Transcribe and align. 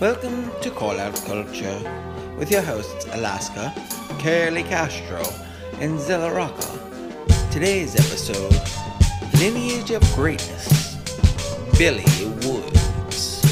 Welcome 0.00 0.50
to 0.62 0.70
Call 0.70 0.98
Out 0.98 1.14
Culture 1.26 1.78
with 2.38 2.50
your 2.50 2.62
hosts 2.62 3.04
Alaska, 3.12 3.70
Curly 4.18 4.62
Castro, 4.62 5.22
and 5.78 6.00
Zilla. 6.00 6.48
Today's 7.50 7.94
episode 7.96 8.50
Lineage 9.38 9.90
of 9.90 10.02
Greatness 10.14 10.96
Billy 11.76 12.02
Woods. 12.46 13.42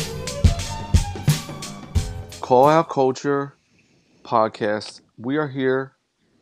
Call 2.40 2.70
Out 2.70 2.88
Culture 2.88 3.52
podcast. 4.24 5.02
We 5.18 5.36
are 5.36 5.48
here. 5.48 5.92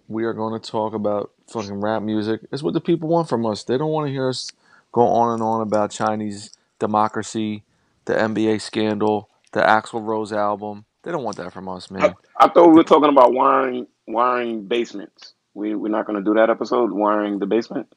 We 0.06 0.22
are 0.22 0.34
going 0.34 0.60
to 0.60 0.70
talk 0.70 0.94
about 0.94 1.32
fucking 1.48 1.80
rap 1.80 2.02
music. 2.02 2.42
It's 2.52 2.62
what 2.62 2.74
the 2.74 2.80
people 2.80 3.08
want 3.08 3.28
from 3.28 3.44
us. 3.44 3.64
They 3.64 3.76
don't 3.76 3.90
want 3.90 4.06
to 4.06 4.12
hear 4.12 4.28
us 4.28 4.52
go 4.92 5.02
on 5.02 5.34
and 5.34 5.42
on 5.42 5.62
about 5.62 5.90
Chinese 5.90 6.52
democracy, 6.78 7.64
the 8.04 8.14
NBA 8.14 8.60
scandal, 8.60 9.30
the 9.56 9.62
Axl 9.62 10.04
Rose 10.04 10.32
album. 10.32 10.84
They 11.02 11.10
don't 11.12 11.24
want 11.24 11.36
that 11.38 11.52
from 11.52 11.68
us, 11.68 11.90
man. 11.90 12.02
I, 12.02 12.44
I 12.44 12.48
thought 12.48 12.68
we 12.68 12.74
were 12.74 12.84
talking 12.84 13.08
about 13.08 13.32
wiring 13.32 13.86
wiring 14.06 14.66
basements. 14.66 15.32
We 15.54 15.74
we're 15.74 15.88
not 15.88 16.06
going 16.06 16.22
to 16.22 16.24
do 16.24 16.34
that 16.34 16.50
episode. 16.50 16.90
Wiring 16.92 17.38
the 17.38 17.46
basement. 17.46 17.92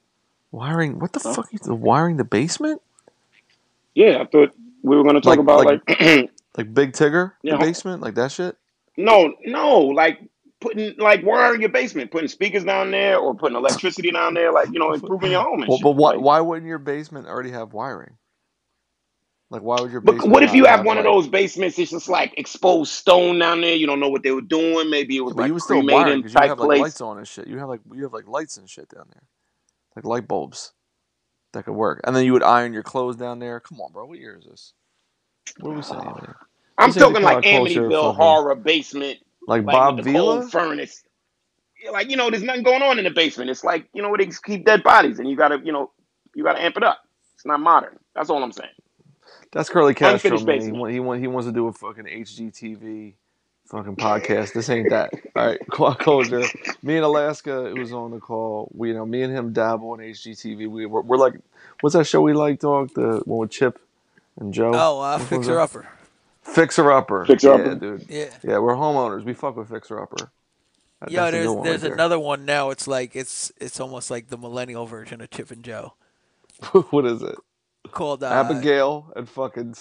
Wiring? 0.52 1.00
What 1.00 1.14
the 1.14 1.20
Huh? 1.20 1.34
fuck 1.34 1.54
is 1.54 1.62
the 1.62 1.76
wiring 1.76 2.18
the 2.18 2.24
basement? 2.24 2.82
Yeah, 3.94 4.20
I 4.22 4.26
thought 4.26 4.54
we 4.84 4.96
were 4.96 5.04
going 5.04 5.16
to 5.16 5.22
talk 5.22 5.32
Like- 5.32 5.40
about 5.40 5.66
like- 5.66 6.00
like, 6.00 6.32
Like 6.58 6.74
Big 6.74 6.94
Tigger, 6.94 7.34
Yeah. 7.44 7.54
the 7.58 7.60
basement, 7.60 8.02
like 8.02 8.16
that 8.16 8.32
shit. 8.32 8.58
no 8.98 9.34
no 9.46 9.80
like 9.80 10.20
putting 10.60 10.96
like 10.98 11.24
wiring 11.24 11.62
your 11.62 11.70
basement, 11.70 12.12
putting 12.12 12.28
speakers 12.28 12.64
down 12.66 12.92
there 12.92 13.18
or 13.18 13.34
putting 13.36 13.56
electricity 13.58 14.12
down 14.12 14.34
there, 14.34 14.52
like 14.52 14.68
you 14.72 14.80
know 14.80 14.94
improving 15.00 15.32
your 15.32 15.44
home. 15.44 15.62
And 15.62 15.68
Well, 15.70 15.78
shit. 15.78 15.84
but 15.84 15.92
why, 15.92 16.12
Like, 16.14 16.22
why 16.22 16.40
wouldn't 16.42 16.68
your 16.68 16.80
basement 16.80 17.28
already 17.28 17.52
have 17.52 17.74
wiring? 17.74 18.14
Like, 19.52 19.64
why 19.64 19.82
would 19.82 19.92
your 19.92 20.02
But 20.02 20.14
basement? 20.14 20.32
what 20.32 20.44
if 20.44 20.54
you 20.54 20.66
have 20.66 20.86
one 20.86 20.98
of 20.98 21.04
those 21.04 21.28
basements? 21.28 21.80
It's 21.80 21.92
just 21.92 22.08
like 22.08 22.34
exposed 22.38 22.92
stone 22.92 23.40
down 23.40 23.62
there. 23.62 23.76
You 23.76 23.88
don't 23.88 24.00
know 24.00 24.10
what 24.10 24.22
they 24.22 24.32
were 24.32 24.42
doing. 24.42 24.90
Maybe 24.90 25.18
it 25.18 25.22
was 25.22 25.34
like 25.34 25.48
you 25.48 25.54
would 25.54 25.64
still 25.64 25.78
wire 25.78 26.04
cremated 26.04 26.24
because 26.24 26.34
you 26.36 26.48
have 26.48 26.60
like 26.60 26.68
place. 26.68 26.82
lights 26.82 27.02
on 27.02 27.18
and 27.18 27.28
shit. 27.28 27.48
You 27.48 27.58
have 27.58 27.70
like 27.70 27.82
you 27.94 28.04
have 28.04 28.14
like 28.14 28.28
lights 28.28 28.58
and 28.58 28.70
shit 28.70 28.90
down 28.90 29.06
there, 29.12 29.24
like 29.96 30.06
light 30.06 30.28
bulbs 30.28 30.74
that 31.54 31.66
could 31.66 31.74
work. 31.74 32.02
And 32.04 32.16
then 32.16 32.26
you 32.26 32.34
would 32.34 32.44
iron 32.44 32.74
your 32.74 32.84
clothes 32.84 33.16
down 33.16 33.40
there. 33.40 33.60
Come 33.60 33.82
on, 33.82 33.92
bro. 33.92 34.06
What 34.06 34.20
year 34.20 34.38
is 34.38 34.46
this? 34.46 34.74
What 35.60 35.72
are 35.72 35.76
we 35.76 35.82
saying? 35.82 36.16
I'm 36.78 36.92
talking 36.92 37.24
like 37.24 37.44
Amityville 37.44 38.16
horror 38.16 38.56
basement. 38.56 39.20
Like, 39.48 39.66
like 39.66 39.74
Bob 39.74 39.96
with 39.98 40.06
the 40.06 40.12
cold 40.12 40.42
Vila? 40.42 40.50
furnace. 40.50 41.04
Like 41.92 42.12
you 42.12 42.18
know, 42.18 42.30
there's 42.30 42.44
nothing 42.44 42.64
going 42.64 42.84
on 42.84 43.00
in 43.00 43.06
the 43.06 43.10
basement. 43.10 43.50
It's 43.50 43.64
like 43.64 43.88
you 43.94 44.04
know 44.04 44.10
where 44.10 44.20
they 44.20 44.28
keep 44.28 44.64
dead 44.66 44.84
bodies, 44.84 45.18
and 45.18 45.28
you 45.28 45.36
gotta 45.36 45.60
you 45.64 45.72
know 45.72 45.92
you 46.36 46.44
gotta 46.44 46.62
amp 46.62 46.78
it 46.78 46.84
up. 46.84 47.00
It's 47.34 47.48
not 47.48 47.60
modern. 47.62 47.98
That's 48.14 48.30
all 48.30 48.44
I'm 48.44 48.52
saying. 48.52 48.70
That's 49.52 49.70
Curly 49.70 49.94
Castro, 49.94 50.32
Unfinished 50.32 50.46
man. 50.46 50.62
He, 50.62 50.72
want, 50.72 50.94
he, 50.94 51.00
want, 51.00 51.22
he 51.22 51.28
wants 51.28 51.48
to 51.48 51.52
do 51.54 51.68
a 51.68 51.74
fucking 51.74 52.06
HGTV 52.06 53.14
fucking 53.66 53.96
podcast. 53.96 54.54
This 54.54 54.70
ain't 54.70 54.90
that. 54.90 55.12
All 55.36 55.46
right, 55.48 55.60
cl- 55.76 55.96
closure. 55.96 56.44
Me 56.84 56.96
and 56.96 57.06
Alaska, 57.06 57.70
who 57.70 57.80
was 57.80 57.94
on 57.94 58.12
the 58.12 58.20
call, 58.20 58.70
we 58.74 58.90
you 58.90 58.94
know 58.94 59.06
me 59.06 59.22
and 59.22 59.36
him 59.36 59.54
dabble 59.54 59.94
in 59.96 60.02
HGTV. 60.02 60.70
We 60.70 60.86
we're, 60.86 61.02
we're 61.02 61.18
like, 61.18 61.36
what's 61.82 61.96
that 61.96 62.06
show 62.06 62.22
we 62.22 62.34
like, 62.34 62.60
dog? 62.60 62.92
The 62.94 63.22
one 63.26 63.40
with 63.40 63.52
Chip 63.52 63.80
and 64.40 64.54
Joe. 64.54 64.72
Oh, 64.74 65.00
uh, 65.00 65.18
Which 65.20 65.32
one's 65.32 65.46
Fixer 65.48 65.56
that? 65.56 65.62
Upper. 65.62 65.88
Fixer 66.44 66.92
Upper. 66.92 67.26
Fixer 67.26 67.58
yeah, 67.58 67.74
dude. 67.76 68.06
Yeah. 68.10 68.30
Yeah, 68.44 68.60
we're 68.60 68.76
homeowners. 68.76 69.24
We 69.24 69.34
fuck 69.34 69.56
with 69.56 69.70
Fixer 69.70 70.02
Upper. 70.02 70.32
That- 71.00 71.12
Yo, 71.12 71.22
that's 71.22 71.34
a 71.34 71.38
there's 71.38 71.50
one 71.50 71.64
there's 71.64 71.84
right 71.84 71.94
another 71.94 72.20
one 72.20 72.46
now. 72.46 72.72
It's 72.72 72.88
like 72.88 73.16
it's 73.16 73.52
it's 73.60 73.80
almost 73.80 74.12
like 74.12 74.30
the 74.30 74.38
millennial 74.38 74.86
version 74.86 75.22
of 75.22 75.30
Chip 75.30 75.50
and 75.52 75.64
Joe 75.64 75.94
what 76.90 77.06
is 77.06 77.22
it? 77.22 77.36
Called 77.92 78.24
uh, 78.24 78.28
Abigail 78.28 79.12
and 79.16 79.28
fucking 79.28 79.74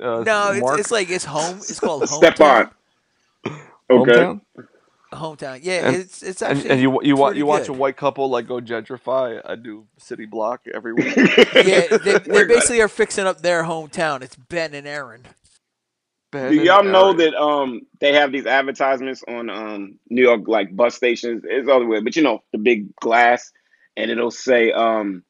uh, 0.00 0.22
No, 0.24 0.52
it's, 0.52 0.60
Mark 0.60 0.78
it's 0.80 0.90
like 0.90 1.10
it's 1.10 1.24
home. 1.24 1.56
It's 1.58 1.80
called 1.80 2.08
Step 2.08 2.36
Hometown. 2.36 2.70
on. 3.46 3.60
Okay. 3.90 4.12
Hometown? 4.12 4.40
Hometown. 5.12 5.60
Yeah, 5.62 5.86
And- 5.88 5.96
it's 5.96 6.22
it's 6.22 6.42
actually 6.42 6.68
and 6.70 6.80
you 6.80 7.00
you 7.02 7.16
wa- 7.16 7.28
pretty 7.28 7.38
you 7.38 7.46
watch 7.46 7.68
a 7.68 7.72
white 7.72 7.96
couple 7.96 8.28
like 8.28 8.46
go 8.46 8.60
gentrify 8.60 9.40
a 9.44 9.56
new 9.56 9.86
city 9.98 10.26
block 10.26 10.60
every 10.72 10.92
week. 10.92 11.16
Yeah, 11.16 11.96
they, 11.96 12.18
they 12.18 12.44
basically 12.44 12.80
are 12.82 12.88
fixing 12.88 13.26
up 13.26 13.40
their 13.40 13.64
hometown. 13.64 14.22
It's 14.22 14.36
Ben 14.36 14.74
and 14.74 14.86
Erin. 14.86 15.22
Ben 16.30 16.52
Do 16.52 16.62
y'all 16.62 16.84
know 16.84 17.06
Eric. 17.18 17.18
that 17.32 17.34
um 17.42 17.80
they 18.00 18.12
have 18.12 18.30
these 18.32 18.44
advertisements 18.46 19.24
on 19.26 19.48
um 19.48 19.98
New 20.10 20.22
York 20.22 20.42
like 20.46 20.76
bus 20.76 20.94
stations? 20.94 21.42
It's 21.44 21.68
other 21.68 21.86
way, 21.86 22.00
but 22.00 22.14
you 22.14 22.22
know 22.22 22.42
the 22.52 22.58
big 22.58 22.94
glass, 22.96 23.50
and 23.96 24.10
it'll 24.10 24.30
say 24.30 24.70
um 24.72 25.24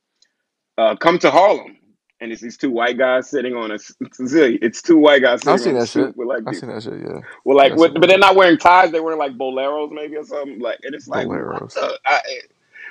uh 0.77 0.97
come 0.97 1.21
to 1.21 1.31
Harlem, 1.31 1.78
and 2.21 2.33
it's 2.33 2.43
these 2.43 2.57
two 2.57 2.71
white 2.71 2.99
guys 2.99 3.29
sitting 3.29 3.55
on 3.55 3.71
a 3.71 3.79
it's 4.01 4.83
two 4.83 4.99
white 4.99 5.23
guys 5.23 5.47
I've 5.47 5.59
sitting 5.59 5.59
seen 5.59 5.71
on 5.75 5.77
a 5.77 5.81
that 5.81 5.87
stoop 5.87 6.09
shit. 6.09 6.17
with 6.17 6.29
like 6.29 6.43
I 6.47 6.53
seen 6.53 6.69
that 6.71 6.83
shit. 6.83 7.01
Yeah, 7.01 7.21
Well, 7.45 7.57
like, 7.57 7.75
with, 7.77 7.95
but 7.95 8.09
they're 8.09 8.19
not 8.19 8.37
wearing 8.37 8.59
ties. 8.59 8.91
They're 8.91 9.03
wearing 9.03 9.19
like 9.19 9.33
boleros, 9.33 9.93
maybe 9.93 10.17
or 10.17 10.25
something. 10.25 10.61
Like, 10.61 10.79
and 10.83 10.95
it's 10.95 11.09
like, 11.09 11.27
Boleros. 11.27 11.75
the- 11.75 11.99
I, 12.05 12.21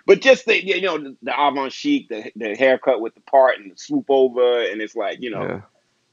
but 0.06 0.22
just 0.22 0.46
the 0.46 0.66
you 0.66 0.82
know 0.82 0.98
the, 0.98 1.18
the 1.22 1.34
avant 1.38 1.74
chic, 1.74 2.08
the 2.08 2.32
the 2.38 2.56
haircut 2.56 3.02
with 3.02 3.14
the 3.14 3.22
part 3.22 3.60
and 3.60 3.72
the 3.72 3.78
swoop 3.78 4.06
over, 4.08 4.64
and 4.64 4.82
it's 4.82 4.96
like 4.96 5.20
you 5.22 5.30
know 5.30 5.42
yeah. 5.44 5.62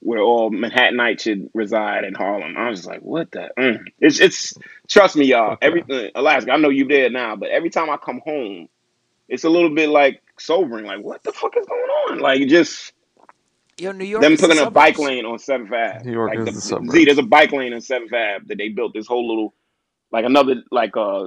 where 0.00 0.20
all 0.20 0.50
Manhattanites 0.50 1.20
should 1.20 1.48
reside 1.54 2.03
in 2.03 2.12
Harlem. 2.14 2.56
I 2.56 2.70
was 2.70 2.80
just 2.80 2.88
like, 2.88 3.03
what 3.03 3.30
the? 3.30 3.50
Mm. 3.56 3.84
It's 4.00 4.19
it's 4.19 4.54
trust 4.88 5.14
me, 5.14 5.26
y'all. 5.26 5.53
Okay. 5.53 5.66
Every 5.66 5.84
uh, 5.88 6.10
Alaska, 6.16 6.50
I 6.50 6.56
know 6.56 6.70
you 6.70 6.88
there 6.88 7.08
now, 7.08 7.36
but 7.36 7.50
every 7.50 7.70
time 7.70 7.88
I 7.88 7.97
come 7.97 8.20
home, 8.24 8.69
it's 9.28 9.44
a 9.44 9.48
little 9.48 9.72
bit 9.72 9.88
like 9.91 10.20
sobering. 10.41 10.86
Like, 10.86 11.00
what 11.00 11.22
the 11.22 11.32
fuck 11.32 11.56
is 11.56 11.64
going 11.64 11.80
on? 11.80 12.19
Like, 12.19 12.48
just 12.48 12.94
Yo, 13.78 13.92
New 13.92 14.04
York. 14.04 14.22
them 14.22 14.32
is 14.34 14.40
the 14.40 14.48
putting 14.48 14.62
a 14.62 14.70
bike 14.70 14.96
suburbs. 14.96 15.08
lane 15.08 15.24
on 15.24 15.38
Seventh 15.38 15.72
Ave. 15.72 16.04
New 16.04 16.12
York 16.12 16.30
like 16.30 16.38
is 16.40 16.44
the, 16.44 16.50
the 16.52 16.60
suburbs. 16.60 16.92
Z, 16.92 17.04
there's 17.04 17.18
a 17.18 17.22
bike 17.22 17.52
lane 17.52 17.72
on 17.72 17.80
Seventh 17.80 18.12
Ave 18.12 18.44
that 18.46 18.58
they 18.58 18.68
built 18.68 18.94
this 18.94 19.06
whole 19.06 19.26
little, 19.26 19.54
like 20.12 20.24
another 20.24 20.62
like 20.70 20.96
uh, 20.96 21.26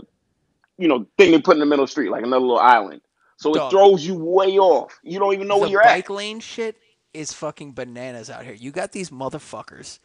you 0.78 0.88
know, 0.88 1.06
thing 1.18 1.32
they 1.32 1.42
put 1.42 1.56
in 1.56 1.60
the 1.60 1.66
middle 1.66 1.84
of 1.84 1.90
the 1.90 1.92
street, 1.92 2.10
like 2.10 2.24
another 2.24 2.42
little 2.42 2.60
island. 2.60 3.02
So 3.38 3.54
it 3.54 3.70
throws 3.70 4.06
you 4.06 4.16
way 4.16 4.58
off. 4.58 5.00
You 5.04 5.20
don't 5.20 5.34
even 5.34 5.48
know 5.48 5.56
the 5.56 5.62
where 5.62 5.70
you're 5.70 5.84
bike 5.84 5.90
at. 5.90 5.96
Bike 5.96 6.10
lane 6.10 6.40
shit 6.40 6.78
is 7.14 7.34
fucking 7.34 7.74
bananas 7.74 8.30
out 8.30 8.44
here. 8.44 8.54
You 8.54 8.72
got 8.72 8.92
these 8.92 9.10
motherfuckers. 9.10 10.00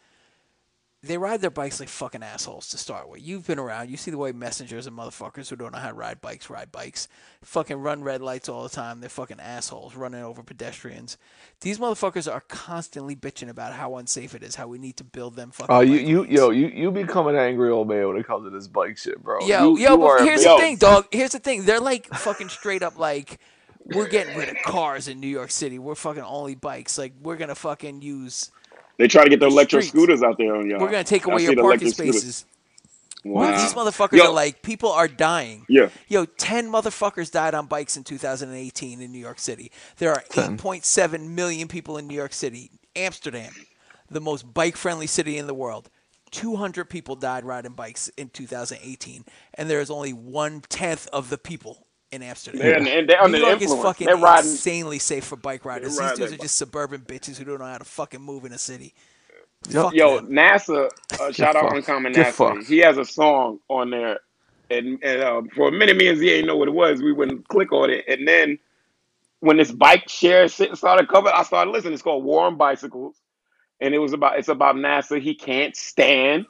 They 1.05 1.17
ride 1.17 1.41
their 1.41 1.49
bikes 1.49 1.81
like 1.81 1.89
fucking 1.89 2.23
assholes 2.23 2.69
to 2.69 2.77
start 2.77 3.09
with. 3.09 3.21
You've 3.21 3.45
been 3.45 3.59
around. 3.59 3.89
You 3.89 3.97
see 3.97 4.09
the 4.09 4.17
way 4.17 4.31
messengers 4.31 4.87
and 4.87 4.97
motherfuckers 4.97 5.49
who 5.49 5.57
don't 5.57 5.73
know 5.73 5.79
how 5.79 5.89
to 5.89 5.93
ride 5.93 6.21
bikes 6.21 6.49
ride 6.49 6.71
bikes. 6.71 7.09
Fucking 7.43 7.75
run 7.75 8.03
red 8.03 8.21
lights 8.21 8.47
all 8.47 8.63
the 8.63 8.69
time. 8.69 9.01
They're 9.01 9.09
fucking 9.09 9.41
assholes 9.41 9.95
running 9.97 10.23
over 10.23 10.43
pedestrians. 10.43 11.17
These 11.59 11.77
motherfuckers 11.77 12.31
are 12.31 12.39
constantly 12.39 13.17
bitching 13.17 13.49
about 13.49 13.73
how 13.73 13.97
unsafe 13.97 14.33
it 14.33 14.43
is, 14.43 14.55
how 14.55 14.67
we 14.69 14.77
need 14.77 14.95
to 14.95 15.03
build 15.03 15.35
them 15.35 15.51
fucking 15.51 15.75
Oh, 15.75 15.81
you 15.81 15.95
you 15.97 16.25
yo 16.25 16.51
you 16.51 16.67
you 16.67 16.89
become 16.89 17.27
an 17.27 17.35
angry 17.35 17.69
old 17.69 17.89
man 17.89 18.07
when 18.07 18.15
it 18.15 18.25
comes 18.25 18.45
to 18.45 18.49
this 18.49 18.69
bike 18.69 18.97
shit, 18.97 19.21
bro. 19.21 19.41
Yo, 19.41 19.75
you, 19.75 19.79
yo, 19.83 19.91
you 19.91 19.97
but 19.97 20.23
here's 20.23 20.45
the 20.45 20.57
thing, 20.57 20.77
dog. 20.77 21.07
Here's 21.11 21.31
the 21.33 21.39
thing. 21.39 21.65
They're 21.65 21.81
like 21.81 22.07
fucking 22.13 22.47
straight 22.47 22.81
up 22.81 22.97
like, 22.97 23.39
we're 23.83 24.07
getting 24.07 24.37
rid 24.37 24.47
of 24.47 24.55
cars 24.63 25.09
in 25.09 25.19
New 25.19 25.27
York 25.27 25.51
City. 25.51 25.79
We're 25.79 25.95
fucking 25.95 26.23
only 26.23 26.55
bikes. 26.55 26.97
Like 26.97 27.11
we're 27.21 27.35
gonna 27.35 27.55
fucking 27.55 28.01
use. 28.01 28.51
They 28.97 29.07
try 29.07 29.23
to 29.23 29.29
get 29.29 29.39
the 29.39 29.47
The 29.47 29.51
electric 29.51 29.83
streets. 29.83 29.89
scooters 29.89 30.23
out 30.23 30.37
there 30.37 30.55
on 30.55 30.69
y'all. 30.69 30.79
We're 30.79 30.91
gonna 30.91 31.03
take 31.03 31.27
I 31.27 31.31
away 31.31 31.45
see 31.45 31.53
your 31.53 31.63
parking 31.63 31.87
electric 31.87 31.93
scooters. 31.93 32.21
spaces. 32.21 32.45
Wow. 33.25 33.51
These 33.61 33.73
motherfuckers 33.73 34.17
Yo. 34.17 34.25
are 34.25 34.33
like, 34.33 34.61
people 34.61 34.91
are 34.91 35.07
dying. 35.07 35.65
Yeah. 35.69 35.89
Yo, 36.09 36.25
10 36.25 36.69
motherfuckers 36.69 37.31
died 37.31 37.53
on 37.55 37.67
bikes 37.67 37.95
in 37.95 38.03
2018 38.03 39.01
in 39.01 39.11
New 39.11 39.19
York 39.19 39.39
City. 39.39 39.71
There 39.97 40.11
are 40.11 40.23
8.7 40.31 41.29
million 41.29 41.67
people 41.69 41.97
in 41.97 42.07
New 42.07 42.15
York 42.15 42.33
City. 42.33 42.71
Amsterdam, 42.95 43.53
the 44.09 44.19
most 44.21 44.53
bike 44.53 44.75
friendly 44.75 45.07
city 45.07 45.37
in 45.37 45.47
the 45.47 45.53
world. 45.53 45.89
200 46.31 46.89
people 46.89 47.15
died 47.15 47.45
riding 47.45 47.73
bikes 47.73 48.09
in 48.17 48.29
2018, 48.29 49.23
and 49.53 49.69
there 49.69 49.79
is 49.79 49.91
only 49.91 50.11
one 50.13 50.61
tenth 50.67 51.07
of 51.13 51.29
the 51.29 51.37
people 51.37 51.87
in 52.13 52.23
Amsterdam. 52.23 52.61
They're, 52.61 52.77
and 52.99 53.09
they're 53.09 53.21
under 53.21 53.39
New 53.39 53.45
the 53.45 53.47
York 53.49 53.61
is 53.61 53.73
fucking 53.83 54.07
They're 54.07 54.17
riding. 54.17 54.51
insanely 54.51 54.99
safe 54.99 55.25
for 55.25 55.37
bike 55.37 55.65
riders. 55.65 55.97
These 55.97 56.13
dudes 56.13 56.31
their 56.31 56.33
are 56.33 56.37
just 56.41 56.57
suburban 56.57 57.01
bitches 57.01 57.37
who 57.37 57.45
don't 57.45 57.59
know 57.59 57.65
how 57.65 57.79
to 57.79 57.85
fucking 57.85 58.21
move 58.21 58.45
in 58.45 58.53
a 58.53 58.57
city. 58.59 58.93
Yo- 59.69 59.91
Yo, 59.91 60.17
them. 60.17 60.29
NASA, 60.29 60.89
uh, 61.19 61.31
shout 61.31 61.55
out 61.55 61.69
fucked. 61.69 61.73
Uncommon 61.73 62.13
Get 62.13 62.27
NASA. 62.27 62.33
fucked. 62.33 62.67
He 62.67 62.79
has 62.79 62.97
a 62.97 63.05
song 63.05 63.59
on 63.69 63.89
there, 63.91 64.19
and 64.69 64.99
and 65.03 65.21
uh, 65.21 65.41
for 65.55 65.69
a 65.69 65.71
minute, 65.71 65.97
me 65.97 66.07
and 66.09 66.17
Z 66.19 66.29
ain't 66.31 66.47
know 66.47 66.57
what 66.57 66.67
it 66.69 66.73
was. 66.73 67.01
We 67.01 67.13
wouldn't 67.13 67.47
click 67.49 67.71
on 67.73 67.89
it, 67.89 68.05
and 68.07 68.27
then 68.27 68.59
when 69.41 69.57
this 69.57 69.71
bike 69.71 70.09
share 70.09 70.47
shit 70.49 70.75
started 70.77 71.07
coming, 71.09 71.33
I 71.35 71.43
started 71.43 71.71
listening. 71.71 71.93
It's 71.93 72.03
called 72.03 72.23
War 72.25 72.45
on 72.45 72.57
Bicycles, 72.57 73.15
and 73.81 73.93
it 73.93 73.99
was 73.99 74.13
about 74.13 74.39
it's 74.39 74.49
about 74.49 74.75
NASA. 74.75 75.21
He 75.21 75.35
can't 75.35 75.75
stand 75.75 76.45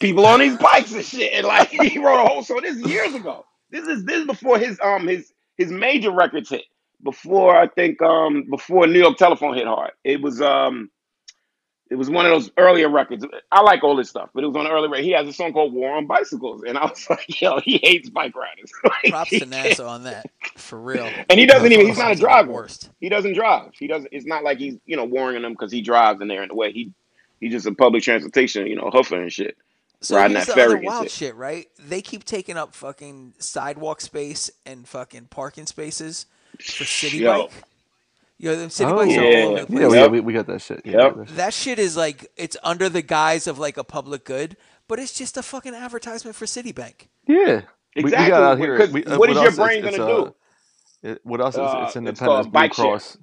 people 0.00 0.26
on 0.26 0.40
these 0.40 0.56
bikes 0.58 0.92
and 0.94 1.04
shit, 1.04 1.32
and 1.34 1.46
like 1.46 1.68
he 1.70 1.98
wrote 1.98 2.24
a 2.24 2.28
whole. 2.28 2.42
song. 2.42 2.60
this 2.62 2.76
is 2.78 2.86
years 2.86 3.14
ago. 3.14 3.44
This 3.72 3.88
is 3.88 4.04
this 4.04 4.20
is 4.20 4.26
before 4.26 4.58
his 4.58 4.78
um 4.84 5.08
his 5.08 5.32
his 5.56 5.72
major 5.72 6.12
records 6.12 6.50
hit. 6.50 6.62
Before 7.02 7.56
I 7.56 7.66
think 7.66 8.00
um 8.02 8.44
before 8.48 8.86
New 8.86 9.00
York 9.00 9.16
Telephone 9.16 9.54
hit 9.54 9.66
hard. 9.66 9.92
It 10.04 10.22
was 10.22 10.40
um. 10.40 10.90
It 11.90 11.96
was 11.96 12.08
one 12.08 12.24
of 12.24 12.32
those 12.32 12.50
earlier 12.56 12.88
records. 12.88 13.26
I 13.50 13.60
like 13.60 13.84
all 13.84 13.96
this 13.96 14.08
stuff, 14.08 14.30
but 14.32 14.42
it 14.42 14.46
was 14.46 14.56
on 14.56 14.64
the 14.64 14.70
early 14.70 14.88
record. 14.88 15.04
He 15.04 15.10
has 15.10 15.28
a 15.28 15.32
song 15.32 15.52
called 15.52 15.74
"War 15.74 15.94
on 15.94 16.06
Bicycles," 16.06 16.62
and 16.66 16.78
I 16.78 16.86
was 16.86 17.06
like, 17.10 17.40
"Yo, 17.42 17.60
he 17.60 17.80
hates 17.82 18.08
bike 18.08 18.34
riders." 18.34 18.72
Like, 18.84 19.10
Props 19.10 19.30
to 19.30 19.40
NASA 19.40 19.86
on 19.86 20.04
that, 20.04 20.30
for 20.56 20.80
real. 20.80 21.10
And 21.28 21.38
he 21.38 21.44
doesn't 21.44 21.70
even. 21.70 21.86
He's 21.88 21.98
not 21.98 22.12
a 22.12 22.16
Songs 22.16 22.20
are 22.20 22.20
the 22.20 22.20
driver. 22.22 22.52
Worst. 22.52 22.90
He 23.00 23.10
doesn't 23.10 23.34
drive. 23.34 23.72
He 23.78 23.88
doesn't. 23.88 24.08
It's 24.10 24.24
not 24.24 24.42
like 24.42 24.56
he's 24.56 24.78
you 24.86 24.96
know 24.96 25.04
warning 25.04 25.42
them 25.42 25.52
because 25.52 25.70
he 25.70 25.82
drives 25.82 26.22
in 26.22 26.28
they're 26.28 26.42
in 26.42 26.48
the 26.48 26.54
way. 26.54 26.72
He 26.72 26.92
He's 27.42 27.50
just 27.50 27.66
a 27.66 27.74
public 27.74 28.04
transportation, 28.04 28.68
you 28.68 28.76
know, 28.76 28.88
hoofer 28.88 29.20
and 29.20 29.32
shit. 29.32 29.56
So 30.02 30.16
riding 30.16 30.36
here's 30.36 30.46
that 30.48 30.52
other 30.52 30.62
ferry 30.62 30.78
and 30.78 30.86
wild 30.86 31.04
shit. 31.04 31.12
shit, 31.12 31.34
right? 31.36 31.66
They 31.78 32.02
keep 32.02 32.24
taking 32.24 32.56
up 32.56 32.74
fucking 32.74 33.34
sidewalk 33.38 34.00
space 34.00 34.50
and 34.66 34.86
fucking 34.86 35.26
parking 35.30 35.66
spaces 35.66 36.26
for 36.60 36.84
city 36.84 37.18
Yo. 37.18 37.42
bike. 37.44 37.52
You 38.38 38.50
know, 38.50 38.56
them 38.56 38.70
city 38.70 38.90
Oh, 38.90 38.96
bikes 38.96 39.16
are 39.16 39.22
yeah. 39.22 39.44
all 39.44 39.52
over 39.52 39.60
the 39.60 39.66
place. 39.68 39.92
Yeah, 39.94 40.06
we, 40.08 40.08
we, 40.08 40.20
we 40.20 40.32
got 40.32 40.46
that 40.48 40.60
shit. 40.60 40.82
Yeah, 40.84 41.14
Yep. 41.16 41.26
that 41.36 41.54
shit. 41.54 41.78
Is 41.78 41.96
like 41.96 42.30
it's 42.36 42.56
under 42.64 42.88
the 42.88 43.02
guise 43.02 43.46
of 43.46 43.58
like 43.60 43.76
a 43.76 43.84
public 43.84 44.24
good, 44.24 44.56
but 44.88 44.98
it's 44.98 45.12
just 45.16 45.36
a 45.36 45.42
fucking 45.42 45.74
advertisement 45.74 46.34
for 46.36 46.46
Citibank. 46.46 47.08
Yeah. 47.28 47.62
We- 47.94 48.04
We, 48.04 48.10
Exactly, 48.10 48.30
got 48.30 48.42
out 48.42 48.58
here. 48.58 48.88
We, 48.90 49.04
uh, 49.04 49.18
what 49.18 49.28
with 49.28 49.38
your 49.38 49.48
us, 49.48 49.56
brain 49.56 49.84
it's, 49.84 49.96
gonna 49.98 50.10
it's, 50.10 50.24
do? 50.24 51.08
uh, 51.08 51.12
It, 51.12 51.20
with 51.26 51.40
us, 51.42 51.54
it's, 51.54 51.58
Uh, 51.58 51.62
it's 51.82 51.88
it's 51.88 51.96
Independence 51.96 52.18
called 52.20 52.42
Blue 52.46 52.50
Bike 52.52 52.74
Share. 52.74 52.84
Cross. 52.86 53.18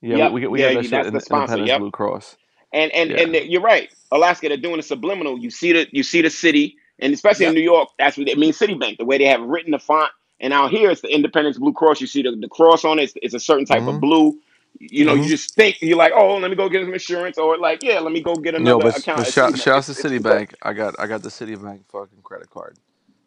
Yeah, 0.00 0.16
Yep. 0.16 0.32
we, 0.32 0.34
we 0.34 0.40
get, 0.40 0.50
we 0.50 0.60
Yeah, 0.62 0.68
get 0.72 0.74
that 0.90 1.04
shit. 1.04 1.12
that's 1.12 1.26
in 1.30 1.36
Independence 1.36 1.68
yep. 1.68 1.78
Blue 1.80 1.90
Cross. 1.92 2.36
And 2.72 2.92
and 2.92 3.10
Yeah. 3.10 3.18
and 3.18 3.34
you're 3.34 3.62
right, 3.62 3.92
Alaska. 4.12 4.48
They're 4.48 4.56
doing 4.58 4.80
a 4.80 4.82
subliminal. 4.84 5.38
You 5.38 5.50
see 5.50 5.72
the 5.72 5.88
you 5.92 6.02
see 6.02 6.22
the 6.22 6.30
city, 6.30 6.76
and 7.00 7.14
especially 7.14 7.46
in 7.46 7.54
New 7.54 7.62
York, 7.62 7.90
that's 7.98 8.18
what 8.18 8.28
it 8.28 8.38
means. 8.38 8.58
Citibank, 8.58 8.98
the 8.98 9.04
way 9.06 9.18
they 9.18 9.26
have 9.26 9.42
written 9.42 9.72
the 9.72 9.78
font. 9.80 10.12
And 10.40 10.52
out 10.52 10.70
here, 10.72 10.90
it's 10.90 11.02
the 11.02 11.14
Independence 11.14 11.58
Blue 11.58 11.72
Cross. 11.72 12.00
You 12.00 12.06
see 12.08 12.22
the, 12.22 12.32
the 12.36 12.48
cross 12.48 12.84
on 12.84 12.98
it. 12.98 13.04
It's, 13.04 13.14
it's 13.22 13.34
a 13.34 13.40
certain 13.40 13.66
type 13.66 13.84
Mhm. 13.84 13.88
of 13.88 14.00
blue. 14.00 14.38
You 14.80 15.04
know, 15.04 15.16
Mhm. 15.16 15.24
you 15.24 15.28
just 15.28 15.54
think 15.54 15.78
you're 15.82 15.98
like, 15.98 16.12
oh, 16.16 16.38
let 16.38 16.50
me 16.50 16.56
go 16.56 16.68
get 16.68 16.84
some 16.84 16.92
insurance, 16.94 17.38
or 17.38 17.58
like, 17.58 17.82
yeah, 17.82 18.00
let 18.00 18.12
me 18.12 18.22
go 18.22 18.36
get 18.36 18.54
No, 18.56 18.78
another 18.78 18.84
but, 18.84 18.98
account. 18.98 19.18
but 19.18 19.26
shout, 19.26 19.54
Citibank. 19.54 19.62
shouts 19.62 19.86
to 19.88 19.92
Citibank. 19.92 20.54
I 20.62 20.72
got 20.74 20.94
I 21.00 21.06
got 21.08 21.22
the 21.22 21.30
Citibank 21.30 21.84
fucking 21.92 22.22
credit 22.22 22.50
card. 22.50 22.78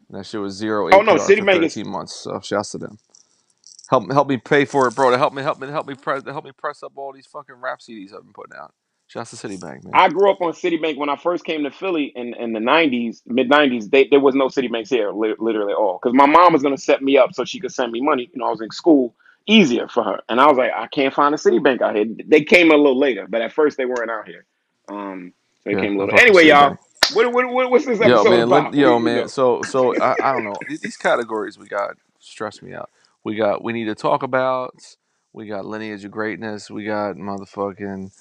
And 0.08 0.18
that 0.18 0.26
shit 0.26 0.40
was 0.40 0.54
zero 0.54 0.90
Oh, 0.92 1.02
no, 1.02 1.14
Citibank 1.16 1.64
is- 1.64 1.74
13 1.74 1.88
months. 1.88 2.14
So 2.16 2.40
shouts 2.40 2.72
to 2.72 2.78
them. 2.78 2.98
Help 3.88 4.10
help 4.12 4.28
me 4.28 4.38
pay 4.38 4.64
for 4.66 4.88
it, 4.88 4.94
bro. 4.96 5.10
To 5.10 5.18
help 5.18 5.34
me 5.34 5.42
help 5.42 5.60
me 5.60 5.68
help 5.68 5.86
me 5.88 5.94
press 5.94 6.24
help 6.24 6.44
me 6.44 6.52
press 6.52 6.82
up 6.82 6.92
all 6.96 7.12
these 7.12 7.26
fucking 7.26 7.56
rap 7.56 7.80
CDs 7.80 8.14
I've 8.14 8.22
been 8.24 8.32
putting 8.34 8.56
out. 8.56 8.74
Shouts 9.08 9.32
to 9.32 9.48
Citibank, 9.48 9.84
man. 9.84 9.94
I 9.94 10.08
grew 10.08 10.30
up 10.30 10.40
on 10.40 10.52
Citibank 10.52 10.98
when 10.98 11.08
I 11.08 11.16
first 11.16 11.44
came 11.44 11.64
to 11.64 11.70
Philly 11.72 12.12
in, 12.14 12.34
in 12.34 12.52
the 12.52 12.60
'90s, 12.60 13.22
mid 13.26 13.50
'90s. 13.50 13.90
They, 13.90 14.06
there 14.08 14.20
was 14.20 14.34
no 14.36 14.46
Citibanks 14.46 14.88
here, 14.88 15.10
li- 15.12 15.34
literally 15.38 15.72
at 15.72 15.78
all. 15.78 15.98
Because 16.00 16.14
my 16.16 16.26
mom 16.26 16.52
was 16.52 16.62
gonna 16.62 16.78
set 16.78 17.02
me 17.02 17.18
up 17.18 17.34
so 17.34 17.44
she 17.44 17.58
could 17.60 17.72
send 17.72 17.92
me 17.92 18.00
money. 18.00 18.30
You 18.32 18.40
know, 18.40 18.46
I 18.46 18.50
was 18.50 18.60
in 18.60 18.70
school, 18.70 19.14
easier 19.48 19.88
for 19.88 20.04
her. 20.04 20.20
And 20.28 20.40
I 20.40 20.46
was 20.46 20.58
like, 20.58 20.70
I 20.76 20.86
can't 20.88 21.14
find 21.14 21.34
a 21.34 21.38
Citibank 21.38 21.82
out 21.82 21.96
here. 21.96 22.06
They 22.26 22.42
came 22.44 22.70
a 22.70 22.76
little 22.76 22.98
later, 22.98 23.26
but 23.28 23.42
at 23.42 23.52
first 23.52 23.78
they 23.78 23.86
weren't 23.86 24.10
out 24.10 24.28
here. 24.28 24.46
Um, 24.88 25.32
so 25.64 25.70
they 25.70 25.76
Yeah, 25.76 25.76
came 25.76 25.96
a 25.96 25.98
little. 25.98 26.14
Anyway, 26.16 26.46
y'all, 26.46 26.76
what, 27.08 27.32
what, 27.32 27.50
what 27.52 27.70
what's 27.70 27.86
this 27.86 28.00
Yo, 28.00 28.24
episode 28.24 28.26
man, 28.26 28.48
about? 28.48 28.50
let, 28.50 28.72
yo, 28.74 29.00
man. 29.00 29.26
go. 29.26 29.28
So, 29.28 29.64
so 29.64 29.96
I, 29.98 30.16
I 30.30 30.32
don't 30.32 30.44
know. 30.44 30.60
These, 30.68 30.80
these 30.80 30.96
categories 30.96 31.58
we 31.58 31.66
got 31.66 31.96
stress 32.20 32.62
me 32.62 32.74
out. 32.74 32.90
We 33.24 33.36
got 33.36 33.64
we 33.64 33.72
need 33.74 33.86
to 33.86 33.96
talk 33.96 34.22
about. 34.22 34.76
We 35.34 35.46
got 35.48 35.66
lineage 35.66 36.04
of 36.04 36.12
greatness. 36.12 36.70
We 36.70 36.84
got 36.86 37.16
motherfucking 37.16 38.12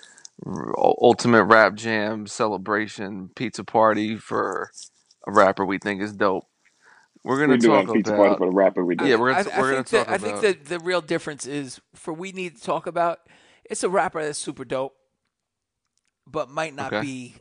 ultimate 0.78 1.44
rap 1.46 1.76
jam 1.76 2.28
celebration 2.28 3.30
pizza 3.36 3.64
party 3.64 4.18
for 4.18 4.72
a 5.28 5.32
rapper 5.32 5.66
we 5.66 5.78
think 5.80 6.02
is 6.02 6.14
dope. 6.14 6.46
We're 7.24 7.40
gonna 7.40 7.56
We 7.56 7.58
do 7.58 7.68
talk 7.68 7.88
a 7.90 7.94
pizza 7.94 8.14
party 8.14 8.36
about. 8.36 8.38
for 8.38 8.48
the 8.48 8.54
rapper. 8.56 8.86
We 8.86 8.96
do. 8.96 9.08
Yeah, 9.08 9.16
we're 9.18 9.34
gonna 9.34 9.50
I 9.56 9.62
we're 9.62 9.72
gonna 9.72 9.84
think 9.84 9.90
that 9.90 10.08
talk 10.08 10.14
I 10.14 10.18
think 10.18 10.40
about. 10.40 10.42
the 10.42 10.54
the 10.54 10.80
real 10.80 11.02
difference 11.02 11.46
is 11.48 11.82
for 11.96 12.14
we 12.14 12.32
need 12.32 12.58
to 12.58 12.64
talk 12.64 12.88
about. 12.88 13.20
It's 13.66 13.84
a 13.84 13.90
rapper 13.90 14.24
that's 14.24 14.40
super 14.40 14.66
dope, 14.66 14.96
but 16.28 16.50
might 16.50 16.76
not 16.76 16.94
Okay. 16.94 17.02
be 17.02 17.36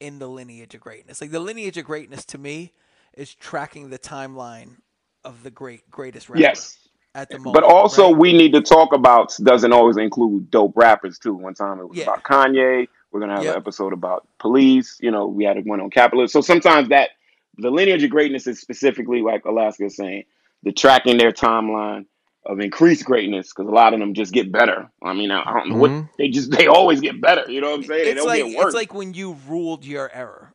in 0.00 0.18
the 0.18 0.28
lineage 0.28 0.74
of 0.74 0.80
greatness. 0.80 1.20
Like 1.20 1.30
the 1.30 1.40
lineage 1.40 1.78
of 1.78 1.84
greatness 1.86 2.24
to 2.26 2.38
me 2.38 2.72
is 3.16 3.34
tracking 3.34 3.90
the 3.90 3.98
timeline 3.98 4.76
of 5.24 5.42
the 5.42 5.50
great 5.50 5.90
greatest 5.90 6.28
rapper 6.30 6.40
Yes. 6.40 6.87
At 7.14 7.30
the 7.30 7.38
moment. 7.38 7.54
But 7.54 7.64
also, 7.64 8.08
right? 8.10 8.16
we 8.18 8.32
need 8.32 8.52
to 8.52 8.60
talk 8.60 8.92
about 8.92 9.34
doesn't 9.42 9.72
always 9.72 9.96
include 9.96 10.50
dope 10.50 10.72
rappers 10.76 11.18
too. 11.18 11.34
One 11.34 11.54
time 11.54 11.80
it 11.80 11.88
was 11.88 11.98
Yeah. 11.98 12.04
about 12.04 12.22
Kanye. 12.24 12.88
We're 13.10 13.20
gonna 13.20 13.36
have 13.36 13.44
Yep. 13.44 13.54
an 13.54 13.60
episode 13.60 13.92
about 13.92 14.26
police. 14.38 14.98
You 15.00 15.10
know, 15.10 15.26
we 15.26 15.44
had 15.44 15.64
one 15.66 15.80
on 15.80 15.90
capitalism. 15.90 16.42
So 16.42 16.46
sometimes 16.46 16.88
that 16.90 17.10
the 17.56 17.70
lineage 17.70 18.04
of 18.04 18.10
greatness 18.10 18.46
is 18.46 18.60
specifically 18.60 19.22
like 19.22 19.44
Alaska 19.44 19.86
is 19.86 19.96
saying, 19.96 20.24
the 20.62 20.72
tracking 20.72 21.16
their 21.18 21.32
timeline 21.32 22.04
of 22.46 22.60
increased 22.60 23.04
greatness 23.04 23.48
because 23.52 23.68
a 23.68 23.72
lot 23.74 23.94
of 23.94 24.00
them 24.00 24.14
just 24.14 24.32
get 24.32 24.50
better. 24.52 24.90
I 25.02 25.12
mean, 25.12 25.30
I 25.30 25.40
I 25.42 25.52
don't 25.54 25.70
know 25.70 25.76
what 25.76 25.90
Mhm. 25.90 26.08
they 26.18 26.28
just 26.28 26.50
they 26.50 26.66
always 26.66 27.00
get 27.00 27.20
better. 27.20 27.50
You 27.50 27.60
know 27.60 27.70
what 27.70 27.80
I'm 27.80 27.84
saying? 27.84 28.04
They 28.04 28.10
it's 28.12 28.18
don't 28.20 28.26
like 28.28 28.44
get 28.44 28.56
worse. 28.56 28.66
it's 28.66 28.74
like 28.74 28.94
when 28.94 29.12
you 29.14 29.36
ruled 29.48 29.84
your 29.84 30.10
error, 30.12 30.52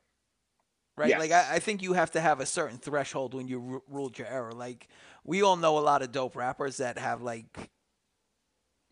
right? 0.97 1.17
Like 1.19 1.31
I, 1.31 1.55
I 1.55 1.59
think 1.59 1.81
you 1.81 1.93
have 1.93 2.11
to 2.11 2.21
have 2.21 2.39
a 2.39 2.45
certain 2.45 2.77
threshold 2.77 3.33
when 3.33 3.47
you 3.47 3.59
ru- 3.59 3.83
ruled 3.89 4.17
your 4.17 4.27
error. 4.27 4.51
Like 4.53 4.87
we 5.23 5.41
all 5.41 5.55
know 5.55 5.77
a 5.77 5.81
lot 5.81 6.01
of 6.01 6.11
dope 6.11 6.35
rappers 6.35 6.77
that 6.77 6.97
have 6.97 7.21
like 7.21 7.69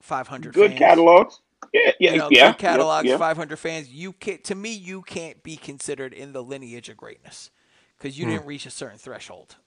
500 0.01 0.53
good 0.53 0.71
fans. 0.71 0.79
catalogs. 0.79 1.39
Yeah, 1.73 1.91
yeah, 1.99 2.11
you 2.13 2.17
know, 2.17 2.27
yeah. 2.31 2.51
good 2.51 2.57
catalogs, 2.59 3.05
yeah, 3.05 3.13
yeah. 3.13 3.17
500 3.17 3.57
fans. 3.57 3.89
You 3.89 4.13
can 4.13 4.41
to 4.43 4.55
me, 4.55 4.71
you 4.73 5.01
can't 5.03 5.41
be 5.43 5.55
considered 5.57 6.13
in 6.13 6.33
the 6.33 6.43
lineage 6.43 6.89
of 6.89 6.97
greatness 6.97 7.51
because 7.97 8.17
you 8.17 8.25
Hmm. 8.25 8.31
didn't 8.31 8.45
reach 8.47 8.65
a 8.65 8.71
certain 8.71 8.97
threshold. 8.97 9.57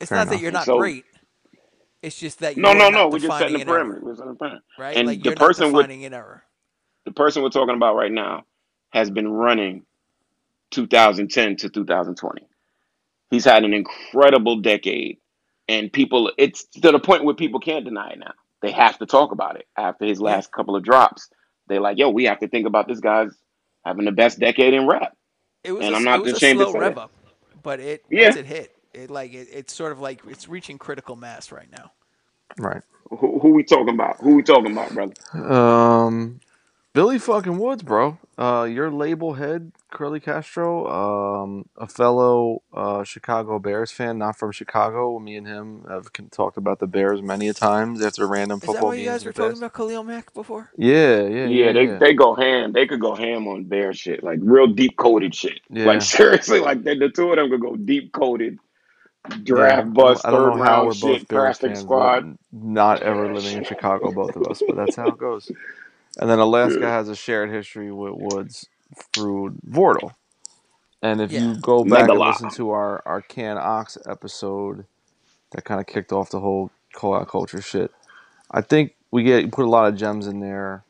It's 0.00 0.08
Fair 0.08 0.18
not 0.18 0.28
that 0.30 0.40
you're 0.40 0.50
not 0.52 0.64
So- 0.64 0.78
great. 0.78 1.04
It's 2.02 2.18
just 2.18 2.38
that 2.40 2.56
No, 2.56 2.70
you're 2.70 2.78
no, 2.78 2.84
not 2.88 2.92
no. 2.92 3.08
We're 3.08 3.18
just 3.18 3.38
setting 3.38 3.56
the 3.56 3.62
an 3.62 3.68
error, 3.68 3.84
parameter. 3.84 4.00
We're 4.02 4.16
setting 4.16 4.32
the 4.32 4.38
parameter. 4.38 4.60
right? 4.78 4.96
And 4.96 5.06
like 5.06 5.22
the 5.22 5.30
you're 5.30 5.36
person 5.36 5.70
not 5.72 5.76
with 5.88 5.90
an 5.90 6.14
error. 6.14 6.44
the 7.04 7.12
person 7.12 7.42
we're 7.42 7.50
talking 7.50 7.74
about 7.76 7.94
right 7.94 8.10
now 8.10 8.44
has 8.92 9.10
been 9.10 9.28
running 9.28 9.84
2010 10.70 11.56
to 11.56 11.68
2020. 11.68 12.46
He's 13.30 13.44
had 13.44 13.64
an 13.64 13.74
incredible 13.74 14.56
decade, 14.60 15.18
and 15.70 15.92
people, 15.92 16.32
it's 16.38 16.66
to 16.82 16.92
the 16.92 17.00
point 17.00 17.24
where 17.24 17.36
people 17.36 17.60
can't 17.60 17.86
deny 17.86 18.10
it 18.12 18.20
now. 18.20 18.34
They 18.62 18.72
have 18.72 18.98
to 19.00 19.06
talk 19.06 19.32
about 19.32 19.56
it 19.58 19.66
after 19.78 20.06
his 20.06 20.20
last 20.20 20.52
couple 20.52 20.76
of 20.76 20.84
drops. 20.84 21.30
They're 21.68 21.80
like, 21.82 21.98
yo, 21.98 22.10
we 22.10 22.26
have 22.26 22.40
to 22.40 22.48
think 22.48 22.66
about 22.68 22.88
this 22.88 23.00
guy's 23.00 23.32
having 23.86 24.06
the 24.06 24.12
best 24.12 24.40
decade 24.40 24.74
in 24.74 24.88
rap. 24.88 25.16
It 25.64 25.72
was 25.72 25.88
And 25.88 25.90
a, 25.90 25.96
I'm 25.96 26.04
not 26.04 26.16
it 26.16 26.20
was 26.20 26.32
a 26.34 26.40
ashamed 26.40 26.60
to 26.60 26.66
slow 26.66 26.68
say 26.68 26.78
rev 26.78 26.96
it. 26.96 26.98
up, 26.98 27.12
but 27.62 27.80
it 27.80 28.04
Yeah. 28.10 28.24
once 28.24 28.36
it 28.36 28.46
hit, 28.46 28.72
it 28.94 29.10
like 29.10 29.34
it, 29.34 29.48
it's 29.52 29.74
sort 29.74 29.92
of 29.92 30.00
like 30.00 30.22
it's 30.28 30.48
reaching 30.48 30.78
critical 30.78 31.16
mass 31.16 31.52
right 31.52 31.70
now. 31.72 31.92
Right. 32.58 32.82
Who, 33.10 33.40
who 33.40 33.50
we 33.54 33.64
talking 33.64 33.94
about? 33.94 34.18
Who 34.20 34.36
we 34.36 34.42
talking 34.44 34.72
about, 34.72 34.94
brother? 34.94 35.14
Um, 35.34 36.40
Billy 36.92 37.20
fucking 37.20 37.56
Woods, 37.58 37.84
bro. 37.84 38.18
Uh, 38.36 38.64
your 38.68 38.90
label 38.90 39.34
head, 39.34 39.70
Curly 39.92 40.18
Castro, 40.18 40.88
um, 40.90 41.66
a 41.76 41.86
fellow 41.86 42.62
uh, 42.74 43.04
Chicago 43.04 43.60
Bears 43.60 43.92
fan, 43.92 44.18
not 44.18 44.36
from 44.36 44.50
Chicago. 44.50 45.18
Me 45.20 45.36
and 45.36 45.46
him 45.46 45.84
have 45.88 46.12
con- 46.12 46.30
talked 46.30 46.56
about 46.56 46.80
the 46.80 46.88
Bears 46.88 47.22
many 47.22 47.46
a 47.48 47.52
times 47.54 48.02
after 48.04 48.26
random 48.26 48.56
Is 48.56 48.60
that 48.62 48.66
football 48.66 48.88
why 48.88 48.94
you 48.96 49.04
games. 49.04 49.12
guys 49.12 49.22
in 49.22 49.26
were 49.28 49.32
the 49.32 49.36
talking 49.38 49.50
past. 49.52 49.58
about 49.62 49.72
Khalil 49.74 50.02
Mack 50.02 50.34
before? 50.34 50.70
Yeah, 50.76 51.20
yeah, 51.22 51.28
Yeah, 51.28 51.46
yeah, 51.46 51.72
they, 51.72 51.84
yeah. 51.86 51.98
they 51.98 52.14
go 52.14 52.34
ham. 52.34 52.72
They 52.72 52.86
could 52.88 53.00
go 53.00 53.14
ham 53.14 53.46
on 53.46 53.64
bear 53.64 53.92
shit, 53.92 54.24
like 54.24 54.40
real 54.42 54.66
deep 54.66 54.96
coded 54.96 55.32
shit. 55.32 55.60
Yeah. 55.70 55.84
Like 55.84 56.02
seriously, 56.18 56.58
like 56.58 56.82
the, 56.82 56.96
the 56.96 57.08
two 57.08 57.30
of 57.30 57.36
them 57.36 57.50
could 57.50 57.60
go 57.60 57.76
deep 57.76 58.10
coded, 58.12 58.58
draft 59.44 59.72
I 59.78 59.80
don't- 59.82 59.92
bust, 59.92 60.26
I 60.26 60.30
don't, 60.32 60.52
third 60.52 60.58
know 60.58 60.64
how 60.64 60.80
we're 60.86 60.88
both 60.88 60.98
shit, 60.98 61.28
Bears 61.28 61.58
plastic 61.58 61.68
fans, 61.72 61.80
squad. 61.82 62.36
but 62.52 62.58
not 62.58 63.02
ever 63.02 63.32
living 63.32 63.58
in 63.58 63.64
Chicago, 63.64 64.10
both 64.10 64.34
of 64.34 64.44
us. 64.48 64.60
But 64.66 64.74
that's 64.76 64.96
how 64.96 65.06
it 65.06 65.18
goes. 65.18 65.52
And 66.18 66.28
then 66.30 66.38
Alaska 66.38 66.80
Yeah. 66.80 66.90
has 66.90 67.08
a 67.08 67.16
shared 67.16 67.50
history 67.50 67.92
with 67.92 68.14
Woods 68.14 68.66
through 69.12 69.56
Vordul. 69.68 70.12
And 71.02 71.20
if 71.20 71.32
Yeah. 71.32 71.40
you 71.40 71.56
go 71.56 71.84
back 71.84 72.08
and 72.10 72.18
Megala. 72.18 72.28
listen 72.28 72.50
to 72.50 72.70
our, 72.70 73.02
our 73.06 73.22
Can 73.22 73.58
Ox 73.58 73.96
episode 74.06 74.86
that 75.52 75.64
kind 75.64 75.80
of 75.80 75.86
kicked 75.86 76.12
off 76.12 76.30
the 76.30 76.40
whole 76.40 76.70
call 76.94 77.14
out 77.14 77.28
culture 77.28 77.62
shit, 77.62 77.92
I 78.50 78.60
think 78.60 78.94
we 79.10 79.22
get 79.22 79.50
put 79.52 79.64
a 79.64 79.68
lot 79.70 79.88
of 79.88 79.96
gems 79.96 80.26
in 80.26 80.40
there. 80.40 80.84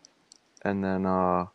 And 0.63 0.85
then, 0.85 1.07
uh, 1.07 1.47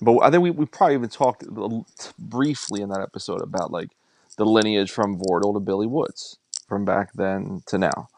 but 0.00 0.18
I 0.20 0.30
think 0.30 0.42
we, 0.42 0.50
we 0.50 0.66
probably 0.66 0.94
even 0.94 1.08
talked 1.08 1.42
a 1.42 1.50
little- 1.50 1.86
briefly 2.18 2.82
in 2.82 2.88
that 2.90 3.00
episode 3.00 3.42
about 3.42 3.70
like 3.72 3.90
the 4.36 4.44
lineage 4.46 4.90
from 4.90 5.18
Vordul 5.18 5.54
to 5.54 5.60
Billy 5.60 5.86
Woods 5.86 6.38
from 6.68 6.84
back 6.84 7.12
then 7.14 7.62
to 7.66 7.78
now. 7.78 8.08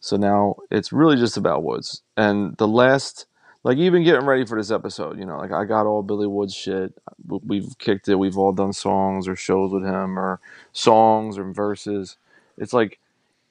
So 0.00 0.16
now 0.16 0.56
it's 0.70 0.92
really 0.92 1.16
just 1.16 1.36
about 1.36 1.64
Woods. 1.64 2.02
And 2.16 2.56
the 2.58 2.68
last, 2.68 3.26
like 3.66 3.78
even 3.78 4.04
getting 4.04 4.26
ready 4.26 4.46
for 4.46 4.56
this 4.56 4.70
episode, 4.70 5.18
you 5.18 5.26
know, 5.26 5.38
like 5.38 5.50
I 5.50 5.64
got 5.64 5.86
all 5.86 6.04
Billy 6.04 6.28
Woods 6.28 6.54
shit. 6.54 6.94
We've 7.26 7.76
kicked 7.78 8.08
it. 8.08 8.14
We've 8.14 8.38
all 8.38 8.52
done 8.52 8.72
songs 8.72 9.26
or 9.26 9.34
shows 9.34 9.72
with 9.72 9.82
him 9.82 10.16
or 10.16 10.38
songs 10.72 11.36
or 11.36 11.52
verses. 11.52 12.16
It's 12.56 12.72
like 12.72 13.00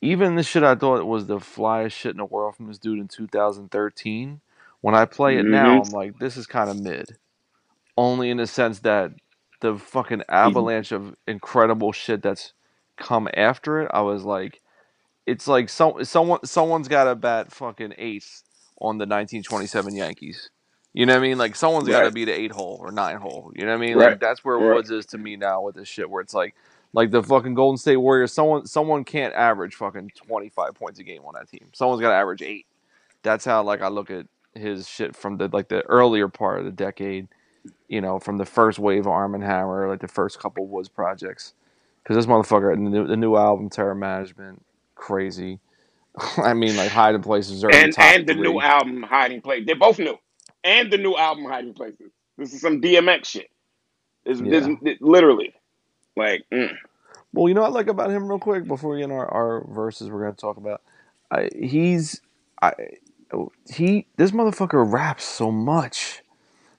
even 0.01 0.35
the 0.35 0.43
shit 0.43 0.63
I 0.63 0.75
thought 0.75 1.05
was 1.05 1.25
the 1.25 1.39
flyest 1.39 1.91
shit 1.91 2.11
in 2.11 2.19
the 2.19 2.23
world 2.25 2.55
from 2.55 2.67
this 2.67 2.77
dude 2.77 2.97
in 2.99 3.09
2013. 3.09 4.39
When 4.79 4.95
I 4.95 5.03
play 5.03 5.37
it 5.37 5.47
now, 5.47 5.81
Mhm. 5.81 5.87
I'm 5.87 5.91
like, 5.91 6.17
this 6.17 6.37
is 6.37 6.47
kind 6.47 6.69
of 6.69 6.79
mid. 6.79 7.17
Only 7.97 8.29
in 8.29 8.37
the 8.37 8.47
sense 8.47 8.79
that 8.81 9.11
the 9.59 9.77
fucking 9.77 10.23
avalanche 10.29 10.93
of 10.93 11.17
incredible 11.27 11.91
shit 11.91 12.21
that's 12.21 12.53
come 12.95 13.27
after 13.35 13.81
it, 13.81 13.91
I 13.93 13.99
was 14.01 14.23
like, 14.23 14.61
it's 15.25 15.49
like 15.49 15.67
some 15.67 16.05
someone 16.05 16.45
someone's 16.45 16.87
got 16.87 17.05
to 17.05 17.15
bat 17.15 17.51
fucking 17.51 17.95
ace 17.97 18.44
on 18.81 18.97
the 18.97 19.03
1927 19.05 19.95
Yankees. 19.95 20.49
You 20.93 21.05
know 21.05 21.13
what 21.13 21.19
I 21.19 21.23
mean? 21.23 21.37
Like 21.37 21.55
someone's 21.55 21.89
got 21.89 22.03
to 22.03 22.11
be 22.11 22.25
the 22.25 22.33
eight 22.33 22.51
hole 22.53 22.77
or 22.81 22.91
nine 22.91 23.17
hole. 23.17 23.51
You 23.55 23.65
know 23.65 23.71
what 23.77 23.83
I 23.83 23.87
mean? 23.87 23.97
Right. 23.97 24.11
Like 24.11 24.19
that's 24.19 24.45
where 24.45 24.59
Right. 24.59 24.75
Woods 24.75 24.91
is 24.91 25.05
to 25.07 25.17
me 25.17 25.35
now 25.37 25.61
with 25.61 25.75
this 25.75 25.87
shit. 25.89 26.09
Where 26.09 26.21
it's 26.21 26.33
like, 26.33 26.55
like 26.93 27.11
the 27.11 27.23
fucking 27.23 27.53
Golden 27.55 27.77
State 27.77 27.97
Warriors. 27.97 28.33
Someone 28.33 28.65
someone 28.65 29.03
can't 29.03 29.33
average 29.35 29.75
fucking 29.75 30.11
25 30.15 30.73
points 30.75 30.99
a 30.99 31.03
game 31.03 31.23
on 31.25 31.33
that 31.35 31.49
team. 31.49 31.69
Someone's 31.73 32.01
got 32.01 32.09
to 32.09 32.15
average 32.15 32.41
eight. 32.41 32.65
That's 33.23 33.45
how 33.45 33.63
like 33.63 33.81
I 33.81 33.89
look 33.89 34.11
at 34.11 34.27
his 34.55 34.87
shit 34.87 35.15
from 35.15 35.37
the 35.37 35.49
like 35.51 35.67
the 35.69 35.81
earlier 35.83 36.27
part 36.29 36.59
of 36.59 36.65
the 36.65 36.71
decade. 36.71 37.27
you 37.89 38.01
know, 38.01 38.19
from 38.19 38.37
the 38.37 38.45
first 38.45 38.79
wave 38.79 39.01
of 39.01 39.07
Armand 39.07 39.43
Hammer, 39.43 39.89
like 39.89 40.01
the 40.01 40.07
first 40.07 40.39
couple 40.39 40.67
Woods 40.67 40.89
projects. 40.89 41.53
Because 42.03 42.17
this 42.17 42.25
motherfucker, 42.27 42.73
the 42.75 42.79
new, 42.81 43.07
the 43.07 43.17
new 43.17 43.35
album, 43.35 43.69
Terror 43.69 43.95
Management, 43.95 44.63
crazy. 44.95 45.59
I 46.37 46.53
mean, 46.53 46.77
like 46.77 46.91
Hiding 46.91 47.21
Places 47.23 47.63
are 47.63 47.71
and 47.71 47.93
and 47.97 48.27
the 48.27 48.33
three. 48.33 48.41
new 48.41 48.61
album 48.61 49.03
Hiding 49.03 49.41
Place. 49.41 49.63
They're 49.65 49.75
both 49.75 49.99
new, 49.99 50.17
and 50.63 50.91
the 50.91 50.97
new 50.97 51.15
album 51.15 51.45
Hiding 51.45 51.73
Places. 51.73 52.11
This 52.37 52.53
is 52.53 52.61
some 52.61 52.81
DMX 52.81 53.25
shit. 53.25 53.49
It's, 54.25 54.41
this 54.41 54.67
it- 54.83 55.01
literally 55.01 55.53
like 56.17 56.45
mm. 56.53 56.73
Well, 57.33 57.47
you 57.49 57.53
know 57.55 57.61
what 57.61 57.71
I 57.71 57.73
like 57.73 57.87
about 57.87 58.11
him, 58.11 58.27
real 58.29 58.39
quick, 58.39 58.67
before 58.67 58.91
we 58.95 59.01
get 59.01 59.11
our, 59.11 59.27
our 59.31 59.65
verses, 59.67 60.09
we're 60.09 60.21
gonna 60.21 60.33
talk 60.33 60.57
about. 60.57 60.81
I, 61.31 61.49
he's, 61.55 62.21
I, 62.61 62.73
he, 63.69 64.07
this 64.17 64.31
motherfucker 64.31 64.91
raps 64.91 65.25
so 65.25 65.51
much. 65.51 66.21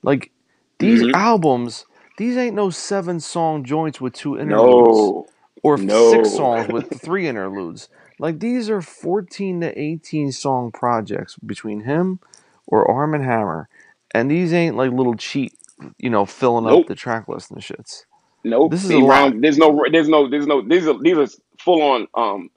Like 0.02 0.30
these 0.78 1.02
Mhm. 1.02 1.12
albums, 1.14 1.86
these 2.18 2.36
ain't 2.36 2.56
no 2.56 2.70
seven 2.70 3.20
song 3.20 3.64
joints 3.64 4.00
with 4.00 4.14
two 4.14 4.38
interludes, 4.38 5.12
no. 5.12 5.26
or 5.62 5.76
no. 5.78 6.10
six 6.10 6.32
songs 6.34 6.68
with 6.68 7.00
three 7.02 7.28
interludes. 7.28 7.88
Like 8.18 8.40
these 8.40 8.70
are 8.70 8.82
fourteen 8.82 9.60
to 9.62 9.78
eighteen 9.78 10.32
song 10.32 10.72
projects 10.72 11.36
between 11.38 11.82
him 11.82 12.20
or 12.66 12.90
Armand 12.90 13.24
Hammer, 13.24 13.68
and 14.14 14.30
these 14.30 14.52
ain't 14.52 14.76
like 14.76 14.92
little 14.92 15.16
cheat, 15.16 15.54
you 15.98 16.10
know, 16.10 16.26
filling 16.26 16.66
Nope. 16.66 16.82
up 16.82 16.86
the 16.86 16.94
track 16.94 17.28
list 17.28 17.50
and 17.50 17.60
shits. 17.62 18.04
Nope. 18.44 18.72
This 18.72 18.84
is 18.84 18.90
See, 18.90 18.94
a 18.94 19.00
round, 19.00 19.44
there's 19.44 19.58
no, 19.58 19.84
there's 19.90 20.08
no, 20.08 20.28
there's 20.30 20.46
no. 20.46 20.62
These 20.66 20.88
are 20.88 20.98
these 21.02 21.16
are 21.18 21.28
full 21.60 21.82
on 21.82 22.08
um 22.14 22.50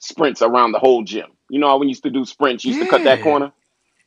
sprints 0.00 0.42
around 0.42 0.72
the 0.72 0.78
whole 0.80 1.04
gym. 1.04 1.28
You 1.50 1.60
know 1.60 1.68
how 1.68 1.78
when 1.78 1.88
you 1.88 1.92
used 1.92 2.04
to 2.04 2.10
do 2.10 2.24
sprints, 2.24 2.64
you 2.64 2.70
used 2.70 2.80
to 2.80 2.86
cut 2.86 3.04
that 3.04 3.20
corner. 3.20 3.52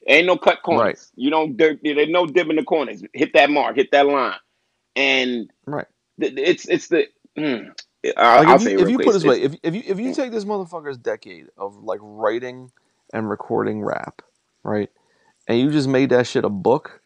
Ain't 0.07 0.27
no 0.27 0.37
cut 0.37 0.63
corners. 0.63 0.81
Right. 0.81 0.99
You 1.15 1.29
don't. 1.31 1.57
There, 1.57 1.77
there's 1.83 2.09
no 2.09 2.25
dip 2.27 2.49
in 2.49 2.57
the 2.57 2.63
corners. 2.63 3.03
Hit 3.13 3.33
that 3.35 3.49
mark. 3.49 3.75
Hit 3.77 3.91
that 3.91 4.07
line. 4.07 4.37
And 4.95 5.51
Right. 5.65 5.87
th- 6.21 6.33
it's 6.37 6.67
it's 6.67 6.87
the. 6.89 7.07
Mm, 7.37 7.71
I, 8.17 8.41
Like 8.41 8.61
if 8.61 8.67
you, 8.67 8.79
if 8.79 8.89
you 8.89 8.97
put 8.97 9.09
it 9.09 9.13
this 9.13 9.23
way, 9.23 9.41
if 9.41 9.55
if 9.63 9.75
you 9.75 9.83
if 9.85 9.99
you 9.99 10.13
take 10.13 10.31
this 10.31 10.45
motherfucker's 10.45 10.97
decade 10.97 11.47
of 11.57 11.83
like 11.83 11.99
writing 12.01 12.71
and 13.13 13.29
recording 13.29 13.81
rap, 13.83 14.21
right, 14.63 14.89
and 15.47 15.59
you 15.59 15.69
just 15.71 15.87
made 15.87 16.09
that 16.09 16.27
shit 16.27 16.43
a 16.45 16.49
book, 16.49 17.01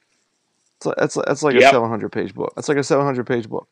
it's 0.78 0.86
like, 0.86 0.96
that's 0.98 1.16
that's 1.16 1.44
like 1.44 1.56
a 1.56 1.62
seven 1.72 1.90
hundred 1.90 2.12
page 2.12 2.34
book. 2.34 2.54
That's 2.56 2.70
like 2.70 2.78
a 2.78 2.84
seven 2.84 3.06
hundred 3.06 3.28
page 3.28 3.50
book. 3.50 3.68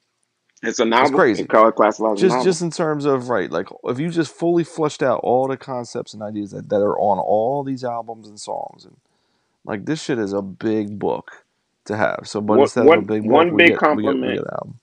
It's 0.61 0.79
a 0.79 0.85
novel. 0.85 1.07
It's 1.07 1.15
crazy. 1.15 1.43
They 1.43 1.47
call 1.47 1.67
it 1.67 1.75
classified 1.75 2.17
Just 2.17 2.31
novel. 2.33 2.43
just 2.45 2.61
in 2.61 2.71
terms 2.71 3.05
of 3.05 3.29
right, 3.29 3.51
like 3.51 3.67
if 3.85 3.99
you 3.99 4.09
just 4.09 4.33
fully 4.33 4.63
fleshed 4.63 5.03
out 5.03 5.19
all 5.21 5.47
the 5.47 5.57
concepts 5.57 6.13
and 6.13 6.23
ideas 6.23 6.51
that, 6.51 6.69
that 6.69 6.77
are 6.81 6.97
on 6.99 7.19
all 7.19 7.63
these 7.63 7.83
albums 7.83 8.27
and 8.27 8.39
songs, 8.39 8.85
and 8.85 8.97
like 9.65 9.85
this 9.85 10.01
shit 10.01 10.19
is 10.19 10.33
a 10.33 10.41
big 10.41 10.99
book 10.99 11.45
to 11.85 11.97
have. 11.97 12.21
So, 12.25 12.41
but 12.41 12.53
One- 12.57 12.61
instead 12.63 12.81
of 12.81 12.87
one- 12.87 12.99
a 12.99 13.01
big 13.03 13.23
book, 13.23 13.31
one 13.31 13.55
big 13.57 13.77
get, 13.79 13.95
we 13.95 14.03
get, 14.03 14.15
we 14.15 14.15
compliment. 14.15 14.35
get 14.39 14.53
album. 14.53 14.79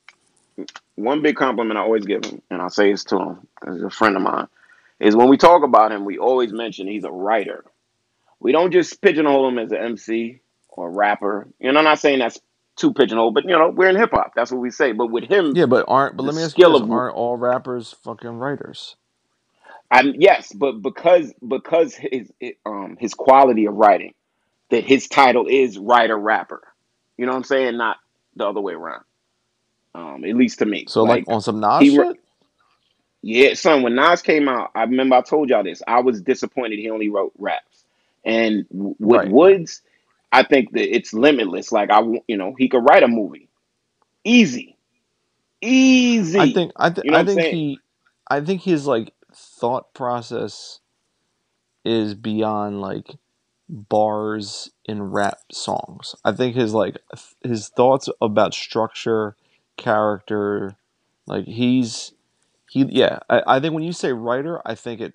One 0.97 1.23
big 1.23 1.37
compliment 1.37 1.79
I 1.79 1.83
always 1.83 2.07
give 2.07 2.25
him, 2.25 2.43
and 2.50 2.62
I'll 2.62 2.71
say 2.71 2.93
this 2.93 3.05
to 3.07 3.19
him 3.19 3.49
because 3.61 3.76
he's 3.76 3.85
a 3.85 3.90
friend 3.90 4.17
of 4.17 4.23
mine, 4.23 4.49
is 5.00 5.17
when 5.17 5.29
we 5.31 5.38
talk 5.38 5.64
about 5.64 5.93
him, 5.93 6.05
we 6.05 6.19
always 6.19 6.52
mention 6.52 6.88
he's 6.88 7.05
a 7.05 7.11
writer. 7.12 7.64
We 8.40 8.52
don't 8.52 8.73
just 8.73 9.02
pigeonhole 9.02 9.49
him 9.49 9.59
as 9.59 9.73
an 9.73 9.79
MC 9.79 10.40
or 10.69 10.90
rapper. 10.90 11.49
You 11.61 11.73
know, 11.73 11.81
I'm 11.81 11.85
not 11.85 12.00
saying 12.00 12.21
that's 12.21 12.40
too 12.76 12.95
pigeonhole, 12.95 13.33
but 13.33 13.45
you 13.45 13.50
know, 13.52 13.71
we're 13.71 13.90
in 13.90 13.97
hip 13.97 14.11
hop. 14.12 14.33
That's 14.37 14.52
what 14.52 14.61
we 14.61 14.71
say. 14.71 14.93
But 14.93 15.09
with 15.09 15.25
him, 15.25 15.59
Yeah, 15.59 15.67
but 15.67 15.87
aren't 15.88 16.17
but 16.17 16.25
let 16.25 16.35
me 16.35 16.43
ask 16.43 16.59
you 16.59 16.64
this: 16.67 16.81
of- 16.83 16.90
aren't 16.90 17.17
all 17.17 17.37
rappers 17.37 17.95
fucking 18.05 18.31
writers? 18.38 18.97
I'm 19.90 20.14
yes, 20.19 20.52
but 20.52 20.83
because 20.83 21.33
because 21.47 21.95
his 21.95 22.31
um 22.67 22.97
his 23.00 23.14
quality 23.14 23.67
of 23.67 23.75
writing, 23.75 24.14
that 24.71 24.85
his 24.85 25.09
title 25.09 25.47
is 25.49 25.79
writer 25.79 26.19
rapper. 26.19 26.62
You 27.19 27.26
know 27.26 27.33
what 27.33 27.38
I'm 27.38 27.45
saying? 27.45 27.76
Not 27.79 27.99
the 28.37 28.47
other 28.49 28.61
way 28.61 28.75
around. 28.75 29.05
Um, 29.94 30.25
at 30.25 30.37
least 30.37 30.61
to 30.61 30.66
me. 30.66 30.88
So 30.88 31.04
like, 31.04 31.26
on 31.28 31.40
some 31.42 31.61
Nas 31.61 31.88
he 31.88 31.90
shit. 31.90 32.09
Yeah, 33.23 33.54
son. 33.54 33.82
When 33.82 33.97
Nas 33.97 34.23
came 34.23 34.49
out, 34.49 34.70
I 34.75 34.82
remember 34.85 35.16
I 35.16 35.23
told 35.23 35.50
y'all 35.50 35.64
this. 35.64 35.82
I 35.87 36.00
was 36.00 36.23
disappointed 36.23 36.78
he 36.78 36.90
only 36.90 37.09
wrote 37.09 37.32
raps, 37.38 37.85
and 38.25 38.66
with 38.70 39.25
Right. 39.25 39.26
Woods, 39.26 39.82
I 40.32 40.44
think 40.44 40.73
that 40.73 40.94
it's 40.94 41.12
limitless. 41.12 41.73
Like 41.73 41.90
I, 41.90 42.00
you 42.28 42.37
know, 42.37 42.54
he 42.56 42.68
could 42.68 42.85
write 42.85 43.02
a 43.02 43.09
movie, 43.09 43.49
easy, 44.25 44.76
easy. 45.62 46.38
I 46.38 46.47
think 46.49 46.73
I, 46.76 46.90
th- 46.90 47.06
You 47.06 47.12
know 47.12 47.18
I 47.18 47.25
think 47.25 47.44
he 47.44 47.82
I 48.30 48.40
think 48.40 48.62
his 48.62 48.87
like 48.87 49.14
thought 49.35 49.94
process 49.94 50.80
is 51.85 52.14
beyond 52.14 52.82
like 52.82 53.16
bars 53.68 54.70
in 54.87 55.02
rap 55.04 55.40
songs. 55.52 56.16
I 56.25 56.32
think 56.32 56.56
his 56.56 56.75
like 56.75 56.99
his 57.44 57.68
thoughts 57.70 58.09
about 58.23 58.54
structure, 58.54 59.37
character, 59.80 60.76
like 61.26 61.46
he's 61.46 62.12
he 62.70 62.84
yeah. 62.90 63.20
I, 63.30 63.42
I 63.49 63.60
think 63.60 63.75
when 63.75 63.84
you 63.84 63.94
say 63.94 64.12
writer, 64.12 64.62
I 64.66 64.76
think 64.76 65.02
it 65.02 65.14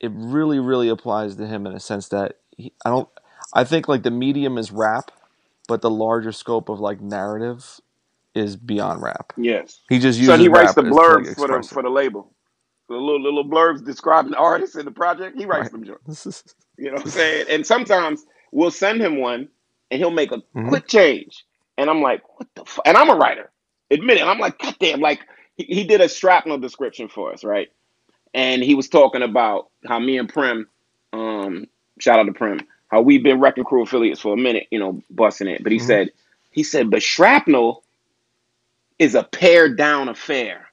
it 0.00 0.12
really 0.14 0.60
really 0.60 0.88
applies 0.90 1.36
to 1.36 1.46
him 1.46 1.66
in 1.66 1.74
a 1.74 1.80
sense 1.80 2.08
that 2.10 2.38
he, 2.56 2.72
I 2.84 2.90
don't 2.90 3.08
I 3.54 3.64
think 3.64 3.88
like 3.88 4.04
the 4.04 4.12
medium 4.12 4.58
is 4.58 4.72
rap, 4.72 5.12
but 5.68 5.82
the 5.82 5.90
larger 5.90 6.32
scope 6.32 6.68
of 6.70 6.80
like 6.80 7.00
narrative 7.00 7.80
is 8.34 8.56
beyond 8.56 9.02
rap. 9.02 9.34
yes. 9.36 9.80
He 9.90 9.98
just 10.00 10.18
uses 10.20 10.26
So 10.26 10.38
he 10.38 10.48
writes 10.48 10.74
the 10.74 10.82
blurbs 10.82 11.34
for 11.34 11.48
the 11.48 11.66
for 11.68 11.82
the 11.82 11.90
label. 11.90 12.34
The 12.88 12.96
little 12.96 13.22
little 13.22 13.44
blurbs 13.48 13.84
describing 13.84 14.32
the 14.32 14.38
artist 14.38 14.76
in 14.76 14.86
the 14.86 14.92
project. 14.92 15.38
He 15.38 15.46
writes 15.46 15.70
Right. 15.70 15.72
them. 15.72 15.84
You 16.78 16.86
know 16.88 16.94
what 16.94 17.02
I'm 17.04 17.08
saying? 17.08 17.46
And 17.50 17.66
sometimes 17.66 18.24
we'll 18.52 18.72
send 18.72 19.00
him 19.00 19.18
one, 19.20 19.48
and 19.90 20.00
he'll 20.00 20.10
make 20.12 20.32
a 20.32 20.42
Mhm. 20.56 20.68
quick 20.68 20.88
change, 20.88 21.44
and 21.78 21.90
I'm 21.90 22.02
like, 22.02 22.22
what 22.38 22.48
the? 22.56 22.62
F-? 22.62 22.80
And 22.86 22.96
I'm 22.98 23.10
a 23.10 23.16
writer. 23.16 23.50
Admit 23.90 24.18
it. 24.18 24.24
I'm 24.26 24.38
like, 24.40 24.58
God 24.58 24.76
damn! 24.80 25.00
Like 25.00 25.20
he, 25.56 25.64
he 25.64 25.84
did 25.84 26.00
a 26.00 26.08
shrapnel 26.08 26.58
description 26.58 27.08
for 27.08 27.32
us, 27.32 27.44
right? 27.44 27.68
And 28.34 28.62
he 28.62 28.74
was 28.76 28.88
talking 28.88 29.22
about 29.22 29.70
how 29.86 29.98
me 30.00 30.18
and 30.18 30.28
Prim, 30.28 30.68
um, 31.12 31.66
shout 32.00 32.20
out 32.20 32.24
to 32.24 32.32
Prim, 32.34 32.60
how 32.88 33.02
we've 33.02 33.22
been 33.24 33.40
wrecking 33.40 33.64
crew 33.64 33.82
affiliates 33.84 34.20
for 34.20 34.34
a 34.34 34.38
minute, 34.38 34.68
you 34.70 34.78
know, 34.80 35.02
busting 35.10 35.48
it. 35.48 35.62
But 35.64 35.72
he 35.72 35.78
Mhm. 35.78 35.80
said, 35.80 36.10
he 36.52 36.64
said, 36.64 36.90
but 36.90 37.02
shrapnel 37.02 37.84
is 38.98 39.14
a 39.16 39.24
pared 39.24 39.76
down 39.78 40.08
affair 40.08 40.66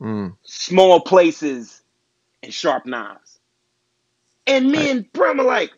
Mm. 0.00 0.36
small 0.44 1.00
places 1.00 1.82
and 2.42 2.54
sharp 2.54 2.86
knives. 2.86 3.40
And 4.46 4.70
me 4.70 4.88
Right. 4.88 4.90
and 4.90 5.12
Prim 5.12 5.40
are 5.40 5.44
like, 5.46 5.72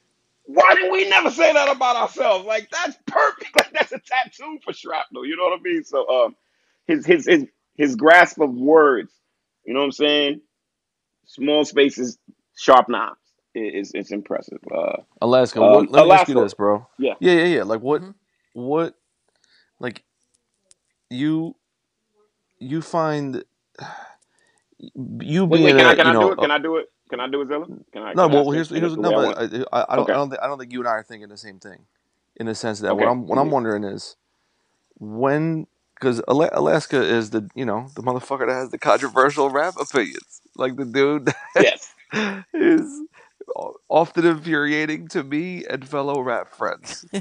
why 0.47 0.75
did 0.77 0.93
we 0.93 1.09
never 1.11 1.31
say 1.31 1.53
that 1.53 1.75
about 1.75 1.97
ourselves? 1.97 2.47
Like 2.47 2.71
that's 2.71 2.99
perfect. 3.07 3.50
Like 3.57 3.73
that's 3.73 3.93
a 3.93 4.00
tattoo 4.00 4.59
for 4.65 4.73
shrapnel. 4.75 5.27
You 5.27 5.37
know 5.37 5.45
what 5.45 5.61
I 5.61 5.62
mean? 5.62 5.85
So 5.85 6.09
um 6.09 6.37
his 6.88 7.07
his 7.07 7.26
his 7.26 7.47
his 7.76 7.97
grasp 7.97 8.40
of 8.40 8.54
words, 8.54 9.12
you 9.66 9.75
know 9.75 9.80
what 9.80 9.87
I'm 9.87 9.92
saying? 9.92 10.42
Small 11.26 11.64
spaces, 11.64 12.18
sharp 12.57 12.88
knives. 12.88 13.16
It- 13.54 13.75
It's 13.76 13.92
it's 13.95 14.12
impressive. 14.12 14.61
Uh 14.75 15.02
Alaska, 15.21 15.62
Um, 15.62 15.64
what, 15.64 15.90
let 15.90 16.02
me 16.02 16.12
ask 16.12 16.28
you 16.28 16.35
this, 16.37 16.54
bro. 16.54 16.87
Yeah. 16.99 17.14
Yeah, 17.21 17.35
yeah, 17.35 17.45
yeah. 17.47 17.62
Like 17.64 17.80
what 17.83 18.02
Mhm. 18.02 18.14
what 18.54 18.95
like 19.80 20.04
you 21.11 21.57
you 22.61 22.83
find 22.83 23.45
you 25.21 25.47
wait, 25.49 25.61
being 25.61 25.62
wait, 25.62 25.76
can 25.76 25.87
a, 25.87 25.88
I 25.88 25.95
can 25.95 26.07
you 26.07 26.12
I 26.12 26.14
know 26.14 26.18
do 26.18 26.33
it? 26.33 26.40
Can 26.40 26.50
I 26.52 26.59
do 26.59 26.78
it? 26.78 26.87
Can 27.11 27.21
I 27.21 27.28
do 27.28 27.42
it, 27.42 27.49
Zilla? 27.49 27.66
Can 27.92 28.02
I 28.04 28.14
no, 28.14 28.28
can 28.28 28.33
I 28.33 28.45
well 28.45 28.50
here's 28.52 28.71
here's 28.71 28.95
the 28.95 28.99
no, 28.99 29.12
I 29.12 29.12
but? 29.12 29.38
I, 29.38 29.64
I, 29.73 29.87
I 29.90 29.97
don't 29.97 30.09
Okay. 30.09 30.12
I 30.12 30.16
don't 30.16 30.30
think 30.30 30.42
I 30.42 30.49
don't 30.49 30.59
think 30.59 30.73
you 30.73 30.80
and 30.80 30.88
I 30.88 30.92
are 30.92 31.04
thinking 31.04 31.28
the 31.30 31.37
same 31.38 31.61
thing, 31.61 31.87
in 32.37 32.47
the 32.47 32.54
sense 32.54 32.80
that 32.80 32.97
Okay. 32.97 32.99
what 32.99 33.09
I'm 33.09 33.26
what 33.26 33.38
I'm 33.38 33.50
wondering 33.50 33.85
is 33.85 34.16
when 34.99 35.66
because 35.99 36.21
Alaska 36.28 37.02
is 37.02 37.31
the 37.31 37.49
you 37.55 37.64
know 37.64 37.88
the 37.95 38.02
motherfucker 38.02 38.47
that 38.47 38.55
has 38.55 38.71
the 38.71 38.78
controversial 38.78 39.50
rap 39.50 39.75
opinions, 39.81 40.40
like 40.57 40.76
the 40.76 40.85
dude 40.85 41.26
that 41.26 41.37
Yes. 41.61 41.95
is 42.55 43.02
often 43.88 44.26
infuriating 44.26 45.09
to 45.09 45.23
me 45.23 45.64
and 45.69 45.87
fellow 45.88 46.21
rap 46.21 46.52
friends. 46.55 47.05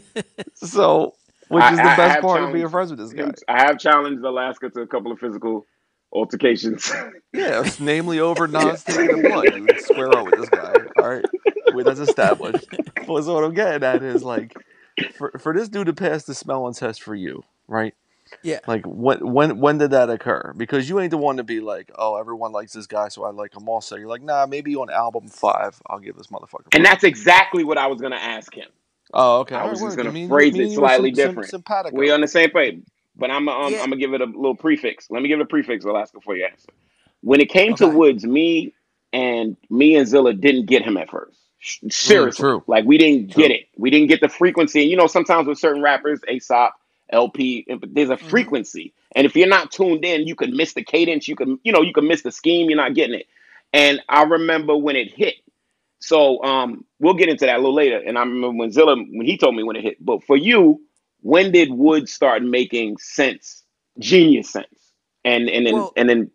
So, 0.56 1.14
which 1.50 1.64
I- 1.64 1.72
is 1.72 1.78
the 1.78 1.84
I- 1.84 1.96
best 1.96 2.22
part 2.22 2.44
of 2.44 2.52
being 2.54 2.68
friends 2.70 2.90
with 2.92 3.00
this 3.00 3.14
guy? 3.14 3.32
I 3.48 3.64
have 3.66 3.78
challenged 3.80 4.24
Alaska 4.24 4.70
to 4.72 4.82
a 4.82 4.88
couple 4.88 5.12
of 5.12 5.20
physical 5.20 5.66
altercations. 6.12 6.92
Yeah, 7.34 7.70
namely 7.80 8.20
over 8.20 8.48
Nas 8.48 8.84
taking 8.84 9.22
the 9.22 9.30
blood. 9.30 9.56
You 9.56 9.68
square 9.82 10.10
up 10.18 10.26
with 10.26 10.36
this 10.36 10.50
guy. 10.50 10.74
All 10.98 11.10
right, 11.10 11.26
Wait, 11.74 11.86
that's 11.86 12.00
established. 12.00 12.68
But 13.06 13.24
so 13.24 13.34
what 13.34 13.44
I'm 13.44 13.54
getting 13.54 13.84
at 13.84 14.02
is 14.04 14.24
like, 14.24 14.54
for 15.18 15.32
for 15.40 15.54
this 15.54 15.70
dude 15.70 15.88
to 15.88 15.94
pass 15.94 16.24
the 16.24 16.34
smelling 16.34 16.74
test 16.74 17.04
for 17.04 17.14
you, 17.16 17.44
right? 17.68 17.94
Yeah. 18.44 18.60
Like 18.68 18.84
when 18.86 19.20
when 19.32 19.60
when 19.60 19.78
did 19.78 19.92
that 19.92 20.10
occur? 20.10 20.54
Because 20.58 20.90
you 20.90 21.00
ain't 21.00 21.12
the 21.12 21.18
one 21.18 21.38
to 21.38 21.44
be 21.44 21.60
like, 21.60 21.92
oh, 21.96 22.16
everyone 22.18 22.52
likes 22.52 22.74
this 22.74 22.88
guy, 22.88 23.08
so 23.10 23.24
I 23.24 23.32
like 23.32 23.56
him 23.56 23.68
also. 23.70 23.96
You're 23.96 24.08
like, 24.10 24.24
nah, 24.24 24.46
maybe 24.46 24.76
on 24.76 24.90
album 24.90 25.28
five, 25.28 25.82
I'll 25.88 26.00
give 26.00 26.16
this 26.18 26.28
motherfucker. 26.28 26.68
and 26.74 26.86
that's 26.86 27.04
exactly 27.04 27.64
what 27.64 27.78
I 27.78 27.88
was 27.88 28.02
gonna 28.02 28.16
ask 28.18 28.54
him. 28.54 28.70
oh, 29.14 29.40
okay. 29.42 29.56
I 29.56 29.66
was 29.66 29.80
right, 29.82 29.88
just 29.88 29.98
word. 29.98 30.04
gonna 30.04 30.12
Me 30.14 30.22
and 30.24 30.30
phrase 30.30 30.54
me 30.54 30.60
it 30.60 30.64
and 30.64 30.72
you 30.74 30.82
were 30.82 30.88
slightly 30.88 31.10
sim- 31.10 31.16
sim- 31.16 31.28
different. 31.30 31.50
simpatico. 31.50 31.98
We 31.98 32.12
on 32.12 32.22
the 32.22 32.28
same 32.28 32.50
page. 32.52 32.84
But 33.16 33.32
I'm 33.32 33.50
um, 33.50 33.72
Yeah. 33.74 33.80
I'm 33.82 33.86
gonna 33.90 33.98
give 33.98 34.14
it 34.14 34.22
a 34.22 34.26
little 34.26 34.56
prefix. 34.56 35.10
Let 35.10 35.22
me 35.22 35.28
give 35.30 35.40
it 35.40 35.44
a 35.44 35.48
prefix, 35.48 35.86
Alaska, 35.86 36.18
before 36.20 36.38
you 36.38 36.46
answer. 36.46 36.70
When 37.22 37.42
it 37.42 37.50
came 37.50 37.74
to 37.76 37.88
Woods, 37.88 38.26
me 38.26 38.74
and 39.14 39.58
me 39.70 39.96
and 39.96 40.08
Zilla 40.08 40.34
didn't 40.34 40.68
get 40.68 40.84
him 40.84 40.98
at 40.98 41.10
first. 41.10 41.40
Sh- 41.60 41.80
Seriously, 41.90 42.44
true. 42.44 42.64
like 42.68 42.86
we 42.86 43.00
didn't 43.00 43.32
True. 43.32 43.42
get 43.44 43.52
it. 43.52 43.68
We 43.78 43.90
didn't 43.90 44.10
get 44.10 44.22
the 44.22 44.30
frequency. 44.30 44.82
And 44.84 44.92
you 44.92 44.98
know, 44.98 45.08
sometimes 45.08 45.48
with 45.48 45.58
certain 45.58 45.82
rappers, 45.82 46.20
Aesop, 46.30 46.74
El-P. 47.10 47.66
There's 47.90 48.10
a 48.10 48.16
Mhm. 48.18 48.30
frequency, 48.30 48.94
and 49.16 49.26
if 49.26 49.36
you're 49.36 49.48
not 49.48 49.72
tuned 49.72 50.04
in, 50.06 50.28
you 50.28 50.36
could 50.36 50.52
miss 50.54 50.74
the 50.74 50.84
cadence. 50.84 51.28
You 51.28 51.36
can, 51.36 51.60
you 51.64 51.72
know, 51.72 51.82
you 51.82 51.94
can 51.94 52.08
miss 52.08 52.22
the 52.22 52.32
scheme. 52.32 52.70
You're 52.70 52.78
not 52.78 52.94
getting 52.96 53.16
it. 53.20 53.28
And 53.74 54.02
I 54.10 54.24
remember 54.24 54.76
when 54.78 54.96
it 54.96 55.12
hit. 55.14 55.36
So 56.00 56.44
um, 56.44 56.86
we'll 57.00 57.16
get 57.16 57.28
into 57.30 57.46
that 57.46 57.56
a 57.56 57.60
little 57.60 57.74
later. 57.74 57.98
And 57.98 58.18
I 58.18 58.22
remember 58.22 58.52
when 58.52 58.72
Zilla 58.72 58.96
when 58.96 59.26
he 59.26 59.38
told 59.38 59.56
me 59.56 59.64
when 59.64 59.76
it 59.76 59.84
hit. 59.84 60.04
But 60.04 60.24
for 60.24 60.38
you, 60.38 60.82
when 61.22 61.52
did 61.52 61.72
Wood 61.72 62.08
start 62.08 62.44
making 62.44 62.98
sense, 62.98 63.64
genius 64.00 64.50
sense? 64.50 64.68
And 65.26 65.50
and 65.50 65.66
then 65.66 65.74
Well- 65.74 65.94
and 65.98 66.08
then 66.10 66.32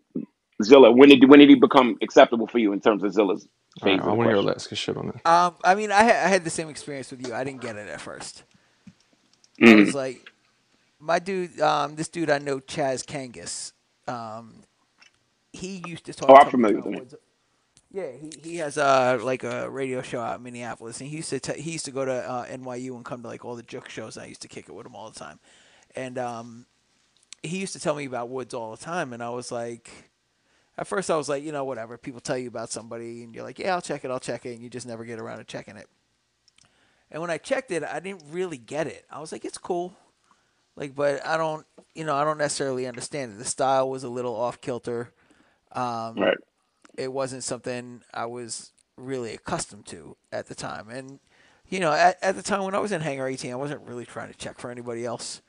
Zilla, 0.63 0.91
when 0.93 1.09
did 1.09 1.29
when 1.29 1.39
did 1.39 1.49
he 1.49 1.55
become 1.55 1.97
acceptable 2.03 2.47
for 2.47 2.59
you 2.59 2.73
in 2.73 2.81
terms 2.81 3.03
of 3.05 3.13
Zilla's 3.13 3.47
All 3.83 3.89
right, 3.89 3.99
phase? 3.99 4.07
I 4.07 4.13
want 4.13 4.29
to 4.31 4.35
hear 4.35 4.43
question? 4.43 4.49
Alaska 4.49 4.75
shit 4.77 4.97
on 4.97 5.09
it. 5.11 5.27
Um, 5.27 5.55
I 5.65 5.75
mean, 5.75 5.91
I, 5.93 6.03
ha- 6.05 6.27
I 6.27 6.29
had 6.29 6.45
the 6.45 6.51
same 6.51 6.69
experience 6.69 7.11
with 7.11 7.27
you. 7.27 7.33
I 7.35 7.45
didn't 7.45 7.61
get 7.63 7.77
it 7.77 7.89
at 7.89 8.01
first. 8.01 8.43
I 9.61 9.65
Mm. 9.67 9.87
was 9.87 9.95
like, 9.95 10.32
my 11.03 11.19
dude, 11.19 11.61
um, 11.61 11.97
this 11.97 12.09
dude 12.09 12.31
I 12.31 12.39
know, 12.39 12.61
Chaz 12.61 13.05
Kangas. 13.05 13.73
Um, 14.11 14.63
he 15.53 15.83
used 15.87 16.07
to 16.07 16.15
talk. 16.15 16.31
Oh, 16.31 16.37
I'm 16.37 16.49
familiar 16.49 16.81
with 16.81 16.87
him. 16.87 17.19
Yeah, 17.91 18.11
he, 18.13 18.33
he 18.43 18.57
has 18.57 18.79
uh 18.79 19.19
like 19.23 19.45
a 19.45 19.69
radio 19.69 20.01
show 20.01 20.21
out 20.21 20.39
in 20.39 20.45
Minneapolis, 20.45 21.01
and 21.01 21.11
he 21.11 21.17
used 21.17 21.31
to 21.31 21.41
t- 21.41 21.61
he 21.61 21.73
used 21.73 21.85
to 21.85 21.91
go 21.91 22.05
to 22.05 22.13
uh, 22.13 22.47
NYU 22.47 22.95
and 22.97 23.05
come 23.05 23.21
to 23.23 23.29
like 23.29 23.45
all 23.45 23.57
the 23.57 23.63
Jux 23.63 23.89
shows. 23.89 24.17
And 24.17 24.25
I 24.25 24.29
used 24.29 24.43
to 24.43 24.49
kick 24.49 24.69
it 24.69 24.73
with 24.73 24.87
him 24.87 24.95
all 24.95 25.11
the 25.11 25.19
time, 25.19 25.41
and 25.95 26.17
um, 26.19 26.67
he 27.43 27.59
used 27.59 27.75
to 27.75 27.81
tell 27.81 27.95
me 27.95 28.07
about 28.07 28.31
Woods 28.31 28.55
all 28.55 28.71
the 28.71 28.83
time, 28.83 29.13
and 29.13 29.23
I 29.23 29.29
was 29.31 29.53
like, 29.53 29.91
at 30.79 30.87
first 30.87 31.11
I 31.11 31.17
was 31.17 31.29
like, 31.29 31.43
you 31.43 31.53
know, 31.53 31.65
whatever. 31.65 31.99
People 31.99 32.21
tell 32.21 32.39
you 32.39 32.49
about 32.49 32.71
somebody, 32.71 33.25
and 33.25 33.35
you're 33.35 33.45
like, 33.45 33.59
yeah, 33.59 33.75
I'll 33.75 33.83
check 33.83 34.05
it, 34.05 34.11
I'll 34.11 34.21
check 34.21 34.47
it, 34.47 34.53
and 34.53 34.63
you 34.63 34.71
just 34.71 34.87
never 34.87 35.05
get 35.05 35.19
around 35.19 35.39
to 35.39 35.45
checking 35.45 35.77
it. 35.77 35.89
And 37.11 37.21
when 37.21 37.31
I 37.31 37.37
checked 37.37 37.71
it, 37.73 37.83
I 37.85 38.01
didn't 38.01 38.23
really 38.31 38.57
get 38.57 38.87
it. 38.87 39.05
I 39.11 39.21
was 39.21 39.33
like, 39.33 39.45
it's 39.45 39.59
cool, 39.59 39.95
like, 40.77 40.95
but 40.95 41.25
I 41.27 41.37
don't, 41.37 41.67
you 41.95 42.05
know, 42.05 42.15
I 42.15 42.25
don't 42.25 42.39
necessarily 42.39 42.87
understand 42.87 43.33
it. 43.33 43.39
The 43.39 43.45
style 43.45 43.89
was 43.91 44.05
a 44.05 44.09
little 44.09 44.35
off 44.35 44.61
kilter. 44.61 45.13
Um, 45.73 46.17
Right. 46.17 46.39
it 46.97 47.13
wasn't 47.13 47.45
something 47.45 48.03
I 48.13 48.27
was 48.27 48.73
really 48.97 49.35
accustomed 49.35 49.87
to 49.87 50.17
at 50.31 50.47
the 50.47 50.55
time. 50.55 50.89
And 50.91 51.19
you 51.69 51.81
know, 51.81 51.93
at, 51.93 52.19
at 52.23 52.37
the 52.37 52.43
time 52.43 52.65
when 52.65 52.75
I 52.75 52.79
was 52.81 52.93
in 52.93 53.01
Hangar 53.01 53.27
18, 53.27 53.51
I 53.51 53.57
wasn't 53.57 53.81
really 53.89 54.05
trying 54.05 54.31
to 54.31 54.37
check 54.37 54.59
for 54.59 54.71
anybody 54.71 55.07
else. 55.07 55.41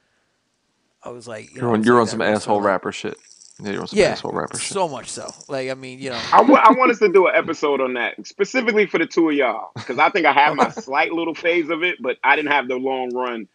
I 1.04 1.10
was 1.10 1.28
like, 1.28 1.54
you 1.54 1.62
you're 1.62 1.70
I 1.72 1.74
on, 1.74 1.84
you're 1.84 1.96
like 1.96 2.02
on 2.04 2.08
some 2.08 2.22
asshole 2.22 2.40
sort 2.40 2.64
like- 2.64 2.68
rapper 2.72 2.92
shit. 2.94 3.18
Yeah, 3.60 3.72
you're 3.72 3.82
on 3.82 3.88
some 3.88 4.00
Yeah, 4.00 4.06
asshole 4.08 4.32
rapper 4.32 4.58
shit. 4.58 4.74
so 4.74 4.88
much 4.88 5.10
so. 5.10 5.30
Like, 5.50 5.70
I 5.70 5.74
mean, 5.76 6.00
you 6.00 6.10
know, 6.10 6.20
I 6.32 6.40
I 6.40 6.72
want 6.74 6.92
us 6.92 7.00
to 7.00 7.10
do 7.12 7.28
an 7.28 7.36
episode 7.36 7.82
on 7.82 7.94
that 7.96 8.26
specifically 8.26 8.86
for 8.88 8.98
the 8.98 9.06
two 9.06 9.30
of 9.30 9.36
y'all 9.36 9.72
because 9.76 10.00
I 10.00 10.10
think 10.10 10.26
I 10.26 10.32
had 10.32 10.56
my 10.56 10.70
slight 10.72 11.12
little 11.12 11.36
phase 11.36 11.70
of 11.70 11.84
it, 11.84 11.98
but 12.02 12.18
I 12.24 12.36
didn't 12.38 12.52
have 12.52 12.68
the 12.68 12.78
long 12.78 13.14
run 13.14 13.48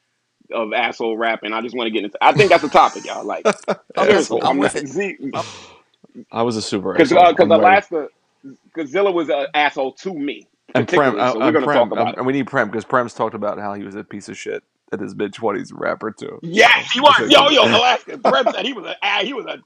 of 0.53 0.73
asshole 0.73 1.17
rapping. 1.19 1.53
I 1.53 1.63
just 1.63 1.77
want 1.77 1.89
to 1.89 1.93
get 1.93 2.05
into. 2.05 2.19
I 2.23 2.33
think 2.33 2.51
that's 2.51 2.65
a 2.65 2.71
topic, 2.71 3.07
y'all. 3.07 3.25
Like 3.25 3.49
I'm, 3.97 4.09
seriously, 4.09 4.43
I'm 4.43 4.49
I'm 4.51 4.59
with 4.59 4.75
not 4.75 4.83
it. 4.83 4.89
I 6.33 6.43
was 6.43 6.57
a 6.57 6.63
super 6.63 6.95
because 6.95 7.13
asshole. 7.13 7.27
because 7.33 7.51
I'm. 7.53 7.53
Alaska, 7.53 8.09
because 8.65 8.91
Zilla 8.91 9.13
was 9.13 9.31
an 9.31 9.47
asshole 9.55 9.93
to 9.95 10.15
me. 10.15 10.49
and 10.75 10.89
Prem, 10.89 11.17
uh, 11.19 11.33
so 11.33 11.41
uh, 11.41 11.45
we're 11.45 11.53
gonna 11.53 11.67
Prem, 11.67 11.69
talk 11.69 11.93
about 11.93 12.09
uh, 12.09 12.15
and 12.17 12.27
we 12.27 12.33
need 12.35 12.47
Prem 12.49 12.69
because 12.69 12.85
Prem's 12.85 13.15
talked 13.15 13.35
about 13.35 13.59
how 13.59 13.75
he 13.75 13.85
was 13.85 13.95
a 13.97 14.05
piece 14.05 14.29
of 14.29 14.37
shit 14.39 14.65
at 14.93 15.01
his 15.01 15.15
mid 15.17 15.33
twenties 15.35 15.73
rapper 15.73 16.13
too. 16.13 16.43
Yes, 16.43 16.93
he 16.93 17.01
was. 17.01 17.17
say 17.19 17.27
Yo, 17.29 17.49
yo, 17.51 17.65
Alaska. 17.65 18.19
Brett 18.19 18.49
said 18.51 18.65
he 18.67 18.73
was 18.73 18.87
a 18.87 18.97
he 19.25 19.35
was 19.35 19.47
a 19.47 19.59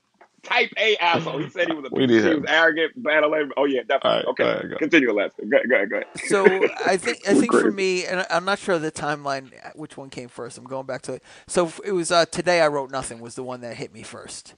type 0.43 0.73
A 0.79 0.97
asshole. 0.99 1.39
He 1.39 1.49
said 1.51 1.69
he 1.69 1.75
was 1.75 1.85
a 1.87 1.91
We 1.93 2.07
piece. 2.07 2.09
need 2.09 2.25
He 2.25 2.31
was 2.35 2.45
arrogant, 2.49 2.93
bad. 3.03 3.25
labor. 3.27 3.53
Oh 3.57 3.65
yeah, 3.67 3.81
definitely. 3.83 4.11
All 4.11 4.17
right, 4.17 4.27
okay, 4.27 4.45
all 4.45 4.55
right, 4.55 4.71
go. 4.71 4.77
continue, 4.79 5.13
Alaska. 5.13 5.45
Go, 5.47 5.59
go, 5.69 5.87
go 5.87 5.97
ahead. 5.97 6.07
So 6.17 6.67
I 6.85 6.97
think 6.97 7.29
I 7.29 7.35
We're 7.35 7.43
think 7.43 7.53
for 7.55 7.71
me, 7.71 8.07
and 8.07 8.27
I'm 8.31 8.45
not 8.45 8.59
sure 8.59 8.79
the 8.79 8.93
timeline 8.93 9.53
which 9.77 9.97
one 9.97 10.11
came 10.11 10.29
first. 10.29 10.59
I'm 10.59 10.65
going 10.65 10.87
back 10.87 11.03
to 11.03 11.15
it. 11.15 11.23
So 11.47 11.73
it 11.85 11.93
was 11.93 12.11
uh, 12.13 12.27
today. 12.27 12.61
I 12.61 12.69
wrote 12.69 12.91
nothing 12.91 13.21
was 13.21 13.35
the 13.37 13.43
one 13.45 13.61
that 13.63 13.77
hit 13.77 13.93
me 13.93 14.03
first. 14.03 14.55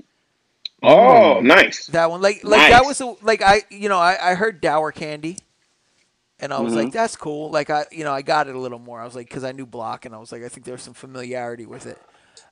Oh, 0.82 1.40
nice. 1.40 1.86
That 1.88 2.10
one, 2.10 2.22
like 2.22 2.44
like 2.44 2.66
that 2.66 2.84
was 2.84 3.00
a, 3.00 3.14
like 3.22 3.42
I 3.42 3.62
you 3.70 3.88
know 3.88 3.98
I, 3.98 4.32
I 4.32 4.34
heard 4.34 4.60
Dour 4.60 4.92
Candy, 4.92 5.38
and 6.40 6.52
I 6.52 6.60
was 6.60 6.74
Mhm. 6.74 6.76
like 6.76 6.92
that's 6.92 7.16
cool. 7.16 7.50
Like 7.50 7.70
I 7.70 7.86
you 7.92 8.04
know 8.04 8.12
I 8.12 8.22
got 8.22 8.48
it 8.48 8.54
a 8.54 8.58
little 8.58 8.78
more. 8.78 9.00
I 9.00 9.04
was 9.04 9.14
like 9.14 9.28
because 9.28 9.44
I 9.44 9.52
knew 9.52 9.66
Block, 9.66 10.04
and 10.06 10.14
I 10.14 10.18
was 10.18 10.32
like 10.32 10.42
I 10.42 10.48
think 10.48 10.64
there 10.66 10.74
was 10.74 10.82
some 10.82 10.94
familiarity 10.94 11.66
with 11.66 11.86
it. 11.86 11.98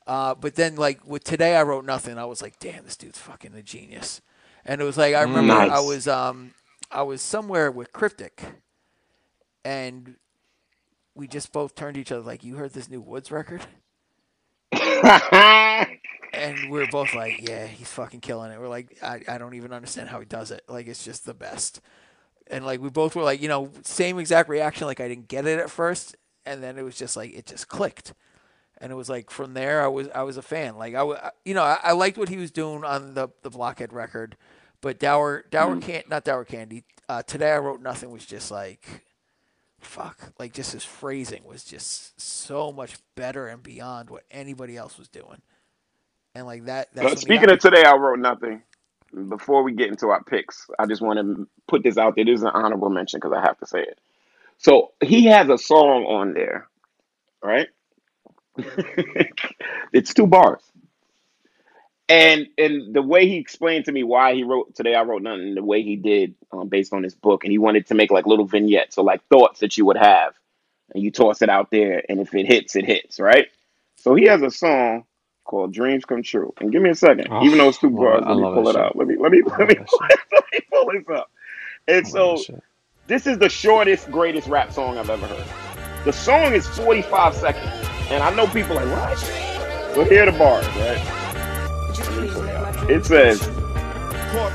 Uh, 0.06 0.34
but 0.34 0.54
then 0.54 0.76
like 0.76 1.06
with 1.06 1.24
today 1.24 1.56
I 1.56 1.62
wrote 1.62 1.84
nothing. 1.84 2.18
I 2.18 2.24
was 2.24 2.42
like 2.42 2.58
damn 2.58 2.84
this 2.84 2.96
dude's 2.96 3.18
fucking 3.18 3.54
a 3.54 3.62
genius, 3.62 4.20
and 4.64 4.80
it 4.80 4.84
was 4.84 4.96
like 4.96 5.14
I 5.14 5.22
remember 5.22 5.54
I 5.54 5.80
was 5.80 6.08
um 6.08 6.54
I 6.90 7.02
was 7.02 7.22
somewhere 7.22 7.70
with 7.70 7.92
Cryptic, 7.92 8.42
and 9.64 10.16
we 11.14 11.28
just 11.28 11.52
both 11.52 11.74
turned 11.74 11.94
to 11.94 12.00
each 12.00 12.12
other 12.12 12.22
like 12.22 12.44
you 12.44 12.56
heard 12.56 12.72
this 12.72 12.90
new 12.90 13.00
Woods 13.00 13.30
record. 13.30 13.62
And 16.34 16.70
we 16.70 16.80
are 16.80 16.86
both 16.86 17.14
like, 17.14 17.46
yeah, 17.46 17.66
he's 17.66 17.90
fucking 17.90 18.20
killing 18.20 18.50
it. 18.52 18.58
We're 18.58 18.68
like, 18.68 18.96
I, 19.02 19.20
I 19.28 19.36
don't 19.36 19.52
even 19.54 19.72
understand 19.72 20.08
how 20.08 20.18
he 20.18 20.24
does 20.24 20.50
it. 20.50 20.62
Like, 20.66 20.86
it's 20.86 21.04
just 21.04 21.26
the 21.26 21.34
best. 21.34 21.82
And 22.46 22.64
like, 22.64 22.80
we 22.80 22.88
both 22.88 23.14
were 23.14 23.22
like, 23.22 23.42
you 23.42 23.48
know, 23.48 23.70
same 23.82 24.18
exact 24.18 24.48
reaction. 24.48 24.86
Like, 24.86 25.00
I 25.00 25.08
didn't 25.08 25.28
get 25.28 25.46
it 25.46 25.58
at 25.58 25.70
first, 25.70 26.16
and 26.46 26.62
then 26.62 26.78
it 26.78 26.82
was 26.82 26.96
just 26.96 27.18
like 27.18 27.34
it 27.34 27.44
just 27.46 27.68
clicked. 27.68 28.14
And 28.82 28.92
it 28.92 28.96
was 28.96 29.08
like 29.08 29.30
from 29.30 29.54
there, 29.54 29.82
I 29.82 29.88
was 29.88 30.08
I 30.14 30.24
was 30.24 30.38
a 30.38 30.42
fan. 30.42 30.76
Like 30.76 30.96
I, 30.96 31.32
you 31.46 31.54
know, 31.54 31.62
I, 31.62 31.78
I 31.84 31.92
liked 31.92 32.18
what 32.18 32.30
he 32.30 32.38
was 32.38 32.50
doing 32.52 32.84
on 32.84 33.14
the 33.14 33.30
the 33.42 33.50
Blockhead 33.50 33.94
record, 33.94 34.36
but 34.82 35.00
Dower 35.00 35.46
Dower 35.50 35.76
can't 35.78 36.10
not 36.10 36.24
Dour 36.24 36.44
Candy. 36.44 36.84
Uh, 37.08 37.22
Today 37.22 37.52
I 37.52 37.58
wrote 37.58 37.82
nothing 37.82 38.10
was 38.10 38.26
just 38.26 38.50
like, 38.50 39.06
fuck. 39.80 40.32
Like 40.38 40.54
just 40.54 40.72
his 40.74 40.84
phrasing 40.84 41.44
was 41.44 41.64
just 41.64 42.20
so 42.20 42.72
much 42.72 42.96
better 43.16 43.48
and 43.48 43.62
beyond 43.62 44.10
what 44.10 44.24
anybody 44.32 44.76
else 44.76 44.98
was 44.98 45.08
doing. 45.08 45.42
And 46.34 46.46
like 46.46 46.66
that. 46.66 46.90
That's 46.94 47.12
Uh, 47.12 47.16
Speaking 47.16 47.50
of 47.50 47.60
today, 47.60 47.84
I 47.84 47.96
wrote 47.96 48.20
nothing. 48.20 48.62
Before 49.28 49.62
we 49.62 49.72
get 49.74 49.88
into 49.90 50.08
our 50.08 50.24
picks, 50.24 50.68
I 50.78 50.86
just 50.86 51.02
want 51.02 51.20
to 51.20 51.48
put 51.68 51.84
this 51.84 51.98
out 51.98 52.16
there. 52.16 52.24
This 52.26 52.40
is 52.40 52.44
an 52.44 52.50
honorable 52.54 52.90
mention 52.90 53.20
because 53.20 53.32
I 53.36 53.42
have 53.42 53.58
to 53.60 53.66
say 53.66 53.80
it. 53.82 53.98
So 54.58 54.92
he 55.02 55.26
has 55.26 55.48
a 55.50 55.58
song 55.58 56.04
on 56.06 56.34
there, 56.34 56.68
right? 57.42 57.68
it's 59.92 60.14
two 60.14 60.26
bars. 60.26 60.62
And 62.08 62.48
and 62.58 62.94
the 62.94 63.00
way 63.00 63.26
he 63.26 63.36
explained 63.36 63.86
to 63.86 63.92
me 63.92 64.02
why 64.02 64.34
he 64.34 64.42
wrote 64.44 64.74
today, 64.74 64.94
I 64.94 65.02
wrote 65.02 65.22
nothing. 65.22 65.54
The 65.54 65.62
way 65.62 65.82
he 65.82 65.96
did, 65.96 66.34
um, 66.52 66.68
based 66.68 66.92
on 66.92 67.02
his 67.02 67.14
book, 67.14 67.44
and 67.44 67.52
he 67.52 67.58
wanted 67.58 67.86
to 67.86 67.94
make 67.94 68.10
like 68.10 68.26
little 68.26 68.44
vignettes, 68.44 68.96
so 68.96 69.02
like 69.02 69.26
thoughts 69.28 69.60
that 69.60 69.78
you 69.78 69.86
would 69.86 69.96
have, 69.96 70.34
and 70.94 71.02
you 71.02 71.10
toss 71.10 71.40
it 71.42 71.48
out 71.48 71.70
there, 71.70 72.02
and 72.08 72.20
if 72.20 72.34
it 72.34 72.46
hits, 72.46 72.76
it 72.76 72.84
hits, 72.84 73.18
right? 73.18 73.46
So 73.96 74.14
he 74.14 74.26
has 74.26 74.42
a 74.42 74.50
song 74.50 75.04
called 75.44 75.72
"Dreams 75.72 76.04
Come 76.04 76.22
True." 76.22 76.52
And 76.60 76.70
give 76.70 76.82
me 76.82 76.90
a 76.90 76.94
second, 76.94 77.28
Oh, 77.30 77.44
even 77.46 77.56
though 77.58 77.68
it's 77.68 77.78
two 77.78 77.88
bars, 77.88 78.24
let 78.26 78.36
me 78.36 78.42
pull 78.42 78.68
it 78.68 78.72
shit. 78.72 78.82
out. 78.82 78.96
Let 78.96 79.06
me 79.06 79.16
let 79.18 79.32
me 79.32 79.42
let 79.58 79.68
me 79.68 79.76
pull, 79.76 80.00
let 80.32 80.44
me 80.52 80.60
pull 80.70 80.92
this 80.92 81.08
up. 81.08 81.30
And 81.88 82.06
so 82.06 82.44
this 83.06 83.26
is 83.26 83.38
the 83.38 83.48
shortest, 83.48 84.10
greatest 84.10 84.48
rap 84.48 84.72
song 84.72 84.98
I've 84.98 85.08
ever 85.08 85.26
heard. 85.26 85.46
The 86.04 86.12
song 86.12 86.52
is 86.52 86.66
45 86.66 87.34
seconds. 87.34 87.81
And 88.10 88.22
I 88.22 88.34
know 88.34 88.46
people 88.48 88.78
are 88.78 88.86
like, 88.86 89.10
what? 89.10 89.18
So 89.94 90.04
here 90.04 90.24
are 90.24 90.32
the 90.32 90.38
bars, 90.38 90.66
right? 90.76 91.02
It 92.90 93.06
says, 93.06 93.50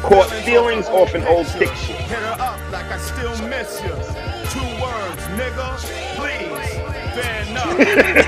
Caught 0.04 0.32
feelings 0.46 0.88
off 0.88 1.16
an 1.16 1.24
old 1.26 1.48
fiction. 1.48 1.96
Hit 1.96 2.20
her 2.20 2.38
up 2.40 2.60
like 2.72 2.86
I 2.92 2.98
still 3.00 3.36
miss 3.50 3.82
you. 3.84 3.90
Two 4.52 4.68
words, 4.82 5.24
nigga. 5.38 5.78
Please. 6.16 6.84
Fair 7.16 7.44
enough. 7.44 7.80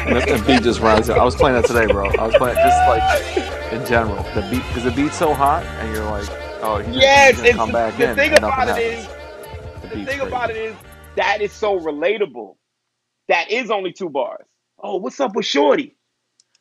And 0.06 0.16
that, 0.18 0.28
that 0.28 0.48
beat 0.48 0.64
just 0.64 0.82
rides 0.82 1.10
out. 1.10 1.20
I 1.20 1.26
was 1.26 1.36
playing 1.36 1.56
that 1.56 1.66
today, 1.66 1.88
bro. 1.88 2.14
I 2.20 2.26
was 2.28 2.36
playing 2.36 2.58
it 2.58 2.62
just 2.62 2.86
like 2.88 3.74
in 3.74 3.86
general. 3.86 4.24
The 4.36 4.42
beat 4.52 4.68
because 4.68 4.84
the 4.86 4.92
beat's 4.92 5.18
so 5.18 5.34
hot, 5.36 5.66
and 5.66 5.92
you're 5.96 6.06
like, 6.06 6.30
oh, 6.62 6.80
he's 6.80 6.98
gonna, 6.98 7.02
Yes, 7.02 7.30
he's 7.30 7.38
gonna 7.38 7.50
it's, 7.50 7.56
come 7.56 7.72
back 7.72 8.00
the 8.00 8.10
in. 8.12 8.16
thing 8.16 8.34
and 8.34 8.46
about 8.46 8.46
nothing 8.46 8.76
it 8.76 8.80
is, 8.80 9.08
happens. 9.08 9.18
the 9.82 9.90
beat's 9.90 10.12
thing 10.12 10.20
great. 10.20 10.28
about 10.28 10.52
it 10.52 10.58
is, 10.58 10.78
that 11.16 11.42
is 11.42 11.54
so 11.54 11.80
relatable. 11.80 12.56
That 13.30 13.52
is 13.52 13.72
only 13.72 13.94
two 13.94 14.10
bars. 14.10 14.49
Oh, 14.82 14.98
what's 14.98 15.20
up 15.20 15.36
with 15.36 15.46
Shorty? 15.46 15.96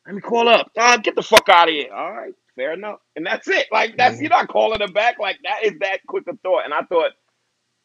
Let 0.05 0.15
me 0.15 0.21
call 0.21 0.49
up. 0.49 0.71
Uh, 0.77 0.97
get 0.97 1.15
the 1.15 1.21
fuck 1.23 1.49
out 1.49 1.69
of 1.69 1.73
here. 1.75 1.93
All 1.93 2.13
right, 2.13 2.33
fair 2.55 2.73
enough. 2.73 2.99
And 3.15 3.25
that's 3.25 3.47
it. 3.47 3.67
Like 3.71 3.97
that's 3.97 4.19
you're 4.19 4.29
not 4.29 4.49
calling 4.49 4.81
her 4.81 4.87
back. 4.89 5.19
Like 5.19 5.39
that 5.43 5.65
is 5.65 5.79
that 5.79 5.99
quick 6.07 6.25
a 6.27 6.35
thought. 6.37 6.65
And 6.65 6.73
I 6.73 6.81
thought 6.83 7.11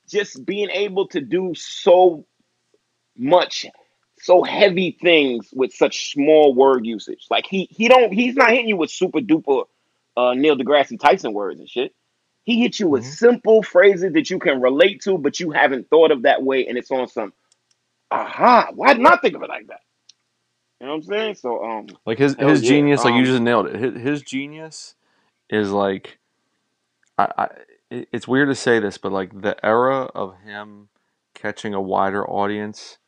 just 0.08 0.44
being 0.46 0.70
able 0.70 1.08
to 1.08 1.20
do 1.20 1.52
so 1.56 2.26
much, 3.16 3.66
so 4.20 4.42
heavy 4.44 4.98
things 5.02 5.50
with 5.54 5.72
such 5.74 6.12
small 6.12 6.54
word 6.54 6.86
usage. 6.86 7.26
Like 7.30 7.46
he 7.46 7.68
he 7.70 7.88
don't 7.88 8.12
he's 8.12 8.36
not 8.36 8.50
hitting 8.50 8.68
you 8.68 8.76
with 8.76 8.90
super 8.90 9.20
duper 9.20 9.64
uh, 10.16 10.34
Neil 10.34 10.56
deGrasse 10.56 10.98
Tyson 11.00 11.34
words 11.34 11.60
and 11.60 11.68
shit. 11.68 11.94
He 12.44 12.60
hits 12.62 12.80
you 12.80 12.88
with 12.88 13.04
Mhm. 13.04 13.14
simple 13.16 13.62
phrases 13.62 14.12
that 14.14 14.30
you 14.30 14.38
can 14.38 14.60
relate 14.62 15.02
to, 15.02 15.18
but 15.18 15.40
you 15.40 15.52
haven't 15.52 15.90
thought 15.90 16.12
of 16.12 16.22
that 16.22 16.42
way, 16.42 16.66
and 16.66 16.78
it's 16.78 16.90
on 16.90 17.08
some. 17.08 17.32
Aha! 18.10 18.70
Why 18.74 18.94
not 18.94 19.22
think 19.22 19.36
of 19.36 19.42
it 19.42 19.50
like 19.50 19.68
that? 19.68 19.80
You 20.80 20.86
know 20.88 20.94
what 20.94 20.96
I'm 20.98 21.02
saying? 21.04 21.36
So 21.36 21.64
um, 21.64 21.98
Like 22.06 22.18
his 22.18 22.36
his 22.40 22.62
yeah. 22.62 22.62
genius, 22.62 23.04
like 23.04 23.14
you 23.14 23.24
Um, 23.24 23.26
just 23.26 23.42
nailed 23.42 23.66
it. 23.68 23.76
His, 23.76 24.02
his 24.02 24.22
genius 24.22 24.94
is 25.50 25.70
like, 25.72 26.18
I, 27.18 27.28
I 27.38 27.48
it's 28.12 28.28
weird 28.28 28.48
to 28.50 28.54
say 28.56 28.80
this, 28.80 28.98
but 28.98 29.12
like 29.12 29.40
the 29.42 29.56
era 29.64 30.04
of 30.14 30.36
him 30.44 30.88
catching 31.34 31.74
a 31.74 31.82
wider 31.82 32.28
audience, 32.28 32.98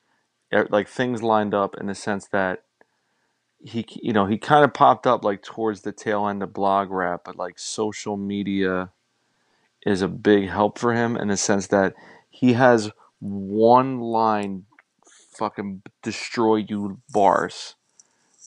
like 0.70 0.88
things 0.88 1.22
lined 1.22 1.54
up 1.54 1.76
in 1.80 1.86
the 1.86 1.94
sense 1.96 2.28
that 2.28 2.64
he 3.64 3.86
you 4.02 4.12
know 4.12 4.26
he 4.26 4.38
kind 4.38 4.64
of 4.64 4.74
popped 4.74 5.06
up 5.06 5.24
like 5.24 5.42
towards 5.42 5.82
the 5.82 5.92
tail 5.92 6.28
end 6.28 6.42
of 6.42 6.52
blog 6.54 6.90
rap, 6.90 7.22
but 7.24 7.36
like 7.36 7.58
social 7.58 8.16
media 8.16 8.90
is 9.86 10.02
a 10.02 10.08
big 10.08 10.48
help 10.50 10.78
for 10.78 10.94
him 10.94 11.16
in 11.16 11.28
the 11.28 11.36
sense 11.36 11.68
that 11.68 11.94
he 12.30 12.54
has 12.54 12.90
one 13.20 14.00
line 14.00 14.64
fucking 15.38 15.82
destroy 16.02 16.56
you 16.56 17.00
bars 17.12 17.74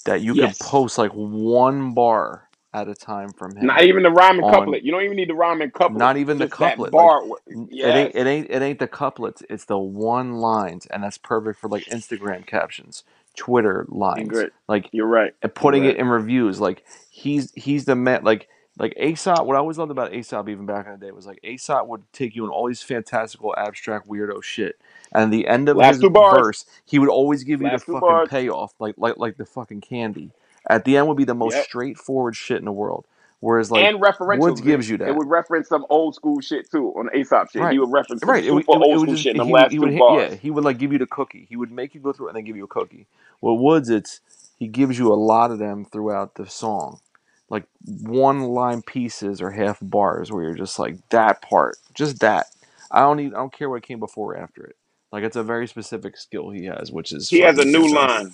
that 0.05 0.21
you 0.21 0.33
Yes. 0.35 0.57
can 0.57 0.67
post 0.67 0.97
like 0.97 1.11
one 1.11 1.93
bar 1.93 2.49
at 2.73 2.87
a 2.87 2.93
time 2.95 3.29
from 3.33 3.55
him. 3.55 3.65
Not 3.65 3.83
even 3.83 4.03
the 4.03 4.11
rhyming 4.11 4.43
on- 4.43 4.53
couplet. 4.53 4.83
You 4.83 4.91
don't 4.91 5.03
even 5.03 5.17
need 5.17 5.29
the 5.29 5.33
rhyming 5.35 5.71
couplet. 5.71 5.97
Not 5.97 6.17
even 6.17 6.37
the 6.37 6.47
couplet, 6.47 6.91
Bar. 6.91 7.23
N- 7.51 7.67
yes. 7.71 7.87
It 7.87 7.97
ain't 7.97 8.15
it 8.15 8.27
ain't 8.27 8.49
it 8.51 8.61
ain't 8.61 8.79
the 8.79 8.87
couplets. 8.87 9.41
It's 9.49 9.65
the 9.65 9.77
one 9.79 10.33
lines, 10.35 10.85
and 10.87 11.03
that's 11.03 11.17
perfect 11.17 11.59
for 11.59 11.67
like 11.67 11.85
Instagram 11.85 12.45
captions, 12.45 13.03
Twitter 13.35 13.85
lines, 13.89 14.37
like 14.67 14.89
You're 14.91 15.07
right. 15.07 15.33
and 15.41 15.53
putting 15.53 15.83
Right. 15.83 15.91
it 15.95 15.97
in 15.97 16.07
reviews. 16.07 16.59
Like 16.61 16.83
he's 17.09 17.51
he's 17.53 17.85
the 17.85 17.95
man. 17.95 18.23
Like 18.23 18.47
like 18.79 18.95
Aesop. 18.99 19.45
What 19.45 19.55
I 19.55 19.59
always 19.59 19.77
loved 19.77 19.91
about 19.91 20.13
Aesop, 20.13 20.49
even 20.49 20.65
back 20.65 20.87
in 20.87 20.93
the 20.93 20.97
day, 20.99 21.11
was 21.11 21.27
like 21.27 21.39
Aesop 21.43 21.87
would 21.87 22.03
take 22.13 22.35
you 22.35 22.45
in 22.45 22.51
all 22.51 22.67
these 22.67 22.81
fantastical, 22.83 23.53
abstract, 23.57 24.07
weirdo 24.07 24.43
shit, 24.43 24.79
and 25.13 25.31
the 25.33 25.47
end 25.47 25.69
of 25.69 25.77
Last 25.77 25.95
his 26.01 26.03
verse, 26.35 26.65
he 26.85 26.99
would 26.99 27.09
always 27.09 27.43
give 27.43 27.61
you 27.61 27.69
the 27.69 27.79
fucking 27.79 27.99
bars. 28.01 28.29
payoff, 28.29 28.73
like 28.79 28.95
like 28.97 29.17
like 29.17 29.37
the 29.37 29.45
fucking 29.45 29.81
candy. 29.81 30.31
At 30.69 30.85
the 30.85 30.97
end 30.97 31.07
would 31.07 31.17
be 31.17 31.25
the 31.25 31.35
most 31.35 31.55
Yep. 31.55 31.65
straightforward 31.65 32.35
shit 32.35 32.59
in 32.59 32.65
the 32.65 32.71
world. 32.71 33.05
Whereas 33.41 33.71
like 33.71 33.85
and 33.85 34.01
referential. 34.01 34.39
Woods 34.39 34.61
gives 34.61 34.89
you 34.89 34.97
that. 34.97 35.07
It 35.09 35.15
would 35.15 35.27
reference 35.29 35.69
some 35.69 35.85
old 35.89 36.15
school 36.15 36.41
shit 36.41 36.69
too 36.69 36.89
on 36.97 37.09
Aesop 37.15 37.51
shit. 37.51 37.61
Right. 37.61 37.73
He 37.73 37.79
would 37.79 37.91
reference 37.91 38.21
some 38.21 38.29
Right, 38.29 38.43
it 38.43 38.51
would, 38.51 38.65
super 38.65 38.73
it 38.75 38.79
would- 38.79 38.89
it 38.89 38.91
old 38.91 38.99
would 38.99 39.07
school 39.07 39.13
just, 39.13 39.23
shit 39.23 39.31
in 39.31 39.37
the 39.37 39.45
he, 39.45 39.53
last 39.53 39.71
two 39.71 39.79
would, 39.79 39.91
hit- 39.91 39.99
bars. 39.99 40.31
yeah, 40.31 40.35
he 40.37 40.51
would 40.51 40.63
like 40.65 40.77
give 40.77 40.91
you 40.91 40.99
the 40.99 41.07
cookie. 41.07 41.45
He 41.49 41.55
would 41.55 41.71
make 41.71 41.95
you 41.95 42.01
go 42.01 42.11
through 42.13 42.27
it 42.27 42.29
and 42.31 42.37
then 42.37 42.43
give 42.45 42.57
you 42.57 42.65
a 42.65 42.67
cookie. 42.67 43.07
Well, 43.41 43.57
Woods, 43.57 43.89
it's 43.89 44.21
he 44.59 44.67
gives 44.67 44.99
you 44.99 45.13
a 45.13 45.15
lot 45.15 45.51
of 45.51 45.59
them 45.59 45.85
throughout 45.85 46.35
the 46.35 46.47
song, 46.47 46.99
like 47.49 47.65
one 47.85 48.43
line 48.43 48.81
pieces 48.81 49.41
or 49.41 49.51
half 49.51 49.79
bars 49.81 50.31
where 50.31 50.43
you're 50.43 50.55
just 50.55 50.79
like 50.79 50.97
that 51.09 51.41
part, 51.41 51.77
just 51.93 52.19
that. 52.19 52.47
I 52.91 53.01
don't 53.01 53.17
need, 53.17 53.33
I 53.33 53.37
don't 53.37 53.53
care 53.53 53.69
what 53.69 53.83
came 53.83 53.99
before 53.99 54.33
or 54.33 54.37
after 54.37 54.63
it. 54.63 54.75
Like 55.11 55.23
it's 55.23 55.35
a 55.35 55.43
very 55.43 55.67
specific 55.67 56.17
skill 56.17 56.49
he 56.51 56.65
has, 56.65 56.91
which 56.91 57.11
is 57.11 57.29
He 57.29 57.39
has 57.41 57.57
a 57.57 57.65
new 57.65 57.93
line. 57.93 58.33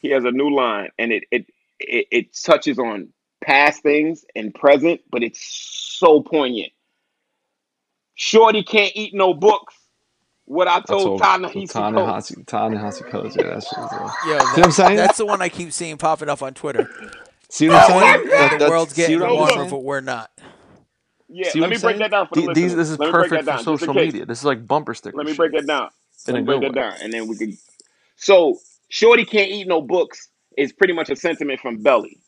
He 0.00 0.10
has 0.10 0.24
a 0.24 0.30
new 0.30 0.54
line, 0.54 0.90
and 0.98 1.12
it 1.12 1.24
it 1.30 1.46
it, 1.80 2.06
it 2.10 2.34
touches 2.34 2.78
on 2.78 3.08
past 3.42 3.82
things 3.82 4.24
and 4.36 4.54
present, 4.54 5.00
but 5.10 5.22
it's 5.22 5.40
so 5.42 6.20
poignant. 6.20 6.72
Shorty 8.14 8.62
can't 8.62 8.92
eat 8.94 9.14
no 9.14 9.32
books. 9.32 9.74
What 10.44 10.68
I 10.68 10.80
I 10.88 10.96
told 10.96 11.02
told 11.02 11.18
Ta-Nehisi 11.18 11.88
Coates. 11.88 12.28
Ta-Nehisi 12.28 12.46
Ta-Nehisi 12.46 13.10
Coates, 13.10 13.36
yeah, 13.36 13.44
that's 13.44 13.72
what 13.72 13.92
it 13.92 14.00
was. 14.00 14.12
Yo, 14.26 14.48
what 14.52 14.64
I'm 14.64 14.70
saying? 14.72 14.96
that's 14.96 15.18
the 15.18 15.26
one 15.26 15.40
I 15.40 15.48
keep 15.48 15.72
seeing 15.72 15.98
popping 15.98 16.28
up 16.28 16.42
on 16.42 16.54
Twitter. 16.54 16.90
See 17.52 17.68
what 17.68 17.76
I'm 17.82 18.00
saying? 18.00 18.24
my 18.24 18.30
That- 18.30 18.58
the 18.60 18.68
world's 18.70 18.94
getting 18.94 19.20
what 19.20 19.28
I'm 19.28 19.36
warmer, 19.36 19.54
warmer, 19.56 19.70
but 19.70 19.78
we're 19.84 20.00
not. 20.00 20.30
Yeah, 21.28 21.50
See 21.50 21.60
let 21.60 21.68
me 21.68 21.76
I'm 21.76 21.80
break 21.82 21.90
saying? 21.96 21.98
that 21.98 22.10
down 22.10 22.26
for 22.28 22.34
the 22.36 22.40
The- 22.40 22.46
listeners. 22.48 22.64
These, 22.70 22.76
this 22.76 22.90
is 22.90 22.98
let 22.98 23.10
perfect 23.12 23.28
for 23.28 23.36
down, 23.36 23.44
just 23.58 23.68
in 23.68 23.78
social 23.78 23.94
media. 23.94 24.24
This 24.24 24.38
is 24.38 24.44
like 24.46 24.66
bumper 24.66 24.94
sticker 24.94 25.16
Let 25.18 25.26
me 25.26 25.32
shit. 25.32 25.38
break 25.38 25.52
that 25.52 25.66
down. 25.66 25.90
In 26.28 26.34
Let 26.34 26.38
a 26.38 26.40
me 26.40 26.46
break 26.46 26.60
good 26.60 26.74
that 26.74 26.76
way. 26.76 26.90
down, 26.90 26.94
and 27.02 27.12
then 27.12 27.28
we 27.28 27.36
could. 27.36 27.52
So, 28.16 28.58
Shorty 28.88 29.24
can't 29.26 29.50
eat 29.50 29.66
no 29.68 29.82
books 29.82 30.28
is 30.56 30.72
pretty 30.72 30.94
much 30.94 31.10
a 31.10 31.16
sentiment 31.16 31.60
from 31.60 31.82
Belly, 31.82 32.18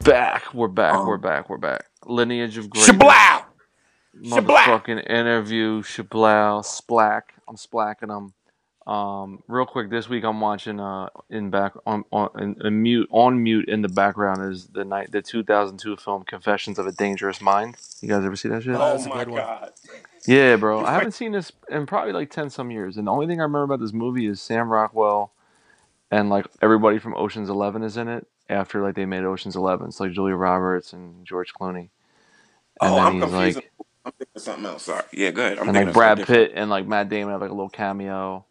Back. 0.00 0.52
We're 0.52 0.68
back. 0.68 0.96
Um, 0.96 1.06
We're 1.06 1.16
back. 1.16 1.48
We're 1.48 1.56
back. 1.56 1.86
Lineage 2.04 2.58
of 2.58 2.68
greatness. 2.68 2.94
Shablow. 2.94 3.42
Shablow. 4.22 4.58
Motherfucking 4.58 5.10
interview. 5.10 5.80
Shablow. 5.80 6.62
Splack. 6.62 7.22
I'm 7.48 7.56
splacking 7.56 8.08
them. 8.08 8.34
Um, 8.86 9.42
real 9.48 9.66
quick, 9.66 9.90
this 9.90 10.08
week 10.08 10.24
I'm 10.24 10.40
watching 10.40 10.78
uh 10.80 11.08
in 11.30 11.50
back 11.50 11.72
on 11.86 12.04
on 12.12 12.30
in, 12.40 12.56
in 12.66 12.82
mute 12.82 13.08
on 13.10 13.42
mute 13.42 13.68
in 13.68 13.82
the 13.82 13.88
background 13.88 14.52
is 14.52 14.68
the 14.68 14.84
night 14.84 15.10
the 15.12 15.22
2002 15.22 15.96
film 15.96 16.22
Confessions 16.24 16.78
of 16.78 16.86
a 16.86 16.92
Dangerous 16.92 17.40
Mind. 17.40 17.76
You 18.00 18.08
guys 18.08 18.24
ever 18.24 18.36
see 18.36 18.48
that 18.48 18.62
shit? 18.62 18.76
Oh, 18.76 18.92
that's 18.92 19.06
a 19.06 19.08
my 19.08 19.18
good 19.24 19.30
one. 19.30 19.40
god. 19.42 19.72
Yeah, 20.26 20.56
bro. 20.56 20.84
I 20.84 20.92
haven't 20.92 21.12
seen 21.12 21.32
this 21.32 21.52
in 21.70 21.86
probably 21.86 22.12
like 22.12 22.30
ten 22.30 22.50
some 22.50 22.70
years, 22.70 22.96
and 22.96 23.06
the 23.08 23.12
only 23.12 23.26
thing 23.26 23.40
I 23.40 23.44
remember 23.44 23.64
about 23.74 23.80
this 23.80 23.92
movie 23.92 24.26
is 24.26 24.40
Sam 24.40 24.70
Rockwell, 24.70 25.32
and 26.10 26.30
like 26.30 26.46
everybody 26.62 26.98
from 26.98 27.14
Ocean's 27.16 27.50
Eleven 27.50 27.82
is 27.82 27.96
in 27.96 28.08
it. 28.08 28.26
After 28.48 28.82
like 28.82 28.94
they 28.94 29.06
made 29.06 29.24
Ocean's 29.24 29.56
Eleven, 29.56 29.88
it's 29.88 30.00
like 30.00 30.12
Julia 30.12 30.36
Roberts 30.36 30.92
and 30.92 31.26
George 31.26 31.52
Clooney, 31.54 31.90
and 32.80 32.94
Oh, 32.94 32.96
then 32.96 33.08
I'm 33.08 33.12
he's 33.12 33.20
confused. 33.20 33.56
like, 33.56 33.72
I'm 34.04 34.12
thinking 34.12 34.32
of 34.36 34.42
something 34.42 34.66
else. 34.66 34.84
Sorry. 34.84 35.04
Yeah, 35.12 35.30
go 35.32 35.44
ahead. 35.44 35.58
I'm 35.58 35.72
and 35.74 35.76
like 35.76 35.92
Brad 35.92 36.18
something 36.18 36.26
different. 36.26 36.44
Pitt 36.50 36.52
and 36.54 36.70
like 36.70 36.86
Matt 36.86 37.08
Damon 37.08 37.32
have 37.32 37.40
like 37.42 37.50
a 37.50 37.54
little 37.54 37.68
cameo, 37.70 38.46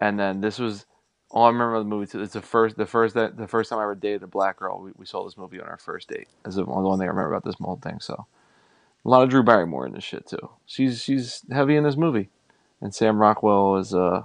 and 0.00 0.18
then 0.18 0.40
this 0.40 0.58
was 0.58 0.86
all 1.30 1.44
I 1.44 1.48
remember 1.48 1.76
of 1.76 1.84
the 1.84 1.88
movie. 1.90 2.06
Too. 2.06 2.22
It's 2.22 2.34
the 2.34 2.42
first, 2.42 2.76
the 2.76 2.86
first 2.86 3.14
that 3.14 3.36
the 3.36 3.48
first 3.48 3.70
time 3.70 3.78
I 3.80 3.82
ever 3.84 3.94
dated 3.94 4.22
a 4.22 4.26
black 4.28 4.58
girl. 4.58 4.80
We, 4.82 4.92
we 4.96 5.06
saw 5.06 5.24
this 5.24 5.36
movie 5.38 5.60
on 5.60 5.68
our 5.68 5.78
first 5.78 6.08
date. 6.08 6.28
That's 6.44 6.56
the 6.56 6.66
only 6.66 6.98
thing 6.98 7.08
I 7.08 7.10
remember 7.12 7.32
about 7.32 7.44
this 7.44 7.56
whole 7.60 7.76
thing. 7.82 8.00
So 8.00 8.26
a 9.04 9.08
lot 9.08 9.22
of 9.24 9.30
Drew 9.30 9.42
Barrymore 9.42 9.86
in 9.86 9.92
this 9.92 10.04
shit 10.04 10.26
too. 10.28 10.50
She's 10.66 11.02
she's 11.02 11.42
heavy 11.52 11.76
in 11.76 11.84
this 11.84 11.96
movie, 11.96 12.30
and 12.80 12.94
Sam 12.94 13.18
Rockwell 13.20 13.76
is 13.78 13.94
uh 13.94 14.22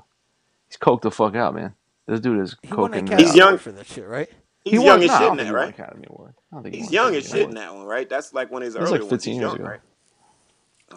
he's 0.69 0.77
coked 0.77 1.03
the 1.03 1.11
fuck 1.11 1.35
out, 1.35 1.55
man. 1.55 1.75
This 2.07 2.21
dude 2.21 2.41
is 2.41 2.55
He 2.63 2.75
won 2.75 2.93
coking. 2.93 2.95
Academy 2.95 3.23
He's 3.23 3.35
young. 3.35 3.57
For 3.59 3.71
this 3.71 3.87
shit, 3.87 4.07
right? 4.07 4.29
He's 4.65 4.79
He 4.79 4.85
young 4.85 5.03
won, 5.03 5.03
as 5.03 5.11
shit 5.11 5.33
in 5.33 5.37
that, 5.37 5.53
right? 5.53 5.69
Academy 5.69 6.07
Award. 6.09 6.35
I 6.51 6.55
don't 6.57 6.63
think 6.63 6.75
He's 6.75 6.89
won 6.91 6.93
young 6.93 7.15
as 7.15 7.27
shit 7.29 7.49
in 7.49 7.55
that 7.55 7.75
one, 7.75 7.85
right? 7.85 8.09
That's 8.09 8.33
like 8.33 8.51
one 8.51 8.63
of 8.63 8.67
his 8.67 8.75
It 8.77 8.81
was 8.81 8.91
earlier 8.91 8.91
like 8.91 9.03
ones. 9.05 9.23
15 9.23 9.35
He's 9.35 9.37
years 9.37 9.53
young, 9.53 9.55
ago. 9.55 9.63
right? 9.63 9.81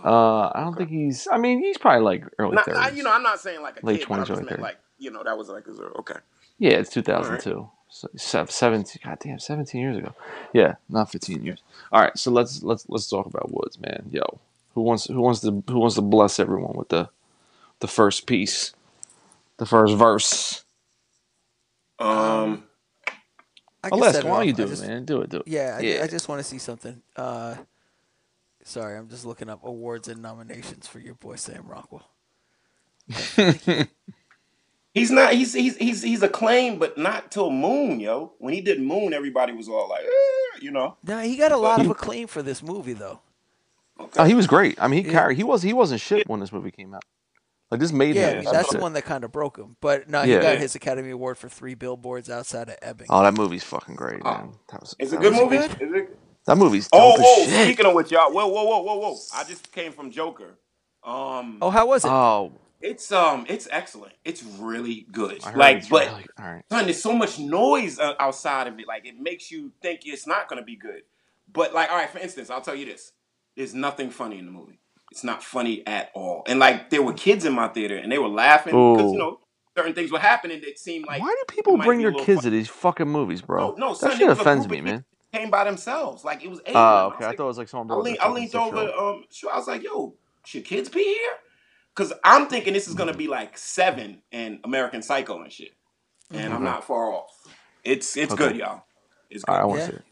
Uh, 0.03 0.51
I 0.55 0.61
don't 0.61 0.77
think 0.77 0.91
he's. 0.91 1.29
I 1.31 1.39
mean, 1.39 1.59
he's 1.61 1.79
probably 1.79 2.03
like 2.03 2.25
early 2.39 2.57
Nah, 2.57 2.63
thirties. 2.63 2.81
I, 2.81 2.89
you 2.91 3.03
know, 3.03 3.13
I'm 3.13 3.23
not 3.23 3.41
saying 3.41 3.63
like 3.63 3.83
a 3.83 3.87
Late 3.87 4.01
kid, 4.01 4.09
but 4.09 4.15
I 4.15 4.23
20s, 4.23 4.27
just 4.27 4.31
early 4.33 4.45
meant 4.45 4.59
30s. 4.59 4.63
like, 4.63 4.79
you 4.99 5.11
know, 5.11 5.23
that 5.23 5.37
was 5.37 5.49
like 5.49 5.67
his 5.67 5.81
early. 5.81 5.93
Okay. 5.97 6.19
Yeah, 6.59 6.73
it's 6.73 6.91
2002. 6.91 7.69
So, 7.91 8.09
17. 8.47 9.01
God 9.05 9.19
damn, 9.21 9.39
17 9.39 9.81
years 9.81 9.97
ago. 9.97 10.15
Yeah, 10.53 10.75
not 10.89 11.13
15 11.13 11.45
years. 11.45 11.63
All 11.93 12.01
right, 12.01 12.17
so 12.19 12.31
let's 12.33 12.63
let's 12.63 12.87
let's 12.89 13.09
talk 13.09 13.27
about 13.27 13.53
Woods, 13.53 13.79
man. 13.79 14.07
Yo, 14.11 14.41
who 14.75 14.83
wants 14.83 15.07
who 15.07 15.21
wants 15.21 15.41
to 15.41 15.63
who 15.69 15.79
wants 15.79 15.95
to 15.95 16.03
bless 16.03 16.41
everyone 16.41 16.77
with 16.77 16.89
the 16.89 17.09
the 17.81 17.87
first 17.87 18.27
piece, 18.27 18.73
the 19.59 19.67
first 19.67 19.95
verse? 19.95 20.65
Um, 22.01 22.65
I 23.85 23.91
can 23.91 23.99
Alaska, 23.99 24.23
set 24.23 24.25
why 24.25 24.39
don't 24.39 24.47
you 24.49 24.53
do 24.55 24.65
I 24.65 24.73
it, 24.73 24.81
man? 24.81 25.05
Do 25.05 25.21
it, 25.21 25.31
do 25.31 25.37
it. 25.39 25.49
Yeah, 25.49 25.77
I, 25.79 25.81
Yeah. 25.83 26.03
I 26.03 26.07
just 26.07 26.29
want 26.29 26.41
to 26.41 26.45
see 26.45 26.59
something. 26.59 27.01
Uh, 27.15 27.57
sorry, 28.65 28.97
I'm 28.99 29.09
just 29.09 29.25
looking 29.25 29.49
up 29.49 29.61
awards 29.65 30.09
and 30.09 30.21
nominations 30.21 30.89
for 30.89 30.99
your 30.99 31.15
boy 31.15 31.37
Sam 31.37 31.65
Rockwell. 31.69 32.11
He's 34.95 35.11
not. 35.11 35.33
He's 35.35 35.53
he's 35.53 35.77
he's 35.77 36.03
he's 36.03 36.23
acclaimed, 36.23 36.79
but 36.79 36.97
not 36.97 37.33
till 37.33 37.51
Moon, 37.51 37.99
yo. 37.99 38.33
When 38.39 38.55
he 38.55 38.61
did 38.61 38.81
Moon, 38.81 39.13
everybody 39.13 39.53
was 39.53 39.69
all 39.69 39.89
like, 39.89 40.05
eh, 40.05 40.59
you 40.63 40.71
know. 40.71 40.97
No, 41.05 41.19
he 41.19 41.37
got 41.37 41.51
a 41.51 41.57
lot 41.57 41.81
of 41.81 41.91
acclaim 41.91 42.29
for 42.29 42.43
this 42.43 42.63
movie, 42.63 42.93
though. 42.93 43.19
okay. 43.99 44.21
Oh, 44.23 44.25
he 44.25 44.35
was 44.35 44.47
great. 44.47 44.81
I 44.81 44.87
mean, 44.87 45.03
he 45.05 45.11
Yeah. 45.11 45.19
carried. 45.19 45.37
He 45.37 45.43
was. 45.43 45.63
He 45.63 45.73
wasn't 45.73 46.01
shit 46.01 46.29
when 46.29 46.39
this 46.39 46.53
movie 46.53 46.71
came 46.71 46.95
out. 46.95 47.03
Like 47.73 47.81
this 47.81 47.91
made 47.91 48.15
Yeah, 48.15 48.27
I 48.27 48.31
him. 48.31 48.45
mean, 48.45 48.53
that's 48.53 48.69
the 48.69 48.75
shit. 48.75 48.83
one 48.83 48.93
that 48.93 49.05
kind 49.05 49.25
of 49.25 49.33
broke 49.33 49.59
him. 49.59 49.77
But 49.81 50.09
no, 50.09 50.23
he 50.23 50.31
Yeah. 50.33 50.41
got 50.43 50.59
his 50.59 50.77
Academy 50.77 51.11
Award 51.11 51.39
for 51.39 51.49
three 51.49 51.75
billboards 51.75 52.31
outside 52.31 52.69
of 52.69 52.77
Ebbing. 52.81 53.09
Oh, 53.11 53.21
that 53.25 53.35
movie's 53.37 53.65
fucking 53.65 53.97
great, 53.97 54.21
Oh. 54.25 54.31
man. 54.31 54.53
That 54.71 54.81
was. 54.81 54.95
It's 55.01 55.13
a 55.13 55.17
good 55.17 55.33
movie. 55.33 55.57
good? 55.57 55.83
Is 55.83 55.93
it? 55.93 56.19
That 56.47 56.57
movie's 56.59 56.89
Oh, 56.93 57.13
dope 57.13 57.21
as 57.21 57.27
oh, 57.29 57.45
shit. 57.47 57.65
speaking 57.67 57.87
of 57.87 57.95
which, 57.95 58.11
y'all, 58.11 58.33
whoa, 58.33 58.47
whoa, 58.49 58.65
whoa, 58.65 58.83
whoa, 58.83 58.99
whoa! 58.99 59.17
I 59.35 59.45
just 59.45 59.73
came 59.73 59.93
from 59.93 60.11
Joker. 60.11 60.59
Um, 61.03 61.59
Oh, 61.63 61.71
how 61.71 61.87
was 61.87 62.05
it? 62.05 62.11
Oh, 62.11 62.53
it's 62.81 63.11
um, 63.13 63.47
it's 63.49 63.67
excellent. 63.71 64.13
It's 64.25 64.43
really 64.43 65.07
good. 65.11 65.43
I 65.45 65.51
heard 65.51 65.59
Like, 65.59 65.77
it's 65.79 65.89
but 65.89 66.07
really 66.09 66.27
all 66.39 66.47
right. 66.53 66.63
son, 66.71 66.85
there's 66.85 67.01
so 67.03 67.13
much 67.15 67.39
noise 67.39 67.99
uh, 67.99 68.15
outside 68.21 68.67
of 68.67 68.79
it. 68.79 68.87
Like, 68.87 69.07
it 69.07 69.19
makes 69.19 69.51
you 69.51 69.73
think 69.81 70.01
it's 70.05 70.27
not 70.27 70.49
gonna 70.49 70.63
be 70.65 70.77
good. 70.77 71.03
But 71.51 71.73
like, 71.73 71.91
all 71.91 71.97
right, 71.97 72.11
for 72.11 72.19
instance, 72.19 72.51
I'll 72.51 72.61
tell 72.61 72.75
you 72.75 72.85
this: 72.87 73.13
there's 73.57 73.75
nothing 73.75 74.11
funny 74.11 74.39
in 74.39 74.45
the 74.45 74.53
movie. 74.53 74.81
It's 75.13 75.25
not 75.25 75.43
funny 75.43 75.87
at 75.87 76.11
all. 76.15 76.43
And 76.47 76.59
like, 76.59 76.91
there 76.91 77.03
were 77.03 77.13
kids 77.15 77.45
in 77.47 77.55
my 77.55 77.69
theater, 77.69 77.97
and 77.97 78.11
they 78.13 78.19
were 78.19 78.29
laughing 78.29 78.73
because 78.73 79.13
you 79.13 79.19
know 79.19 79.41
certain 79.77 79.95
things 79.95 80.13
were 80.13 80.19
happening 80.19 80.61
that 80.63 80.79
seemed 80.79 81.07
like 81.07 81.23
Why 81.23 81.29
do 81.29 81.55
people 81.55 81.79
bring 81.79 82.01
be 82.01 82.05
a 82.05 82.11
their 82.11 82.19
kids 82.19 82.41
funny. 82.43 82.51
to 82.51 82.51
these 82.51 82.69
fucking 82.69 83.09
movies, 83.09 83.41
bro? 83.41 83.71
No, 83.79 83.89
no, 83.89 83.95
son, 83.95 84.11
that 84.11 84.19
there 84.19 84.29
shit 84.29 84.39
offends 84.39 84.69
me, 84.69 84.81
man. 84.83 85.05
Came 85.35 85.51
by 85.51 85.65
themselves. 85.65 86.25
Like 86.25 86.45
it 86.45 86.51
was 86.51 86.61
eight. 86.67 86.75
Oh, 86.75 87.09
I 87.11 87.15
okay. 87.15 87.25
I 87.27 87.29
like, 87.29 87.39
thought 87.39 87.45
it 87.45 87.49
was 87.49 87.59
like 87.59 87.69
someone 87.69 87.89
I 87.91 87.95
brought 87.95 88.09
their 88.09 88.13
leaned, 88.13 88.19
I 88.21 88.29
fucking 88.29 88.35
leaned 88.35 88.55
over. 88.55 88.81
Um, 88.93 89.25
shoot, 89.31 89.51
I 89.51 89.59
was 89.59 89.69
like, 89.69 89.83
"Yo, 89.85 90.17
should 90.45 90.65
kids 90.65 90.89
be 90.91 91.05
here?" 91.05 91.33
Because 91.95 92.13
I'm 92.25 92.49
thinking 92.49 92.75
this 92.75 92.89
is 92.89 92.95
gonna 92.95 93.15
be 93.15 93.29
like 93.29 93.59
Seven 93.59 94.23
and 94.33 94.61
American 94.65 95.03
Psycho 95.03 95.43
and 95.43 95.53
shit, 95.53 95.73
and 96.33 96.55
I'm 96.55 96.65
not 96.65 96.85
far 96.85 97.13
off. 97.13 97.31
It's 97.85 98.17
it's 98.17 98.35
Okay. 98.35 98.35
good, 98.35 98.57
y'all. 98.57 98.85
It's 99.31 99.45
All 99.49 99.57
right, 99.57 99.63
I 99.63 99.67
good. 99.67 99.69
want 99.69 99.81
to 99.83 99.87
Yeah. 99.87 99.87
see 99.87 99.93
it. 99.97 100.05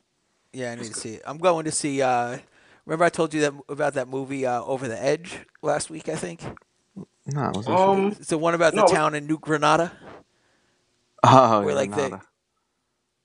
Yeah, 0.52 0.72
I 0.72 0.76
need 0.76 0.88
to 0.88 0.94
see 0.94 1.14
it. 1.14 1.22
I'm 1.26 1.38
going 1.38 1.64
to 1.66 1.72
see. 1.72 2.02
Uh, 2.02 2.38
remember, 2.86 3.04
I 3.04 3.10
told 3.10 3.34
you 3.34 3.40
that 3.42 3.54
about 3.68 3.94
that 3.94 4.08
movie 4.08 4.46
uh, 4.46 4.62
Over 4.64 4.88
the 4.88 5.02
Edge 5.02 5.40
last 5.62 5.90
week. 5.90 6.08
I 6.08 6.16
think 6.16 6.42
No, 7.26 7.48
it 7.50 7.56
was 7.56 7.66
that 7.66 7.80
shit. 7.80 7.88
Um, 7.88 8.08
it's 8.18 8.28
the 8.30 8.38
one 8.38 8.54
about 8.54 8.74
the 8.76 8.82
no, 8.82 8.84
town 8.84 9.14
in 9.14 9.26
New 9.26 9.38
Granada. 9.38 9.92
Oh, 11.24 11.62
where, 11.62 11.74
yeah, 11.74 11.74
like, 11.74 11.94
the- 11.94 12.10
nada. 12.10 12.22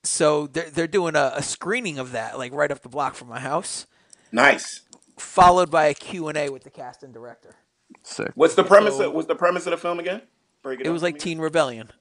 So 0.08 0.48
they're 0.48 0.70
they're 0.70 0.88
doing 0.88 1.16
a, 1.16 1.34
a 1.36 1.44
screening 1.44 2.00
of 2.00 2.12
that, 2.14 2.38
like 2.38 2.54
right 2.54 2.72
up 2.72 2.82
the 2.82 2.90
block 2.90 3.16
from 3.16 3.28
my 3.28 3.40
house, 3.40 3.86
nice. 4.32 4.82
followed 5.18 5.70
by 5.70 5.86
a 5.88 5.94
Q 5.94 6.28
and 6.28 6.38
A 6.38 6.50
with 6.50 6.64
the 6.64 6.70
cast 6.70 7.04
and 7.04 7.14
director. 7.14 7.56
sick. 8.04 8.32
What's 8.36 8.56
the 8.56 8.64
premise? 8.64 8.98
So- 8.98 9.10
of, 9.10 9.14
what's 9.14 9.28
the 9.28 9.36
premise 9.36 9.66
of 9.66 9.72
the 9.72 9.78
film 9.78 10.00
again? 10.00 10.22
Break 10.64 10.80
it. 10.82 10.88
It 10.88 10.90
was 10.90 11.04
like. 11.04 11.20
Teen 11.20 11.40
Rebellion. 11.40 11.92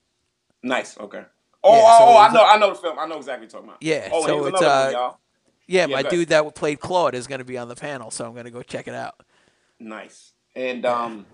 Nice. 0.62 0.98
Okay. 0.98 1.24
Oh, 1.62 1.74
Yeah, 1.76 1.82
oh, 1.84 1.98
so 1.98 2.04
oh, 2.04 2.16
I 2.16 2.32
know, 2.32 2.46
I 2.46 2.58
know 2.58 2.68
the 2.74 2.80
film. 2.80 2.98
I 2.98 3.06
know 3.06 3.16
exactly 3.16 3.46
what 3.46 3.52
you're 3.52 3.60
talking 3.60 3.68
about. 3.68 3.82
Yeah, 3.82 4.08
Oh, 4.12 4.26
so 4.26 4.46
it's, 4.46 4.60
another 4.60 4.66
one, 4.66 4.86
uh, 4.86 4.90
y'all. 4.98 5.18
Yeah, 5.66 5.86
Yeah, 5.86 5.96
my 5.96 6.02
dude 6.02 6.28
that 6.28 6.54
played 6.54 6.80
Claude 6.80 7.14
is 7.14 7.26
going 7.26 7.40
to 7.40 7.44
be 7.44 7.58
on 7.58 7.68
the 7.68 7.74
panel, 7.74 8.10
so 8.10 8.24
I'm 8.24 8.32
going 8.32 8.44
to 8.44 8.50
go 8.50 8.62
check 8.62 8.86
it 8.88 8.94
out. 8.94 9.20
Nice. 9.78 10.32
And 10.54 10.86
um, 10.86 11.26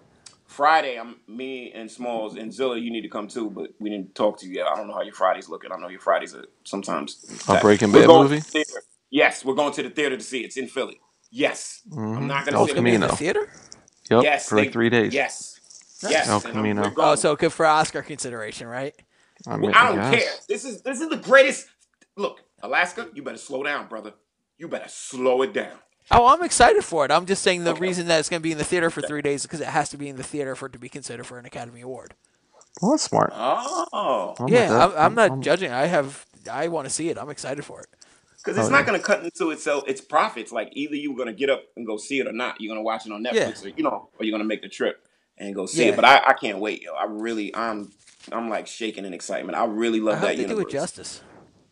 Friday, 0.52 0.96
I'm 0.98 1.16
me 1.26 1.72
and 1.72 1.90
Smalls 1.90 2.36
and 2.36 2.52
Zilla. 2.52 2.78
You 2.78 2.90
need 2.90 3.02
to 3.02 3.08
come 3.08 3.26
too, 3.28 3.50
but 3.50 3.70
we 3.80 3.90
didn't 3.90 4.14
talk 4.14 4.38
to 4.40 4.46
you 4.46 4.54
yet. 4.54 4.66
I 4.68 4.76
don't 4.76 4.86
know 4.86 4.94
how 4.94 5.02
your 5.02 5.14
Fridays 5.14 5.48
looking. 5.48 5.72
I 5.72 5.76
know 5.78 5.88
your 5.88 6.00
Fridays 6.00 6.34
are 6.34 6.44
sometimes. 6.64 7.42
A 7.48 7.58
Breaking 7.60 7.90
We're 7.92 8.00
Bad 8.00 8.06
going 8.06 8.28
to 8.28 8.34
movie? 8.34 8.36
the 8.40 8.44
theater. 8.44 8.82
Yes, 9.10 9.44
we're 9.44 9.54
going 9.54 9.72
to 9.74 9.82
the 9.82 9.90
theater 9.90 10.16
to 10.16 10.22
see 10.22 10.40
it. 10.42 10.46
It's 10.46 10.56
in 10.56 10.68
Philly. 10.68 11.00
Yes, 11.30 11.82
I'm 11.90 11.98
mm-hmm. 11.98 12.26
not 12.26 12.44
gonna 12.44 12.66
sit 12.66 12.74
Gonna 12.76 12.84
be 12.84 12.94
in 12.94 13.00
there. 13.00 13.08
the 13.10 13.16
Camino. 13.16 13.34
theater? 13.34 13.52
Yep, 14.10 14.22
Yes, 14.24 14.48
for 14.48 14.56
like 14.56 14.66
they- 14.68 14.72
three 14.72 14.90
days. 14.90 15.14
Yes, 15.14 15.58
Nice. 16.02 16.12
yes. 16.12 16.28
El 16.28 16.36
and 16.36 16.46
I'm- 16.46 16.54
Camino. 16.54 16.82
we're 16.82 16.88
Oh, 16.88 16.94
going. 16.94 17.16
so 17.16 17.36
good 17.36 17.52
for 17.52 17.64
Oscar 17.64 18.02
consideration, 18.02 18.66
right? 18.68 18.94
I 19.46 19.56
mean, 19.56 19.72
I 19.72 19.88
don't 19.88 19.96
guess. 20.12 20.22
care. 20.22 20.32
This 20.48 20.64
is 20.66 20.82
this 20.82 21.00
is 21.00 21.08
the 21.08 21.16
greatest. 21.16 21.68
Look, 22.16 22.40
Alaska, 22.62 23.08
you 23.14 23.22
better 23.22 23.38
slow 23.38 23.62
down, 23.62 23.88
brother. 23.88 24.12
You 24.58 24.68
better 24.68 24.88
slow 24.88 25.40
it 25.42 25.52
down. 25.54 25.78
Oh, 26.10 26.26
I'm 26.26 26.42
excited 26.42 26.84
for 26.84 27.04
it. 27.04 27.10
I'm 27.10 27.26
just 27.26 27.42
saying 27.42 27.64
the 27.64 27.70
Okay. 27.70 27.80
reason 27.80 28.06
that 28.08 28.18
it's 28.20 28.28
going 28.28 28.40
to 28.40 28.42
be 28.42 28.52
in 28.52 28.58
the 28.58 28.64
theater 28.64 28.90
for 28.90 29.00
three 29.02 29.22
days 29.22 29.40
is 29.40 29.46
because 29.46 29.60
it 29.60 29.68
has 29.68 29.88
to 29.90 29.96
be 29.96 30.08
in 30.08 30.16
the 30.16 30.22
theater 30.22 30.54
for 30.54 30.66
it 30.66 30.72
to 30.72 30.78
be 30.78 30.88
considered 30.88 31.26
for 31.26 31.38
an 31.38 31.46
Academy 31.46 31.80
Award. 31.80 32.14
Well, 32.80 32.90
that's 32.92 33.02
smart. 33.04 33.32
Oh, 33.34 34.34
I'm 34.38 34.48
yeah. 34.48 34.86
I'm, 34.86 34.92
I'm 34.96 35.14
not 35.14 35.30
I'm- 35.30 35.42
judging. 35.42 35.70
I 35.72 35.86
have, 35.86 36.26
I 36.50 36.68
want 36.68 36.86
to 36.86 36.90
see 36.92 37.08
it. 37.08 37.18
I'm 37.18 37.30
excited 37.30 37.64
for 37.64 37.80
it. 37.82 37.86
because 38.38 38.58
Oh, 38.58 38.62
it's 38.62 38.70
not 38.70 38.80
yeah. 38.80 38.86
going 38.86 38.98
to 39.00 39.04
cut 39.06 39.22
into 39.24 39.50
itself. 39.50 39.84
Its 39.86 40.00
profits. 40.00 40.52
Like 40.52 40.70
either 40.72 40.96
you're 40.96 41.14
going 41.16 41.28
to 41.28 41.34
get 41.34 41.50
up 41.50 41.62
and 41.76 41.86
go 41.86 41.96
see 41.96 42.18
it 42.18 42.26
or 42.26 42.32
not. 42.32 42.60
You're 42.60 42.70
going 42.70 42.80
to 42.80 42.84
watch 42.84 43.06
it 43.06 43.12
on 43.12 43.22
Netflix, 43.24 43.64
or 43.64 43.68
you 43.68 43.82
know, 43.84 44.08
or 44.18 44.24
you're 44.24 44.32
going 44.32 44.42
to 44.42 44.48
make 44.48 44.62
the 44.62 44.68
trip 44.68 45.06
and 45.38 45.54
go 45.54 45.66
see 45.66 45.84
Yeah. 45.84 45.92
it. 45.92 45.96
But 45.96 46.04
I, 46.04 46.22
I 46.28 46.32
can't 46.34 46.58
wait, 46.58 46.82
yo. 46.82 46.92
I 46.94 47.04
really, 47.04 47.54
I'm, 47.54 47.90
I'm 48.32 48.48
like 48.50 48.66
shaking 48.66 49.04
in 49.04 49.14
excitement. 49.14 49.56
I 49.56 49.64
really 49.66 50.00
I 50.00 50.02
love 50.02 50.18
hope 50.18 50.28
that 50.30 50.36
they 50.36 50.44
do 50.46 50.58
it 50.60 50.70
justice. 50.70 51.22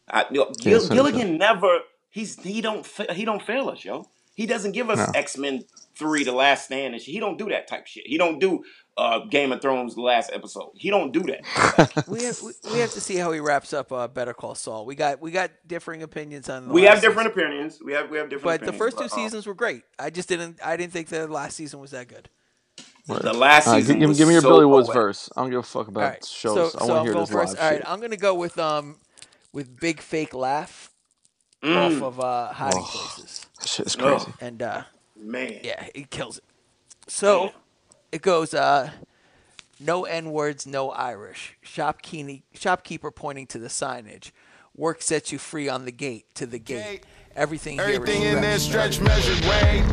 I, 0.08 0.24
yo, 0.30 0.50
Gil. 0.52 0.86
Gilligan 0.88 1.36
never. 1.38 1.80
He's 2.10 2.40
he 2.42 2.60
don't 2.60 2.84
fa- 2.86 3.12
he 3.12 3.24
don't 3.24 3.42
fail 3.42 3.68
us, 3.68 3.84
yo. 3.84 4.06
He 4.40 4.46
doesn't 4.46 4.72
give 4.72 4.90
us 4.90 4.98
No. 4.98 5.12
X 5.14 5.36
Men 5.36 5.64
three, 5.96 6.24
The 6.24 6.32
Last 6.32 6.64
Stand, 6.66 6.94
and 6.94 7.02
shit. 7.02 7.12
He 7.14 7.20
don't 7.20 7.38
do 7.38 7.48
that 7.50 7.68
type 7.68 7.86
shit. 7.86 8.06
He 8.06 8.18
don't 8.18 8.38
do 8.38 8.64
uh, 8.96 9.20
Game 9.30 9.52
of 9.52 9.60
Thrones, 9.62 9.94
the 9.96 10.00
last 10.02 10.30
episode. 10.32 10.72
He 10.76 10.90
don't 10.90 11.12
do 11.12 11.22
that. 11.24 11.44
We 12.06 12.24
have, 12.24 12.40
we, 12.42 12.52
we 12.72 12.78
have 12.80 12.92
to 12.92 13.00
see 13.00 13.16
how 13.16 13.32
he 13.32 13.40
wraps 13.40 13.72
up 13.72 13.92
uh, 13.92 14.08
Better 14.08 14.34
Call 14.34 14.54
Saul. 14.54 14.86
We 14.86 14.94
got 14.94 15.20
we 15.20 15.30
got 15.30 15.50
differing 15.66 16.02
opinions 16.02 16.48
on. 16.48 16.68
The 16.68 16.74
we 16.74 16.82
last 16.82 16.94
have 16.96 17.00
different 17.02 17.32
season. 17.34 17.44
opinions. 17.46 17.78
We 17.84 17.92
have 17.92 18.10
we 18.10 18.18
have 18.18 18.30
different. 18.30 18.60
but 18.60 18.64
the 18.66 18.72
first 18.78 18.98
two 18.98 19.04
but, 19.04 19.12
uh, 19.12 19.16
seasons 19.16 19.46
were 19.46 19.54
great. 19.54 19.82
I 19.98 20.10
just 20.10 20.28
didn't. 20.28 20.58
I 20.64 20.76
didn't 20.76 20.92
think 20.92 21.08
the 21.08 21.28
last 21.28 21.56
season 21.56 21.80
was 21.80 21.90
that 21.92 22.08
good. 22.08 22.28
the 23.06 23.32
last 23.34 23.66
All 23.66 23.74
right, 23.74 23.80
season. 23.80 23.98
give, 24.00 24.08
was 24.08 24.18
give 24.18 24.28
me 24.28 24.34
your 24.34 24.42
so 24.42 24.48
Billy 24.48 24.66
Woods 24.66 24.88
poetic. 24.88 25.02
verse. 25.02 25.30
I 25.36 25.42
don't 25.42 25.50
give 25.50 25.60
a 25.60 25.62
fuck 25.62 25.88
about 25.88 26.02
All 26.04 26.08
right, 26.10 26.24
shows. 26.24 26.72
so, 26.72 26.78
I 26.80 26.84
want 26.84 26.96
to 26.96 27.00
I'm 27.00 27.04
hear 27.06 27.14
this 27.14 27.30
first. 27.30 27.56
live 27.56 27.64
All 27.64 27.70
right, 27.70 27.78
shit. 27.78 27.88
I'm 27.88 28.00
gonna 28.00 28.16
go 28.16 28.34
with 28.34 28.58
um 28.58 28.96
with 29.52 29.78
Big 29.80 30.00
Fake 30.00 30.34
Laugh 30.34 30.90
Mm, 31.62 31.76
off 31.76 32.02
of 32.02 32.20
uh, 32.20 32.52
Hiding 32.52 32.84
Oh. 32.84 32.90
Places, 32.92 33.39
That 33.60 33.68
shit 33.68 33.86
is 33.86 33.96
Oh. 34.00 34.16
crazy. 34.18 34.32
and 34.40 34.62
uh, 34.62 34.82
man. 35.16 35.60
yeah, 35.62 35.86
he 35.94 36.04
kills 36.04 36.38
it. 36.38 36.44
So 37.08 37.46
Damn. 37.46 37.54
it 38.12 38.22
goes 38.22 38.54
uh 38.54 38.90
no 39.78 40.04
N 40.04 40.30
words, 40.32 40.66
no 40.66 40.90
Irish. 40.90 41.56
Shopkeeping, 41.62 42.42
shopkeeper 42.52 43.10
pointing 43.10 43.46
to 43.48 43.58
the 43.58 43.68
signage. 43.68 44.30
Work 44.76 45.02
sets 45.02 45.32
you 45.32 45.38
free 45.38 45.68
on 45.68 45.84
the 45.84 45.92
gate 45.92 46.26
to 46.34 46.46
the 46.46 46.58
gate. 46.58 46.84
Gate. 46.84 47.06
Everything 47.36 47.78
here 47.78 47.88
is 47.88 47.96
Everything 47.96 48.22
in 48.22 48.40
there 48.40 48.58
stretch 48.58 49.00
measured 49.00 49.40
way. 49.46 49.84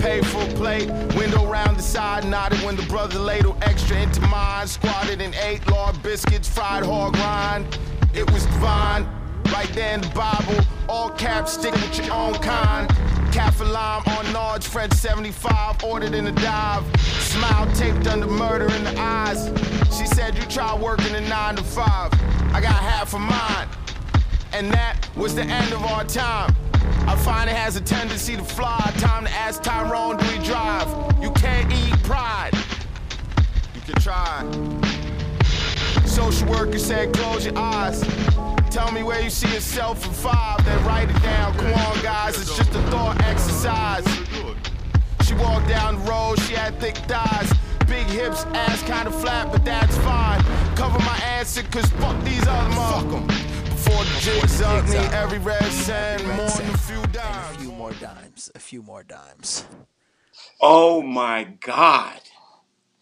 Pay 0.00 0.20
full 0.22 0.46
plate, 0.56 0.88
window 1.14 1.46
round 1.46 1.76
the 1.78 1.82
side, 1.82 2.24
nodded 2.26 2.58
when 2.64 2.74
the 2.76 2.82
brother 2.86 3.18
ladle 3.20 3.56
extra 3.62 3.96
into 3.98 4.20
mine. 4.22 4.66
Squatted 4.66 5.20
and 5.20 5.34
ate 5.36 5.64
lard 5.70 6.02
biscuits, 6.02 6.48
fried 6.48 6.84
hog 6.84 7.14
rind. 7.16 7.78
It 8.14 8.28
was 8.32 8.44
divine. 8.46 9.06
Right 9.52 9.68
there 9.74 9.94
in 9.94 10.00
the 10.00 10.08
Bible, 10.08 10.64
all 10.88 11.10
caps 11.10 11.52
stick 11.52 11.74
with 11.74 11.98
your 11.98 12.14
own 12.14 12.34
kind. 12.34 12.88
Cafe 13.32 13.64
lime 13.66 14.02
on 14.06 14.32
Nard's 14.32 14.66
French 14.66 14.94
75, 14.94 15.84
ordered 15.84 16.14
in 16.14 16.26
a 16.26 16.32
dive. 16.32 16.84
Smile 17.00 17.70
taped 17.74 18.06
under 18.06 18.26
murder 18.26 18.64
in 18.72 18.84
the 18.84 18.98
eyes. 18.98 19.46
She 19.96 20.06
said, 20.06 20.36
You 20.36 20.44
try 20.44 20.74
working 20.74 21.14
a 21.14 21.20
9 21.20 21.56
to 21.56 21.62
5. 21.62 21.86
I 22.54 22.60
got 22.60 22.74
half 22.74 23.14
of 23.14 23.20
mine. 23.20 23.68
And 24.54 24.72
that 24.72 25.08
was 25.16 25.34
the 25.34 25.42
end 25.44 25.72
of 25.72 25.82
our 25.84 26.04
time. 26.04 26.54
I 27.06 27.16
find 27.16 27.48
it 27.48 27.56
has 27.56 27.76
a 27.76 27.80
tendency 27.80 28.36
to 28.36 28.44
fly. 28.44 28.78
Time 28.98 29.24
to 29.24 29.30
ask 29.30 29.62
Tyrone, 29.62 30.16
do 30.16 30.26
we 30.28 30.44
drive? 30.44 30.88
You 31.22 31.30
can't 31.32 31.70
eat 31.72 32.02
pride. 32.02 32.52
You 33.74 33.80
can 33.82 34.00
try. 34.00 34.91
Social 36.12 36.46
worker 36.50 36.78
said, 36.78 37.14
close 37.14 37.46
your 37.46 37.56
eyes. 37.56 38.02
Tell 38.70 38.92
me 38.92 39.02
where 39.02 39.22
you 39.22 39.30
see 39.30 39.50
yourself 39.50 40.04
in 40.04 40.12
five, 40.12 40.62
then 40.62 40.84
write 40.84 41.08
it 41.08 41.22
down. 41.22 41.56
Come 41.56 41.72
on, 41.72 42.02
guys, 42.02 42.38
it's 42.38 42.54
just 42.54 42.68
a 42.74 42.82
thought 42.90 43.18
exercise. 43.22 44.04
She 45.22 45.32
walked 45.32 45.68
down 45.68 45.94
the 45.94 46.10
road, 46.10 46.38
she 46.40 46.52
had 46.52 46.78
thick 46.78 46.98
thighs. 47.08 47.50
Big 47.86 48.06
hips, 48.08 48.44
ass 48.52 48.82
kinda 48.82 49.10
flat, 49.10 49.50
but 49.50 49.64
that's 49.64 49.96
fine. 49.98 50.42
Cover 50.76 50.98
my 50.98 51.16
answer, 51.38 51.62
cause 51.62 51.86
fuck 51.92 52.22
these 52.24 52.46
other 52.46 52.74
motherfuckers. 52.74 53.70
Before 53.70 54.04
the 54.04 54.20
jigs 54.20 54.60
up, 54.60 54.86
me 54.90 54.98
every 55.16 55.38
red 55.38 55.64
cent, 55.72 56.26
more 56.26 56.36
than 56.36 56.74
a 56.74 56.76
few 56.76 57.02
And 57.02 57.14
a 57.16 57.58
few 57.58 57.72
more 57.72 57.92
dimes. 57.92 58.50
A 58.54 58.58
few 58.58 58.82
more 58.82 59.02
dimes. 59.02 59.64
Oh 60.60 61.00
my 61.00 61.44
god, 61.60 62.20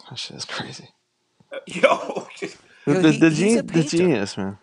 That 0.08 0.16
shit 0.16 0.36
is 0.36 0.44
crazy. 0.44 0.90
yo. 1.66 2.28
The, 2.94 2.96
Yo, 2.96 3.02
the, 3.02 3.12
he- 3.12 3.18
the, 3.18 3.30
he's 3.30 3.38
gen- 3.38 3.58
a 3.58 3.62
the 3.62 3.82
genius, 3.84 4.36
man. 4.36 4.58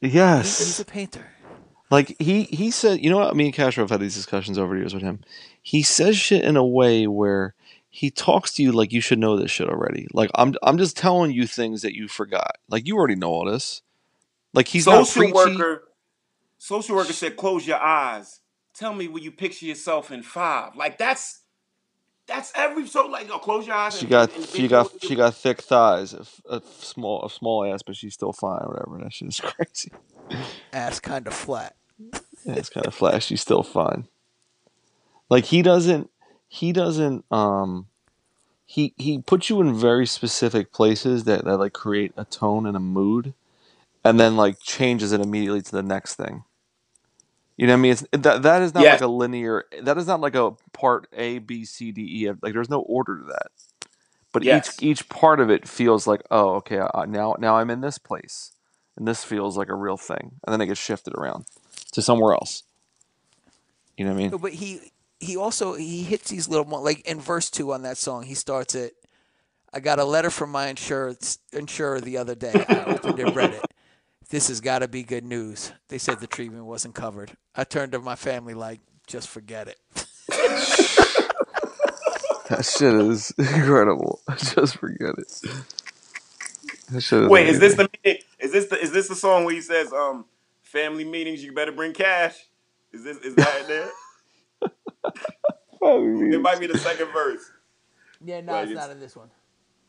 He- 0.00 0.08
Yes. 0.08 0.58
He's 0.58 0.80
a 0.80 0.84
painter. 0.84 1.26
Like 1.90 2.16
he 2.18 2.44
he 2.44 2.70
said, 2.70 3.00
you 3.04 3.10
know 3.10 3.18
what? 3.18 3.36
Me 3.36 3.44
and 3.44 3.54
Castro 3.54 3.84
have 3.84 3.90
had 3.90 4.00
these 4.00 4.14
discussions 4.14 4.58
over 4.58 4.74
the 4.74 4.80
years 4.80 4.94
with 4.94 5.02
him. 5.02 5.20
He 5.62 5.82
says 5.82 6.16
shit 6.16 6.42
in 6.42 6.56
a 6.56 6.64
way 6.64 7.06
where 7.06 7.54
he 7.90 8.10
talks 8.10 8.54
to 8.54 8.62
you 8.62 8.72
like 8.72 8.92
you 8.92 9.02
should 9.02 9.18
know 9.18 9.36
this 9.36 9.50
shit 9.50 9.68
already. 9.68 10.08
Like 10.14 10.30
I'm 10.34 10.54
I'm 10.62 10.78
just 10.78 10.96
telling 10.96 11.32
you 11.32 11.46
things 11.46 11.82
that 11.82 11.94
you 11.94 12.08
forgot. 12.08 12.56
Like 12.68 12.86
you 12.86 12.96
already 12.96 13.14
know 13.14 13.28
all 13.30 13.44
this. 13.44 13.82
Like 14.54 14.68
he's 14.68 14.86
not 14.86 15.06
social 15.06 15.30
preachy. 15.32 15.56
worker. 15.58 15.82
Social 16.58 16.96
worker 16.96 17.12
said, 17.12 17.36
"Close 17.36 17.66
your 17.66 17.78
eyes. 17.80 18.40
Tell 18.74 18.94
me 18.94 19.06
where 19.06 19.22
you 19.22 19.30
picture 19.30 19.66
yourself 19.66 20.10
in 20.10 20.22
five. 20.22 20.74
Like 20.74 20.96
that's 20.96 21.41
That's 22.26 22.52
every 22.54 22.86
so 22.86 23.06
like 23.06 23.28
oh, 23.30 23.38
close 23.38 23.66
your 23.66 23.76
eyes. 23.76 23.94
She 23.96 24.02
and- 24.02 24.10
got 24.10 24.34
and 24.36 24.46
she 24.46 24.68
got 24.68 24.90
she 25.02 25.14
got 25.14 25.34
thick 25.34 25.60
thighs, 25.60 26.14
a, 26.14 26.20
f- 26.20 26.40
a 26.48 26.62
small 26.80 27.24
a 27.24 27.30
small 27.30 27.64
ass, 27.64 27.82
but 27.82 27.96
she's 27.96 28.14
still 28.14 28.32
fine. 28.32 28.62
Whatever. 28.64 28.98
That 29.02 29.12
shit 29.12 29.28
is 29.28 29.40
crazy. 29.42 29.90
Ass 30.72 31.00
kind 31.00 31.26
of 31.26 31.34
flat. 31.34 31.76
Yeah, 32.44 32.54
it's 32.54 32.70
kind 32.70 32.86
of 32.86 32.94
flat. 32.94 33.22
She's 33.22 33.40
still 33.40 33.62
fine. 33.62 34.06
Like 35.28 35.46
he 35.46 35.62
doesn't 35.62 36.10
he 36.48 36.72
doesn't 36.72 37.24
um 37.30 37.86
he 38.66 38.94
he 38.96 39.18
puts 39.18 39.50
you 39.50 39.60
in 39.60 39.74
very 39.74 40.06
specific 40.06 40.72
places 40.72 41.24
that, 41.24 41.44
that 41.44 41.58
like 41.58 41.72
create 41.72 42.12
a 42.16 42.24
tone 42.24 42.66
and 42.66 42.76
a 42.76 42.80
mood 42.80 43.34
and 44.04 44.18
then 44.18 44.36
like 44.36 44.60
changes 44.60 45.12
it 45.12 45.20
immediately 45.20 45.62
to 45.62 45.72
the 45.72 45.82
next 45.82 46.14
thing. 46.16 46.44
You 47.56 47.66
know 47.68 47.74
what 47.74 47.78
I 47.78 47.82
mean? 47.82 47.92
It's 47.92 48.04
that 48.12 48.42
that 48.42 48.62
is 48.62 48.74
not 48.74 48.82
Yes. 48.82 48.90
like 48.90 49.02
a 49.02 49.06
linear 49.08 49.64
that 49.82 49.98
is 49.98 50.06
not 50.06 50.20
like 50.20 50.34
a 50.34 50.52
part 50.72 51.08
A, 51.12 51.38
B, 51.38 51.64
C, 51.64 51.92
D, 51.92 52.24
E. 52.24 52.28
F. 52.28 52.36
Like 52.42 52.54
there's 52.54 52.70
no 52.70 52.80
order 52.82 53.18
to 53.18 53.24
that. 53.26 53.48
But 54.32 54.42
Yes. 54.42 54.78
each 54.78 54.82
each 54.82 55.08
part 55.08 55.40
of 55.40 55.50
it 55.50 55.68
feels 55.68 56.06
like, 56.06 56.22
oh, 56.30 56.54
okay, 56.56 56.80
now 57.08 57.36
now 57.38 57.56
I'm 57.58 57.70
in 57.70 57.80
this 57.82 57.98
place. 57.98 58.52
And 58.96 59.08
this 59.08 59.24
feels 59.24 59.56
like 59.56 59.68
a 59.68 59.74
real 59.74 59.96
thing. 59.96 60.32
And 60.46 60.52
then 60.52 60.60
it 60.60 60.66
gets 60.66 60.80
shifted 60.80 61.14
around 61.14 61.46
to 61.92 62.02
somewhere 62.02 62.34
else. 62.34 62.64
You 63.96 64.04
know 64.06 64.12
what 64.12 64.18
I 64.18 64.22
mean? 64.22 64.30
No, 64.32 64.38
but 64.38 64.52
he 64.54 64.92
he 65.20 65.36
also 65.36 65.74
he 65.74 66.02
hits 66.04 66.30
these 66.30 66.48
little 66.48 66.66
mo- 66.66 66.82
like 66.82 67.00
in 67.08 67.20
verse 67.20 67.50
two 67.50 67.72
on 67.72 67.82
that 67.82 67.98
song. 67.98 68.24
He 68.24 68.34
starts 68.34 68.74
it. 68.74 68.94
I 69.72 69.80
got 69.80 69.98
a 69.98 70.04
letter 70.04 70.30
from 70.30 70.50
my 70.50 70.68
insurance 70.68 71.38
insurer 71.52 72.00
the 72.00 72.18
other 72.18 72.34
day. 72.34 72.66
I 72.68 72.84
opened 72.84 73.18
and 73.20 73.34
read 73.34 73.54
it. 73.54 73.66
This 74.32 74.48
has 74.48 74.60
got 74.62 74.80
to 74.80 74.88
be 74.88 75.04
good 75.04 75.24
news. 75.26 75.72
They 75.90 75.98
said 75.98 76.18
the 76.20 76.26
treatment 76.26 76.64
wasn't 76.64 76.94
covered. 76.96 77.32
I 77.54 77.64
turned 77.64 77.92
to 77.92 78.00
my 78.00 78.16
family 78.16 78.54
like, 78.54 78.80
just 79.06 79.28
forget 79.28 79.68
it. 79.68 79.78
That 82.50 82.64
shit 82.66 82.92
is 82.94 83.30
incredible. 83.38 84.20
Just 84.36 84.76
forget 84.76 85.14
it. 85.18 85.32
That 86.90 87.00
shit 87.02 87.22
is 87.22 87.28
Wait, 87.30 87.48
is 87.48 87.58
this 87.60 87.76
the? 87.76 87.88
Is 88.40 88.52
this 88.52 88.66
the 88.66 88.78
is 88.78 88.92
this 88.92 89.08
the 89.08 89.14
song 89.14 89.44
where 89.46 89.54
he 89.54 89.60
says 89.62 89.90
um 89.92 90.26
family 90.62 91.04
meetings 91.04 91.42
you 91.42 91.52
better 91.54 91.72
bring 91.72 91.94
cash? 91.94 92.34
Is 92.92 93.04
this 93.04 93.16
is 93.18 93.34
that 93.36 93.60
in 93.62 93.66
there? 93.68 93.90
It 95.82 96.40
might 96.42 96.60
be 96.60 96.66
the 96.68 96.78
second 96.78 97.08
verse. 97.12 97.40
Yeah, 98.24 98.40
no, 98.42 98.52
Wait, 98.54 98.62
it's 98.62 98.70
it's- 98.72 98.86
not 98.86 98.92
in 98.94 99.00
this 99.00 99.16
one. 99.16 99.30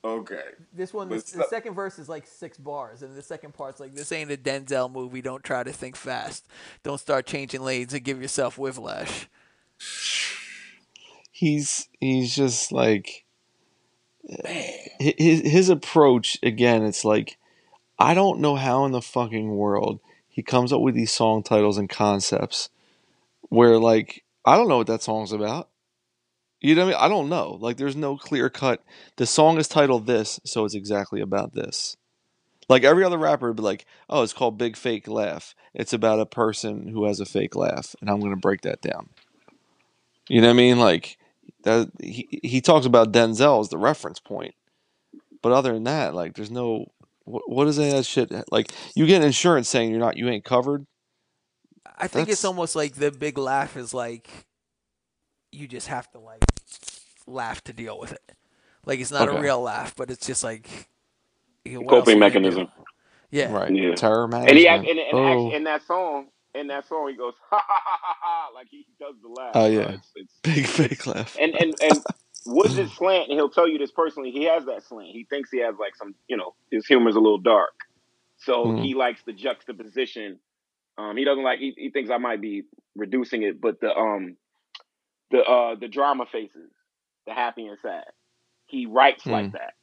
Okay. 0.06 0.42
This 0.74 0.94
one, 0.94 1.08
But 1.08 1.26
the, 1.26 1.44
so- 1.44 1.46
second 1.50 1.76
verse 1.76 1.98
is 1.98 2.10
like 2.10 2.28
six 2.28 2.58
bars, 2.58 3.04
and 3.04 3.16
the 3.16 3.22
second 3.22 3.54
part's 3.54 3.80
like, 3.80 3.94
"This 3.96 4.12
ain't 4.12 4.32
a 4.32 4.38
Denzel 4.38 4.92
movie. 4.92 5.22
Don't 5.22 5.44
try 5.44 5.64
to 5.64 5.72
think 5.72 5.96
fast. 5.96 6.46
Don't 6.84 7.00
start 7.00 7.26
changing 7.26 7.62
lanes 7.62 7.94
and 7.94 8.04
give 8.04 8.22
yourself 8.22 8.58
whiplash." 8.58 9.28
He's 11.32 11.88
he's 12.00 12.36
just 12.36 12.72
like 12.72 13.24
hi- 14.30 14.92
his 15.00 15.42
his 15.42 15.70
approach 15.70 16.38
again. 16.44 16.84
It's 16.84 17.04
like 17.06 17.38
I 17.98 18.14
don't 18.14 18.40
know 18.40 18.56
how 18.56 18.86
in 18.86 18.92
the 18.92 19.02
fucking 19.02 19.56
world 19.56 20.00
he 20.28 20.42
comes 20.44 20.72
up 20.74 20.82
with 20.82 20.96
these 20.96 21.12
song 21.12 21.44
titles 21.44 21.78
and 21.78 21.90
concepts 21.90 22.70
where 23.50 23.78
like 23.80 24.24
I 24.46 24.58
don't 24.58 24.68
know 24.68 24.78
what 24.78 24.88
that 24.88 25.02
song's 25.02 25.32
about. 25.32 25.70
You 26.64 26.76
know 26.76 26.86
what 26.86 26.96
I 26.96 26.98
mean? 26.98 27.06
I 27.06 27.10
don't 27.10 27.30
know. 27.30 27.58
Like 27.60 27.76
there's 27.76 27.96
no 27.96 28.16
clear 28.16 28.50
cut. 28.50 28.82
The 29.18 29.26
song 29.26 29.58
is 29.58 29.68
titled 29.68 30.08
this, 30.08 30.40
so 30.46 30.64
it's 30.64 30.74
exactly 30.74 31.20
about 31.20 31.54
this. 31.54 31.98
Like 32.70 32.86
every 32.86 33.04
other 33.04 33.18
rapper 33.18 33.50
would 33.50 33.58
be 33.58 33.64
like, 33.64 33.86
"Oh, 34.10 34.24
it's 34.24 34.32
called 34.32 34.58
Big 34.58 34.78
Fake 34.78 35.10
Laugh. 35.10 35.56
It's 35.74 35.92
about 35.92 36.22
a 36.22 36.26
person 36.26 36.88
who 36.88 37.04
has 37.04 37.20
a 37.20 37.26
fake 37.26 37.58
laugh, 37.58 37.98
and 38.00 38.10
I'm 38.10 38.22
going 38.22 38.32
to 38.32 38.40
break 38.40 38.62
that 38.62 38.82
down." 38.82 39.10
You 40.30 40.40
know 40.40 40.48
what 40.48 40.54
I 40.54 40.58
mean? 40.58 40.80
Like 40.80 41.18
that 41.64 41.92
he 42.02 42.40
he 42.42 42.62
talks 42.62 42.86
about 42.86 43.12
Denzel 43.12 43.60
as 43.60 43.68
the 43.68 43.78
reference 43.78 44.22
point. 44.22 44.56
But 45.42 45.52
other 45.52 45.74
than 45.74 45.84
that, 45.84 46.16
like 46.16 46.36
there's 46.36 46.50
no 46.50 46.86
what, 47.26 47.50
what 47.50 47.68
is 47.68 47.76
that 47.76 48.06
shit 48.06 48.32
like 48.54 48.72
you 48.96 49.06
get 49.06 49.22
insurance 49.22 49.68
saying 49.68 49.90
you're 49.92 50.00
not 50.00 50.16
you 50.16 50.30
ain't 50.30 50.46
covered. 50.46 50.86
I 51.98 52.08
think 52.08 52.30
it's 52.30 52.46
almost 52.46 52.74
like 52.74 52.96
the 52.96 53.12
big 53.12 53.38
laugh 53.38 53.76
is 53.76 53.94
like 53.94 54.30
you 55.52 55.68
just 55.68 55.90
have 55.90 56.10
to 56.12 56.20
like 56.20 56.40
laugh 57.28 57.64
to 57.66 57.74
deal 57.74 58.00
with 58.00 58.12
it. 58.14 58.34
Like 58.86 59.00
it's 59.00 59.12
not 59.12 59.30
Okay. 59.30 59.38
a 59.38 59.42
real 59.42 59.62
laugh, 59.62 59.96
but 59.96 60.12
it's 60.12 60.26
just 60.26 60.44
like 60.44 60.90
you 61.66 61.80
know, 61.82 61.88
Coping 61.88 61.96
are 61.96 61.98
you 61.98 62.06
gonna 62.06 62.20
mechanism. 62.20 62.68
Yeah. 63.32 63.52
Right. 63.52 63.74
Yeah. 63.74 63.96
Terror 63.96 64.30
And 64.34 64.58
he 64.58 64.68
act, 64.68 64.86
and, 64.88 65.00
and 65.00 65.14
oh, 65.14 65.48
act, 65.48 65.56
in 65.56 65.64
that 65.64 65.84
song, 65.84 66.28
in 66.54 66.68
that 66.68 66.88
song, 66.88 67.10
he 67.10 67.16
goes 67.16 67.34
ha 67.50 67.58
ha 67.58 67.82
ha 67.84 67.98
ha 68.02 68.16
ha, 68.22 68.50
like 68.54 68.68
he 68.70 68.86
does 69.00 69.16
the 69.22 69.30
laugh. 69.30 69.52
Oh, 69.56 69.66
yeah. 69.68 69.92
it's, 69.94 70.12
it's, 70.16 70.34
big 70.44 70.68
fake 70.68 71.08
laugh. 71.08 71.36
and 71.40 71.56
and 71.56 71.74
and 71.82 72.00
Woods 72.46 72.78
is 72.78 72.92
slant, 72.94 73.30
and 73.30 73.38
he'll 73.40 73.50
tell 73.50 73.68
you 73.68 73.78
this 73.78 73.92
personally. 73.92 74.32
He 74.32 74.44
has 74.46 74.66
that 74.66 74.84
slant. 74.84 75.10
He 75.10 75.24
thinks 75.24 75.50
he 75.50 75.60
has 75.60 75.76
like 75.80 75.96
some, 75.96 76.14
you 76.28 76.36
know, 76.38 76.54
his 76.72 76.86
humor's 76.86 77.16
a 77.16 77.20
little 77.20 77.38
dark, 77.40 77.74
so 78.38 78.66
Mhm. 78.66 78.84
he 78.84 78.96
likes 78.96 79.24
the 79.24 79.34
juxtaposition. 79.34 80.40
Um, 80.98 81.16
he 81.18 81.24
doesn't 81.24 81.44
like. 81.44 81.60
He, 81.60 81.74
he 81.78 81.90
thinks 81.90 82.10
I 82.12 82.18
might 82.18 82.42
be 82.42 82.64
reducing 82.96 83.44
it, 83.44 83.62
but 83.62 83.80
the 83.80 83.96
um, 83.96 84.36
the 85.32 85.40
uh, 85.44 85.76
the 85.76 85.88
drama 85.88 86.26
faces, 86.32 86.72
the 87.28 87.34
happy 87.34 87.68
and 87.68 87.80
sad. 87.82 88.06
He 88.68 88.86
writes 88.88 89.30
like 89.30 89.48
Mm. 89.48 89.54
that. 89.54 89.74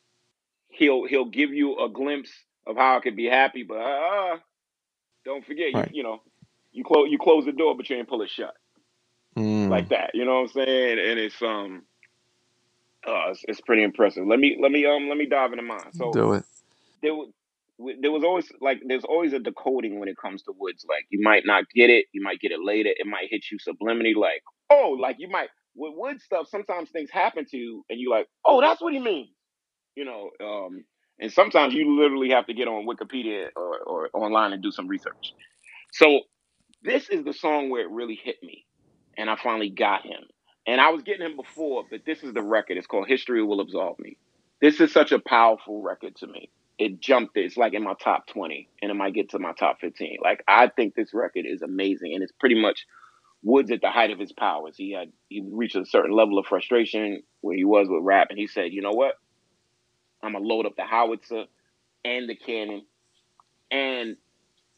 He'll 0.69 1.07
he'll 1.07 1.27
give 1.31 1.51
you 1.53 1.79
a 1.85 1.89
glimpse 1.91 2.33
of 2.67 2.77
how 2.77 2.97
it 2.99 3.03
could 3.03 3.17
be 3.17 3.27
happy, 3.27 3.65
but 3.65 3.77
uh, 3.79 4.39
don't 5.25 5.47
forget, 5.47 5.73
Right. 5.73 5.93
you, 5.93 5.99
you 5.99 6.05
know, 6.05 6.23
you 6.73 6.85
close 6.85 7.09
you 7.11 7.19
close 7.19 7.45
the 7.47 7.53
door, 7.53 7.77
but 7.77 7.91
you 7.91 7.97
ain't 7.97 8.09
pull 8.09 8.23
it 8.23 8.31
shut 8.31 8.55
Mm. 9.39 9.71
like 9.71 9.91
that. 9.91 10.13
You 10.15 10.25
know 10.27 10.43
what 10.43 10.51
I'm 10.57 10.67
saying? 10.67 10.99
And 10.99 11.19
it's 11.21 11.43
um, 11.43 11.85
uh, 13.07 13.31
it's, 13.31 13.43
it's 13.49 13.61
pretty 13.63 13.85
impressive. 13.85 14.27
Let 14.27 14.41
me 14.41 14.59
let 14.61 14.73
me 14.73 14.87
um 14.87 15.09
let 15.09 15.19
me 15.19 15.27
dive 15.27 15.53
into 15.53 15.65
mine. 15.65 15.93
So 15.93 16.13
Do 16.15 16.35
it. 16.35 16.45
there 17.03 17.15
was 17.15 17.31
there 18.01 18.13
was 18.13 18.25
always 18.25 18.51
like 18.61 18.81
there's 18.87 19.05
always 19.05 19.33
a 19.35 19.41
decoding 19.41 20.01
when 20.01 20.09
it 20.09 20.17
comes 20.23 20.43
to 20.45 20.53
Woods. 20.59 20.87
Like 20.89 21.07
you 21.11 21.21
might 21.23 21.45
not 21.47 21.65
get 21.75 21.91
it, 21.91 22.07
you 22.13 22.23
might 22.23 22.41
get 22.41 22.53
it 22.53 22.61
later. 22.63 22.91
It 22.91 23.07
might 23.07 23.29
hit 23.31 23.45
you 23.53 23.59
subliminally, 23.59 24.17
like 24.17 24.43
oh, 24.71 24.97
like 25.01 25.17
you 25.19 25.29
might 25.29 25.51
with 25.81 25.95
Wood 25.97 26.21
stuff. 26.21 26.47
Sometimes 26.49 26.91
things 26.91 27.11
happen 27.11 27.47
to 27.47 27.57
you, 27.57 27.85
and 27.89 27.99
you're 27.99 28.11
like 28.11 28.29
oh, 28.47 28.61
that's 28.61 28.81
what 28.81 28.93
he 28.93 29.01
means. 29.01 29.31
You 29.97 30.05
know, 30.05 30.31
um, 30.45 30.85
and 31.19 31.33
sometimes 31.33 31.75
you 31.75 31.99
literally 31.99 32.31
have 32.31 32.47
to 32.47 32.55
get 32.55 32.69
on 32.69 32.87
Wikipedia 32.87 33.49
or, 33.57 33.79
or 33.79 34.11
online 34.15 34.53
and 34.53 34.63
do 34.63 34.71
some 34.71 34.87
research. 34.87 35.33
So 35.93 36.21
this 36.83 37.09
is 37.09 37.25
the 37.25 37.33
song 37.33 37.71
where 37.71 37.83
it 37.83 37.91
really 37.91 38.19
hit 38.23 38.37
me, 38.43 38.67
and 39.17 39.29
I 39.29 39.37
finally 39.43 39.71
got 39.71 40.05
him. 40.05 40.23
And 40.67 40.81
I 40.81 40.91
was 40.91 41.03
getting 41.03 41.27
him 41.27 41.37
before, 41.37 41.85
but 41.91 42.03
this 42.07 42.23
is 42.23 42.35
the 42.35 42.43
record. 42.43 42.77
It's 42.77 42.87
called 42.87 43.09
History 43.09 43.43
Will 43.43 43.61
Absolve 43.61 43.99
Me. 43.99 44.17
This 44.61 44.81
is 44.81 44.93
such 44.93 45.11
a 45.11 45.19
powerful 45.19 45.83
record 45.83 46.15
to 46.17 46.27
me. 46.27 46.51
It 46.79 47.01
jumped. 47.01 47.37
It's 47.37 47.57
like 47.57 47.75
in 47.75 47.83
my 47.83 47.95
top 48.01 48.27
20, 48.29 48.69
and 48.81 48.91
it 48.91 48.95
might 48.95 49.15
get 49.15 49.31
to 49.31 49.39
my 49.39 49.53
top 49.53 49.79
15. 49.81 50.19
Like 50.23 50.45
I 50.47 50.69
think 50.69 50.95
this 50.95 51.13
record 51.13 51.47
is 51.47 51.63
amazing, 51.63 52.15
and 52.15 52.23
it's 52.23 52.33
pretty 52.39 52.61
much 52.61 52.87
Woods 53.43 53.71
at 53.71 53.81
the 53.81 53.91
height 53.91 54.11
of 54.11 54.19
his 54.19 54.33
powers. 54.33 54.75
He 54.77 54.93
had 54.93 55.13
he 55.29 55.43
reached 55.51 55.77
a 55.77 55.87
certain 55.87 56.13
level 56.13 56.39
of 56.39 56.47
frustration 56.47 57.23
where 57.41 57.57
he 57.57 57.65
was 57.65 57.89
with 57.89 58.03
rap, 58.03 58.29
and 58.31 58.39
he 58.39 58.47
said, 58.47 58.73
"You 58.73 58.83
know 58.83 58.93
what? 58.93 59.15
I'm 60.23 60.33
gonna 60.33 60.45
load 60.45 60.67
up 60.67 60.77
the 60.77 60.85
howitzer 60.85 61.45
and 62.05 62.29
the 62.29 62.37
cannon, 62.37 62.85
and 63.71 64.17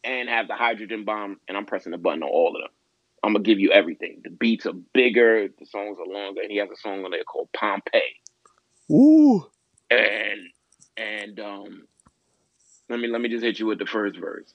and 0.05 0.29
have 0.29 0.49
the 0.49 0.55
hydrogen 0.55 1.05
bomb, 1.05 1.41
and 1.49 1.57
I'm 1.57 1.67
pressing 1.67 1.93
the 1.93 1.99
button 1.99 2.23
on 2.23 2.29
all 2.29 2.57
of 2.57 2.63
them. 2.63 2.71
I'm 3.23 3.33
gonna 3.33 3.45
give 3.45 3.61
you 3.61 3.71
everything. 3.71 4.21
The 4.25 4.31
beats 4.31 4.67
are 4.67 4.73
bigger, 4.95 5.49
the 5.59 5.67
songs 5.67 5.99
are 5.99 6.13
longer, 6.13 6.41
and 6.43 6.51
he 6.51 6.59
has 6.59 6.71
a 6.71 6.77
song 6.77 7.05
on 7.05 7.13
there 7.13 7.25
called 7.25 7.49
Pompeii. 7.53 8.21
Ooh. 8.91 9.47
And 9.91 10.41
and 10.97 11.41
um, 11.41 11.87
let 12.89 12.99
me 12.99 13.09
let 13.09 13.21
me 13.21 13.29
just 13.29 13.45
hit 13.45 13.59
you 13.59 13.67
with 13.67 13.79
the 13.79 13.87
first 13.87 14.19
verse. 14.19 14.53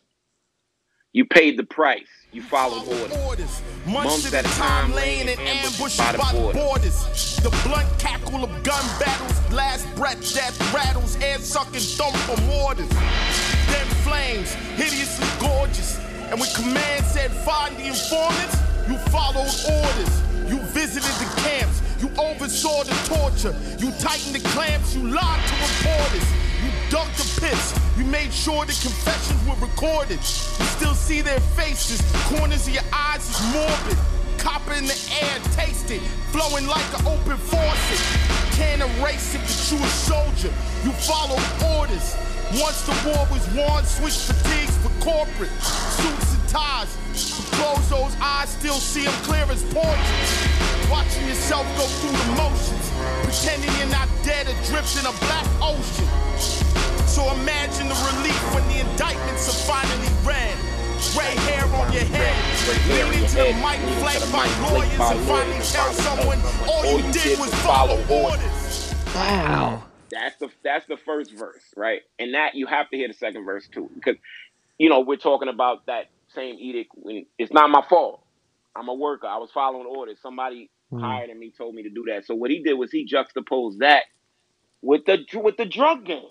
You 1.13 1.25
paid 1.25 1.57
the 1.57 1.63
price. 1.63 2.07
You 2.33 2.41
followed 2.41 2.87
orders. 3.25 3.61
Months 3.87 4.31
at 4.33 4.45
a 4.45 4.49
time 4.59 4.93
laying 4.93 5.29
in 5.29 5.39
ambush 5.39 5.97
by 5.97 6.11
the 6.11 6.51
borders. 6.53 7.37
The 7.37 7.49
blunt 7.63 7.87
cackle 7.97 8.43
of 8.43 8.51
gun 8.63 8.83
battles, 8.99 9.53
last 9.53 9.87
breath 9.95 10.21
death 10.33 10.57
rattles, 10.73 11.15
air 11.21 11.39
sucking 11.39 11.79
thump 11.79 12.15
for 12.27 12.39
mortars. 12.41 12.89
Then 12.89 13.87
flames, 14.03 14.53
hideously 14.75 15.27
gorgeous. 15.39 15.97
And 16.29 16.39
when 16.39 16.49
command 16.53 17.05
said 17.05 17.31
find 17.31 17.75
the 17.77 17.87
informants, 17.87 18.57
you 18.89 18.97
followed 19.09 19.47
orders. 19.63 20.13
You 20.51 20.59
visited 20.75 21.15
the 21.23 21.41
camps, 21.41 21.81
you 22.01 22.09
oversaw 22.19 22.83
the 22.83 22.95
torture, 23.07 23.55
you 23.79 23.91
tightened 23.99 24.35
the 24.35 24.47
clamps, 24.49 24.93
you 24.93 25.07
lied 25.07 25.41
to 25.47 25.55
reporters. 25.55 26.46
You 26.63 26.71
ducked 26.89 27.17
the 27.17 27.41
pits. 27.41 27.73
You 27.97 28.05
made 28.05 28.33
sure 28.33 28.65
the 28.65 28.73
confessions 28.73 29.39
were 29.47 29.59
recorded. 29.61 30.19
You 30.19 30.65
still 30.77 30.95
see 30.95 31.21
their 31.21 31.39
faces. 31.39 32.01
Corners 32.33 32.67
of 32.67 32.73
your 32.73 32.87
eyes 32.91 33.29
is 33.29 33.39
morbid. 33.53 33.97
Copper 34.37 34.73
in 34.73 34.85
the 34.85 34.97
air, 35.21 35.39
taste 35.53 35.91
it. 35.91 36.01
Flowing 36.33 36.67
like 36.67 36.87
an 36.99 37.07
open 37.07 37.37
faucet. 37.37 38.01
Can't 38.57 38.81
erase 38.81 39.35
it, 39.35 39.41
but 39.41 39.57
you 39.71 39.77
a 39.83 39.89
soldier. 39.89 40.53
You 40.83 40.91
follow 41.05 41.37
orders. 41.77 42.15
Once 42.55 42.81
the 42.87 42.95
war 43.05 43.27
was 43.29 43.45
won, 43.53 43.83
switch 43.83 44.17
fatigues 44.25 44.77
for 44.77 44.89
corporate. 45.03 45.51
Suits 45.61 46.33
and 46.33 46.49
ties. 46.49 46.89
Close 47.57 47.89
those 47.89 48.15
eyes, 48.21 48.49
still 48.49 48.79
see 48.79 49.03
them 49.03 49.13
clear 49.23 49.45
as 49.51 49.63
portraits. 49.73 50.89
Watching 50.89 51.27
yourself 51.27 51.65
go 51.77 51.85
through 51.85 52.15
the 52.15 52.41
motions. 52.41 52.86
Pretending 53.23 53.71
you're 53.77 53.91
not 53.91 54.07
dead 54.23 54.47
adrift 54.47 54.97
in 54.99 55.05
a 55.05 55.15
black 55.25 55.47
ocean. 55.61 56.07
So 57.07 57.23
imagine 57.33 57.87
the 57.87 57.97
relief 58.13 58.41
when 58.53 58.67
the 58.69 58.79
indictments 58.89 59.49
are 59.49 59.59
finally 59.65 60.11
read. 60.25 60.55
Gray 61.13 61.35
hair 61.45 61.65
on 61.65 61.93
your 61.93 62.03
head. 62.03 62.35
Lean 62.89 63.23
into 63.23 63.35
the 63.35 63.53
mic, 63.61 63.79
flanked 64.01 64.31
by 64.31 64.45
lawyers, 64.69 64.99
and 64.99 65.19
finally 65.27 65.61
tell 65.65 65.93
someone 65.93 66.39
all 66.67 66.99
you 66.99 67.11
did 67.13 67.39
was 67.39 67.53
follow 67.61 67.97
orders. 68.09 68.93
Wow. 69.15 69.83
That's 70.09 70.35
the 70.37 70.49
that's 70.63 70.85
the 70.87 70.97
first 70.97 71.31
verse, 71.33 71.63
right? 71.75 72.01
And 72.19 72.33
that 72.33 72.55
you 72.55 72.65
have 72.65 72.89
to 72.89 72.97
hear 72.97 73.07
the 73.07 73.13
second 73.13 73.45
verse 73.45 73.67
too, 73.67 73.89
because 73.93 74.15
you 74.77 74.89
know 74.89 75.01
we're 75.01 75.17
talking 75.17 75.49
about 75.49 75.85
that 75.85 76.09
same 76.33 76.55
edict. 76.59 76.91
When 76.95 77.25
it's 77.37 77.51
not 77.51 77.69
my 77.69 77.83
fault. 77.87 78.21
I'm 78.75 78.89
a 78.89 78.93
worker. 78.93 79.27
I 79.27 79.37
was 79.37 79.49
following 79.51 79.87
orders. 79.87 80.19
Somebody 80.21 80.69
Hmm. 80.89 80.99
hired 80.99 81.37
me, 81.37 81.51
told 81.57 81.75
me 81.75 81.83
to 81.83 81.89
do 81.89 82.05
that. 82.07 82.25
So 82.25 82.35
what 82.35 82.49
he 82.51 82.63
did 82.63 82.73
was 82.75 82.91
he 82.91 83.05
juxtaposed 83.05 83.79
that 83.79 84.03
with 84.81 85.05
the 85.05 85.25
with 85.35 85.57
the 85.57 85.65
drug 85.65 86.05
game. 86.05 86.29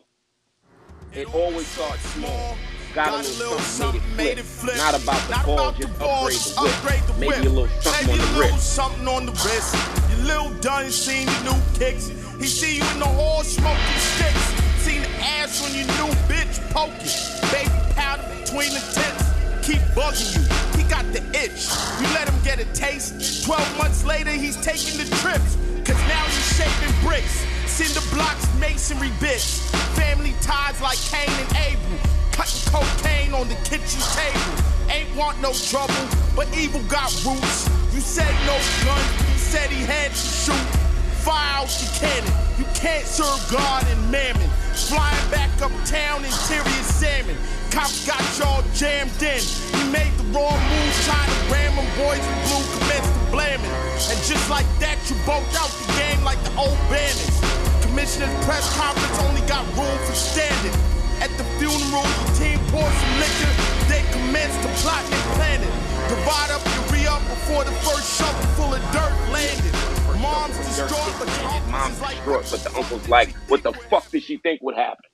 It 1.13 1.33
always 1.35 1.67
starts 1.67 2.01
small. 2.11 2.57
Got 2.95 3.13
a 3.13 3.17
little 3.39 3.59
something, 3.59 4.01
made 4.17 4.39
it 4.39 4.45
flip. 4.45 4.77
Not 4.79 5.01
about 5.03 5.21
the 5.29 5.89
ball, 5.99 6.29
just 6.29 6.59
upgrade 6.59 7.03
the 7.03 7.13
whip. 7.15 7.37
Maybe 7.37 7.47
a 7.47 7.51
little 7.51 7.69
something 7.83 8.07
Maybe 8.07 8.21
on 8.21 8.27
the 8.27 8.33
little 8.39 8.53
wrist. 8.55 8.75
something 8.75 9.09
on 9.09 9.27
the 9.27 9.33
wrist. 9.33 9.77
Your 10.11 10.27
little 10.27 10.61
done 10.61 10.91
seen 10.91 11.29
your 11.29 11.55
new 11.55 11.61
kicks. 11.75 12.09
He 12.41 12.47
see 12.47 12.77
you 12.77 12.85
in 12.93 12.99
the 13.01 13.05
hall 13.07 13.43
smoking 13.45 13.99
sticks. 13.99 14.45
Seen 14.83 15.03
the 15.03 15.09
ass 15.21 15.61
on 15.65 15.77
your 15.77 15.87
new 16.01 16.15
bitch 16.29 16.57
poking. 16.73 17.13
Baby 17.53 17.71
powder 17.95 18.25
between 18.41 18.73
the 18.73 18.81
tits. 18.81 19.67
Keep 19.67 19.83
bugging 19.95 20.37
you. 20.37 20.66
Got 20.89 21.13
the 21.13 21.23
itch. 21.35 21.69
You 22.01 22.07
let 22.15 22.29
him 22.29 22.39
get 22.45 22.61
a 22.61 22.65
taste. 22.73 23.45
Twelve 23.45 23.67
months 23.77 24.05
later, 24.05 24.31
he's 24.31 24.57
taking 24.63 24.99
the 24.99 25.09
trips. 25.17 25.57
Cause 25.85 25.99
now 26.09 26.25
he's 26.25 26.57
shaping 26.57 26.95
bricks. 27.03 27.45
Cinder 27.67 28.01
blocks, 28.15 28.47
masonry 28.59 29.11
bits. 29.21 29.71
Family 29.95 30.35
ties 30.43 30.81
like 30.81 30.99
Cain 31.11 31.29
and 31.29 31.53
Abel. 31.69 31.99
Cutting 32.33 32.73
cocaine 32.73 33.35
on 33.35 33.49
the 33.49 33.57
kitchen 33.67 34.01
table. 34.15 34.57
Ain't 34.91 35.15
want 35.17 35.41
no 35.41 35.53
trouble, 35.53 35.95
but 36.35 36.47
evil 36.57 36.83
got 36.89 37.11
roots. 37.25 37.69
You 37.93 38.01
said 38.01 38.33
no 38.47 38.57
gun, 38.85 39.03
you 39.33 39.39
said 39.39 39.71
he 39.71 39.83
had 39.85 40.11
to 40.11 40.17
shoot. 40.17 40.96
Fire 41.27 41.59
out 41.59 41.75
your 41.83 41.91
cannon. 41.99 42.31
You 42.55 42.63
can't 42.79 43.03
serve 43.03 43.43
God 43.51 43.83
and 43.91 43.99
mammon. 44.15 44.47
Flying 44.87 45.27
back 45.35 45.51
uptown, 45.59 46.23
interior 46.23 46.87
salmon. 46.87 47.35
Cops 47.75 48.07
got 48.07 48.23
y'all 48.39 48.63
jammed 48.79 49.11
in. 49.19 49.43
You 49.75 49.91
made 49.91 50.15
the 50.23 50.27
wrong 50.31 50.55
move, 50.55 50.95
trying 51.03 51.27
to 51.27 51.41
ram 51.51 51.75
them 51.75 51.91
boys 51.99 52.23
in 52.23 52.37
blue, 52.47 52.63
commenced 52.79 53.11
to 53.11 53.23
blaming. 53.35 53.75
And 54.07 54.19
just 54.23 54.47
like 54.47 54.71
that, 54.79 55.03
you 55.11 55.19
broke 55.27 55.51
out 55.59 55.67
the 55.83 55.99
game 55.99 56.23
like 56.23 56.39
the 56.47 56.55
old 56.55 56.79
bandits. 56.87 57.43
Commissioner's 57.83 58.31
press 58.47 58.63
conference 58.79 59.19
only 59.27 59.43
got 59.51 59.67
room 59.75 59.99
for 60.07 60.15
standing. 60.15 60.79
At 61.19 61.35
the 61.35 61.47
funeral, 61.59 62.07
the 62.07 62.27
team 62.39 62.63
poured 62.71 62.95
some 63.03 63.15
liquor. 63.19 63.51
They 63.91 64.07
commenced 64.15 64.63
to 64.63 64.71
plot 64.79 65.03
and 65.03 65.27
plan 65.35 65.59
it. 65.59 65.75
Divide 66.07 66.55
up 66.55 66.63
your 66.71 66.87
re-up 66.95 67.23
before 67.27 67.67
the 67.67 67.75
first 67.83 68.15
shovel 68.15 68.47
full 68.55 68.71
of 68.71 68.83
dirt 68.95 69.11
landed. 69.35 69.96
Mom's 70.21 70.57
distraught, 70.59 70.91
but 71.19 71.27
the 71.29 71.45
uncles 71.45 71.71
Mom's 71.71 72.01
like, 72.01 72.17
distraught, 72.17 72.49
but 72.51 72.61
the 72.61 72.77
uncle's 72.77 73.09
like, 73.09 73.35
what 73.49 73.63
the 73.63 73.73
fuck 73.73 74.11
did 74.11 74.23
she 74.23 74.37
think 74.39 74.63
would 74.63 74.77
happen? 74.77 75.05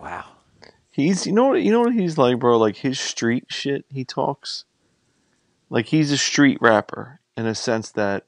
Wow. 0.00 0.24
He's 0.90 1.26
you 1.26 1.32
know 1.32 1.46
what 1.48 1.62
you 1.62 1.72
know 1.72 1.80
what 1.80 1.92
he's 1.94 2.16
like, 2.18 2.38
bro. 2.38 2.56
Like 2.58 2.76
his 2.76 3.00
street 3.00 3.44
shit, 3.48 3.84
he 3.88 4.04
talks. 4.04 4.64
Like 5.70 5.86
he's 5.86 6.12
a 6.12 6.16
street 6.18 6.58
rapper 6.60 7.20
in 7.36 7.46
a 7.46 7.54
sense 7.54 7.90
that, 7.92 8.24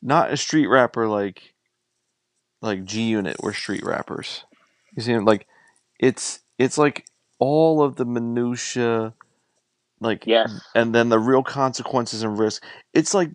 not 0.00 0.32
a 0.32 0.36
street 0.36 0.68
rapper 0.68 1.08
like, 1.08 1.54
like 2.62 2.84
G 2.84 3.02
Unit 3.02 3.42
were 3.42 3.52
street 3.52 3.84
rappers. 3.84 4.44
You 4.96 5.02
see, 5.02 5.18
like, 5.18 5.46
it's 5.98 6.40
it's 6.58 6.78
like 6.78 7.06
all 7.40 7.82
of 7.82 7.96
the 7.96 8.04
minutia, 8.04 9.12
like 10.00 10.24
Yes. 10.26 10.60
and 10.74 10.94
then 10.94 11.08
the 11.08 11.18
real 11.18 11.42
consequences 11.42 12.22
and 12.22 12.38
risk. 12.38 12.62
It's 12.94 13.12
like 13.12 13.30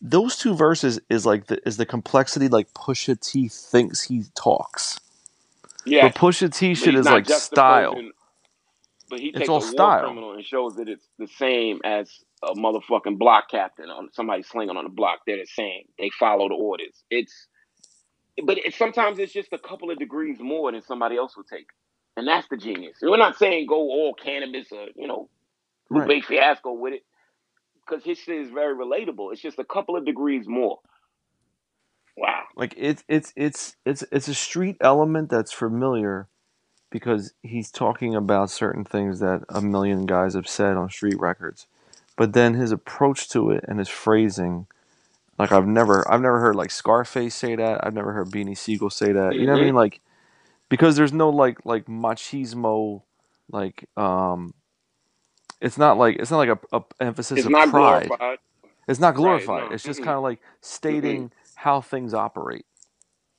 those 0.00 0.36
two 0.36 0.54
verses 0.54 1.00
is 1.10 1.26
like 1.26 1.46
the 1.48 1.60
is 1.66 1.76
the 1.78 1.86
complexity 1.86 2.48
like 2.48 2.72
Pusha 2.74 3.20
T 3.20 3.48
thinks 3.48 4.02
he 4.02 4.24
talks. 4.36 5.00
Yes. 5.86 6.12
But 6.12 6.14
Pusha 6.14 6.54
T 6.54 6.74
shit 6.74 6.94
is 6.94 7.10
like 7.10 7.26
style. 7.28 7.94
juxtaposing- 7.94 8.10
But 9.10 9.20
he 9.20 9.32
It's 9.34 9.38
takes 9.40 9.48
all 9.48 9.58
a 9.58 9.60
war 9.60 9.70
style. 9.72 10.04
criminal 10.04 10.32
and 10.34 10.44
shows 10.44 10.76
that 10.76 10.88
it's 10.88 11.08
the 11.18 11.28
same 11.28 11.80
as 11.84 12.10
a 12.42 12.54
motherfucking 12.54 13.18
block 13.18 13.50
captain 13.50 13.90
on 13.90 14.10
somebody 14.12 14.42
slinging 14.42 14.76
on 14.76 14.84
the 14.84 14.90
block. 14.90 15.20
They're 15.26 15.38
the 15.38 15.46
same. 15.46 15.84
They 15.98 16.10
follow 16.18 16.48
the 16.48 16.54
orders. 16.56 17.04
It's, 17.10 17.48
but 18.44 18.58
it, 18.58 18.74
sometimes 18.74 19.18
it's 19.18 19.32
just 19.32 19.52
a 19.52 19.58
couple 19.58 19.90
of 19.90 19.98
degrees 19.98 20.38
more 20.40 20.72
than 20.72 20.82
somebody 20.82 21.16
else 21.16 21.36
would 21.36 21.48
take, 21.48 21.68
and 22.16 22.26
that's 22.28 22.48
the 22.48 22.56
genius. 22.56 22.98
We're 23.02 23.16
not 23.18 23.38
saying 23.38 23.66
go 23.66 23.76
all 23.76 24.14
Canibus 24.16 24.72
or 24.72 24.88
you 24.96 25.08
know, 25.08 25.28
Right. 25.90 26.24
Fiasco 26.24 26.72
with 26.72 26.94
it, 26.94 27.02
because 27.90 28.04
his 28.04 28.18
shit 28.18 28.38
is 28.40 28.52
very 28.52 28.76
relatable. 28.76 29.32
It's 29.32 29.42
just 29.42 29.60
a 29.60 29.64
couple 29.66 29.96
of 29.96 30.06
degrees 30.06 30.48
more. 30.48 30.80
Wow. 32.16 32.42
Like 32.56 32.74
it's 32.76 33.04
it's 33.08 33.32
it's 33.36 33.76
it's 33.86 34.04
it's 34.12 34.28
a 34.28 34.34
street 34.34 34.76
element 34.80 35.30
that's 35.30 35.52
familiar 35.52 36.28
because 36.90 37.34
he's 37.42 37.70
talking 37.70 38.16
about 38.16 38.50
certain 38.50 38.84
things 38.84 39.20
that 39.20 39.42
a 39.50 39.62
million 39.62 40.06
guys 40.06 40.34
have 40.34 40.48
said 40.48 40.76
on 40.76 40.90
street 40.90 41.20
records. 41.20 41.66
But 42.16 42.34
then 42.34 42.54
his 42.54 42.72
approach 42.72 43.28
to 43.30 43.50
it 43.50 43.64
and 43.68 43.78
his 43.78 43.88
phrasing, 43.88 44.66
like 45.38 45.52
I've 45.52 45.66
never 45.68 46.10
I've 46.10 46.22
never 46.22 46.40
heard 46.40 46.56
like 46.56 46.70
Scarface 46.72 47.34
say 47.34 47.56
that. 47.56 47.84
I've 47.86 47.94
never 47.94 48.12
heard 48.14 48.30
Beanie 48.30 48.58
Sigel 48.58 48.90
say 48.90 49.12
that. 49.12 49.38
You 49.38 49.46
know 49.46 49.52
what 49.52 49.62
I 49.62 49.62
Mhm. 49.62 49.66
mean? 49.66 49.76
Like 49.76 50.00
because 50.70 50.96
there's 50.96 51.14
no 51.14 51.30
like 51.30 51.64
like 51.66 51.86
machismo 51.86 53.02
like 53.52 53.86
um 53.96 54.54
it's 55.60 55.78
not 55.78 55.98
like 55.98 56.16
it's 56.18 56.30
not 56.32 56.38
like 56.38 56.58
a, 56.72 56.76
a 56.78 56.82
emphasis 57.00 57.44
It's 57.44 57.48
of 57.48 57.56
not 57.56 57.72
pride. 57.72 58.14
glorified. 58.14 58.38
It's 58.88 59.00
not 59.00 59.14
Right, 59.16 59.50
glorified. 59.50 59.52
no, 59.52 59.72
It's 59.72 59.84
just 59.84 60.00
mm-mm. 60.00 60.02
kind 60.02 60.16
of 60.16 60.22
like 60.24 60.40
stating 60.62 61.32
how 61.54 61.80
things 61.82 62.14
operate. 62.14 62.66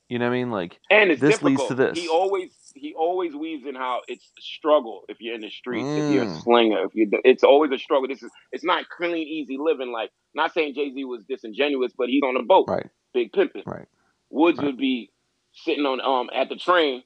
You 0.08 0.18
know 0.20 0.26
what 0.28 0.36
I 0.36 0.38
mean? 0.38 0.50
Like 0.52 0.80
And 0.90 1.10
it's 1.12 1.22
This 1.22 1.24
difficult. 1.24 1.42
leads 1.42 1.66
to 1.66 1.74
this. 1.76 2.00
He 2.00 2.08
always 2.08 2.50
he 2.74 2.94
always 2.94 3.34
weaves 3.34 3.66
in 3.66 3.74
how 3.74 4.02
it's 4.08 4.24
a 4.38 4.42
struggle 4.42 5.02
if 5.08 5.18
you're 5.20 5.34
in 5.34 5.42
the 5.42 5.50
streets, 5.50 5.92
if 5.96 6.06
you're 6.08 6.24
a 6.24 6.28
Mm. 6.28 6.44
slinger, 6.44 6.84
if 6.84 6.94
you 6.94 7.10
it's 7.24 7.44
always 7.44 7.72
a 7.72 7.78
struggle. 7.78 8.08
This 8.08 8.22
is 8.22 8.30
it's 8.52 8.64
not 8.64 8.88
clean, 8.90 9.16
easy 9.28 9.58
living. 9.58 9.92
Like 9.92 10.10
not 10.34 10.54
saying 10.54 10.74
Jay 10.74 10.92
Z 10.92 11.04
was 11.04 11.24
disingenuous, 11.28 11.92
but 11.98 12.08
he's 12.08 12.22
on 12.24 12.36
a 12.36 12.44
boat, 12.44 12.68
right, 12.68 12.90
big 13.14 13.32
pimping. 13.32 13.64
right. 13.66 13.88
Woods 14.30 14.60
Right. 14.60 14.62
would 14.62 14.78
be 14.78 15.10
sitting 15.54 15.86
on 15.86 16.00
um 16.02 16.30
at 16.34 16.48
the 16.50 16.56
train, 16.56 17.02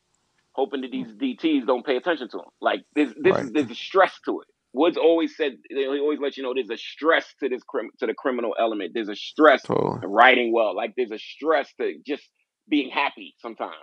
hoping 0.53 0.83
that 0.83 0.93
these 0.93 1.09
DTs 1.15 1.67
don't 1.67 1.87
pay 1.87 1.97
attention 1.97 2.29
to 2.31 2.39
him. 2.39 2.47
Like 2.61 2.83
this 2.95 3.13
this 3.21 3.39
Right. 3.39 3.43
is 3.43 3.53
there's 3.53 3.71
a 3.71 3.75
stress 3.77 4.15
to 4.27 4.41
it. 4.43 4.49
Woods 4.77 4.99
always 4.99 5.37
said 5.37 5.57
he 5.71 5.87
always 5.87 6.21
let 6.21 6.37
you 6.37 6.45
know 6.45 6.55
there's 6.55 6.71
a 6.71 6.77
stress 6.79 7.27
to 7.41 7.49
this 7.49 7.63
crim 7.65 7.91
to 8.01 8.07
the 8.07 8.15
criminal 8.15 8.55
element. 8.61 8.93
There's 8.95 9.09
a 9.11 9.17
stress 9.17 9.63
Totally. 9.65 10.01
to 10.03 10.09
writing 10.09 10.53
well. 10.53 10.77
Like 10.77 10.95
there's 10.97 11.13
a 11.13 11.19
stress 11.19 11.69
to 11.81 11.95
just 12.07 12.25
being 12.69 12.91
happy 12.91 13.35
sometimes. 13.41 13.75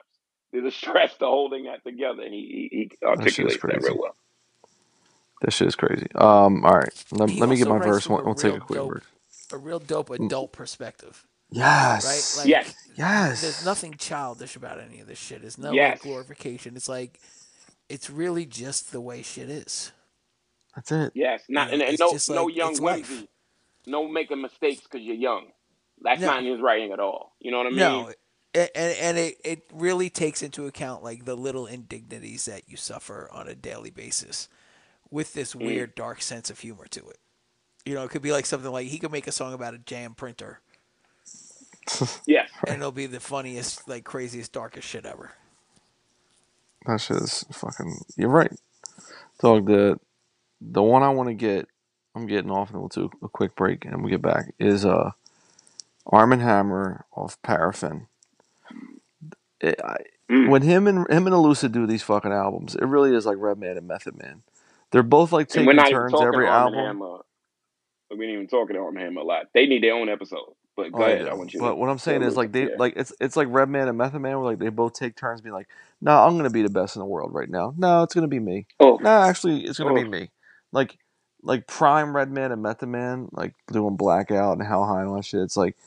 There's 0.53 0.65
a 0.65 0.71
stress 0.83 1.17
to 1.17 1.25
holding 1.25 1.65
that 1.65 1.83
together, 1.85 2.23
and 2.23 2.33
he 2.33 2.69
he, 2.71 2.77
he 2.91 3.05
articulates 3.07 3.55
that 3.55 3.61
crazy. 3.61 3.87
real 3.89 3.99
well. 3.99 4.15
That 5.41 5.51
shit 5.53 5.67
is 5.69 5.75
crazy. 5.75 6.07
Um, 6.15 6.65
all 6.65 6.73
right. 6.77 7.05
Let, 7.11 7.31
let 7.35 7.49
me 7.49 7.57
get 7.57 7.67
my 7.67 7.79
verse. 7.79 8.05
from 8.05 8.15
We'll, 8.15 8.25
we'll 8.25 8.35
take 8.35 8.55
a 8.55 8.59
quick 8.61 8.77
dope- 8.79 8.89
break. 8.91 9.03
A 9.53 9.57
real 9.57 9.79
dope 9.79 10.09
adult 10.11 10.51
perspective, 10.53 11.25
Yes. 11.51 12.05
right? 12.05 12.43
Like, 12.43 12.49
Yes. 12.49 12.75
yes. 12.97 13.41
There's 13.41 13.65
nothing 13.65 13.95
childish 13.97 14.55
about 14.55 14.79
any 14.79 14.99
of 15.01 15.07
this 15.07 15.19
shit. 15.19 15.43
It's 15.43 15.57
no 15.57 15.71
Yes. 15.73 15.95
like 15.97 16.01
glorification. 16.03 16.75
It's 16.75 16.89
like, 16.89 17.19
it's 17.89 18.09
really 18.09 18.45
just 18.45 18.91
the 18.91 19.01
way 19.01 19.21
shit 19.21 19.49
is. 19.49 19.91
That's 20.75 20.91
it. 20.91 21.13
Yes, 21.13 21.43
not 21.49 21.69
Yeah, 21.69 21.73
and, 21.75 21.81
and 21.83 21.99
no 21.99 22.11
just 22.13 22.29
no 22.29 22.47
young 22.47 22.71
it's 22.71 22.79
life. 22.79 23.09
no 23.87 24.07
making 24.07 24.41
mistakes 24.41 24.81
because 24.83 25.01
you're 25.05 25.15
young. 25.15 25.47
That's 26.01 26.21
No. 26.21 26.27
not 26.27 26.39
in 26.43 26.51
his 26.51 26.61
writing 26.61 26.91
at 26.93 26.99
all. 26.99 27.33
You 27.39 27.51
know 27.51 27.57
what 27.59 27.67
I 27.67 27.71
mean? 27.71 27.79
No, 27.79 28.11
and 28.55 28.69
and 28.75 29.17
it, 29.17 29.37
it 29.43 29.63
really 29.73 30.09
takes 30.09 30.43
into 30.43 30.65
account 30.67 31.03
like 31.03 31.25
the 31.25 31.35
little 31.35 31.65
indignities 31.67 32.45
that 32.45 32.69
you 32.69 32.77
suffer 32.77 33.29
on 33.31 33.47
a 33.47 33.55
daily 33.55 33.91
basis, 33.91 34.49
with 35.11 35.33
this 35.33 35.55
Mm. 35.59 35.65
weird 35.65 35.95
dark 35.95 36.21
sense 36.21 36.49
of 36.49 36.59
humor 36.59 36.85
to 36.91 37.07
it. 37.09 37.17
You 37.85 37.95
know, 37.95 38.03
it 38.03 38.09
could 38.11 38.21
be 38.21 38.31
like 38.31 38.45
something 38.45 38.71
like 38.71 38.87
he 38.87 38.99
could 38.99 39.11
make 39.11 39.27
a 39.27 39.31
song 39.31 39.53
about 39.53 39.73
a 39.73 39.79
jam 39.79 40.13
printer, 40.15 40.61
Yes. 42.27 42.49
and 42.67 42.77
it'll 42.77 42.91
be 42.91 43.07
the 43.07 43.19
funniest, 43.19 43.87
like 43.89 44.03
craziest, 44.05 44.53
darkest 44.53 44.87
shit 44.87 45.05
ever. 45.05 45.31
That 46.85 47.01
shit 47.01 47.17
is 47.17 47.45
fucking. 47.51 47.97
You're 48.17 48.29
right, 48.29 48.51
dog. 49.41 49.67
The 49.67 49.97
the 50.71 50.83
one 50.83 51.03
I 51.03 51.09
want 51.09 51.29
to 51.29 51.33
get, 51.35 51.67
I'm 52.15 52.27
getting 52.27 52.51
off, 52.51 52.69
and 52.71 52.79
we'll 52.79 52.87
do 52.89 53.11
a 53.21 53.27
quick 53.29 53.55
break, 53.55 53.85
and 53.85 54.03
we 54.03 54.11
get 54.11 54.21
back. 54.21 54.53
Is 54.59 54.85
uh, 54.85 55.11
Armand 56.07 56.41
Hammer 56.41 57.05
off 57.15 57.41
Paraffin. 57.41 58.07
It, 59.61 59.79
I, 59.83 59.97
Mm. 60.31 60.47
when 60.49 60.61
him 60.61 60.87
and 60.87 60.99
him 61.11 61.27
and 61.27 61.35
Elucid 61.35 61.73
do 61.73 61.85
these 61.85 62.01
fucking 62.01 62.31
albums, 62.31 62.75
it 62.75 62.85
really 62.85 63.13
is 63.13 63.25
like 63.25 63.35
Redman 63.39 63.77
and 63.77 63.87
Method 63.87 64.17
Man. 64.17 64.41
They're 64.91 65.03
both 65.03 65.33
like 65.33 65.49
taking 65.49 65.75
turns 65.75 66.13
every 66.13 66.47
Arm 66.47 66.67
and 66.73 66.75
album. 66.77 66.85
Hammer. 66.85 67.17
We 68.17 68.25
ain't 68.25 68.33
even 68.35 68.47
talking 68.47 68.77
Armand 68.77 69.03
Hammer 69.05 69.21
a 69.21 69.25
lot. 69.25 69.47
They 69.53 69.65
need 69.65 69.83
their 69.83 69.93
own 69.95 70.07
episode. 70.07 70.53
But 70.77 70.87
Oh, 70.93 70.97
go 70.97 71.03
I 71.03 71.09
ahead. 71.09 71.27
I 71.27 71.33
want 71.33 71.53
you. 71.53 71.59
But 71.59 71.71
to 71.71 71.75
what 71.75 71.89
I'm 71.89 71.97
saying 71.99 72.23
is 72.23 72.37
like 72.37 72.51
they 72.53 72.63
yeah. 72.63 72.75
like 72.79 72.93
it's 72.95 73.13
it's 73.19 73.35
like 73.35 73.47
Redman 73.51 73.89
and 73.89 73.97
Method 73.97 74.19
Man 74.19 74.37
where 74.39 74.45
like 74.51 74.59
they 74.59 74.69
both 74.69 74.93
take 74.93 75.15
turns 75.17 75.41
being 75.41 75.53
like, 75.53 75.67
no, 76.01 76.11
I'm 76.23 76.37
gonna 76.37 76.49
be 76.49 76.61
the 76.63 76.69
best 76.69 76.95
in 76.95 77.01
the 77.01 77.05
world 77.05 77.33
right 77.33 77.49
now. 77.49 77.73
No, 77.77 78.03
it's 78.03 78.13
gonna 78.15 78.27
be 78.29 78.39
me. 78.39 78.65
Oh, 78.79 78.97
No, 79.01 79.09
actually, 79.09 79.65
it's 79.65 79.77
gonna 79.77 79.93
be 79.93 80.07
Oh. 80.07 80.09
me. 80.09 80.29
Like 80.73 80.99
like 81.43 81.67
prime 81.67 82.15
Redman 82.15 82.53
and 82.53 82.63
Method 82.63 82.89
Man, 82.89 83.29
like 83.33 83.55
doing 83.71 83.97
Blackout 83.97 84.59
and 84.59 84.67
How 84.67 84.85
High 84.85 85.01
and 85.01 85.09
all 85.11 85.17
that 85.17 85.25
shit. 85.25 85.41
It's 85.41 85.57
like 85.57 85.77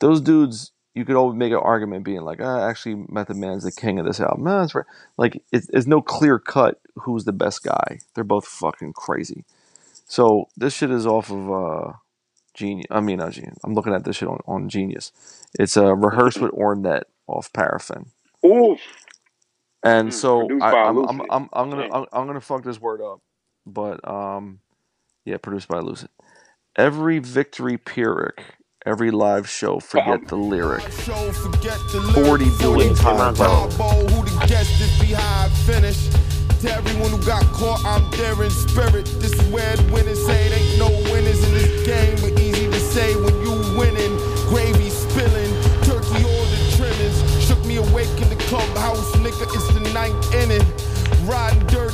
those 0.00 0.22
dudes. 0.22 0.72
You 0.94 1.06
could 1.06 1.16
always 1.16 1.38
make 1.38 1.52
an 1.52 1.58
argument 1.58 2.04
being 2.04 2.22
like, 2.22 2.40
ah, 2.42 2.68
actually, 2.68 3.06
Method 3.10 3.38
Man's 3.38 3.64
the 3.64 3.72
king 3.72 4.00
of 4.00 4.06
this 4.06 4.20
album. 4.20 4.44
No, 4.44 4.60
that's 4.60 4.76
right. 4.76 4.86
Like, 5.18 5.42
it's, 5.52 5.70
it's 5.70 5.86
no 5.88 6.02
clear 6.02 6.38
cut 6.38 6.80
who's 6.96 7.24
the 7.26 7.32
best 7.32 7.64
guy. 7.64 8.00
They're 8.14 8.24
both 8.24 8.46
fucking 8.46 8.94
crazy. 8.94 9.46
So 10.06 10.48
this 10.56 10.74
shit 10.74 10.90
is 10.90 11.06
off 11.06 11.30
of 11.32 11.52
uh, 11.52 11.92
Genius. 12.54 12.86
I 12.90 13.00
mean, 13.00 13.18
not 13.18 13.32
Genius. 13.32 13.58
I'm 13.64 13.74
looking 13.74 13.94
at 13.94 14.04
this 14.04 14.16
shit 14.16 14.28
on, 14.28 14.40
on 14.46 14.68
Genius. 14.68 15.12
It's 15.58 15.76
uh, 15.76 15.94
Rehearse 15.96 16.40
with 16.40 16.52
Ornette 16.52 17.04
off 17.28 17.52
Paraffin. 17.52 18.06
oof. 18.46 18.80
And 19.84 20.12
Mm, 20.12 20.14
so 20.14 20.54
I, 20.60 20.76
by 20.76 20.84
I'm, 20.84 21.02
I'm, 21.06 21.22
I'm, 21.30 21.48
I'm 21.52 21.70
gonna 21.70 21.86
I'm, 21.90 22.06
I'm 22.12 22.26
gonna 22.26 22.40
fuck 22.40 22.64
this 22.64 22.80
word 22.80 23.00
up, 23.02 23.20
but 23.66 24.06
um, 24.08 24.60
yeah, 25.24 25.38
produced 25.38 25.68
by 25.68 25.80
Lucid. 25.80 26.10
Every 26.76 27.20
victory 27.20 27.78
Pyrrhic, 27.78 28.56
every 28.86 29.10
live 29.10 29.48
show, 29.48 29.80
forget 29.80 30.28
the 30.28 30.36
lyric. 30.36 30.82
Show, 30.92 31.32
forget 31.32 31.78
the 31.92 32.00
40 32.14 32.44
lyrics. 32.46 32.58
billion 32.58 32.94
times, 32.94 33.38
bro. 33.38 33.68
Who 34.08 34.24
the 34.24 34.46
guest 34.46 34.80
is 34.80 35.00
behind 35.00 35.52
finish. 35.66 36.08
To 36.62 36.72
everyone 36.72 37.10
who 37.10 37.22
got 37.26 37.44
caught, 37.52 37.84
I'm 37.84 38.10
there 38.12 38.42
in 38.42 38.50
spirit. 38.50 39.06
This 39.20 39.32
is 39.32 39.48
where 39.50 39.76
the 39.76 39.92
winners 39.92 40.24
say 40.26 40.46
it 40.46 40.52
ain't 40.58 40.78
no 40.80 40.90
winners 41.12 41.42
in 41.44 41.52
this 41.54 41.86
game, 41.86 42.16
but 42.20 42.40
easy 42.40 42.66
to 42.66 42.80
say 42.80 43.14
when 43.16 43.34
you 43.42 43.52
winning. 43.78 44.16
Gravy 44.48 44.90
spilling, 44.90 45.52
turkey 45.84 46.24
all 46.24 46.46
the 46.50 46.58
trimmings. 46.76 47.18
Shook 47.46 47.64
me 47.66 47.76
awake 47.76 48.10
in 48.22 48.28
the 48.30 48.36
clubhouse, 48.48 49.12
nigga. 49.16 49.44
It's 49.54 49.68
the 49.74 49.80
ninth 49.94 50.34
inning. 50.34 50.66
Riding 51.28 51.66
dirty 51.68 51.85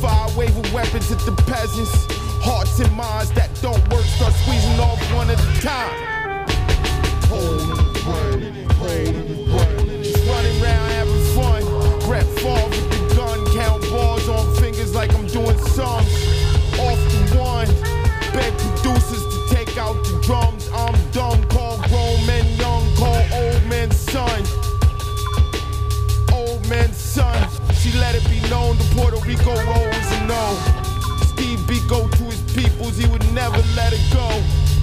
fire, 0.00 0.28
waving 0.36 0.72
weapons 0.72 1.10
at 1.10 1.18
the 1.20 1.32
peasants. 1.46 2.06
Hearts 2.42 2.78
and 2.80 2.92
minds 2.92 3.32
that 3.32 3.50
don't 3.60 3.82
work, 3.92 4.04
start 4.04 4.32
squeezing 4.34 4.78
off 4.80 5.00
one 5.14 5.30
at 5.30 5.40
a 5.40 5.60
time. 5.60 6.46
Hold 7.28 7.78
and 7.78 8.68
pray, 8.76 9.12
hold 9.12 9.30
and 9.30 9.86
pray. 9.86 10.02
Just 10.02 10.26
running 10.28 10.62
around 10.62 10.90
having 10.90 11.24
fun. 11.34 11.62
Brett 12.06 12.26
Favre 12.38 12.85
let 28.00 28.14
it 28.16 28.24
be 28.30 28.40
known 28.50 28.78
the 28.78 28.84
Puerto 28.96 29.18
Rico 29.26 29.54
roll 29.66 29.86
was 29.88 30.12
a 30.12 30.26
no. 30.26 30.58
Steve 31.26 31.60
Biko 31.60 32.10
to 32.18 32.24
his 32.24 32.42
peoples, 32.54 32.96
he 32.98 33.06
would 33.08 33.24
never 33.32 33.58
let 33.76 33.92
it 33.92 34.02
go. 34.12 34.28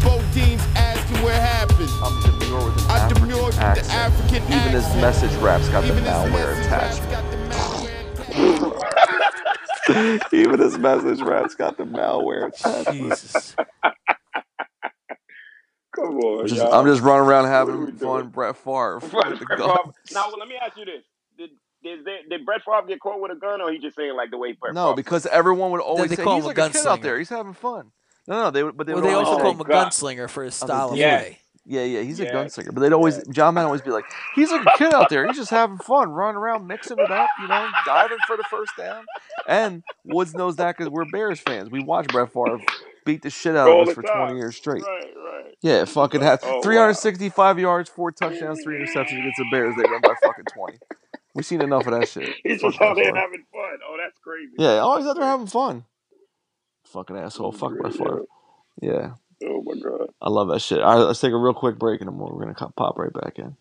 Bodine's 0.05 0.63
asking 0.75 1.21
what 1.23 1.35
happened. 1.35 1.91
I'm 2.03 2.21
demure 2.21 2.65
with 2.65 2.77
an 2.77 2.85
I 2.89 2.99
African 2.99 3.41
demurred 3.41 3.55
with 3.59 3.73
the. 3.75 3.85
African 3.91 4.43
Even 4.49 4.73
his 4.73 4.95
accent. 4.95 4.95
message 4.95 5.35
raps 5.35 5.69
got 5.69 5.87
the 5.87 5.93
Even 5.93 6.05
his 6.05 6.23
malware 6.23 6.25
message 6.25 6.67
raps 6.69 6.99
attachment. 6.99 7.09
got 7.09 7.31
the 7.31 7.37
malware 7.37 8.07
attachment. 8.17 8.93
Even 10.31 10.59
his 10.59 10.77
message 10.79 11.21
raps 11.21 11.55
got 11.55 11.77
the 11.77 11.85
malware 11.85 12.47
attachment. 12.49 13.21
Jesus. 13.23 13.55
Come 15.95 16.19
on, 16.19 16.47
Just- 16.47 16.67
I'm 16.71 16.85
just 16.85 17.01
running 17.01 17.27
around 17.27 17.45
having 17.47 17.87
fun. 17.97 18.27
doing? 18.27 18.29
Brett 18.29 18.57
Favre 18.57 19.01
Brett 19.11 19.39
the 19.39 19.47
Favre- 19.47 19.93
Now, 20.11 20.29
well, 20.29 20.39
let 20.39 20.49
me 20.49 20.55
ask 20.57 20.77
you 20.77 20.85
this: 20.85 21.03
Did 21.83 21.97
did, 21.97 22.05
they, 22.05 22.37
did 22.37 22.45
Brett 22.45 22.61
Favre 22.65 22.87
get 22.87 22.99
caught 22.99 23.19
with 23.19 23.31
a 23.31 23.35
gun, 23.35 23.61
or 23.61 23.71
he 23.71 23.77
just 23.79 23.95
saying 23.95 24.15
like 24.15 24.31
the 24.31 24.37
way 24.37 24.53
Brett 24.53 24.73
No, 24.73 24.87
Favre? 24.87 24.95
because 24.95 25.25
everyone 25.27 25.71
would 25.71 25.81
always 25.81 26.09
they 26.09 26.15
say 26.15 26.23
call 26.23 26.35
he's 26.35 26.45
him 26.45 26.51
a 26.51 26.61
like 26.61 26.69
a 26.69 26.77
kid 26.77 26.87
out 26.87 27.01
there. 27.01 27.17
He's 27.17 27.29
having 27.29 27.53
fun. 27.53 27.91
No, 28.27 28.43
no, 28.43 28.51
they 28.51 28.63
would, 28.63 28.77
but 28.77 28.87
they 28.87 28.93
well, 28.93 29.03
they 29.03 29.13
also 29.13 29.35
say, 29.35 29.41
call 29.41 29.51
him 29.51 29.59
a 29.61 29.65
God. 29.65 29.87
gunslinger 29.87 30.29
for 30.29 30.43
his 30.45 30.55
style 30.55 30.91
of 30.91 30.97
yeah. 30.97 31.19
play. 31.19 31.39
yeah, 31.65 31.83
yeah, 31.83 32.01
he's 32.01 32.19
a 32.21 32.25
gunslinger. 32.25 32.73
But 32.73 32.79
they'd 32.79 32.93
always, 32.93 33.17
Yes. 33.17 33.27
John 33.27 33.53
Madden 33.55 33.65
always 33.65 33.81
be 33.81 33.91
like, 33.91 34.05
he's 34.33 34.49
like 34.49 34.65
a 34.65 34.77
kid 34.77 34.93
out 34.93 35.09
there. 35.09 35.27
He's 35.27 35.35
just 35.35 35.49
having 35.51 35.77
fun, 35.77 36.09
running 36.09 36.37
around, 36.37 36.65
mixing 36.65 36.99
it 36.99 37.11
up, 37.11 37.27
you 37.41 37.47
know, 37.49 37.69
diving 37.85 38.17
for 38.25 38.37
the 38.37 38.43
first 38.49 38.71
down. 38.77 39.05
And 39.45 39.83
Woods 40.05 40.33
knows 40.33 40.55
that 40.55 40.77
because 40.77 40.89
we're 40.89 41.03
Bears 41.11 41.41
fans. 41.41 41.69
We 41.69 41.83
watch 41.83 42.07
Brett 42.07 42.31
Favre 42.31 42.59
beat 43.05 43.21
the 43.23 43.29
shit 43.29 43.57
out 43.57 43.67
All 43.67 43.81
of 43.81 43.89
us 43.89 43.93
for 43.95 44.03
time. 44.03 44.27
20 44.29 44.35
years 44.37 44.55
straight. 44.55 44.83
Right, 44.83 45.13
right. 45.17 45.55
Yeah, 45.61 45.83
fucking 45.83 46.21
like, 46.21 46.29
had 46.29 46.39
oh, 46.43 46.55
wow. 46.55 46.61
365 46.61 47.59
yards, 47.59 47.89
four 47.89 48.13
touchdowns, 48.13 48.61
three 48.63 48.77
interceptions 48.79 49.19
against 49.19 49.37
the 49.37 49.45
Bears. 49.51 49.75
They 49.75 49.83
won 49.83 49.99
by 50.01 50.13
fucking 50.23 50.45
20. 50.45 50.77
We've 51.35 51.45
seen 51.45 51.61
enough 51.61 51.87
of 51.87 51.99
that 51.99 52.07
shit. 52.07 52.35
He's 52.43 52.61
Fuck 52.61 52.71
just 52.71 52.81
out 52.81 52.95
there 52.95 53.13
having 53.15 53.43
fun. 53.51 53.79
Oh, 53.87 53.97
that's 53.97 54.17
crazy. 54.19 54.53
Yeah, 54.57 54.77
always 54.79 55.05
out 55.05 55.15
there 55.15 55.25
having 55.25 55.47
fun. 55.47 55.85
Fucking 56.85 57.17
asshole. 57.17 57.51
Fuck 57.51 57.71
my 57.71 57.89
Great, 57.89 57.95
Favre. 57.95 58.21
Yeah, 58.81 59.13
Oh 59.45 59.61
my 59.63 59.73
god. 59.81 60.09
I 60.21 60.29
love 60.29 60.47
that 60.49 60.61
shit. 60.61 60.81
All 60.81 60.95
right, 60.97 61.03
let's 61.03 61.19
take 61.19 61.33
a 61.33 61.37
real 61.37 61.53
quick 61.53 61.77
break 61.79 62.01
and 62.01 62.09
then 62.09 62.17
we're 62.17 62.39
gonna 62.39 62.53
pop 62.75 62.97
right 62.97 63.13
back 63.13 63.39
in. 63.39 63.55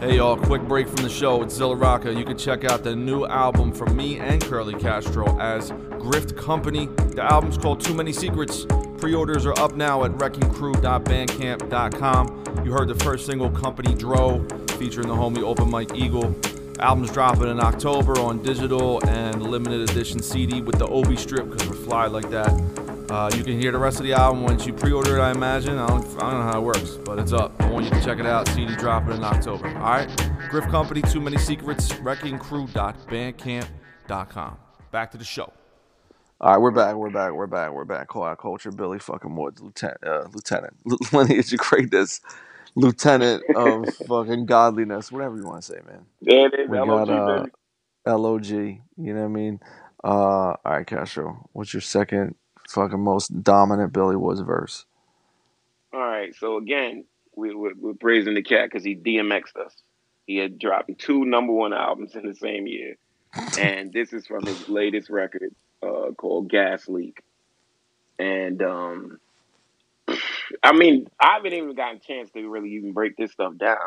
Hey 0.00 0.16
y'all, 0.16 0.36
quick 0.36 0.62
break 0.62 0.88
from 0.88 1.04
the 1.04 1.08
show. 1.08 1.42
It's 1.42 1.54
Zilla 1.54 1.76
Rocca. 1.76 2.12
You 2.12 2.24
can 2.24 2.36
check 2.36 2.64
out 2.64 2.82
the 2.82 2.96
new 2.96 3.24
album 3.26 3.72
from 3.72 3.94
me 3.96 4.18
and 4.18 4.42
Curly 4.42 4.74
Castro 4.74 5.38
as 5.38 5.70
Grift 5.70 6.36
Company. 6.36 6.86
The 6.86 7.22
album's 7.22 7.56
called 7.56 7.80
Too 7.80 7.94
Many 7.94 8.12
Secrets. 8.12 8.66
Pre-orders 8.98 9.46
are 9.46 9.56
up 9.58 9.76
now 9.76 10.02
at 10.04 10.10
wreckingcrew.bandcamp.com. 10.12 12.44
You 12.64 12.72
heard 12.72 12.88
the 12.88 12.94
first 12.96 13.26
single, 13.26 13.50
Company 13.50 13.94
Dro, 13.94 14.44
featuring 14.78 15.06
the 15.08 15.14
homie 15.14 15.42
Open 15.42 15.70
Mike 15.70 15.94
Eagle. 15.94 16.34
Album's 16.84 17.10
dropping 17.10 17.48
in 17.48 17.58
October 17.60 18.20
on 18.20 18.42
digital 18.42 19.02
and 19.08 19.42
limited 19.42 19.88
edition 19.88 20.22
CD 20.22 20.60
with 20.60 20.78
the 20.78 20.86
OB 20.86 21.18
strip 21.18 21.48
because 21.48 21.66
we're 21.66 21.76
fly 21.76 22.04
like 22.04 22.28
that. 22.28 22.50
Uh, 23.10 23.30
you 23.34 23.42
can 23.42 23.58
hear 23.58 23.72
the 23.72 23.78
rest 23.78 24.00
of 24.00 24.04
the 24.04 24.12
album 24.12 24.42
once 24.42 24.66
you 24.66 24.74
pre-order 24.74 25.16
it, 25.16 25.20
I 25.22 25.30
imagine. 25.30 25.78
I 25.78 25.86
don't, 25.86 26.04
I 26.22 26.30
don't 26.30 26.40
know 26.40 26.42
how 26.42 26.58
it 26.58 26.62
works, 26.62 26.98
but 27.02 27.18
it's 27.18 27.32
up. 27.32 27.58
I 27.62 27.70
want 27.70 27.86
you 27.86 27.90
to 27.92 28.04
check 28.04 28.18
it 28.18 28.26
out. 28.26 28.46
CD 28.48 28.76
dropping 28.76 29.14
in 29.14 29.24
October. 29.24 29.68
All 29.68 29.82
right? 29.82 30.10
Griff 30.50 30.66
Company, 30.66 31.00
Too 31.00 31.22
Many 31.22 31.38
Secrets, 31.38 31.90
wreckingcrew.bandcamp.com. 31.90 34.56
Back 34.92 35.10
to 35.12 35.16
the 35.16 35.24
show. 35.24 35.54
All 36.38 36.52
right, 36.52 36.58
we're 36.58 36.70
back. 36.70 36.96
We're 36.96 37.08
back. 37.08 37.32
We're 37.32 37.46
back. 37.46 37.72
We're 37.72 37.86
back. 37.86 38.08
Quiet 38.08 38.36
culture. 38.36 38.70
Billy 38.70 38.98
fucking 38.98 39.34
Woods, 39.34 39.62
lieutenant, 39.62 40.04
uh, 40.06 40.24
lieutenant, 40.34 40.74
lineage 41.14 41.50
of 41.54 41.60
greatness, 41.60 42.20
lieutenant 42.74 43.44
of 43.56 43.94
fucking 44.08 44.46
godliness, 44.46 45.12
whatever 45.12 45.36
you 45.36 45.46
want 45.46 45.62
to 45.62 45.66
say, 45.72 45.80
man. 45.86 46.06
There 46.22 46.46
it 46.46 46.54
is. 46.54 46.70
We 46.70 46.78
LOG, 46.78 47.08
got 47.08 47.10
uh. 47.10 47.46
LOG. 48.06 48.46
You 48.46 48.80
know 48.96 49.20
what 49.20 49.26
I 49.26 49.28
mean? 49.28 49.60
Uh, 50.02 50.08
all 50.08 50.58
right, 50.64 50.86
Castro. 50.86 51.48
What's 51.52 51.72
your 51.74 51.80
second 51.80 52.34
fucking 52.68 53.00
most 53.00 53.42
dominant 53.42 53.92
Billy 53.92 54.16
Woods 54.16 54.40
verse? 54.40 54.86
All 55.92 56.00
right. 56.00 56.34
So 56.36 56.58
again, 56.58 57.04
we, 57.36 57.54
we, 57.54 57.72
we're 57.74 57.94
praising 57.94 58.34
the 58.34 58.42
cat 58.42 58.70
because 58.70 58.84
he 58.84 58.96
DMX'd 58.96 59.56
us. 59.56 59.74
He 60.26 60.36
had 60.38 60.58
dropped 60.58 60.90
two 60.98 61.24
number 61.24 61.52
one 61.52 61.72
albums 61.74 62.14
in 62.14 62.26
the 62.26 62.34
same 62.34 62.66
year, 62.66 62.96
and 63.58 63.92
this 63.92 64.12
is 64.12 64.26
from 64.26 64.46
his 64.46 64.68
latest 64.68 65.10
record 65.10 65.54
uh, 65.82 66.12
called 66.16 66.48
Gas 66.50 66.88
Leak. 66.88 67.22
And 68.18 68.62
um, 68.62 69.18
I 70.64 70.72
mean, 70.72 71.08
I 71.20 71.34
haven't 71.36 71.54
even 71.54 71.76
gotten 71.76 71.98
a 71.98 72.00
chance 72.00 72.30
to 72.32 72.48
really 72.48 72.72
even 72.72 72.94
break 72.94 73.16
this 73.18 73.32
stuff 73.32 73.56
down, 73.58 73.78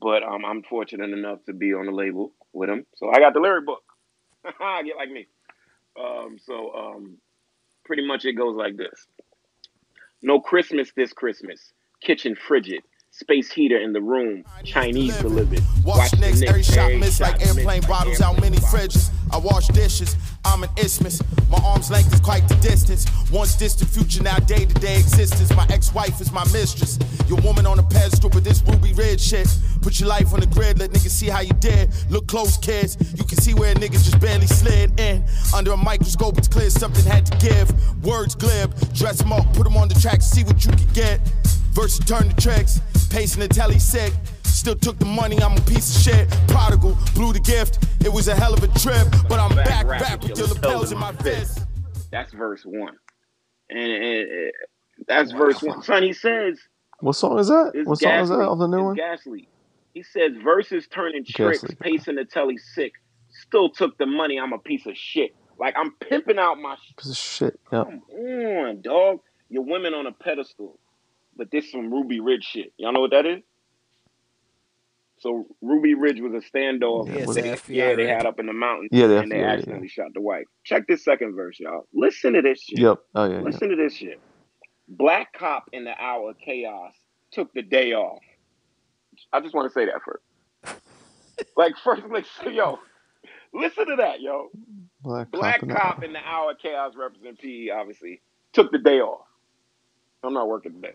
but 0.00 0.24
um, 0.24 0.44
I'm 0.44 0.64
fortunate 0.64 1.10
enough 1.10 1.44
to 1.46 1.54
be 1.54 1.74
on 1.74 1.86
the 1.86 1.92
label 1.92 2.34
with 2.52 2.70
him, 2.70 2.86
so 2.96 3.10
I 3.10 3.20
got 3.20 3.34
the 3.34 3.40
lyric 3.40 3.66
book. 3.66 3.84
Get 4.44 4.96
like 4.96 5.10
me. 5.10 5.28
Um, 6.00 6.38
so 6.44 6.72
um, 6.74 7.18
pretty 7.84 8.06
much 8.06 8.24
it 8.26 8.34
goes 8.34 8.56
like 8.56 8.76
this. 8.76 9.06
No 10.22 10.40
Christmas 10.40 10.92
this 10.96 11.12
Christmas. 11.12 11.72
Kitchen 12.02 12.36
frigid. 12.36 12.82
Space 13.14 13.52
heater 13.52 13.76
in 13.76 13.92
the 13.92 14.00
room. 14.00 14.42
Chinese 14.64 15.14
delivered. 15.18 15.60
Watch 15.84 16.18
Knicks, 16.18 16.40
the 16.40 16.48
every 16.48 16.62
shot 16.62 16.78
every 16.78 16.96
miss 16.96 17.20
like 17.20 17.46
airplane 17.46 17.82
bottles 17.82 18.22
out 18.22 18.40
many 18.40 18.56
fridges. 18.56 19.10
I 19.30 19.36
wash 19.36 19.66
dishes, 19.68 20.16
I'm 20.46 20.62
an 20.62 20.70
isthmus. 20.78 21.22
My 21.50 21.58
arm's 21.62 21.90
length 21.90 22.10
is 22.14 22.20
quite 22.20 22.48
the 22.48 22.54
distance. 22.54 23.04
Once 23.30 23.54
distant 23.54 23.90
future, 23.90 24.22
now 24.22 24.38
day 24.38 24.64
to 24.64 24.74
day 24.80 24.98
existence. 24.98 25.54
My 25.54 25.66
ex 25.68 25.92
wife 25.92 26.22
is 26.22 26.32
my 26.32 26.42
mistress. 26.54 26.98
Your 27.28 27.38
woman 27.42 27.66
on 27.66 27.78
a 27.78 27.82
pedestal 27.82 28.30
with 28.30 28.44
this 28.44 28.62
ruby 28.66 28.94
red 28.94 29.20
shit. 29.20 29.46
Put 29.82 30.00
your 30.00 30.08
life 30.08 30.32
on 30.32 30.40
the 30.40 30.46
grid, 30.46 30.78
let 30.78 30.92
niggas 30.92 31.10
see 31.10 31.28
how 31.28 31.40
you 31.40 31.52
did. 31.60 31.90
Look 32.08 32.28
close, 32.28 32.56
kids. 32.56 32.96
You 33.12 33.24
can 33.24 33.36
see 33.36 33.52
where 33.52 33.74
niggas 33.74 34.04
just 34.04 34.20
barely 34.20 34.46
slid 34.46 34.98
in. 34.98 35.22
Under 35.54 35.72
a 35.72 35.76
microscope, 35.76 36.38
it's 36.38 36.48
clear 36.48 36.70
something 36.70 37.04
had 37.04 37.26
to 37.26 37.36
give. 37.46 37.68
Words 38.06 38.34
glib, 38.34 38.74
dress 38.94 39.18
them 39.18 39.34
up, 39.34 39.44
put 39.52 39.64
them 39.64 39.76
on 39.76 39.88
the 39.88 39.94
track 39.96 40.22
see 40.22 40.44
what 40.44 40.64
you 40.64 40.72
can 40.72 40.92
get. 40.94 41.20
Versus 41.72 42.04
turn 42.04 42.28
the 42.28 42.34
tricks, 42.40 42.80
pacing 43.10 43.40
the 43.40 43.48
telly 43.48 43.78
sick. 43.78 44.12
Still 44.44 44.76
took 44.76 44.98
the 44.98 45.06
money, 45.06 45.40
I'm 45.42 45.56
a 45.56 45.60
piece 45.62 45.96
of 45.96 46.02
shit. 46.02 46.30
Prodigal, 46.48 46.96
blew 47.14 47.32
the 47.32 47.40
gift. 47.40 47.78
It 48.04 48.12
was 48.12 48.28
a 48.28 48.34
hell 48.34 48.52
of 48.54 48.62
a 48.62 48.68
trip, 48.78 49.08
but 49.28 49.40
I'm 49.40 49.54
Back 49.56 49.86
back, 49.86 50.00
back 50.00 50.20
with 50.20 50.30
with 50.30 50.38
your 50.38 50.46
your 50.48 50.54
lapels 50.56 50.92
in 50.92 50.98
my 50.98 51.12
fist. 51.12 51.60
That's 52.10 52.32
verse 52.32 52.62
one. 52.64 52.96
And, 53.70 53.78
and, 53.80 54.30
and 54.30 54.52
that's 55.08 55.32
verse 55.32 55.62
one. 55.62 55.82
Son, 55.82 56.02
he 56.02 56.12
says, 56.12 56.58
What 57.00 57.14
song 57.14 57.38
is 57.38 57.48
that? 57.48 57.72
What 57.84 57.98
song 57.98 58.10
gas 58.10 58.24
is 58.24 58.28
that 58.30 58.36
leak. 58.38 58.48
of 58.48 58.58
the 58.58 58.66
new 58.68 58.76
it's 58.76 58.84
one? 58.84 58.94
gas 58.96 59.26
leak. 59.26 59.48
He 59.94 60.02
says 60.02 60.32
verses 60.44 60.86
turning 60.88 61.24
tricks, 61.24 61.62
leak. 61.62 61.78
pacing 61.80 62.16
the 62.16 62.24
telly 62.24 62.58
sick. 62.58 62.92
Still 63.30 63.70
took 63.70 63.96
the 63.98 64.06
money. 64.06 64.38
I'm 64.38 64.52
a 64.52 64.58
piece 64.58 64.86
of 64.86 64.96
shit. 64.96 65.34
Like 65.58 65.74
I'm 65.76 65.92
pimping 66.08 66.38
out 66.38 66.58
my. 66.58 66.76
Sh- 66.76 66.92
Piece 66.98 67.10
of 67.10 67.16
shit. 67.16 67.60
Yep. 67.72 67.86
Come 67.86 68.00
on, 68.10 68.80
dog. 68.82 69.20
Your 69.48 69.64
women 69.64 69.92
on 69.94 70.06
a 70.06 70.12
pedestal, 70.12 70.78
but 71.36 71.50
this 71.50 71.70
some 71.70 71.92
Ruby 71.92 72.20
Ridge 72.20 72.44
shit. 72.44 72.72
Y'all 72.76 72.92
know 72.92 73.00
what 73.00 73.10
that 73.12 73.26
is? 73.26 73.42
So 75.20 75.46
Ruby 75.60 75.94
Ridge 75.94 76.20
was 76.20 76.32
a 76.34 76.56
standoff. 76.56 77.06
Yeah, 77.06 77.12
Yeah, 77.20 77.26
they, 77.32 77.48
it's 77.50 77.62
the 77.62 77.74
yeah, 77.74 77.94
they 77.94 78.06
had 78.08 78.26
up 78.26 78.40
in 78.40 78.46
the 78.46 78.52
mountains, 78.52 78.88
Yeah, 78.92 79.06
they- 79.06 79.18
and 79.18 79.30
they 79.30 79.36
yeah, 79.38 79.42
yeah, 79.46 79.52
accidentally 79.52 79.88
shot 79.88 80.08
the 80.14 80.20
wife. 80.20 80.44
Check 80.64 80.86
this 80.88 81.04
second 81.04 81.34
verse, 81.36 81.60
y'all. 81.60 81.86
Listen 81.94 82.32
to 82.34 82.42
this 82.42 82.60
shit. 82.62 82.78
Yep. 82.80 82.98
Oh 83.14 83.24
yeah. 83.26 83.36
yeah. 83.36 83.40
Listen 83.42 83.68
to 83.70 83.76
this 83.76 83.94
shit. 83.94 84.20
Black 84.88 85.32
cop 85.32 85.64
in 85.72 85.84
the 85.84 85.96
hour 85.98 86.30
of 86.30 86.36
chaos 86.44 86.92
took 87.30 87.52
the 87.54 87.62
day 87.62 87.92
off. 87.92 88.22
I 89.32 89.40
just 89.40 89.54
want 89.54 89.70
to 89.70 89.72
say 89.72 89.86
that 89.86 90.00
first. 90.04 90.80
like 91.56 91.74
first, 91.84 92.02
like 92.10 92.26
so, 92.42 92.48
yo, 92.50 92.78
listen 93.54 93.86
to 93.86 93.96
that, 93.96 94.20
yo. 94.20 94.48
Black, 95.02 95.30
Black 95.30 95.60
cop 95.60 95.62
in 95.62 95.68
the- 95.68 95.74
cop 95.74 96.02
in 96.04 96.12
the 96.14 96.18
hour 96.18 96.50
of 96.52 96.58
chaos 96.58 96.94
represent 96.96 97.38
PE, 97.38 97.68
obviously 97.70 98.20
took 98.52 98.72
the 98.72 98.78
day 98.78 99.00
off. 99.00 99.26
I'm 100.24 100.34
not 100.34 100.48
working 100.48 100.74
today. 100.74 100.94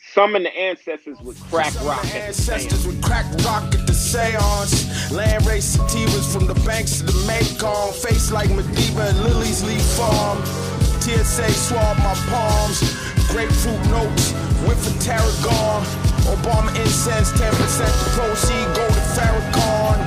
Summon 0.00 0.44
the 0.44 0.56
ancestors 0.56 1.20
with 1.20 1.38
crack 1.50 1.74
rock 1.82 2.02
the 2.02 2.18
ancestors 2.18 2.86
would 2.86 3.02
crack 3.02 3.26
rock 3.44 3.64
at 3.74 3.84
the 3.86 3.92
seance. 3.92 5.10
Land 5.10 5.44
race 5.44 5.76
sativas 5.76 6.32
from 6.32 6.46
the 6.46 6.54
banks 6.64 7.00
of 7.00 7.06
the 7.08 7.26
Mekong. 7.26 7.92
Face 7.92 8.30
like 8.30 8.48
Mediva 8.48 9.10
and 9.10 9.24
Lily's 9.24 9.64
Leaf 9.64 9.82
Farm. 9.98 10.38
TSA 11.02 11.50
swab 11.50 11.96
my 11.98 12.14
palms. 12.30 12.80
Grapefruit 13.28 13.84
notes, 13.90 14.32
with 14.66 14.78
of 14.86 14.94
tarragon. 15.02 15.82
Obama 16.30 16.70
incense, 16.80 17.32
10% 17.32 17.50
the 17.58 18.10
proceed, 18.14 18.66
go 18.76 18.86
to 18.86 19.02
Farrakhan. 19.18 19.98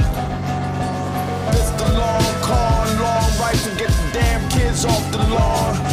Mr. 1.52 1.86
Long 2.00 2.42
Con, 2.42 2.88
long 3.02 3.30
rifle, 3.39 3.76
get 3.76 3.89
the 3.89 4.10
damn 4.14 4.50
kids 4.50 4.86
off 4.86 5.12
the 5.12 5.18
lawn. 5.36 5.91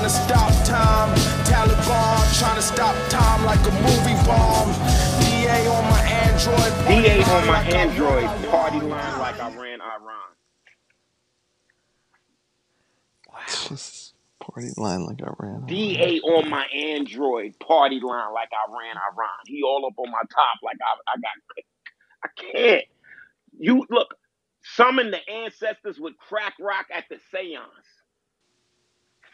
Trying 0.00 0.12
to 0.12 0.18
stop 0.18 0.64
time, 0.66 1.14
Taliban, 1.44 2.38
trying 2.40 2.56
to 2.56 2.62
stop 2.62 2.96
time 3.10 3.44
like 3.44 3.60
a 3.66 3.72
movie 3.72 4.16
bomb. 4.26 4.72
DA 5.20 5.68
on 5.68 5.84
my 5.90 6.00
Android, 6.00 6.78
party 6.86 7.10
DA 7.10 7.18
line 7.18 7.44
on 7.44 7.46
my 7.46 7.60
like 7.64 7.68
Android, 7.68 8.24
run 8.24 8.40
party 8.44 8.80
Iran. 8.80 8.88
line 8.88 9.18
like 9.18 9.40
I 9.40 9.50
ran 9.50 9.80
Iran. 9.82 10.36
Jesus. 13.46 14.14
Party 14.40 14.70
line 14.76 15.04
like 15.06 15.22
I 15.22 15.32
ran. 15.38 15.66
DA 15.66 16.20
on 16.20 16.48
my 16.50 16.64
Android, 16.66 17.58
party 17.60 18.00
line 18.00 18.32
like 18.34 18.50
I 18.52 18.72
ran 18.72 18.96
Iran. 18.96 19.30
He 19.46 19.62
all 19.62 19.86
up 19.86 19.98
on 19.98 20.10
my 20.10 20.22
top 20.22 20.58
like 20.64 20.78
I, 20.82 20.98
I 21.12 21.16
got. 21.20 21.64
I 22.24 22.28
can't. 22.52 22.84
You 23.58 23.86
look. 23.90 24.14
Summon 24.62 25.10
the 25.10 25.28
ancestors 25.30 25.98
with 26.00 26.16
crack 26.18 26.54
rock 26.60 26.86
at 26.94 27.04
the 27.10 27.18
seance. 27.32 27.99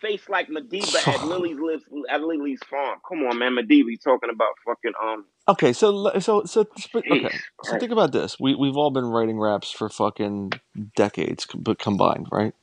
Face 0.00 0.28
like 0.28 0.48
Mediva 0.48 1.06
at 1.08 1.24
Lily's 1.24 1.58
lives 1.58 1.84
at 2.10 2.22
Lily's 2.22 2.60
farm. 2.68 2.98
Come 3.08 3.24
on, 3.24 3.38
man. 3.38 3.56
You 3.68 3.96
talking 3.98 4.30
about 4.30 4.52
fucking 4.64 4.92
um. 5.02 5.24
Okay, 5.48 5.72
so 5.72 6.18
so 6.18 6.44
so 6.44 6.66
okay. 6.96 7.38
So 7.64 7.78
think 7.78 7.92
about 7.92 8.12
this. 8.12 8.38
We 8.38 8.54
we've 8.54 8.76
all 8.76 8.90
been 8.90 9.06
writing 9.06 9.38
raps 9.38 9.70
for 9.70 9.88
fucking 9.88 10.52
decades, 10.96 11.46
but 11.54 11.78
combined, 11.78 12.26
right? 12.30 12.54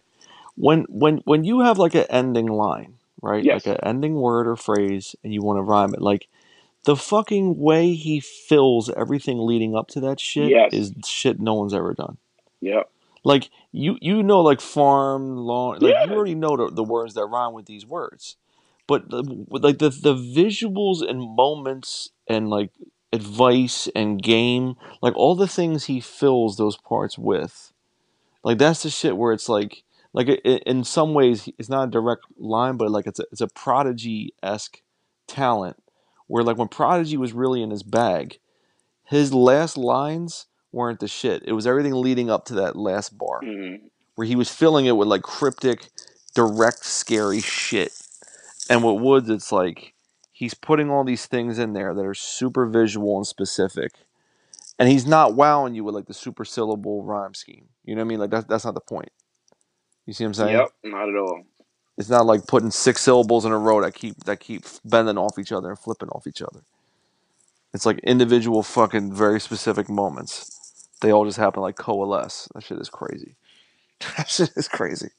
When 0.56 0.86
when 0.90 1.22
when 1.26 1.44
you 1.44 1.62
have 1.62 1.78
like 1.78 1.96
an 1.96 2.06
ending 2.10 2.48
line, 2.48 2.96
right? 3.22 3.44
Yes. 3.44 3.66
Like 3.66 3.78
an 3.78 3.84
ending 3.84 4.16
word 4.16 4.48
or 4.48 4.56
phrase, 4.56 5.16
and 5.24 5.34
you 5.34 5.42
want 5.42 5.58
to 5.58 5.64
rhyme 5.64 5.94
it, 5.94 6.02
like 6.02 6.28
the 6.86 6.96
fucking 6.96 7.58
way 7.58 7.94
he 7.94 8.20
fills 8.20 8.90
everything 8.90 9.40
leading 9.40 9.76
up 9.76 9.88
to 9.90 10.02
that 10.02 10.20
shit 10.20 10.50
Yes. 10.50 10.74
is 10.74 10.94
shit 11.06 11.40
no 11.40 11.54
one's 11.54 11.74
ever 11.74 11.94
done. 11.94 12.18
Yep. 12.62 12.90
Like 13.24 13.50
you 13.72 13.98
you 14.02 14.24
know 14.24 14.42
like 14.42 14.62
farm 14.62 15.38
long 15.38 15.80
like 15.80 15.94
Yeah. 15.96 16.06
you 16.06 16.14
already 16.14 16.36
know 16.36 16.58
the, 16.58 16.70
the 16.72 16.84
words 16.84 17.14
that 17.16 17.26
rhyme 17.26 17.54
with 17.54 17.66
these 17.66 17.86
words, 17.86 18.38
but 18.88 19.10
the, 19.10 19.24
like 19.50 19.80
the 19.80 19.90
the 19.90 20.16
visuals 20.16 21.08
and 21.08 21.36
moments 21.36 22.12
and 22.28 22.50
like 22.50 22.72
advice 23.14 23.88
and 23.96 24.22
game 24.24 24.76
like 25.02 25.16
all 25.16 25.36
the 25.36 25.48
things 25.48 25.86
he 25.86 26.00
fills 26.02 26.58
those 26.58 26.78
parts 26.78 27.18
with, 27.18 27.72
like 28.44 28.58
that's 28.58 28.84
the 28.84 28.90
shit 28.90 29.18
where 29.18 29.34
it's 29.34 29.50
like 29.50 29.84
like 30.14 30.28
in 30.46 30.84
some 30.84 31.14
ways 31.14 31.50
it's 31.58 31.70
not 31.70 31.88
a 31.88 31.92
direct 31.92 32.26
line, 32.38 32.78
but 32.78 32.92
like 32.92 33.08
it's 33.08 33.20
a 33.20 33.26
it's 33.32 33.42
a 33.42 33.48
prodigy 33.48 34.34
esque 34.44 34.82
talent 35.28 35.78
where 36.28 36.44
like 36.44 36.58
when 36.58 36.68
prodigy 36.68 37.18
was 37.18 37.34
really 37.34 37.62
in 37.64 37.72
his 37.72 37.84
bag, 37.84 38.40
his 39.06 39.34
last 39.34 39.78
lines 39.78 40.48
weren't 40.74 41.00
the 41.00 41.08
shit. 41.08 41.44
It 41.46 41.54
was 41.54 41.68
everything 41.68 41.94
leading 41.94 42.30
up 42.30 42.46
to 42.46 42.56
that 42.56 42.76
last 42.76 43.18
bar 43.18 43.42
hmm 43.42 43.76
where 44.16 44.28
he 44.28 44.36
was 44.36 44.50
filling 44.50 44.86
it 44.86 44.92
with 44.94 45.08
like 45.08 45.24
cryptic, 45.24 45.90
direct, 46.36 46.86
scary 46.86 47.42
shit. 47.42 47.92
And 48.70 48.84
with 48.84 49.02
Woods, 49.02 49.30
it's 49.30 49.52
like 49.52 49.94
he's 50.32 50.54
putting 50.54 50.90
all 50.90 51.04
these 51.04 51.26
things 51.26 51.60
in 51.60 51.74
there 51.74 51.94
that 51.94 52.06
are 52.06 52.14
super 52.14 52.66
visual 52.66 53.18
and 53.18 53.28
specific. 53.28 53.94
And 54.80 54.90
he's 54.90 55.06
not 55.06 55.36
wowing 55.36 55.76
you 55.76 55.84
with 55.84 55.96
like 55.96 56.08
the 56.08 56.14
super 56.14 56.46
syllable 56.46 57.04
rhyme 57.04 57.34
scheme. 57.34 57.70
You 57.86 57.96
know 57.96 58.02
what 58.02 58.06
I 58.06 58.10
mean? 58.10 58.20
Like 58.20 58.30
that's 58.30 58.46
that's 58.46 58.66
not 58.66 58.74
the 58.74 58.82
point. 58.82 59.12
You 60.06 60.14
see 60.14 60.24
what 60.24 60.30
I'm 60.30 60.34
saying? 60.36 60.52
Yep. 60.58 60.70
Not 60.84 61.10
at 61.10 61.16
all. 61.16 61.44
It's 61.98 62.10
not 62.10 62.26
like 62.26 62.48
putting 62.48 62.72
six 62.72 63.02
syllables 63.02 63.46
in 63.46 63.52
a 63.52 63.58
row 63.58 63.82
that 63.82 63.94
keep 63.94 64.24
that 64.26 64.40
keep 64.40 64.66
bending 64.84 65.18
off 65.18 65.38
each 65.40 65.52
other 65.52 65.70
and 65.70 65.80
flipping 65.80 66.10
off 66.10 66.28
each 66.28 66.42
other. 66.42 66.62
It's 67.74 67.86
like 67.86 68.00
individual 68.00 68.64
fucking 68.64 69.14
very 69.14 69.40
specific 69.40 69.90
moments. 69.90 70.63
They 71.04 71.14
all 71.14 71.26
just 71.28 71.40
happen 71.40 71.64
like 71.64 71.78
coalesce. 71.78 72.50
That 72.56 72.64
shit 72.66 72.80
is 72.80 72.90
crazy. 72.90 73.38
that 74.18 74.30
shit 74.30 74.52
is 74.58 74.68
crazy. 74.70 75.10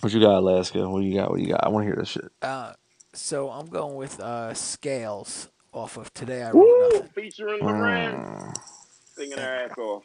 What 0.00 0.12
you 0.14 0.20
got, 0.20 0.38
Alaska? 0.38 0.88
What 0.88 1.04
you 1.04 1.14
got? 1.14 1.30
What 1.30 1.40
you 1.40 1.48
got? 1.48 1.64
I 1.64 1.70
want 1.70 1.84
to 1.84 1.88
hear 1.88 1.96
this 1.96 2.08
shit. 2.10 2.30
Uh, 2.42 2.74
so 3.14 3.50
I'm 3.50 3.66
going 3.66 3.96
with 3.96 4.20
uh, 4.20 4.54
Scales 4.54 5.50
off 5.72 5.96
of 5.98 6.12
Today 6.14 6.42
I 6.42 6.52
Wrote 6.52 6.78
Woo! 6.78 6.78
Nothing. 6.78 7.10
Featuring 7.14 7.66
the 7.66 7.72
Mm. 7.72 8.54
singing 9.16 9.38
her 9.38 9.66
ass 9.66 9.78
off. 9.78 10.04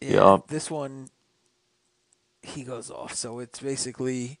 Yeah, 0.00 0.16
Yup. 0.16 0.48
this 0.48 0.70
one 0.70 1.08
he 2.42 2.64
goes 2.64 2.90
off. 2.90 3.14
So 3.14 3.40
it's 3.40 3.60
basically 3.60 4.38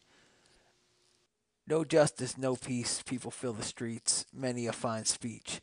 no 1.66 1.84
justice, 1.84 2.38
no 2.38 2.56
peace. 2.56 3.02
People 3.06 3.30
fill 3.30 3.54
the 3.54 3.64
streets. 3.64 4.26
Many 4.34 4.66
a 4.66 4.72
fine 4.72 5.04
speech. 5.06 5.60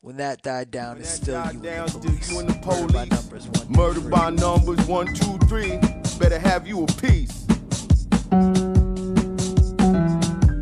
When 0.00 0.16
that 0.18 0.42
died 0.42 0.70
down, 0.70 0.92
When 0.92 1.00
it's 1.00 1.10
still 1.10 1.44
you 1.52 1.58
down, 1.58 1.88
and 1.88 1.88
the 1.88 2.22
still 2.22 2.34
you 2.34 2.38
and 2.40 2.48
the 2.48 2.54
Murder 2.64 2.92
by 2.92 3.04
numbers. 3.06 3.48
One, 3.48 3.72
Murder 3.72 4.00
three. 4.00 4.10
by 4.10 4.30
numbers, 4.30 4.86
one, 4.86 5.12
two, 5.12 5.38
three. 5.48 5.76
Better 6.20 6.38
have 6.38 6.68
you 6.68 6.84
a 6.84 6.86
piece. 6.86 7.42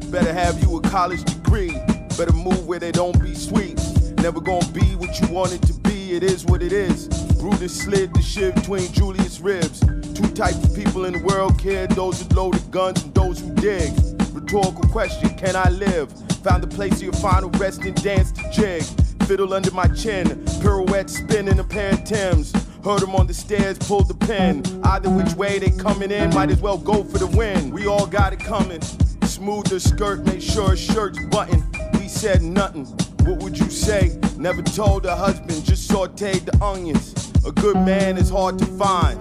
Better 0.09 0.33
have 0.33 0.59
you 0.63 0.79
a 0.79 0.81
college 0.81 1.23
degree. 1.25 1.73
Better 2.17 2.33
move 2.33 2.67
where 2.67 2.79
they 2.79 2.91
don't 2.91 3.21
be 3.23 3.35
sweet. 3.35 3.79
Never 4.23 4.41
gonna 4.41 4.67
be 4.73 4.97
what 4.97 5.21
you 5.21 5.29
want 5.29 5.53
it 5.53 5.61
to 5.67 5.75
be. 5.81 6.15
It 6.15 6.23
is 6.23 6.47
what 6.47 6.63
it 6.63 6.73
is. 6.73 7.07
Brutus 7.39 7.79
slid 7.79 8.15
the 8.15 8.23
shit 8.23 8.55
between 8.55 8.91
Julius' 8.93 9.41
ribs. 9.41 9.81
Two 10.15 10.29
types 10.35 10.65
of 10.65 10.75
people 10.75 11.05
in 11.05 11.13
the 11.13 11.23
world 11.23 11.59
kid 11.59 11.91
those 11.91 12.21
with 12.21 12.33
loaded 12.33 12.71
guns 12.71 13.03
and 13.03 13.13
those 13.15 13.41
who 13.41 13.53
dig. 13.57 13.93
Rhetorical 14.33 14.89
question, 14.89 15.29
can 15.37 15.55
I 15.57 15.69
live? 15.69 16.11
Found 16.43 16.63
the 16.63 16.75
place 16.75 16.95
of 16.95 17.03
your 17.03 17.13
final 17.13 17.51
resting 17.51 17.93
dance 17.93 18.33
to 18.33 18.51
jig. 18.51 18.83
Fiddle 19.27 19.55
under 19.55 19.73
my 19.73 19.89
chin, 19.89 20.45
pirouette 20.63 21.11
spinning 21.11 21.59
a 21.59 21.65
pair 21.65 21.95
of 21.95 22.05
Tims. 22.05 22.53
Heard 22.85 23.01
them 23.01 23.17
on 23.17 23.27
the 23.27 23.35
stairs, 23.35 23.77
pulled 23.77 24.07
the 24.07 24.15
pin. 24.15 24.63
Either 24.85 25.11
which 25.11 25.35
way 25.35 25.59
they 25.59 25.71
coming 25.71 26.13
in, 26.13 26.33
might 26.33 26.49
as 26.53 26.61
well 26.61 26.79
go 26.79 27.03
for 27.03 27.19
the 27.19 27.27
win. 27.27 27.71
We 27.71 27.89
all 27.89 28.07
got 28.07 28.33
it 28.33 28.39
coming. 28.39 28.81
Smooth 29.25 29.67
the 29.67 29.81
skirt, 29.81 30.25
make 30.25 30.41
sure 30.41 30.77
shirt's 30.77 31.19
buttoned. 31.27 31.65
We 31.95 32.07
said 32.07 32.41
nothing. 32.41 32.85
What 33.25 33.43
would 33.43 33.59
you 33.59 33.69
say? 33.69 34.17
Never 34.39 34.63
told 34.63 35.05
her 35.05 35.17
husband, 35.17 35.65
just 35.65 35.91
sauteed 35.91 36.45
the 36.45 36.65
onions. 36.65 37.33
A 37.45 37.51
good 37.51 37.79
man 37.79 38.19
is 38.19 38.31
hard 38.31 38.61
to 38.61 38.67
find. 38.79 39.21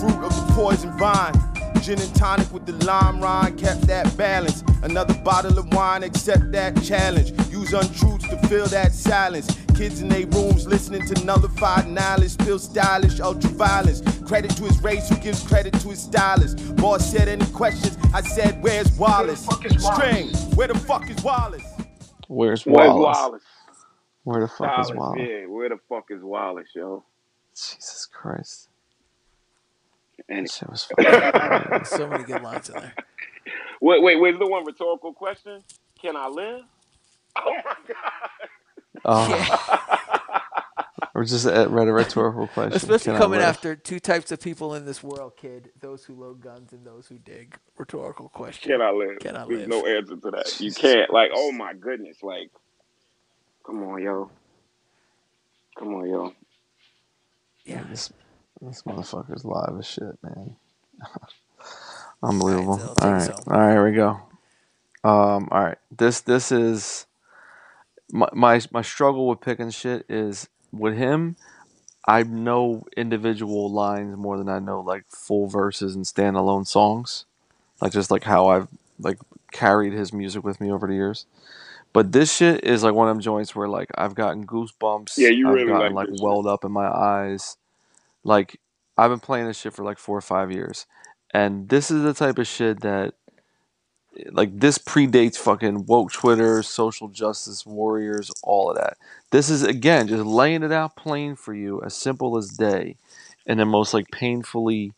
Fruit 0.00 0.24
of 0.24 0.34
the 0.34 0.52
poison 0.52 0.90
vine. 0.98 1.45
Gin 1.82 2.00
and 2.00 2.14
tonic 2.16 2.52
with 2.52 2.66
the 2.66 2.72
lime 2.84 3.20
rind 3.20 3.58
kept 3.58 3.82
that 3.88 4.16
balance. 4.16 4.62
Another 4.82 5.14
bottle 5.14 5.58
of 5.58 5.72
wine, 5.74 6.02
accept 6.04 6.52
that 6.52 6.82
challenge. 6.82 7.32
Use 7.50 7.72
untruths 7.74 8.28
to 8.28 8.38
fill 8.48 8.66
that 8.68 8.92
silence. 8.92 9.48
Kids 9.76 10.02
in 10.02 10.08
their 10.08 10.26
rooms 10.28 10.66
listening 10.66 11.06
to 11.08 11.24
nullified 11.24 11.88
knowledge. 11.88 12.30
Still 12.32 12.58
stylish, 12.58 13.20
ultra 13.20 13.50
violence. 13.50 14.02
Credit 14.26 14.50
to 14.56 14.64
his 14.64 14.82
race 14.82 15.08
who 15.08 15.16
gives 15.18 15.42
credit 15.46 15.74
to 15.80 15.90
his 15.90 16.00
stylist. 16.02 16.76
Boss 16.76 17.10
said 17.10 17.28
any 17.28 17.46
questions, 17.46 17.98
I 18.14 18.22
said, 18.22 18.62
Where's 18.62 18.90
Wallace? 18.98 19.46
String, 19.78 20.28
where 20.56 20.68
the 20.68 20.78
fuck 20.78 21.08
is 21.10 21.22
Wallace? 21.22 21.64
Where's 22.28 22.66
Where's 22.66 22.96
Wallace? 22.96 22.98
Wallace? 22.98 23.42
Where 24.24 24.40
the 24.40 24.48
fuck 24.48 24.78
is 24.78 24.92
Wallace, 24.92 24.92
Wallace? 24.92 25.30
yeah. 25.40 25.46
Where 25.46 25.70
the 25.70 25.78
fuck 25.88 26.06
is 26.10 26.22
Wallace, 26.22 26.68
yo? 26.74 27.04
Jesus 27.56 28.06
Christ. 28.12 28.68
And 30.28 30.46
That 30.46 30.52
shit 30.52 30.70
was 30.70 30.88
So 31.90 32.08
many 32.08 32.24
good 32.24 32.42
lines 32.42 32.68
in 32.70 32.76
there. 32.76 32.94
wait, 33.80 34.02
wait, 34.02 34.16
where's 34.20 34.38
the 34.38 34.46
one 34.46 34.64
rhetorical 34.64 35.12
question? 35.12 35.62
Can 36.00 36.16
I 36.16 36.28
live? 36.28 36.62
Oh 37.36 37.54
my 37.64 37.74
god. 37.88 38.48
Oh, 39.04 39.28
Yeah. 39.30 39.58
or 41.14 41.24
just 41.24 41.46
a, 41.46 41.68
read 41.68 41.88
a 41.88 41.92
rhetorical 41.92 42.46
question. 42.48 42.72
Especially 42.74 43.12
Can 43.12 43.20
coming 43.20 43.40
after 43.40 43.76
two 43.76 44.00
types 44.00 44.32
of 44.32 44.40
people 44.40 44.74
in 44.74 44.84
this 44.86 45.02
world, 45.02 45.34
kid. 45.36 45.70
Those 45.80 46.04
who 46.04 46.14
load 46.14 46.40
guns 46.40 46.72
and 46.72 46.84
those 46.86 47.06
who 47.08 47.18
dig. 47.18 47.56
Rhetorical 47.78 48.28
question. 48.30 48.72
Can 48.72 48.82
I 48.82 48.90
live? 48.90 49.18
Can 49.20 49.36
I 49.36 49.46
There's 49.46 49.60
live? 49.60 49.68
no 49.68 49.86
answer 49.86 50.16
to 50.16 50.30
that. 50.32 50.60
You 50.60 50.72
can't. 50.72 51.12
Like, 51.12 51.30
oh 51.34 51.52
my 51.52 51.74
goodness. 51.74 52.22
Like, 52.22 52.50
come 53.66 53.82
on, 53.84 54.02
yo. 54.02 54.30
Come 55.78 55.94
on, 55.94 56.08
yo. 56.08 56.32
Yeah. 57.64 57.84
This, 57.90 58.12
this 58.60 58.82
motherfucker's 58.82 59.44
live 59.44 59.76
as 59.78 59.86
shit, 59.86 60.18
man. 60.22 60.56
Unbelievable. 62.22 62.74
Alright, 62.74 62.82
so 62.82 62.94
All 63.00 63.12
take 63.12 63.12
right, 63.12 63.30
us 63.30 63.48
all 63.48 63.60
right, 63.60 63.72
here 63.72 63.86
we 63.90 63.92
go. 63.96 64.20
Um, 65.04 65.48
all 65.52 65.64
right. 65.64 65.78
This 65.96 66.20
this 66.22 66.52
is 66.52 67.06
my 68.12 68.28
my 68.32 68.60
my 68.72 68.82
struggle 68.82 69.28
with 69.28 69.40
picking 69.40 69.70
shit 69.70 70.06
is 70.08 70.48
with 70.72 70.96
him. 70.96 71.36
I 72.08 72.22
know 72.24 72.84
individual 72.96 73.70
lines 73.72 74.16
more 74.16 74.38
than 74.38 74.48
I 74.48 74.60
know 74.60 74.80
like 74.80 75.04
full 75.08 75.48
verses 75.48 75.94
and 75.94 76.04
standalone 76.04 76.66
songs, 76.66 77.26
like 77.80 77.92
just 77.92 78.10
like 78.10 78.24
how 78.24 78.48
I've 78.48 78.68
like 78.98 79.18
carried 79.52 79.92
his 79.92 80.12
music 80.12 80.44
with 80.44 80.60
me 80.60 80.70
over 80.72 80.86
the 80.86 80.94
years. 80.94 81.26
But 81.92 82.12
this 82.12 82.34
shit 82.34 82.64
is 82.64 82.84
like 82.84 82.94
one 82.94 83.08
of 83.08 83.14
them 83.16 83.22
joints 83.22 83.56
where 83.56 83.68
like 83.68 83.90
I've 83.96 84.14
gotten 84.14 84.46
goosebumps. 84.46 85.16
Yeah, 85.18 85.30
you 85.30 85.48
I've 85.48 85.54
really 85.54 85.66
gotten 85.66 85.94
like 85.94 86.08
like 86.08 86.08
welled 86.22 86.46
up 86.46 86.64
in 86.64 86.72
my 86.72 86.86
eyes. 86.86 87.56
Like 88.26 88.60
I've 88.98 89.10
been 89.10 89.20
playing 89.20 89.48
this 89.48 89.60
shit 89.60 89.74
for 89.74 89.84
like 89.84 89.98
four 89.98 90.18
or 90.18 90.22
five 90.22 90.52
years, 90.52 90.86
and 91.34 91.68
this 91.68 91.90
is 91.90 92.02
the 92.02 92.14
type 92.14 92.38
of 92.38 92.48
shit 92.48 92.80
that 92.82 93.14
like 94.32 94.58
this 94.60 94.78
predates 94.78 95.36
fucking 95.36 95.86
woke 95.86 96.12
Twitter, 96.12 96.62
social 96.62 97.08
justice 97.08 97.66
warriors, 97.66 98.30
all 98.42 98.70
of 98.70 98.76
that. 98.76 98.98
This 99.32 99.50
is 99.50 99.62
again 99.62 100.08
just 100.08 100.24
laying 100.24 100.62
it 100.64 100.72
out 100.72 100.96
plain 100.96 101.36
for 101.36 101.54
you, 101.54 101.82
as 101.84 101.96
simple 101.96 102.36
as 102.38 102.48
day, 102.50 102.96
in 103.46 103.58
the 103.58 103.66
most 103.66 103.94
like 103.94 104.10
painfully 104.10 104.92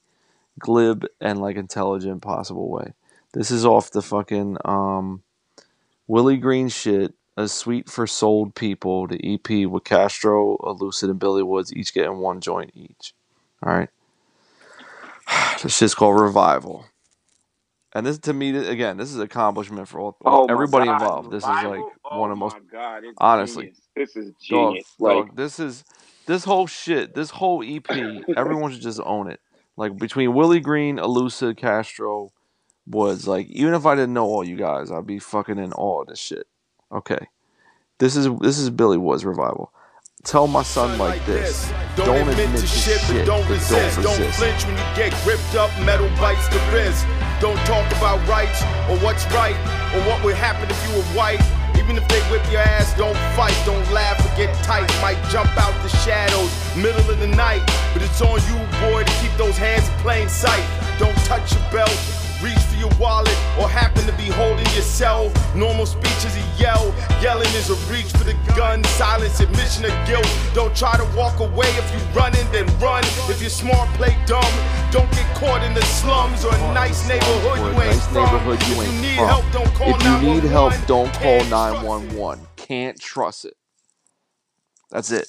glib 0.58 1.06
and 1.20 1.40
like 1.40 1.56
intelligent 1.56 2.22
possible 2.22 2.70
way. 2.70 2.94
This 3.34 3.50
is 3.50 3.66
off 3.66 3.90
the 3.92 4.02
fucking 4.02 4.58
um, 4.64 5.22
Willie 6.08 6.38
Green 6.38 6.68
shit. 6.68 7.14
A 7.36 7.48
Suite 7.48 7.88
for 7.90 8.06
Sold 8.06 8.54
People, 8.56 9.08
the 9.08 9.20
EP 9.34 9.66
with 9.68 9.84
Castro, 9.84 10.56
Elucid, 10.58 11.10
and 11.10 11.20
Billy 11.20 11.42
Woods, 11.42 11.72
each 11.72 11.94
getting 11.94 12.18
one 12.18 12.40
joint 12.40 12.72
each. 12.74 13.14
All 13.62 13.72
right. 13.72 13.88
This 15.62 15.76
shit's 15.76 15.94
called 15.94 16.20
Revival. 16.20 16.84
And 17.94 18.06
this, 18.06 18.18
to 18.20 18.32
me, 18.32 18.56
again, 18.56 18.96
this 18.96 19.12
is 19.12 19.18
accomplishment 19.18 19.88
for 19.88 19.98
all, 20.00 20.16
Oh 20.24 20.46
everybody 20.48 20.86
God. 20.86 20.94
involved. 21.02 21.30
This 21.32 21.42
is 21.42 21.48
like 21.48 21.64
Revival? 21.64 21.92
oh 22.04 22.20
one 22.20 22.30
of 22.30 22.38
the 22.38 22.44
oh 22.44 22.46
most 22.46 22.56
god, 22.70 23.02
honestly, 23.18 23.64
genius. 23.64 23.80
This 23.96 24.16
is 24.16 24.26
dog, 24.48 24.70
genius. 24.70 24.86
Like 25.00 25.26
dog. 25.26 25.36
This 25.36 25.58
is 25.58 25.84
this 26.26 26.44
whole 26.44 26.66
shit. 26.66 27.14
This 27.14 27.30
whole 27.30 27.64
EP. 27.66 27.86
everyone 28.36 28.72
should 28.72 28.82
just 28.82 29.00
own 29.04 29.30
it. 29.30 29.40
Like 29.76 29.96
between 29.96 30.34
Willie 30.34 30.60
Green, 30.60 30.98
Elucid, 30.98 31.56
Castro, 31.56 32.32
Woods. 32.86 33.26
Like 33.26 33.48
even 33.48 33.74
if 33.74 33.86
I 33.86 33.94
didn't 33.94 34.14
know 34.14 34.26
all 34.26 34.44
you 34.46 34.56
guys, 34.56 34.90
I'd 34.92 35.06
be 35.06 35.18
fucking 35.18 35.58
in 35.58 35.72
awe 35.72 36.02
of 36.02 36.08
this 36.08 36.18
shit. 36.20 36.46
Okay, 36.92 37.26
this 37.98 38.16
is 38.16 38.28
this 38.40 38.58
is 38.58 38.70
Billy 38.70 38.98
Woods 38.98 39.24
revival. 39.24 39.72
Tell 40.28 40.46
my 40.46 40.62
son 40.62 40.98
like 40.98 41.24
this. 41.24 41.72
Don't 41.96 42.28
admit 42.28 42.60
to 42.60 42.66
shit, 42.66 43.00
but 43.08 43.24
don't 43.24 43.48
resist. 43.48 43.96
Don't 44.02 44.20
flinch 44.34 44.62
when 44.66 44.76
you 44.76 44.84
get 44.94 45.08
gripped 45.24 45.54
up, 45.54 45.72
metal 45.80 46.10
bites 46.20 46.46
the 46.48 46.60
wrist. 46.70 47.06
Don't 47.40 47.56
talk 47.64 47.90
about 47.96 48.20
rights 48.28 48.60
or 48.92 48.98
what's 49.00 49.24
right 49.32 49.56
or 49.96 50.04
what 50.04 50.22
would 50.22 50.34
happen 50.36 50.68
if 50.68 50.76
you 50.84 50.98
were 50.98 51.08
white. 51.16 51.40
Even 51.80 51.96
if 51.96 52.06
they 52.08 52.20
whip 52.28 52.44
your 52.52 52.60
ass, 52.60 52.92
don't 52.98 53.16
fight, 53.32 53.56
don't 53.64 53.90
laugh 53.90 54.20
or 54.20 54.36
get 54.36 54.54
tight. 54.62 54.84
Might 55.00 55.16
jump 55.30 55.48
out 55.56 55.72
the 55.82 55.88
shadows, 56.04 56.52
middle 56.76 57.08
of 57.08 57.18
the 57.20 57.28
night. 57.28 57.64
But 57.94 58.02
it's 58.02 58.20
on 58.20 58.36
you, 58.52 58.60
boy, 58.84 59.04
to 59.04 59.12
keep 59.24 59.32
those 59.38 59.56
hands 59.56 59.88
in 59.88 59.94
plain 60.04 60.28
sight. 60.28 60.60
Don't 60.98 61.16
touch 61.24 61.54
your 61.54 61.64
belt, 61.72 61.96
reach 62.44 62.67
your 62.78 62.90
wallet, 63.00 63.36
or 63.60 63.68
happen 63.68 64.06
to 64.06 64.12
be 64.14 64.28
holding 64.28 64.66
your 64.74 64.82
cell. 64.86 65.32
Normal 65.54 65.86
speech 65.86 66.24
is 66.24 66.36
a 66.36 66.46
yell, 66.62 66.94
yelling 67.22 67.50
is 67.60 67.70
a 67.70 67.76
reach 67.92 68.10
for 68.12 68.24
the 68.24 68.34
gun. 68.56 68.84
Silence, 68.84 69.40
admission 69.40 69.84
of 69.86 69.92
guilt. 70.06 70.28
Don't 70.54 70.74
try 70.76 70.96
to 70.96 71.04
walk 71.16 71.40
away 71.40 71.68
if 71.76 71.90
you're 71.92 72.12
running, 72.14 72.46
then 72.52 72.66
run. 72.80 73.04
If 73.28 73.40
you're 73.40 73.50
smart, 73.50 73.88
play 73.96 74.16
dumb. 74.26 74.44
Don't 74.92 75.10
get 75.12 75.26
caught 75.36 75.62
in 75.64 75.74
the 75.74 75.82
slums 75.84 76.44
or 76.44 76.54
a 76.54 76.60
nice 76.74 77.06
neighborhood 77.08 77.62
you 77.64 77.80
ain't 77.82 77.84
nice 77.84 78.06
from. 78.06 78.14
neighborhood 78.14 78.62
you 78.66 78.76
If 78.76 78.82
you 78.82 78.92
need 78.92 79.16
from. 79.16 79.26
help, 79.26 79.44
don't 79.52 79.74
call 79.74 79.96
If 79.96 80.02
you 80.02 80.16
need 80.16 80.44
help, 80.44 80.74
911. 80.74 80.86
don't 80.86 81.12
call 81.14 81.44
Can't 81.44 81.64
trust 81.66 81.94
it. 82.04 82.04
911. 82.04 82.48
Can't 82.56 83.00
trust 83.00 83.44
it. 83.46 83.54
That's 84.90 85.10
it. 85.12 85.28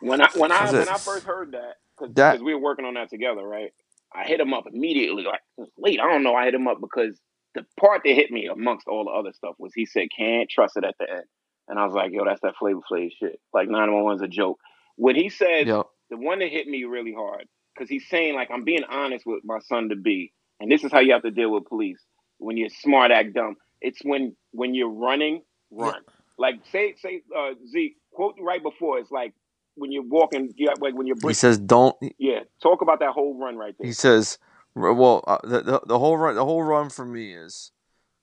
when 0.00 0.22
I 0.22 0.28
when 0.34 0.52
I 0.52 0.66
That's 0.66 0.72
when. 0.72 0.88
I 0.88 0.98
first 0.98 1.26
heard 1.26 1.52
that 1.52 1.76
because 2.16 2.42
we 2.42 2.54
were 2.54 2.60
working 2.60 2.84
on 2.86 2.94
that 2.94 3.10
together, 3.10 3.46
right? 3.46 3.72
I 4.14 4.24
hit 4.24 4.40
him 4.40 4.54
up 4.54 4.64
immediately. 4.72 5.24
Like 5.24 5.40
it 5.58 5.62
was 5.62 5.70
late. 5.78 6.00
I 6.00 6.10
don't 6.10 6.22
know. 6.22 6.34
I 6.34 6.46
hit 6.46 6.54
him 6.54 6.68
up 6.68 6.78
because 6.80 7.18
the 7.54 7.64
part 7.78 8.02
that 8.04 8.14
hit 8.14 8.30
me 8.30 8.46
amongst 8.46 8.88
all 8.88 9.04
the 9.04 9.10
other 9.10 9.32
stuff 9.32 9.54
was 9.58 9.72
he 9.74 9.86
said 9.86 10.08
can't 10.16 10.48
trust 10.50 10.76
it 10.76 10.84
at 10.84 10.94
the 10.98 11.10
end, 11.10 11.24
and 11.68 11.78
I 11.78 11.84
was 11.86 11.94
like, 11.94 12.12
yo, 12.12 12.24
that's 12.24 12.40
that 12.42 12.56
Flavor 12.58 12.80
Flav 12.90 13.10
shit. 13.18 13.40
Like 13.52 13.68
911's 13.68 14.22
a 14.22 14.28
joke. 14.28 14.58
When 14.96 15.16
he 15.16 15.28
said 15.28 15.66
Yep. 15.66 15.86
the 16.10 16.16
one 16.16 16.40
that 16.40 16.50
hit 16.50 16.66
me 16.66 16.84
really 16.84 17.14
hard 17.14 17.46
because 17.74 17.88
he's 17.88 18.08
saying 18.08 18.34
like 18.34 18.50
I'm 18.52 18.64
being 18.64 18.84
honest 18.84 19.24
with 19.26 19.40
my 19.44 19.58
son 19.60 19.88
to 19.90 19.96
be, 19.96 20.32
and 20.60 20.70
this 20.70 20.84
is 20.84 20.92
how 20.92 21.00
you 21.00 21.12
have 21.12 21.22
to 21.22 21.30
deal 21.30 21.52
with 21.52 21.64
police 21.66 22.00
when 22.38 22.56
you're 22.56 22.68
smart 22.70 23.10
act 23.10 23.34
dumb. 23.34 23.56
It's 23.80 24.00
when 24.02 24.36
when 24.52 24.74
you're 24.74 24.90
running, 24.92 25.42
run. 25.70 26.02
Like 26.38 26.56
say 26.70 26.94
say 26.98 27.22
uh, 27.36 27.52
Z 27.70 27.94
quote 28.12 28.36
right 28.40 28.62
before 28.62 28.98
it's 28.98 29.10
like 29.10 29.32
when 29.74 29.92
you're 29.92 30.04
walking, 30.04 30.52
you 30.56 30.68
like 30.80 30.94
when 30.94 31.06
you're 31.06 31.16
He 31.24 31.34
says 31.34 31.58
don't. 31.58 31.96
Yeah, 32.18 32.40
talk 32.62 32.82
about 32.82 33.00
that 33.00 33.10
whole 33.10 33.38
run 33.38 33.56
right 33.56 33.74
there. 33.78 33.86
He 33.86 33.92
says, 33.92 34.38
well, 34.74 35.24
uh, 35.26 35.38
the, 35.42 35.60
the 35.62 35.80
the 35.86 35.98
whole 35.98 36.16
run 36.16 36.34
the 36.34 36.44
whole 36.44 36.62
run 36.62 36.90
for 36.90 37.04
me 37.04 37.34
is, 37.34 37.72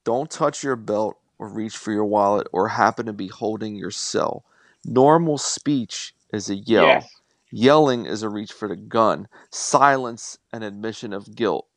don't 0.03 0.29
touch 0.29 0.63
your 0.63 0.75
belt 0.75 1.17
or 1.37 1.47
reach 1.47 1.77
for 1.77 1.91
your 1.91 2.05
wallet 2.05 2.47
or 2.51 2.67
happen 2.67 3.05
to 3.05 3.13
be 3.13 3.27
holding 3.27 3.75
your 3.75 3.91
cell. 3.91 4.43
Normal 4.85 5.37
speech 5.37 6.13
is 6.31 6.49
a 6.49 6.55
yell. 6.55 6.85
Yes, 6.85 7.07
Yelling 7.51 8.05
is 8.05 8.21
a 8.21 8.29
reach 8.29 8.51
for 8.51 8.67
the 8.67 8.75
gun. 8.75 9.27
Silence 9.49 10.37
an 10.53 10.63
admission 10.63 11.13
of 11.13 11.35
guilt. 11.35 11.67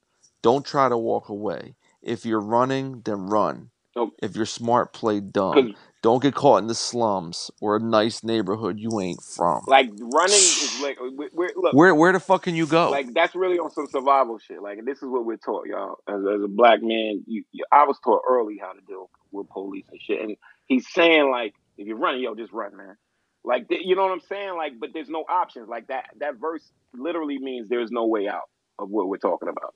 Don't 0.42 0.66
try 0.66 0.88
to 0.88 0.98
walk 0.98 1.28
away. 1.28 1.76
If 2.02 2.26
you're 2.26 2.40
running, 2.40 3.00
then 3.04 3.26
run. 3.26 3.70
so 3.94 4.10
If 4.22 4.36
you're 4.36 4.44
smart, 4.44 4.92
play 4.92 5.20
dumb. 5.20 5.74
Because 6.02 6.12
Don't 6.12 6.22
get 6.22 6.34
caught 6.34 6.62
in 6.62 6.66
the 6.66 6.74
slums 6.74 7.50
or 7.60 7.76
a 7.76 7.80
nice 7.80 8.22
neighborhood 8.24 8.78
you 8.78 9.00
ain't 9.00 9.22
from. 9.22 9.62
like 9.66 9.90
running 10.00 10.34
is 10.36 10.80
like 10.82 10.98
we 11.00 11.28
we're, 11.32 11.50
look 11.56 11.74
Where 11.74 11.94
where 11.94 12.12
the 12.12 12.20
fuck 12.20 12.42
can 12.42 12.54
you 12.54 12.66
go? 12.66 12.90
like 12.90 13.12
that's 13.14 13.34
really 13.34 13.58
on 13.58 13.70
some 13.70 13.86
survival 13.88 14.38
shit. 14.38 14.62
Like 14.62 14.84
this 14.84 14.98
is 14.98 15.08
what 15.08 15.24
we're 15.24 15.36
taught, 15.36 15.66
y'all. 15.66 15.98
As, 16.08 16.20
as 16.36 16.42
a 16.42 16.48
black 16.48 16.80
man, 16.82 17.22
you, 17.26 17.44
you 17.52 17.64
I 17.72 17.84
was 17.84 17.98
taught 18.04 18.22
early 18.28 18.58
how 18.60 18.72
to 18.72 18.80
deal 18.86 19.10
with 19.30 19.48
police 19.48 19.86
and 19.90 20.00
shit. 20.00 20.20
And 20.20 20.36
he's 20.66 20.86
saying 20.92 21.30
like, 21.30 21.54
if 21.78 21.86
you're 21.86 21.96
running, 21.98 22.22
yo, 22.22 22.34
just 22.34 22.52
run, 22.52 22.76
man. 22.76 22.96
Like 23.44 23.68
th- 23.68 23.82
you 23.84 23.96
know 23.96 24.02
what 24.02 24.12
I'm 24.12 24.20
saying? 24.28 24.56
Like, 24.56 24.74
but 24.80 24.90
there's 24.94 25.08
no 25.08 25.24
options. 25.28 25.68
Like 25.68 25.88
that 25.88 26.06
that 26.20 26.36
verse 26.36 26.62
literally 26.94 27.38
means 27.38 27.68
there's 27.68 27.90
no 27.90 28.06
way 28.06 28.28
out 28.28 28.48
of 28.78 28.88
what 28.90 29.08
we're 29.08 29.16
talking 29.18 29.48
about. 29.48 29.74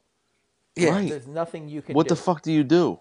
Yeah, 0.76 0.90
Right. 0.90 1.08
there's 1.08 1.26
nothing 1.26 1.68
you 1.68 1.80
can 1.82 1.94
What 1.94 2.06
do. 2.08 2.14
the 2.14 2.20
fuck 2.20 2.42
do 2.42 2.52
you 2.52 2.62
do? 2.64 2.98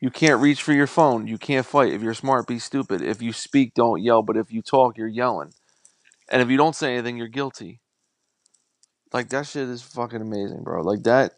You 0.00 0.10
can't 0.10 0.42
reach 0.42 0.62
for 0.62 0.72
your 0.74 0.86
phone. 0.88 1.26
You 1.28 1.38
can't 1.38 1.66
fight. 1.66 1.92
If 1.92 2.02
you're 2.02 2.14
smart, 2.14 2.46
be 2.48 2.58
stupid. 2.60 3.02
If 3.02 3.22
you 3.22 3.32
speak, 3.32 3.74
don't 3.74 4.02
yell. 4.02 4.22
But 4.22 4.36
if 4.38 4.52
you 4.52 4.62
talk, 4.62 4.98
you're 4.98 5.08
yelling. 5.08 5.54
And 6.30 6.42
if 6.42 6.50
you 6.50 6.56
don't 6.58 6.76
say 6.76 6.94
anything, 6.94 7.18
you're 7.18 7.28
guilty. 7.28 7.80
Like 9.12 9.30
that 9.30 9.46
shit 9.46 9.68
is 9.68 9.82
fucking 9.82 10.22
amazing, 10.22 10.64
bro. 10.64 10.82
Like 10.82 11.04
that. 11.04 11.34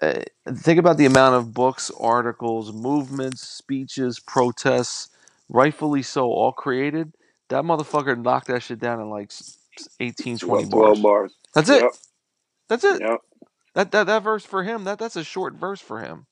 Uh, 0.00 0.22
think 0.54 0.78
about 0.78 0.98
the 0.98 1.06
amount 1.06 1.36
of 1.36 1.54
books, 1.54 1.90
articles, 2.00 2.72
movements, 2.72 3.42
speeches, 3.42 4.20
protests, 4.20 5.10
rightfully 5.48 6.02
so, 6.02 6.26
all 6.30 6.52
created. 6.52 7.14
That 7.50 7.64
motherfucker 7.64 8.20
knocked 8.22 8.48
that 8.48 8.62
shit 8.62 8.80
down 8.80 9.00
in 9.00 9.10
like 9.10 9.28
s- 9.28 9.58
18, 10.00 10.38
20 10.38 10.64
12 10.70 11.00
bars. 11.00 11.02
bars. 11.02 11.34
That's 11.54 11.70
it. 11.70 11.84
Yep. 11.84 11.92
That's 12.68 12.84
it. 12.84 13.02
Yep. 13.02 13.20
That, 13.74 13.92
that 13.92 14.06
that 14.06 14.24
verse 14.24 14.44
for 14.44 14.64
him, 14.64 14.84
that 14.84 14.98
that's 14.98 15.16
a 15.16 15.24
short 15.24 15.54
verse 15.54 15.80
for 15.80 16.00
him. 16.00 16.26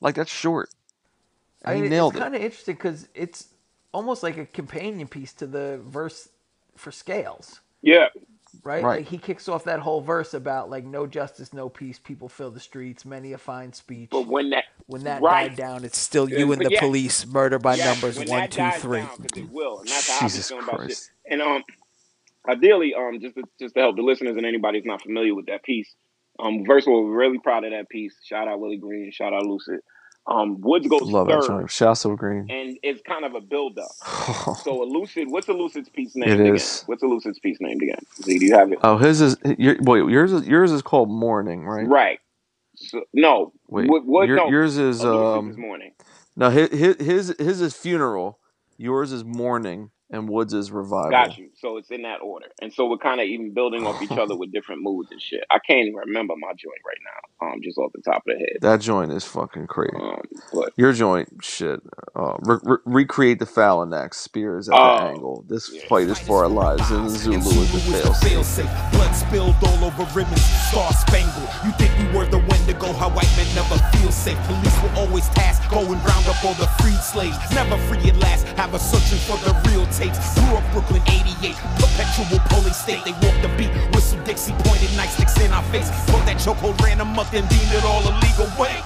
Like 0.00 0.14
that's 0.16 0.30
short. 0.32 0.70
I 1.64 1.74
he 1.74 1.82
mean, 1.82 1.90
nailed 1.90 2.14
it's 2.14 2.16
it. 2.16 2.20
kind 2.22 2.36
of 2.36 2.42
interesting 2.42 2.76
because 2.76 3.08
it's 3.14 3.48
almost 3.92 4.22
like 4.22 4.36
a 4.38 4.46
companion 4.46 5.08
piece 5.08 5.32
to 5.34 5.46
the 5.46 5.80
verse 5.84 6.28
for 6.76 6.92
scales, 6.92 7.60
Yeah. 7.82 8.08
right? 8.64 8.84
Right. 8.84 8.98
Like 8.98 9.08
he 9.08 9.18
kicks 9.18 9.48
off 9.48 9.64
that 9.64 9.80
whole 9.80 10.00
verse 10.00 10.34
about 10.34 10.70
like 10.70 10.84
no 10.84 11.06
justice, 11.06 11.52
no 11.52 11.68
peace, 11.68 11.98
people 11.98 12.28
fill 12.28 12.50
the 12.50 12.60
streets, 12.60 13.04
many 13.04 13.32
a 13.32 13.38
fine 13.38 13.72
speech. 13.72 14.10
But 14.10 14.26
when 14.28 14.50
that 14.50 14.64
When 14.86 15.04
that 15.04 15.22
right. 15.22 15.50
died 15.50 15.56
down, 15.56 15.84
it's 15.84 15.98
still 15.98 16.28
you 16.30 16.52
and 16.52 16.64
the 16.64 16.70
yeah. 16.70 16.80
police, 16.80 17.26
murder 17.26 17.58
by 17.58 17.76
Yes, 17.76 17.86
numbers, 17.96 18.18
when 18.18 18.28
one, 18.28 18.42
that 18.42 18.50
two, 18.50 18.62
dies 18.62 18.82
three. 18.82 19.00
down, 19.00 19.18
'cause 19.18 19.36
it 19.36 19.50
will, 19.50 19.80
and 19.80 19.88
that's 19.90 20.08
how 20.08 20.18
Jesus 20.20 20.48
feeling 20.48 20.64
about. 20.64 20.76
Christ. 20.78 21.10
And 21.30 21.42
um, 21.42 21.64
ideally, 22.48 22.94
um, 22.94 23.20
just 23.20 23.36
to, 23.36 23.44
just 23.60 23.74
to 23.74 23.80
help 23.80 23.96
the 23.96 24.02
listeners 24.02 24.36
and 24.36 24.46
anybody 24.46 24.78
who's 24.78 24.86
not 24.86 25.02
familiar 25.02 25.34
with 25.34 25.46
that 25.46 25.62
piece, 25.64 25.94
um, 26.38 26.64
first 26.66 26.86
of 26.86 26.92
all, 26.92 27.04
really 27.04 27.38
proud 27.38 27.64
of 27.64 27.72
that 27.72 27.88
piece. 27.88 28.14
Shout 28.24 28.48
out 28.48 28.60
Willie 28.60 28.78
Green, 28.78 29.10
shout 29.12 29.32
out 29.32 29.44
Lucid. 29.46 29.80
Um, 30.28 30.60
Woods 30.60 30.88
goes 30.88 31.02
Love 31.02 31.28
that 31.28 31.42
third, 31.42 31.46
joint. 31.46 31.70
Shasta 31.70 32.08
Green. 32.16 32.46
and 32.50 32.78
it's 32.82 33.00
kind 33.02 33.24
of 33.24 33.34
a 33.34 33.40
build 33.40 33.78
up. 33.78 33.90
So 34.64 34.84
Elucid, 34.84 35.28
what's 35.28 35.48
Elucid's 35.48 35.88
piece 35.88 36.16
named 36.16 36.32
It 36.32 36.40
again? 36.40 36.54
is. 36.56 36.82
What's 36.86 37.02
Elucid's 37.02 37.38
piece 37.38 37.58
named 37.60 37.82
again? 37.82 37.98
Z, 38.22 38.38
do 38.38 38.44
you 38.46 38.54
have 38.54 38.72
it? 38.72 38.78
oh, 38.82 38.96
his 38.98 39.20
is 39.20 39.36
your, 39.58 39.76
wait. 39.80 40.04
Yours 40.10 40.32
is 40.32 40.46
yours 40.46 40.72
is 40.72 40.82
called 40.82 41.10
Morning, 41.10 41.64
right? 41.64 41.86
Right. 41.88 42.18
So, 42.76 43.02
no. 43.14 43.52
Wait, 43.68 43.88
what? 43.88 44.04
what 44.04 44.28
your- 44.28 44.36
no. 44.38 44.48
yours 44.48 44.78
is 44.78 45.02
Elucid 45.02 45.34
um 45.38 45.48
this 45.50 45.56
morning. 45.58 45.92
no 46.36 46.50
his, 46.50 46.70
his 46.98 47.34
his 47.38 47.60
is 47.60 47.74
funeral. 47.74 48.38
Yours 48.78 49.12
is 49.12 49.24
Morning, 49.24 49.90
and 50.10 50.28
Woods 50.28 50.54
is 50.54 50.70
Revival. 50.70 51.10
Got 51.10 51.36
you. 51.38 51.50
So 51.56 51.76
it's 51.78 51.90
in 51.90 52.02
that 52.02 52.20
order, 52.22 52.46
and 52.62 52.72
so 52.72 52.88
we're 52.88 52.98
kind 52.98 53.20
of 53.20 53.26
even 53.26 53.52
building 53.54 53.86
off 53.86 54.00
each 54.02 54.10
other 54.12 54.36
with 54.38 54.52
different 54.52 54.82
moods 54.82 55.10
and 55.10 55.20
shit. 55.20 55.44
I 55.50 55.58
can't 55.58 55.80
even 55.80 55.94
remember 55.94 56.34
my 56.38 56.48
joint 56.50 56.80
right 56.86 56.98
now, 57.04 57.46
um, 57.48 57.60
just 57.62 57.78
off 57.78 57.92
the 57.94 58.02
top 58.02 58.18
of 58.18 58.22
the 58.26 58.38
head. 58.38 58.58
That 58.60 58.80
joint 58.80 59.12
is 59.12 59.24
fucking 59.24 59.66
crazy. 59.66 59.96
Um, 60.00 60.20
but 60.52 60.72
Your 60.76 60.92
joint, 60.92 61.28
shit. 61.42 61.80
Uh, 62.14 62.36
re- 62.42 62.58
re- 62.62 62.78
recreate 62.84 63.38
the 63.40 63.46
Phalanx 63.46 64.18
spears 64.18 64.68
at 64.68 64.74
Oh, 64.74 64.96
the 64.98 65.02
angle. 65.04 65.44
This 65.48 65.70
yeah. 65.72 65.86
fight 65.88 66.08
is 66.08 66.18
for 66.18 66.44
our 66.44 66.48
lives, 66.48 66.90
and 66.90 67.10
Zulu 67.10 67.38
is 67.38 67.72
the 67.72 67.92
fail 67.92 68.12
fail-safe. 68.14 68.70
Blood 68.92 69.12
spilled 69.12 69.54
all 69.62 69.84
over 69.84 70.04
ribbons, 70.14 70.42
star 70.70 70.92
spangled. 70.92 71.48
You 71.64 71.72
think 71.72 71.90
we 71.98 72.16
were 72.16 72.26
the 72.26 72.38
Wendigo? 72.38 72.92
How 72.94 73.10
white 73.10 73.30
men 73.36 73.46
never 73.54 73.76
feel 73.98 74.12
safe. 74.12 74.38
Police 74.46 74.82
will 74.82 74.96
always 75.00 75.28
task, 75.30 75.68
go 75.70 75.80
and 75.80 76.00
round 76.06 76.26
up 76.26 76.42
all 76.44 76.54
the 76.54 76.66
freed 76.80 77.00
slaves. 77.00 77.36
Never 77.54 77.76
free 77.88 78.08
at 78.08 78.16
last. 78.18 78.46
Have 78.56 78.74
us 78.74 78.84
searching 78.90 79.18
for 79.26 79.36
the 79.44 79.52
real 79.70 79.84
tapes. 79.96 80.20
Grew 80.36 80.56
up 80.56 80.64
Brooklyn 80.72 81.02
'88, 81.08 81.56
perpetual 81.80 82.38
police 82.52 82.76
state. 82.76 83.02
They 83.04 83.16
walk 83.24 83.36
the 83.40 83.50
beat, 83.56 83.72
whistle 83.94 84.20
Dixie, 84.24 84.52
pointed 84.68 84.92
nightsticks 84.92 85.40
in 85.40 85.52
our 85.52 85.64
face. 85.72 85.88
Pulled 86.12 86.24
that 86.28 86.36
chokehold, 86.36 86.80
ran 86.84 87.00
amok, 87.00 87.32
and 87.32 87.48
deemed 87.48 87.72
it 87.72 87.84
all 87.84 88.04
a 88.04 88.12
legal 88.20 88.48
way. 88.60 88.76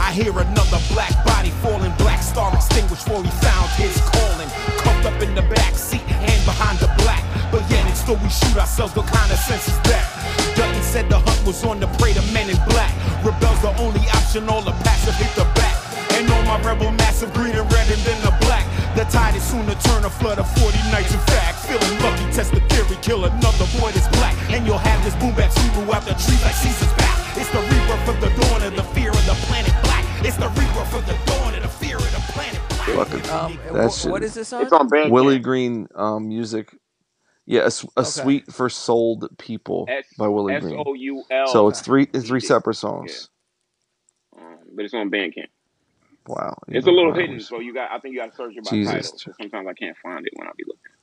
I 0.00 0.12
hear 0.12 0.32
another 0.32 0.80
black 0.92 1.12
body 1.24 1.50
falling, 1.62 1.92
black 1.98 2.22
star 2.22 2.54
extinguished 2.54 3.04
before 3.04 3.22
he 3.22 3.30
found 3.44 3.68
his 3.76 4.00
calling. 4.12 4.48
Cuffed 4.80 5.04
up 5.06 5.20
in 5.22 5.34
the 5.34 5.42
back 5.42 5.74
seat, 5.74 6.04
hand 6.06 6.44
behind 6.44 6.78
the 6.78 6.88
black. 7.02 7.22
But 7.50 7.68
yet 7.70 7.84
and 7.86 7.96
still 7.96 8.16
we 8.16 8.28
shoot 8.28 8.56
ourselves, 8.56 8.94
what 8.96 9.06
kind 9.06 9.30
of 9.30 9.38
sense 9.38 9.68
is 9.68 9.78
that? 9.90 10.06
Dutton 10.56 10.82
said 10.82 11.08
the 11.10 11.18
hunt 11.18 11.46
was 11.46 11.62
on 11.64 11.80
the 11.80 11.88
prey 11.98 12.12
to 12.12 12.22
men 12.32 12.48
in 12.48 12.56
black. 12.68 12.92
Rebels 13.24 13.60
the 13.62 13.72
only 13.82 14.04
option, 14.14 14.48
all 14.48 14.62
the 14.62 14.72
passive 14.86 15.14
hit 15.16 15.32
the 15.34 15.44
back. 15.58 15.74
And 16.14 16.30
all 16.30 16.42
my 16.44 16.60
rebel 16.62 16.90
massive 16.92 17.32
green 17.34 17.54
and 17.56 17.70
red 17.72 17.90
and 17.90 18.00
then. 18.06 18.18
The 18.22 18.35
tide 19.10 19.34
is 19.36 19.42
soon 19.44 19.66
to 19.66 19.74
turn 19.88 20.04
a 20.04 20.10
flood 20.10 20.38
of 20.38 20.48
40 20.58 20.76
nights 20.90 21.12
in 21.14 21.20
fact. 21.32 21.64
Feeling 21.66 21.98
lucky, 22.02 22.24
test 22.32 22.52
the 22.52 22.60
theory, 22.72 22.96
kill 23.02 23.24
another 23.24 23.66
boy 23.80 23.90
that's 23.92 24.08
black. 24.18 24.34
And 24.50 24.66
you'll 24.66 24.78
have 24.78 25.02
this 25.04 25.14
boom 25.16 25.34
back 25.34 25.50
sweep 25.52 25.72
out 25.94 26.02
the 26.04 26.14
tree 26.14 26.38
like 26.44 26.54
Caesar's 26.54 26.92
back. 26.94 27.16
It's 27.36 27.50
the 27.50 27.60
rebirth 27.60 28.08
of 28.08 28.20
the 28.20 28.30
dawn 28.40 28.62
of 28.62 28.76
the 28.76 28.84
fear 28.94 29.10
of 29.10 29.26
the 29.26 29.36
planet 29.46 29.74
black. 29.84 30.04
It's 30.24 30.36
the 30.36 30.48
rebirth 30.48 30.94
of 30.94 31.04
the 31.06 31.16
dawn 31.26 31.54
of 31.54 31.62
the 31.62 31.68
fear 31.68 31.96
of 31.96 32.10
the 32.10 32.22
planet 32.32 32.60
black. 32.68 33.32
Um, 33.32 33.58
That 33.72 33.90
wh- 33.90 33.94
shit 33.94 34.10
what 34.10 34.22
is- 34.22 34.30
is 34.30 34.34
this 34.36 34.52
on? 34.52 34.62
it's 34.62 34.72
on 34.72 34.88
Bandcamp. 34.88 35.10
Willie 35.10 35.38
Green 35.38 35.88
um, 35.94 36.28
music. 36.28 36.74
Yeah, 37.48 37.60
a, 37.62 37.66
s- 37.66 37.84
a 37.96 38.00
Okay. 38.00 38.08
suite 38.08 38.52
for 38.52 38.68
sold 38.68 39.28
people 39.38 39.86
S 39.88 40.04
by 40.18 40.26
Willie 40.28 40.54
S 40.54 40.62
Green. 40.62 40.82
O 40.84 40.94
U 40.94 41.22
L. 41.30 41.46
So 41.48 41.68
it's 41.68 41.80
three 41.80 42.08
it's 42.12 42.26
three 42.28 42.40
separate 42.40 42.74
songs. 42.74 43.28
Um, 44.36 44.58
but 44.74 44.84
it's 44.84 44.94
on 44.94 45.10
Bandcamp. 45.10 45.46
Wow, 46.26 46.54
It's 46.70 46.86
a 46.86 46.92
little 46.92 47.12
Wow. 47.12 47.14
hidden, 47.14 47.40
so 47.40 47.60
you 47.60 47.74
got. 47.74 47.90
I 47.92 48.00
think 48.00 48.14
you 48.14 48.20
got 48.20 48.30
to 48.30 48.36
search 48.36 48.56
it 48.56 48.64
by 48.64 48.76
Jesus. 48.76 48.84
title. 48.84 49.20
So 49.24 49.32
sometimes 49.32 49.68
I 49.68 49.74
can't 49.74 49.96
find 50.02 50.26
it 50.26 50.32
when 50.36 50.48
I 50.48 50.52
be 50.56 50.64
looking. 50.66 50.95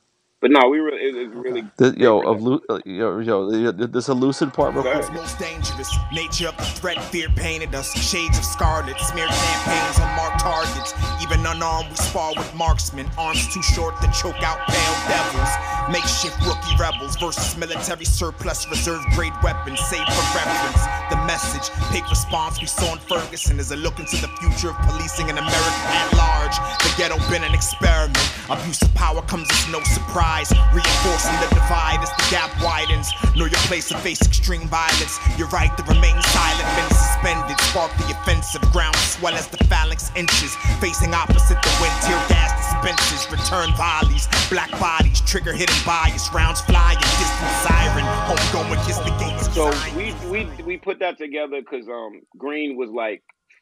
But 0.43 0.51
no, 0.51 0.67
we 0.67 0.79
really. 0.79 0.99
It, 0.99 1.15
it's 1.15 1.33
really. 1.33 1.63
The, 1.77 1.95
yo, 1.97 2.19
of 2.19 2.41
lu- 2.43 2.59
uh, 2.67 2.81
yo, 2.85 3.19
yo, 3.19 3.71
this 3.71 4.09
Elucid 4.09 4.51
part 4.53 4.73
real 4.73 4.83
Go 4.83 4.91
quick. 4.99 5.13
most 5.13 5.39
dangerous. 5.39 5.89
Nature 6.11 6.49
of 6.49 6.57
the 6.57 6.65
threat, 6.65 7.01
fear 7.01 7.29
painted 7.29 7.73
us. 7.73 7.93
Shades 7.95 8.37
of 8.37 8.43
scarlet, 8.43 8.99
smeared 8.99 9.29
campaigns 9.29 9.99
on 10.03 10.13
marked 10.17 10.41
targets. 10.41 10.91
Even 11.23 11.39
unarmed, 11.47 11.87
we 11.91 11.95
spar 11.95 12.33
with 12.35 12.53
marksmen. 12.55 13.07
Arms 13.17 13.47
too 13.53 13.63
short 13.63 13.95
to 14.01 14.11
choke 14.11 14.43
out 14.43 14.59
pale 14.67 14.97
devils. 15.07 15.51
Makeshift 15.89 16.35
rookie 16.45 16.75
rebels 16.77 17.15
versus 17.15 17.55
military 17.57 18.03
surplus, 18.03 18.67
reserve 18.69 18.99
grade 19.15 19.31
weapons. 19.43 19.79
Save 19.87 20.03
for 20.11 20.27
reference. 20.35 20.83
The 21.09 21.23
message, 21.23 21.71
big 21.93 22.03
response 22.09 22.59
we 22.59 22.67
saw 22.67 22.91
in 22.91 22.99
Ferguson 22.99 23.59
is 23.59 23.71
a 23.71 23.77
look 23.77 23.97
into 23.97 24.17
the 24.17 24.27
future 24.43 24.71
of 24.71 24.77
policing 24.91 25.29
in 25.29 25.37
America 25.37 25.83
at 25.87 26.11
large. 26.19 26.55
The 26.83 26.91
ghetto 26.97 27.15
been 27.31 27.45
an 27.45 27.53
experiment. 27.55 28.19
Abuse 28.49 28.81
of 28.81 28.93
power 28.93 29.21
comes 29.21 29.47
as 29.49 29.71
no 29.71 29.79
surprise. 29.83 30.32
Reinforcing 30.33 31.37
the 31.45 31.49
divide 31.53 32.01
as 32.01 32.09
the 32.09 32.25
gap 32.31 32.49
widens. 32.63 33.13
Know 33.35 33.45
your 33.45 33.61
place 33.69 33.87
to 33.89 33.97
face 33.99 34.21
extreme 34.25 34.67
violence. 34.67 35.19
Your 35.37 35.47
right 35.49 35.69
to 35.77 35.83
remain 35.83 36.17
silent, 36.33 36.67
been 36.73 36.89
suspended. 36.89 37.59
Spark 37.69 37.91
the 38.01 38.17
offensive 38.17 38.61
ground 38.73 38.95
swell 38.95 39.35
as 39.35 39.47
the 39.47 39.57
phalanx 39.65 40.11
inches. 40.15 40.55
Facing 40.81 41.13
opposite 41.13 41.61
the 41.61 41.73
wind, 41.77 41.93
tear 42.01 42.17
gas 42.29 42.49
dispensers. 42.57 43.29
Return 43.31 43.69
volleys, 43.77 44.27
black 44.49 44.71
bodies, 44.79 45.21
trigger 45.21 45.53
hidden 45.53 45.77
bias. 45.85 46.33
Rounds 46.33 46.61
flying, 46.61 46.97
distant 46.97 47.53
siren. 47.61 48.05
Homegoing 48.25 48.81
kiss 48.87 48.97
the 48.99 49.13
gates. 49.21 49.53
So 49.53 49.69
we 49.95 50.13
we 50.29 50.49
we 50.63 50.77
put 50.77 50.97
that 50.99 51.19
together 51.19 51.61
because 51.61 51.87
um 51.87 52.21
Green 52.37 52.75
was 52.75 52.89
like 52.89 53.21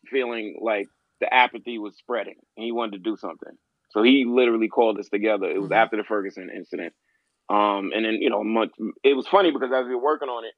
feeling 0.09 0.57
like 0.61 0.87
the 1.19 1.31
apathy 1.33 1.77
was 1.77 1.97
spreading 1.97 2.35
and 2.55 2.63
he 2.63 2.71
wanted 2.71 3.03
to 3.03 3.09
do 3.09 3.17
something. 3.17 3.57
So 3.91 4.03
he 4.03 4.25
literally 4.27 4.69
called 4.69 4.99
us 4.99 5.09
together. 5.09 5.47
It 5.49 5.61
was 5.61 5.71
Mhm. 5.71 5.75
after 5.77 5.97
the 5.97 6.03
Ferguson 6.03 6.49
incident. 6.55 6.93
Um 7.49 7.91
and 7.93 8.05
then 8.05 8.15
you 8.15 8.29
know 8.29 8.43
much 8.43 8.71
it 9.03 9.15
was 9.15 9.27
funny 9.27 9.51
because 9.51 9.71
as 9.73 9.87
we 9.87 9.95
were 9.95 10.01
working 10.03 10.29
on 10.29 10.45
it, 10.45 10.53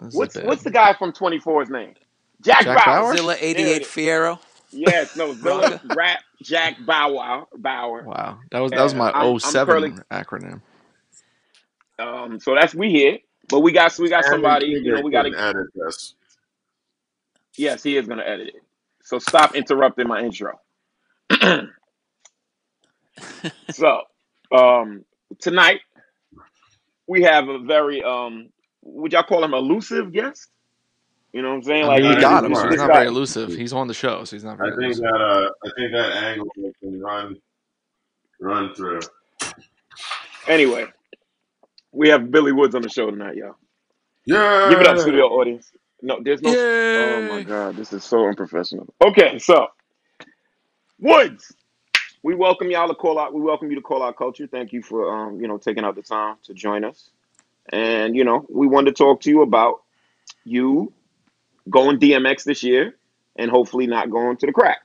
This 0.00 0.14
What's 0.14 0.36
what's 0.36 0.62
the 0.62 0.70
guy 0.70 0.94
from 0.94 1.12
24's 1.12 1.70
name? 1.70 1.94
Jack, 2.42 2.64
Jack 2.64 2.84
Bauer. 2.84 3.02
Bauer? 3.02 3.16
Zilla 3.16 3.36
88 3.40 3.82
is. 3.82 3.88
Fiero. 3.88 4.38
Yes, 4.88 5.16
no, 5.16 5.34
Zilla 5.34 5.70
Rocca. 5.70 5.94
Rap 5.94 6.20
Jack 6.42 6.76
Bauer 6.86 7.44
Bauer. 7.56 8.04
Wow, 8.04 8.38
that 8.50 8.58
was 8.60 8.70
that 8.70 8.82
was 8.82 8.92
And 8.92 8.98
my 8.98 9.10
I'm- 9.10 9.32
I'm 9.34 9.38
07 9.38 10.04
acronym. 10.10 10.60
Um, 11.98 12.40
so 12.40 12.54
that's 12.54 12.74
we 12.74 12.90
here, 12.90 13.18
but 13.48 13.60
we 13.60 13.70
got 13.72 13.96
we 13.98 14.08
got 14.08 14.24
somebody. 14.24 14.66
You 14.66 14.94
know, 14.94 15.00
we 15.02 15.10
got 15.10 15.22
to 15.22 15.30
to. 15.30 15.40
edit 15.40 15.66
this. 15.74 16.14
Yes, 17.56 17.82
he 17.82 17.96
is 17.96 18.08
gonna 18.08 18.24
edit 18.24 18.48
it. 18.48 18.62
So 19.02 19.18
stop 19.18 19.54
interrupting 19.54 20.08
my 20.08 20.20
intro. 20.22 20.58
So, 23.70 24.02
um, 24.52 25.04
tonight 25.40 25.80
we 27.06 27.22
have 27.22 27.48
a 27.48 27.58
very 27.58 28.02
um, 28.02 28.48
would 28.82 29.12
y'all 29.12 29.22
call 29.22 29.44
him 29.44 29.54
elusive 29.54 30.12
guest? 30.12 30.48
You 31.32 31.40
know 31.40 31.48
what 31.48 31.54
I'm 31.56 31.62
saying? 31.62 31.86
Like 31.86 32.02
mean, 32.02 32.12
I 32.12 32.14
this- 32.14 32.24
got 32.24 32.44
him, 32.44 32.54
so 32.54 32.68
he's 32.68 32.76
not 32.76 32.92
very 32.92 33.06
elusive. 33.06 33.50
He's 33.50 33.72
on 33.72 33.88
the 33.88 33.94
show, 33.94 34.24
so 34.24 34.36
he's 34.36 34.44
not 34.44 34.54
I 34.60 34.64
very 34.64 34.70
think 34.72 34.82
elusive. 34.84 35.04
that 35.04 35.20
uh, 35.20 35.50
I 35.64 35.70
think 35.76 35.92
that 35.92 36.16
angle 36.24 36.48
can 36.80 37.00
run 37.00 37.36
run 38.40 38.74
through. 38.74 39.00
Anyway, 40.46 40.86
we 41.92 42.08
have 42.08 42.30
Billy 42.30 42.52
Woods 42.52 42.74
on 42.74 42.82
the 42.82 42.88
show 42.88 43.10
tonight, 43.10 43.36
y'all. 43.36 43.56
Yeah. 44.26 44.68
Give 44.70 44.80
it 44.80 44.86
up, 44.86 44.98
studio 44.98 45.26
audience. 45.28 45.72
No, 46.02 46.20
there's 46.22 46.42
no. 46.42 46.50
Oh 46.50 47.28
my 47.28 47.42
god, 47.44 47.76
this 47.76 47.92
is 47.92 48.04
so 48.04 48.26
unprofessional. 48.26 48.92
Okay, 49.02 49.38
so 49.38 49.68
Woods, 50.98 51.54
we 52.22 52.34
welcome 52.34 52.70
y'all 52.70 52.88
to 52.88 52.94
call 52.94 53.18
out. 53.18 53.32
We 53.32 53.40
welcome 53.40 53.70
you 53.70 53.76
to 53.76 53.82
call 53.82 54.02
out 54.02 54.16
culture. 54.16 54.46
Thank 54.46 54.72
you 54.72 54.82
for 54.82 55.08
um, 55.14 55.40
you 55.40 55.48
know, 55.48 55.56
taking 55.56 55.84
out 55.84 55.94
the 55.94 56.02
time 56.02 56.36
to 56.44 56.52
join 56.52 56.84
us. 56.84 57.08
And 57.70 58.14
you 58.16 58.24
know, 58.24 58.44
we 58.50 58.66
wanted 58.66 58.94
to 58.96 59.02
talk 59.02 59.22
to 59.22 59.30
you 59.30 59.42
about 59.42 59.82
you 60.44 60.92
going 61.70 61.98
DMX 61.98 62.44
this 62.44 62.62
year 62.62 62.96
and 63.36 63.50
hopefully 63.50 63.86
not 63.86 64.10
going 64.10 64.36
to 64.38 64.46
the 64.46 64.52
crack. 64.52 64.80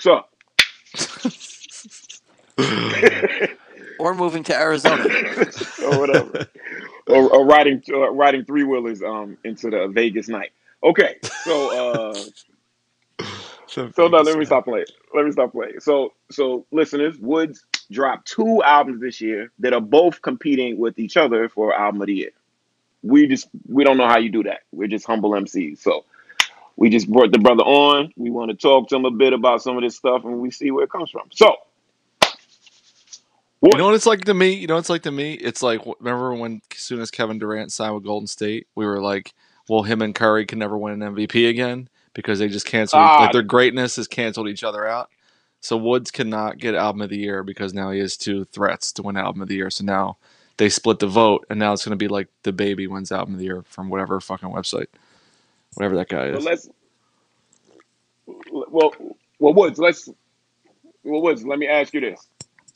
So, 0.00 0.24
Or 3.98 4.14
moving 4.14 4.42
to 4.44 4.54
Arizona. 4.54 5.04
or 5.84 5.98
whatever, 5.98 6.46
or, 7.06 7.30
or 7.32 7.46
riding 7.46 7.82
uh, 7.90 8.10
riding 8.10 8.44
three 8.44 8.64
wheelers 8.64 9.02
um 9.02 9.38
into 9.44 9.70
the 9.70 9.88
Vegas 9.88 10.28
night. 10.28 10.50
Okay, 10.82 11.16
so 11.44 12.10
uh, 13.20 13.24
So 13.66 13.90
So 13.90 14.08
no, 14.08 14.20
let 14.20 14.38
me 14.38 14.44
stop 14.44 14.64
playing. 14.64 14.86
Let 15.14 15.24
me 15.24 15.32
stop 15.32 15.52
playing. 15.52 15.80
So 15.80 16.12
so 16.30 16.64
listeners, 16.70 17.18
Woods 17.18 17.64
dropped 17.90 18.28
two 18.28 18.62
albums 18.62 19.00
this 19.00 19.20
year 19.20 19.50
that 19.58 19.72
are 19.72 19.80
both 19.80 20.22
competing 20.22 20.78
with 20.78 20.98
each 20.98 21.16
other 21.16 21.48
for 21.48 21.74
album 21.74 22.00
of 22.00 22.06
the 22.06 22.14
year. 22.14 22.30
We 23.02 23.26
just 23.26 23.48
we 23.68 23.84
don't 23.84 23.96
know 23.96 24.06
how 24.08 24.18
you 24.18 24.30
do 24.30 24.44
that. 24.44 24.60
We're 24.72 24.88
just 24.88 25.06
humble 25.06 25.30
MCs. 25.30 25.78
So 25.78 26.04
we 26.76 26.90
just 26.90 27.10
brought 27.10 27.32
the 27.32 27.38
brother 27.38 27.62
on. 27.62 28.12
We 28.16 28.30
want 28.30 28.50
to 28.50 28.56
talk 28.56 28.88
to 28.88 28.96
him 28.96 29.04
a 29.04 29.10
bit 29.10 29.32
about 29.32 29.62
some 29.62 29.76
of 29.76 29.82
this 29.82 29.96
stuff 29.96 30.24
and 30.24 30.40
we 30.40 30.50
see 30.50 30.70
where 30.70 30.84
it 30.84 30.90
comes 30.90 31.10
from. 31.10 31.28
So 31.32 31.54
You 33.62 33.78
know 33.78 33.86
what 33.86 33.94
it's 33.94 34.06
like 34.06 34.24
to 34.26 34.34
me? 34.34 34.52
You 34.52 34.66
know 34.66 34.74
what 34.74 34.80
it's 34.80 34.90
like 34.90 35.02
to 35.04 35.10
me? 35.10 35.34
It's 35.34 35.62
like 35.62 35.80
remember 35.98 36.34
when 36.34 36.60
as 36.72 36.78
soon 36.78 37.00
as 37.00 37.10
Kevin 37.10 37.38
Durant 37.38 37.72
signed 37.72 37.94
with 37.94 38.04
Golden 38.04 38.26
State, 38.26 38.66
we 38.74 38.84
were 38.84 39.00
like, 39.00 39.32
well, 39.68 39.82
him 39.82 40.02
and 40.02 40.14
Curry 40.14 40.44
can 40.44 40.58
never 40.58 40.76
win 40.76 41.00
an 41.02 41.14
MVP 41.14 41.48
again 41.48 41.88
because 42.12 42.38
they 42.38 42.48
just 42.48 42.66
canceled 42.66 43.02
Ah. 43.02 43.22
like 43.22 43.32
their 43.32 43.42
greatness 43.42 43.96
has 43.96 44.06
canceled 44.06 44.48
each 44.48 44.62
other 44.64 44.86
out. 44.86 45.08
So 45.60 45.78
Woods 45.78 46.10
cannot 46.10 46.58
get 46.58 46.74
album 46.74 47.00
of 47.00 47.08
the 47.08 47.16
year 47.16 47.42
because 47.42 47.72
now 47.72 47.90
he 47.90 47.98
has 48.00 48.18
two 48.18 48.44
threats 48.46 48.92
to 48.92 49.02
win 49.02 49.16
album 49.16 49.40
of 49.40 49.48
the 49.48 49.54
year. 49.54 49.70
So 49.70 49.82
now 49.82 50.18
they 50.58 50.68
split 50.68 50.98
the 50.98 51.06
vote, 51.06 51.46
and 51.48 51.58
now 51.58 51.72
it's 51.72 51.84
going 51.86 51.98
to 51.98 52.04
be 52.04 52.06
like 52.06 52.28
the 52.42 52.52
baby 52.52 52.86
wins 52.86 53.10
album 53.10 53.34
of 53.34 53.38
the 53.38 53.46
year 53.46 53.64
from 53.66 53.88
whatever 53.88 54.20
fucking 54.20 54.50
website, 54.50 54.88
whatever 55.74 55.96
that 55.96 56.08
guy 56.08 56.30
but 56.30 56.40
is. 56.40 56.44
let's 56.44 56.68
well 58.26 58.92
well 59.38 59.54
Woods, 59.54 59.78
let's 59.78 60.08
well 61.02 61.22
Woods, 61.22 61.44
let 61.44 61.58
me 61.58 61.68
ask 61.68 61.94
you 61.94 62.00
this. 62.00 62.28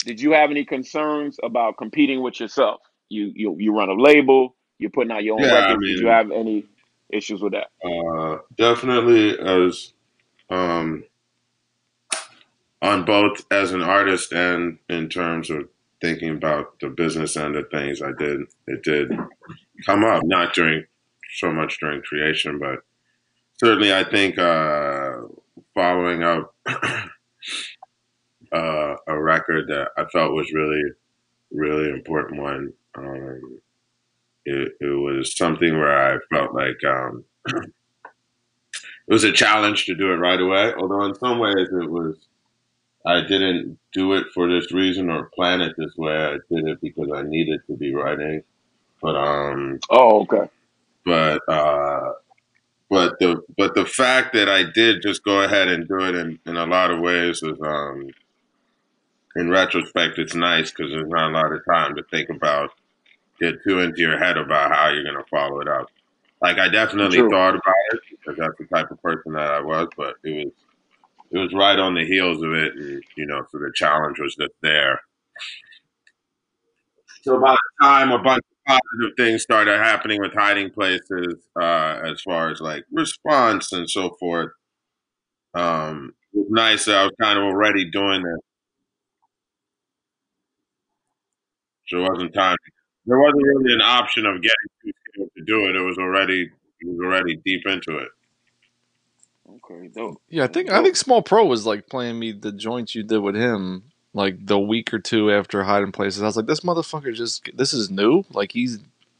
Did 0.04 0.20
you 0.20 0.32
have 0.32 0.50
any 0.50 0.64
concerns 0.64 1.38
about 1.42 1.76
competing 1.76 2.22
with 2.22 2.40
yourself? 2.40 2.80
You 3.08 3.32
you 3.34 3.56
you 3.58 3.76
run 3.76 3.88
a 3.88 3.94
label, 3.94 4.54
you're 4.78 4.90
putting 4.90 5.12
out 5.12 5.24
your 5.24 5.36
own 5.36 5.42
Yeah, 5.42 5.54
I 5.54 5.70
records. 5.70 5.86
Did 5.86 6.00
you 6.00 6.06
have 6.08 6.30
any 6.30 6.66
issues 7.10 7.40
with 7.40 7.52
that? 7.52 7.68
Uh, 7.84 8.38
definitely 8.56 9.38
as 9.38 9.92
um, 10.50 11.04
on 12.82 13.04
both 13.04 13.44
as 13.50 13.72
an 13.72 13.82
artist 13.82 14.32
and 14.32 14.78
in 14.88 15.08
terms 15.08 15.50
of 15.50 15.68
thinking 16.00 16.30
about 16.30 16.78
the 16.80 16.88
business 16.88 17.36
end 17.36 17.56
of 17.56 17.70
things. 17.70 18.02
I 18.02 18.12
did 18.12 18.42
it 18.66 18.82
did 18.82 19.10
come 19.86 20.04
up 20.04 20.22
not 20.24 20.54
during 20.54 20.84
so 21.34 21.52
much 21.52 21.78
during 21.80 22.02
creation, 22.02 22.58
but 22.58 22.80
certainly 23.58 23.92
I 23.94 24.04
think 24.04 24.38
uh, 24.38 25.12
following 25.74 26.22
up 26.22 26.54
uh, 28.52 28.96
a 29.06 29.20
record 29.20 29.68
that 29.68 29.90
I 29.96 30.04
felt 30.06 30.32
was 30.34 30.52
really 30.52 30.82
really 31.52 31.90
important 31.90 32.40
one. 32.40 32.72
Um, 32.96 33.60
it, 34.44 34.72
it 34.80 34.86
was 35.00 35.36
something 35.36 35.78
where 35.78 36.16
I 36.16 36.18
felt 36.34 36.54
like 36.54 36.82
um, 36.84 37.24
it 37.48 37.72
was 39.08 39.24
a 39.24 39.32
challenge 39.32 39.86
to 39.86 39.94
do 39.94 40.12
it 40.12 40.16
right 40.16 40.40
away. 40.40 40.72
Although 40.74 41.04
in 41.04 41.14
some 41.16 41.38
ways 41.38 41.68
it 41.72 41.90
was, 41.90 42.16
I 43.06 43.22
didn't 43.22 43.78
do 43.92 44.14
it 44.14 44.26
for 44.34 44.48
this 44.48 44.72
reason 44.72 45.10
or 45.10 45.30
plan 45.34 45.60
it 45.60 45.74
this 45.78 45.96
way. 45.96 46.14
I 46.16 46.32
did 46.50 46.66
it 46.68 46.80
because 46.80 47.10
I 47.14 47.22
needed 47.22 47.60
to 47.68 47.76
be 47.76 47.94
writing. 47.94 48.42
But 49.02 49.16
um, 49.16 49.80
Oh, 49.90 50.22
okay. 50.22 50.48
but 51.04 51.40
uh, 51.48 52.12
but 52.90 53.18
the 53.18 53.42
but 53.56 53.74
the 53.74 53.86
fact 53.86 54.32
that 54.34 54.48
I 54.48 54.64
did 54.64 55.02
just 55.02 55.22
go 55.24 55.42
ahead 55.42 55.68
and 55.68 55.86
do 55.86 56.00
it 56.00 56.14
in, 56.14 56.38
in 56.46 56.56
a 56.56 56.66
lot 56.66 56.90
of 56.90 57.00
ways 57.00 57.42
is 57.42 57.58
um, 57.62 58.08
in 59.36 59.50
retrospect 59.50 60.18
it's 60.18 60.34
nice 60.34 60.70
because 60.70 60.90
there's 60.92 61.08
not 61.08 61.30
a 61.30 61.34
lot 61.34 61.52
of 61.52 61.60
time 61.70 61.96
to 61.96 62.02
think 62.10 62.30
about 62.30 62.70
get 63.40 63.62
too 63.64 63.80
into 63.80 64.00
your 64.00 64.18
head 64.18 64.36
about 64.36 64.72
how 64.74 64.88
you're 64.88 65.04
going 65.04 65.16
to 65.16 65.30
follow 65.30 65.60
it 65.60 65.68
up. 65.68 65.86
Like 66.40 66.58
I 66.58 66.68
definitely 66.68 67.18
True. 67.18 67.30
thought 67.30 67.54
about 67.54 67.74
it 67.92 68.00
because 68.10 68.38
that's 68.38 68.58
the 68.58 68.66
type 68.74 68.90
of 68.90 69.02
person 69.02 69.32
that 69.32 69.52
I 69.52 69.60
was, 69.60 69.88
but 69.96 70.14
it 70.24 70.44
was 70.44 70.52
it 71.30 71.38
was 71.38 71.52
right 71.52 71.78
on 71.78 71.94
the 71.94 72.06
heels 72.06 72.42
of 72.42 72.52
it, 72.52 72.74
and 72.74 73.02
you 73.16 73.26
know, 73.26 73.42
so 73.50 73.58
the 73.58 73.72
challenge 73.74 74.18
was 74.18 74.34
just 74.36 74.54
there. 74.62 75.00
So 77.22 77.40
by 77.40 77.52
the 77.52 77.84
time 77.86 78.12
a 78.12 78.18
bunch 78.18 78.44
positive 78.68 79.16
things 79.16 79.42
started 79.42 79.78
happening 79.78 80.20
with 80.20 80.34
hiding 80.34 80.70
places, 80.70 81.36
uh, 81.60 82.00
as 82.04 82.20
far 82.20 82.50
as 82.50 82.60
like 82.60 82.84
response 82.92 83.72
and 83.72 83.88
so 83.88 84.10
forth, 84.20 84.50
um, 85.54 86.12
it 86.34 86.38
was 86.38 86.48
nice 86.50 86.84
that 86.84 86.96
I 86.96 87.04
was 87.04 87.12
kind 87.20 87.38
of 87.38 87.44
already 87.44 87.90
doing 87.90 88.20
it. 88.20 88.40
So 91.88 92.04
it 92.04 92.10
wasn't 92.10 92.34
time. 92.34 92.56
There 93.06 93.18
wasn't 93.18 93.42
really 93.42 93.72
an 93.72 93.80
option 93.80 94.26
of 94.26 94.34
getting 94.42 94.68
too 94.84 94.92
skilled 95.08 95.30
to 95.38 95.44
do 95.44 95.68
it. 95.68 95.76
It 95.76 95.80
was 95.80 95.96
already 95.98 96.42
it 96.42 96.86
was 96.86 97.00
already 97.02 97.36
deep 97.44 97.66
into 97.66 97.98
it. 97.98 98.08
Okay, 99.48 99.88
dope. 99.88 100.20
Yeah, 100.28 100.44
I 100.44 100.48
think 100.48 100.70
I 100.70 100.82
think 100.82 100.96
Small 100.96 101.22
Pro 101.22 101.46
was 101.46 101.64
like 101.64 101.88
playing 101.88 102.18
me 102.18 102.32
the 102.32 102.52
joints 102.52 102.94
you 102.94 103.02
did 103.02 103.20
with 103.20 103.34
him 103.34 103.84
like 104.14 104.46
the 104.46 104.58
week 104.58 104.92
or 104.94 104.98
two 104.98 105.30
after 105.30 105.62
hiding 105.62 105.92
places. 105.92 106.22
I 106.22 106.26
was 106.26 106.36
like, 106.36 106.46
this 106.46 106.60
motherfucker 106.60 107.14
just 107.14 107.48
this 107.54 107.72
is 107.72 107.90
new. 107.90 108.24
Like 108.32 108.52
he's 108.52 108.78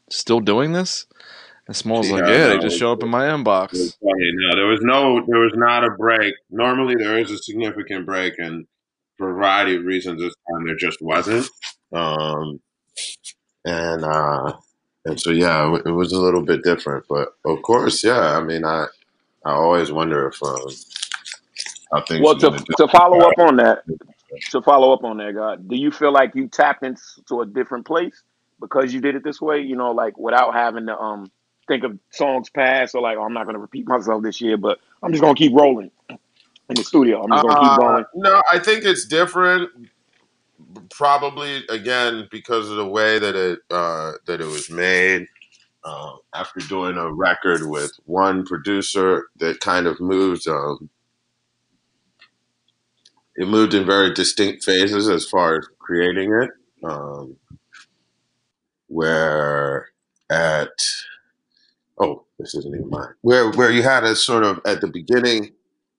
still 0.09 0.39
doing 0.39 0.73
this. 0.73 1.05
And 1.67 1.75
Small's 1.75 2.09
like, 2.09 2.23
Yeah, 2.23 2.29
yeah, 2.31 2.47
they 2.47 2.55
just 2.55 2.65
it's- 2.67 2.79
show 2.79 2.91
up 2.91 3.03
in 3.03 3.09
my 3.09 3.25
inbox. 3.27 3.95
No, 4.01 4.55
there 4.55 4.65
was 4.65 4.81
no, 4.81 5.23
there 5.27 5.39
was 5.39 5.53
not 5.55 5.83
a 5.83 5.91
break. 5.91 6.33
Normally, 6.49 6.95
there 6.95 7.19
is 7.19 7.29
a 7.29 7.37
significant 7.37 8.05
break, 8.07 8.33
and 8.39 8.65
for 9.17 9.29
a 9.29 9.33
variety 9.33 9.75
of 9.75 9.83
reasons, 9.83 10.19
this 10.21 10.33
time 10.49 10.65
there 10.65 10.75
just 10.75 10.99
wasn't. 11.01 11.47
Um, 11.93 12.59
and 13.65 14.03
uh, 14.03 14.53
and 15.05 15.19
so 15.19 15.29
yeah, 15.29 15.75
it 15.85 15.91
was 15.91 16.11
a 16.11 16.19
little 16.19 16.41
bit 16.41 16.63
different, 16.63 17.05
but 17.07 17.29
of 17.45 17.61
course, 17.61 18.03
yeah. 18.03 18.37
I 18.37 18.41
mean, 18.43 18.65
I 18.65 18.85
I 19.45 19.51
always 19.51 19.91
wonder 19.91 20.27
if 20.27 20.41
um, 20.41 20.59
how 21.93 22.01
things 22.05 22.21
Well, 22.23 22.35
to 22.37 22.49
to 22.77 22.87
follow 22.87 23.19
up 23.19 23.37
on 23.37 23.57
that, 23.57 23.83
to 24.51 24.61
follow 24.61 24.93
up 24.93 25.03
on 25.03 25.17
that, 25.17 25.33
God, 25.35 25.67
do 25.69 25.75
you 25.77 25.91
feel 25.91 26.13
like 26.13 26.35
you 26.35 26.47
tapped 26.47 26.83
into 26.85 27.41
a 27.41 27.45
different 27.45 27.85
place 27.87 28.23
because 28.61 28.93
you 28.93 29.01
did 29.01 29.15
it 29.15 29.23
this 29.23 29.41
way? 29.41 29.61
You 29.61 29.75
know, 29.75 29.91
like 29.91 30.17
without 30.17 30.53
having 30.53 30.87
to 30.87 30.97
um 30.97 31.31
think 31.67 31.83
of 31.83 31.99
songs 32.11 32.49
past 32.49 32.95
or 32.95 33.01
like, 33.01 33.17
oh, 33.17 33.23
I'm 33.23 33.33
not 33.33 33.45
going 33.45 33.55
to 33.55 33.61
repeat 33.61 33.87
myself 33.87 34.23
this 34.23 34.41
year, 34.41 34.57
but 34.57 34.79
I'm 35.03 35.11
just 35.11 35.21
going 35.23 35.35
to 35.35 35.39
keep 35.39 35.53
rolling 35.55 35.91
in 36.69 36.77
the 36.77 36.83
studio. 36.83 37.23
I'm 37.23 37.33
just 37.33 37.43
going 37.43 37.55
to 37.55 37.59
keep 37.59 37.73
Uh, 37.73 37.79
going. 37.79 38.05
no, 38.15 38.41
I 38.51 38.59
think 38.59 38.85
it's 38.85 39.07
different. 39.07 39.69
Probably 40.91 41.65
again 41.69 42.27
because 42.31 42.69
of 42.69 42.77
the 42.77 42.87
way 42.87 43.19
that 43.19 43.35
it 43.35 43.59
uh, 43.71 44.13
that 44.27 44.41
it 44.41 44.47
was 44.47 44.69
made. 44.71 45.27
Uh, 45.83 46.13
after 46.35 46.61
doing 46.61 46.97
a 46.97 47.11
record 47.13 47.63
with 47.67 47.91
one 48.05 48.45
producer 48.45 49.27
that 49.37 49.59
kind 49.61 49.87
of 49.87 49.99
moved, 50.01 50.47
um, 50.47 50.89
it 53.39 53.47
moved 53.47 53.73
in 53.73 53.85
very 53.85 54.13
distinct 54.13 54.65
phases 54.65 55.07
as 55.07 55.27
far 55.27 55.57
as 55.57 55.67
creating 55.79 56.33
it. 56.33 56.49
Um, 56.83 57.37
where 58.87 59.87
at 60.29 60.69
oh, 62.01 62.25
this 62.37 62.53
isn't 62.53 62.75
even 62.75 62.89
mine. 62.89 63.13
Where 63.21 63.49
where 63.51 63.71
you 63.71 63.81
had 63.81 64.03
a 64.03 64.15
sort 64.15 64.43
of 64.43 64.59
at 64.65 64.81
the 64.81 64.87
beginning, 64.87 65.53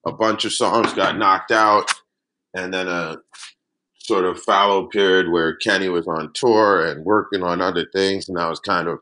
a 0.06 0.12
bunch 0.12 0.44
of 0.44 0.52
songs 0.52 0.92
got 0.92 1.16
knocked 1.16 1.50
out, 1.50 1.90
and 2.54 2.74
then 2.74 2.88
a 2.88 3.16
sort 3.98 4.26
of 4.26 4.42
fallow 4.42 4.86
period 4.88 5.30
where 5.30 5.56
Kenny 5.56 5.88
was 5.88 6.06
on 6.06 6.32
tour 6.34 6.84
and 6.84 7.06
working 7.06 7.42
on 7.42 7.62
other 7.62 7.86
things, 7.94 8.28
and 8.28 8.38
I 8.38 8.50
was 8.50 8.60
kind 8.60 8.86
of 8.86 8.98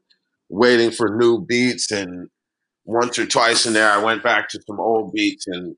waiting 0.48 0.92
for 0.92 1.16
new 1.16 1.44
beats. 1.44 1.90
And 1.90 2.28
once 2.84 3.18
or 3.18 3.26
twice 3.26 3.66
in 3.66 3.72
there, 3.72 3.90
I 3.90 4.02
went 4.02 4.22
back 4.22 4.48
to 4.50 4.60
some 4.66 4.78
old 4.78 5.12
beats 5.12 5.46
and 5.48 5.76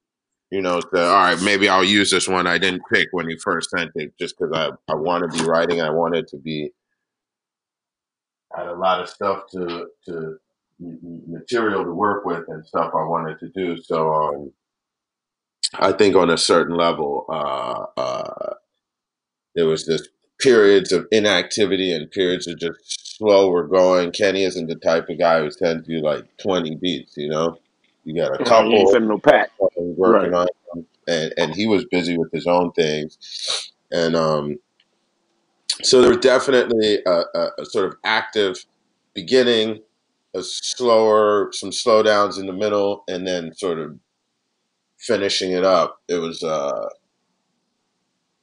you 0.50 0.60
know, 0.60 0.80
to, 0.80 1.02
all 1.02 1.14
right, 1.14 1.40
maybe 1.42 1.68
I'll 1.68 1.84
use 1.84 2.10
this 2.10 2.28
one 2.28 2.46
I 2.46 2.58
didn't 2.58 2.82
pick 2.92 3.08
when 3.12 3.28
he 3.28 3.36
first 3.36 3.70
sent 3.70 3.92
it, 3.94 4.12
just 4.18 4.36
because 4.38 4.52
I 4.54 4.70
I 4.92 4.96
want 4.96 5.30
to 5.30 5.38
be 5.38 5.44
writing. 5.44 5.80
I 5.80 5.90
wanted 5.90 6.26
to 6.28 6.36
be 6.38 6.70
I 8.54 8.60
had 8.60 8.68
a 8.68 8.74
lot 8.74 9.00
of 9.00 9.08
stuff 9.08 9.44
to 9.52 9.86
to 10.06 10.38
material 10.80 11.84
to 11.84 11.92
work 11.92 12.24
with 12.24 12.44
and 12.48 12.66
stuff 12.66 12.92
I 12.94 13.04
wanted 13.04 13.38
to 13.40 13.48
do. 13.50 13.80
So 13.82 14.12
um, 14.12 14.52
I 15.74 15.92
think 15.92 16.16
on 16.16 16.30
a 16.30 16.38
certain 16.38 16.76
level, 16.76 17.26
uh, 17.28 18.00
uh, 18.00 18.54
there 19.54 19.66
was 19.66 19.86
this 19.86 20.08
periods 20.40 20.90
of 20.90 21.06
inactivity 21.12 21.92
and 21.92 22.10
periods 22.10 22.46
of 22.46 22.58
just 22.58 23.18
slower 23.18 23.64
going. 23.64 24.10
Kenny 24.10 24.44
isn't 24.44 24.68
the 24.68 24.74
type 24.76 25.08
of 25.10 25.18
guy 25.18 25.40
who 25.40 25.50
tends 25.50 25.86
to 25.86 26.00
do 26.00 26.00
like 26.00 26.24
20 26.38 26.76
beats, 26.76 27.16
you 27.16 27.28
know? 27.28 27.58
You 28.16 28.22
got 28.22 28.40
a 28.40 28.44
couple 28.44 28.70
he 28.72 28.76
ain't 28.78 29.04
no 29.08 29.18
pack. 29.18 29.50
working 29.96 30.32
Right. 30.32 30.32
on 30.32 30.48
and, 31.08 31.34
and 31.36 31.54
he 31.54 31.66
was 31.66 31.84
busy 31.86 32.16
with 32.18 32.30
his 32.32 32.46
own 32.46 32.72
things. 32.72 33.18
And 33.92 34.16
um, 34.16 34.58
so 35.82 36.00
there 36.00 36.10
was 36.10 36.18
definitely 36.18 37.00
a, 37.06 37.22
a, 37.34 37.48
a 37.60 37.64
sort 37.66 37.86
of 37.86 37.96
active 38.04 38.56
beginning, 39.14 39.82
a 40.34 40.42
slower, 40.42 41.50
some 41.52 41.70
slowdowns 41.70 42.38
in 42.38 42.46
the 42.46 42.52
middle, 42.52 43.04
and 43.08 43.26
then 43.26 43.54
sort 43.54 43.78
of 43.78 43.98
finishing 44.98 45.52
it 45.52 45.64
up. 45.64 46.00
It 46.08 46.16
was 46.18 46.42
uh, 46.42 46.88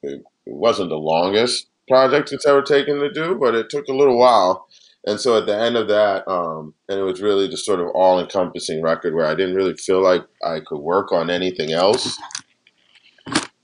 it, 0.04 0.22
it 0.46 0.54
wasn't 0.54 0.90
the 0.90 0.98
longest 0.98 1.68
project 1.88 2.34
it's 2.34 2.46
ever 2.48 2.62
taken 2.62 3.00
to 3.00 3.12
do, 3.12 3.38
but 3.40 3.56
it 3.56 3.70
took 3.70 3.88
a 3.88 3.94
little 3.94 4.18
while. 4.20 4.67
And 5.08 5.20
so 5.20 5.38
at 5.38 5.46
the 5.46 5.58
end 5.58 5.78
of 5.78 5.88
that, 5.88 6.28
um, 6.28 6.74
and 6.90 7.00
it 7.00 7.04
was 7.04 7.22
really 7.22 7.48
the 7.48 7.56
sort 7.56 7.80
of 7.80 7.88
all 7.96 8.20
encompassing 8.20 8.82
record 8.82 9.16
where 9.16 9.26
I 9.26 9.36
didn't 9.36 9.56
really 9.56 9.74
feel 9.76 10.02
like 10.02 10.24
I 10.44 10.60
could 10.60 10.80
work 10.80 11.14
on 11.14 11.30
anything 11.30 11.72
else. 11.72 12.20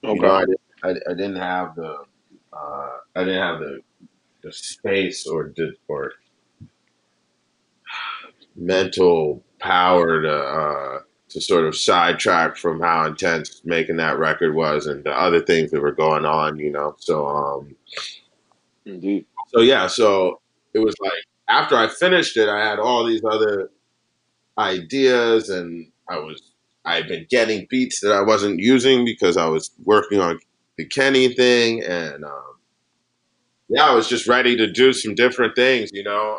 You 0.01 0.15
know, 0.21 0.31
I, 0.31 0.45
didn't- 0.45 0.61
I, 0.83 0.89
I 1.11 1.13
didn't 1.13 1.35
have 1.37 1.75
the 1.75 1.97
uh, 2.53 2.89
I 3.15 3.23
didn't 3.25 3.41
have 3.41 3.59
the 3.59 3.79
the 4.41 4.53
space 4.53 5.27
or 5.27 5.49
di- 5.49 5.77
or 5.89 6.13
mental 8.55 9.43
power 9.59 10.21
to 10.21 10.33
uh, 10.33 10.99
to 11.29 11.41
sort 11.41 11.65
of 11.65 11.75
sidetrack 11.75 12.55
from 12.57 12.79
how 12.79 13.05
intense 13.05 13.61
making 13.65 13.97
that 13.97 14.17
record 14.19 14.53
was 14.55 14.87
and 14.87 15.03
the 15.03 15.11
other 15.11 15.41
things 15.41 15.71
that 15.71 15.81
were 15.81 15.91
going 15.91 16.25
on. 16.25 16.57
You 16.59 16.71
know, 16.71 16.95
so 16.99 17.25
um, 17.27 17.75
Indeed. 18.85 19.25
so 19.47 19.61
yeah, 19.61 19.87
so 19.87 20.41
it 20.73 20.79
was 20.79 20.95
like 21.01 21.11
after 21.47 21.75
I 21.75 21.87
finished 21.87 22.37
it, 22.37 22.49
I 22.49 22.65
had 22.65 22.79
all 22.79 23.05
these 23.05 23.23
other 23.29 23.69
ideas, 24.57 25.49
and 25.49 25.91
I 26.09 26.17
was 26.17 26.41
I 26.85 26.95
had 26.95 27.07
been 27.07 27.25
getting 27.29 27.67
beats 27.69 28.01
that 28.01 28.11
I 28.11 28.21
wasn't 28.21 28.59
using 28.59 29.05
because 29.05 29.37
I 29.37 29.47
was 29.47 29.71
working 29.83 30.19
on 30.19 30.39
the 30.77 30.85
Kenny 30.85 31.33
thing, 31.33 31.83
and 31.83 32.25
um, 32.25 32.55
yeah, 33.69 33.85
I 33.85 33.93
was 33.93 34.07
just 34.07 34.27
ready 34.27 34.55
to 34.57 34.71
do 34.71 34.93
some 34.93 35.15
different 35.15 35.55
things, 35.55 35.89
you 35.93 36.03
know. 36.03 36.37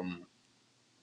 Um, 0.00 0.26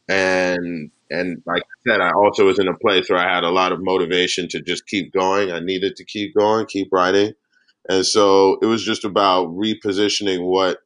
and 0.10 0.92
and 1.10 1.42
like 1.46 1.64
I 1.64 1.90
said, 1.90 2.02
I 2.02 2.12
also 2.12 2.46
was 2.46 2.60
in 2.60 2.68
a 2.68 2.78
place 2.78 3.10
where 3.10 3.20
I 3.20 3.34
had 3.34 3.44
a 3.44 3.50
lot 3.50 3.72
of 3.72 3.84
motivation 3.84 4.48
to 4.50 4.62
just 4.62 4.88
keep 4.88 5.14
going. 5.14 5.52
I 5.52 5.60
needed 5.60 5.96
to 5.98 6.06
keep 6.06 6.36
going, 6.36 6.66
keep 6.66 6.90
writing, 6.92 7.34
and 7.90 8.06
so 8.06 8.58
it 8.62 8.66
was 8.66 8.84
just 8.84 9.06
about 9.06 9.48
repositioning 9.50 10.46
what 10.46 10.80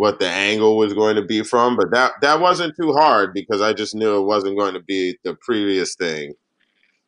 what 0.00 0.20
the 0.20 0.28
angle 0.28 0.78
was 0.78 0.94
going 0.94 1.16
to 1.16 1.22
be 1.24 1.44
from. 1.44 1.76
But 1.76 1.92
that 1.92 2.14
that 2.22 2.40
wasn't 2.40 2.76
too 2.76 2.94
hard 2.94 3.34
because 3.34 3.62
I 3.62 3.74
just 3.74 3.94
knew 3.96 4.18
it 4.20 4.26
wasn't 4.26 4.58
going 4.58 4.74
to 4.74 4.82
be 4.82 5.18
the 5.24 5.36
previous 5.42 5.96
thing, 5.96 6.34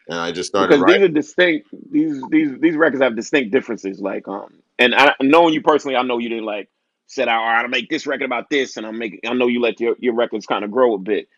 and 0.09 0.19
I 0.21 0.33
just 0.33 0.49
started 0.51 0.77
Because 0.77 0.85
these 0.85 1.03
writing. 1.03 1.03
are 1.03 1.09
distinct. 1.09 1.69
These 1.91 2.29
these 2.31 2.59
these 2.61 2.77
records 2.77 3.03
have 3.03 3.17
distinct 3.17 3.53
differences. 3.53 4.01
Like 4.01 4.29
um, 4.29 4.61
and 4.79 4.95
I 4.95 5.15
knowing 5.23 5.55
you 5.55 5.63
personally, 5.63 5.97
I 5.97 6.03
know 6.03 6.19
you 6.19 6.29
didn't 6.31 6.47
like 6.47 6.71
set 7.09 7.29
out. 7.29 7.41
All 7.43 7.49
right, 7.49 7.63
I'll 7.63 7.69
make 7.69 7.91
this 7.91 8.07
record 8.07 8.25
about 8.27 8.51
this, 8.51 8.77
and 8.79 8.87
I'm 8.87 8.99
making. 8.99 9.21
I 9.27 9.35
know 9.35 9.49
you 9.49 9.61
let 9.61 9.81
your 9.81 9.97
your 9.99 10.15
records 10.15 10.47
kind 10.47 10.65
of 10.65 10.71
grow 10.71 10.95
a 10.95 10.99
bit. 10.99 11.29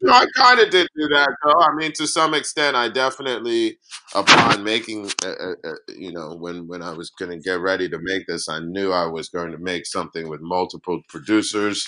No, 0.00 0.12
I 0.12 0.26
kind 0.36 0.60
of 0.60 0.70
did 0.70 0.86
do 0.96 1.08
that, 1.08 1.28
though. 1.44 1.60
I 1.60 1.74
mean, 1.74 1.92
to 1.94 2.06
some 2.06 2.32
extent, 2.32 2.76
I 2.76 2.88
definitely, 2.88 3.78
upon 4.14 4.62
making, 4.62 5.10
uh, 5.24 5.28
uh, 5.28 5.54
uh, 5.64 5.74
you 5.96 6.12
know, 6.12 6.36
when 6.36 6.68
when 6.68 6.82
I 6.82 6.92
was 6.92 7.10
going 7.10 7.32
to 7.32 7.38
get 7.44 7.58
ready 7.60 7.88
to 7.88 7.98
make 8.00 8.26
this, 8.28 8.48
I 8.48 8.60
knew 8.60 8.92
I 8.92 9.06
was 9.06 9.28
going 9.28 9.50
to 9.50 9.58
make 9.58 9.86
something 9.86 10.28
with 10.28 10.40
multiple 10.40 11.00
producers. 11.08 11.84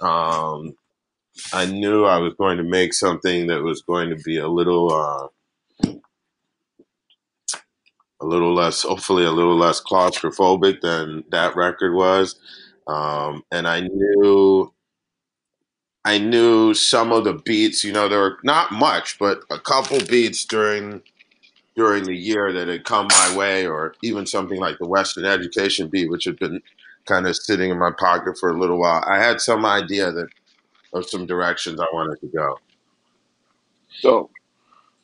Um, 0.00 0.72
I 1.52 1.66
knew 1.66 2.04
I 2.04 2.18
was 2.18 2.34
going 2.38 2.58
to 2.58 2.64
make 2.64 2.94
something 2.94 3.48
that 3.48 3.62
was 3.62 3.82
going 3.82 4.10
to 4.10 4.16
be 4.16 4.38
a 4.38 4.48
little, 4.48 4.92
uh, 4.92 5.28
a 8.20 8.26
little 8.26 8.54
less, 8.54 8.82
hopefully, 8.82 9.24
a 9.24 9.30
little 9.32 9.56
less 9.56 9.82
claustrophobic 9.82 10.80
than 10.80 11.24
that 11.30 11.56
record 11.56 11.94
was. 11.94 12.36
Um, 12.86 13.42
and 13.52 13.66
I 13.66 13.80
knew 13.80 14.73
I 16.04 16.18
knew 16.18 16.74
some 16.74 17.12
of 17.12 17.24
the 17.24 17.34
beats. 17.34 17.82
You 17.82 17.92
know, 17.92 18.08
there 18.08 18.20
were 18.20 18.38
not 18.42 18.72
much, 18.72 19.18
but 19.18 19.40
a 19.50 19.58
couple 19.58 19.98
beats 20.00 20.44
during 20.44 21.02
during 21.76 22.04
the 22.04 22.14
year 22.14 22.52
that 22.52 22.68
had 22.68 22.84
come 22.84 23.08
my 23.08 23.36
way, 23.36 23.66
or 23.66 23.94
even 24.02 24.26
something 24.26 24.60
like 24.60 24.78
the 24.78 24.86
Western 24.86 25.24
Education 25.24 25.88
beat, 25.88 26.10
which 26.10 26.24
had 26.24 26.38
been 26.38 26.62
kind 27.06 27.26
of 27.26 27.36
sitting 27.36 27.70
in 27.70 27.78
my 27.78 27.90
pocket 27.90 28.38
for 28.38 28.50
a 28.50 28.58
little 28.58 28.78
while. 28.78 29.04
I 29.06 29.18
had 29.18 29.40
some 29.40 29.64
idea 29.64 30.12
that 30.12 30.28
of 30.92 31.08
some 31.08 31.26
directions 31.26 31.80
I 31.80 31.86
wanted 31.92 32.20
to 32.20 32.26
go. 32.28 32.58
So, 33.88 34.30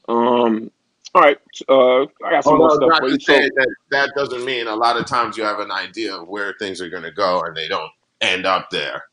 um, 0.09 0.71
all 1.15 1.23
right. 1.23 1.39
Uh, 1.69 2.03
I 2.25 2.31
got 2.31 2.45
some 2.45 2.59
more 2.59 2.71
stuff 2.71 2.89
not 2.89 3.03
to 3.03 3.11
you. 3.11 3.21
So, 3.21 3.33
that 3.35 3.75
that 3.91 4.11
doesn't 4.15 4.45
mean 4.45 4.69
a 4.69 4.77
lot 4.77 4.97
of 4.97 5.07
times 5.07 5.37
you 5.37 5.45
have 5.45 5.59
an 5.59 5.73
idea 5.73 6.15
of 6.15 6.29
where 6.29 6.55
things 6.59 6.81
are 6.81 6.89
going 6.89 7.03
to 7.03 7.11
go 7.11 7.41
and 7.43 7.57
they 7.57 7.69
don't 7.69 7.91
end 8.21 8.47
up 8.47 8.71
there. 8.71 9.05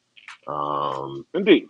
Um, 0.47 1.25
indeed. 1.33 1.67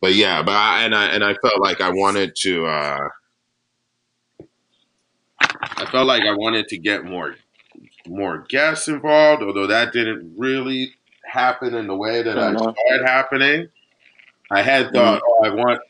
But 0.00 0.14
yeah, 0.14 0.42
but 0.42 0.52
I, 0.54 0.84
and 0.84 0.94
I 0.94 1.06
and 1.06 1.24
I 1.24 1.34
felt 1.34 1.60
like 1.60 1.80
I 1.80 1.90
wanted 1.90 2.34
to. 2.42 2.66
Uh, 2.66 3.08
I 5.40 5.86
felt 5.90 6.06
like 6.06 6.22
I 6.22 6.32
wanted 6.34 6.68
to 6.68 6.78
get 6.78 7.04
more 7.04 7.36
more 8.06 8.44
guests 8.48 8.88
involved, 8.88 9.42
although 9.42 9.66
that 9.66 9.92
didn't 9.92 10.34
really 10.38 10.94
happen 11.24 11.74
in 11.74 11.86
the 11.86 11.96
way 11.96 12.22
that 12.22 12.36
Fair 12.36 12.44
I 12.44 12.50
enough. 12.50 12.74
saw 12.74 12.74
it 12.94 13.06
happening. 13.06 13.68
I 14.50 14.62
had 14.62 14.92
thought, 14.92 15.22
oh, 15.26 15.44
I 15.44 15.50
want 15.50 15.80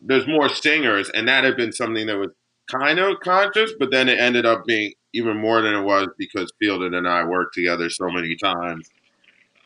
there's 0.00 0.26
more 0.26 0.48
singers, 0.48 1.10
and 1.10 1.28
that 1.28 1.44
had 1.44 1.56
been 1.56 1.72
something 1.72 2.06
that 2.06 2.16
was 2.18 2.30
kind 2.70 2.98
of 2.98 3.20
conscious, 3.20 3.72
but 3.78 3.90
then 3.90 4.08
it 4.08 4.18
ended 4.18 4.46
up 4.46 4.64
being 4.66 4.92
even 5.12 5.36
more 5.38 5.60
than 5.62 5.74
it 5.74 5.82
was 5.82 6.08
because 6.18 6.52
Fielded 6.60 6.94
and 6.94 7.08
I 7.08 7.24
worked 7.24 7.54
together 7.54 7.90
so 7.90 8.10
many 8.10 8.36
times. 8.36 8.88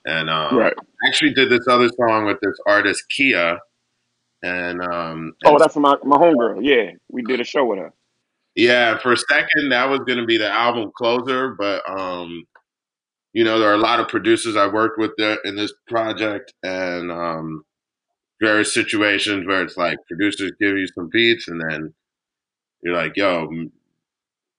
And 0.07 0.31
um, 0.31 0.57
Right. 0.57 0.75
I 1.05 1.09
actually 1.09 1.35
did 1.35 1.51
this 1.51 1.67
other 1.69 1.89
song 1.91 2.27
with 2.27 2.41
this 2.41 2.57
artist 2.67 3.05
Kia, 3.11 3.59
and 4.45 4.83
um, 4.83 5.35
Oh, 5.47 5.59
that's 5.59 5.75
my 5.77 5.97
my 6.05 6.17
homegirl. 6.17 6.61
Yeah, 6.63 6.93
we 7.09 7.23
did 7.23 7.41
a 7.41 7.45
show 7.45 7.65
with 7.65 7.79
her. 7.79 7.93
Yeah, 8.55 8.99
for 8.99 9.13
a 9.13 9.17
second 9.17 9.71
that 9.71 9.89
was 9.89 10.01
going 10.01 10.19
to 10.19 10.27
be 10.27 10.37
the 10.37 10.51
album 10.51 10.93
closer, 10.97 11.57
but 11.59 11.83
um, 11.89 12.45
you 13.33 13.43
know 13.43 13.59
there 13.59 13.71
are 13.71 13.75
a 13.75 13.79
lot 13.79 14.01
of 14.01 14.09
producers 14.09 14.55
I 14.55 14.69
worked 14.69 14.99
with 14.99 15.13
there 15.17 15.39
in 15.45 15.57
this 15.57 15.73
project, 15.89 16.53
and 16.63 17.11
um, 17.11 17.65
various 18.41 18.75
situations 18.75 19.47
where 19.47 19.63
it's 19.63 19.79
like 19.79 19.99
producers 20.07 20.53
give 20.61 20.77
you 20.77 20.87
some 20.89 21.09
beats, 21.11 21.49
and 21.49 21.61
then 21.61 21.95
you're 22.83 22.95
like, 22.95 23.17
"Yo, 23.17 23.49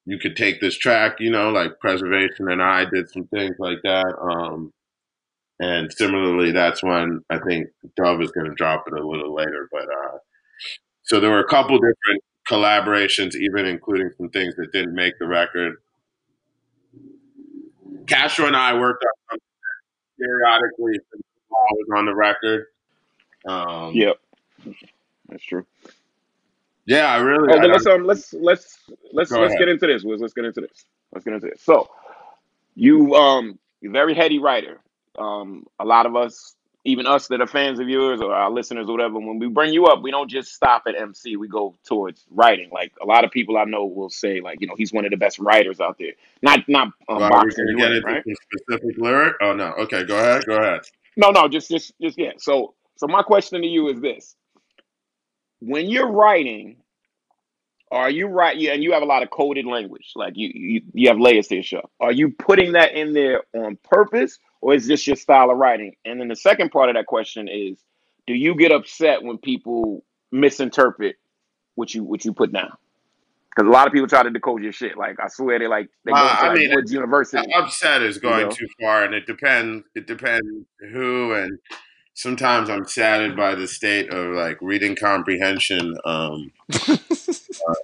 you 0.05 0.17
could 0.17 0.35
take 0.35 0.59
this 0.61 0.77
track," 0.77 1.19
you 1.19 1.29
know, 1.29 1.51
like 1.51 1.79
Preservation 1.79 2.49
and 2.49 2.61
I 2.61 2.85
did 2.85 3.09
some 3.09 3.27
things 3.27 3.55
like 3.59 3.79
that. 3.83 4.15
Um, 4.19 4.73
and 5.59 5.91
similarly, 5.91 6.51
that's 6.51 6.83
when 6.83 7.23
I 7.29 7.39
think 7.39 7.67
Dove 7.95 8.21
is 8.21 8.31
going 8.31 8.47
to 8.49 8.55
drop 8.55 8.85
it 8.87 8.93
a 8.93 9.07
little 9.07 9.33
later, 9.33 9.69
but 9.71 9.83
uh, 9.83 10.17
so 11.03 11.19
there 11.19 11.31
were 11.31 11.39
a 11.39 11.47
couple 11.47 11.77
different 11.77 12.23
collaborations, 12.49 13.35
even 13.35 13.65
including 13.65 14.09
some 14.17 14.29
things 14.29 14.55
that 14.57 14.71
didn't 14.71 14.93
make 14.95 15.17
the 15.19 15.27
record. 15.27 15.75
Castro 18.07 18.45
and 18.47 18.55
I 18.55 18.77
worked 18.77 19.03
on 19.03 19.11
something 19.31 19.41
periodically 20.19 20.99
was 21.49 21.87
on 21.95 22.05
the 22.05 22.15
record. 22.15 22.65
Um, 23.47 23.93
Yep, 23.93 24.17
that's 25.29 25.43
true. 25.43 25.65
yeah, 26.85 27.07
I 27.11 27.17
really. 27.17 27.47
Oh, 27.53 27.59
I, 27.59 27.65
let's 27.65 27.85
um 27.85 28.03
let's 28.03 28.33
let's 28.33 28.79
let's 29.13 29.31
Go 29.31 29.39
let's 29.41 29.53
ahead. 29.53 29.59
get 29.59 29.69
into 29.69 29.87
this. 29.87 30.03
Wiz. 30.03 30.21
Let's 30.21 30.33
get 30.33 30.45
into 30.45 30.61
this. 30.61 30.85
Let's 31.13 31.23
get 31.25 31.33
into 31.33 31.47
this. 31.47 31.61
So 31.61 31.89
you 32.75 33.15
um 33.15 33.57
you're 33.81 33.91
very 33.91 34.13
heady 34.13 34.39
writer. 34.39 34.79
Um, 35.17 35.65
a 35.79 35.85
lot 35.85 36.05
of 36.05 36.15
us, 36.15 36.55
even 36.83 37.07
us 37.07 37.27
that 37.27 37.41
are 37.41 37.47
fans 37.47 37.79
of 37.79 37.89
yours 37.89 38.21
or 38.21 38.33
our 38.33 38.51
listeners 38.51 38.87
or 38.87 38.93
whatever, 38.93 39.19
when 39.19 39.39
we 39.39 39.47
bring 39.47 39.73
you 39.73 39.85
up, 39.85 40.01
we 40.01 40.11
don't 40.11 40.29
just 40.29 40.53
stop 40.53 40.83
at 40.87 40.95
MC. 40.95 41.35
We 41.35 41.47
go 41.47 41.75
towards 41.83 42.25
writing. 42.29 42.69
Like 42.71 42.93
a 43.01 43.05
lot 43.05 43.23
of 43.23 43.31
people 43.31 43.57
I 43.57 43.63
know 43.65 43.85
will 43.85 44.09
say, 44.09 44.41
like 44.41 44.61
you 44.61 44.67
know, 44.67 44.75
he's 44.77 44.93
one 44.93 45.05
of 45.05 45.11
the 45.11 45.17
best 45.17 45.39
writers 45.39 45.79
out 45.79 45.97
there. 45.97 46.13
Not 46.41 46.59
not 46.67 46.87
um, 47.09 47.17
well, 47.17 47.23
are 47.23 47.29
we 47.29 47.49
boxing 47.49 47.65
going 47.65 47.77
to 47.77 47.81
get 47.81 47.91
in, 47.91 47.97
into 47.97 48.07
right? 48.07 48.23
specific 48.53 48.97
lyric? 48.97 49.35
Oh 49.41 49.53
no. 49.53 49.73
Okay, 49.79 50.03
go 50.03 50.17
ahead. 50.17 50.45
Go 50.45 50.57
ahead. 50.57 50.81
No, 51.17 51.31
no, 51.31 51.47
just 51.47 51.69
just 51.69 51.93
just 51.99 52.17
yeah. 52.17 52.33
So 52.37 52.73
so 52.97 53.07
my 53.07 53.21
question 53.21 53.61
to 53.61 53.67
you 53.67 53.89
is 53.89 53.99
this: 54.01 54.35
When 55.59 55.89
you're 55.89 56.11
writing, 56.11 56.77
Are 57.95 58.09
you 58.09 58.27
right? 58.27 58.57
Yeah, 58.57 58.73
and 58.73 58.83
you 58.83 58.91
have 58.93 59.03
a 59.03 59.05
lot 59.05 59.23
of 59.23 59.29
coded 59.31 59.65
language. 59.65 60.11
Like 60.15 60.33
you, 60.35 60.51
you, 60.53 60.81
you 60.93 61.07
have 61.07 61.17
layers 61.19 61.47
to 61.47 61.55
your 61.55 61.63
show. 61.63 61.89
Are 62.01 62.11
you 62.11 62.31
putting 62.31 62.73
that 62.73 62.93
in 62.93 63.13
there 63.13 63.43
on 63.55 63.77
purpose, 63.83 64.37
or 64.61 64.73
is 64.75 64.85
this 64.85 65.07
your 65.07 65.15
style 65.15 65.49
of 65.49 65.57
writing? 65.57 65.95
And 66.05 66.19
then 66.19 66.27
the 66.27 66.35
second 66.35 66.71
part 66.71 66.89
of 66.89 66.95
that 66.95 67.05
question 67.07 67.47
is, 67.47 67.79
do 68.27 68.33
you 68.33 68.55
get 68.55 68.71
upset 68.73 69.23
when 69.23 69.37
people 69.37 70.03
misinterpret 70.31 71.15
what 71.75 71.95
you 71.95 72.03
what 72.03 72.25
you 72.25 72.33
put 72.33 72.51
down? 72.51 72.73
Because 73.55 73.69
a 73.69 73.71
lot 73.71 73.87
of 73.87 73.93
people 73.93 74.09
try 74.09 74.23
to 74.23 74.29
decode 74.29 74.61
your 74.63 74.73
shit. 74.73 74.97
Like 74.97 75.17
I 75.23 75.29
swear 75.29 75.57
they 75.59 75.67
like 75.67 75.89
they 76.03 76.11
go 76.11 76.17
Uh, 76.17 76.35
to 76.35 76.41
I 76.43 76.47
like 76.49 76.57
mean, 76.57 76.75
Woods 76.75 76.91
University. 76.91 77.53
upset 77.53 78.01
is 78.01 78.17
You 78.17 78.21
going 78.23 78.47
know, 78.47 78.51
too 78.51 78.67
far, 78.81 79.05
and 79.05 79.13
it 79.15 79.25
depends. 79.25 79.85
It 79.95 80.07
depends 80.07 80.65
who, 80.91 81.33
and 81.33 81.57
sometimes 82.13 82.69
I'm 82.69 82.85
saddened 82.85 83.37
by 83.37 83.55
the 83.55 83.67
state 83.67 84.09
of 84.09 84.35
like 84.35 84.57
reading 84.61 84.95
comprehension 84.97 85.95
um, 86.03 86.51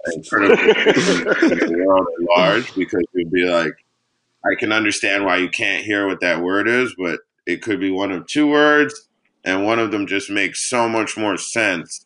and 0.05 0.27
critical 0.27 0.57
thinking 0.57 1.77
the 1.77 1.83
world 1.85 2.07
at 2.19 2.37
large. 2.37 2.75
Because 2.75 3.03
you'd 3.13 3.31
be 3.31 3.45
like, 3.45 3.73
I 4.45 4.55
can 4.59 4.71
understand 4.71 5.25
why 5.25 5.37
you 5.37 5.49
can't 5.49 5.83
hear 5.83 6.07
what 6.07 6.21
that 6.21 6.41
word 6.41 6.67
is, 6.67 6.95
but 6.97 7.19
it 7.45 7.61
could 7.61 7.79
be 7.79 7.91
one 7.91 8.11
of 8.11 8.27
two 8.27 8.47
words, 8.47 9.07
and 9.43 9.65
one 9.65 9.79
of 9.79 9.91
them 9.91 10.07
just 10.07 10.29
makes 10.29 10.69
so 10.69 10.87
much 10.87 11.17
more 11.17 11.37
sense 11.37 12.05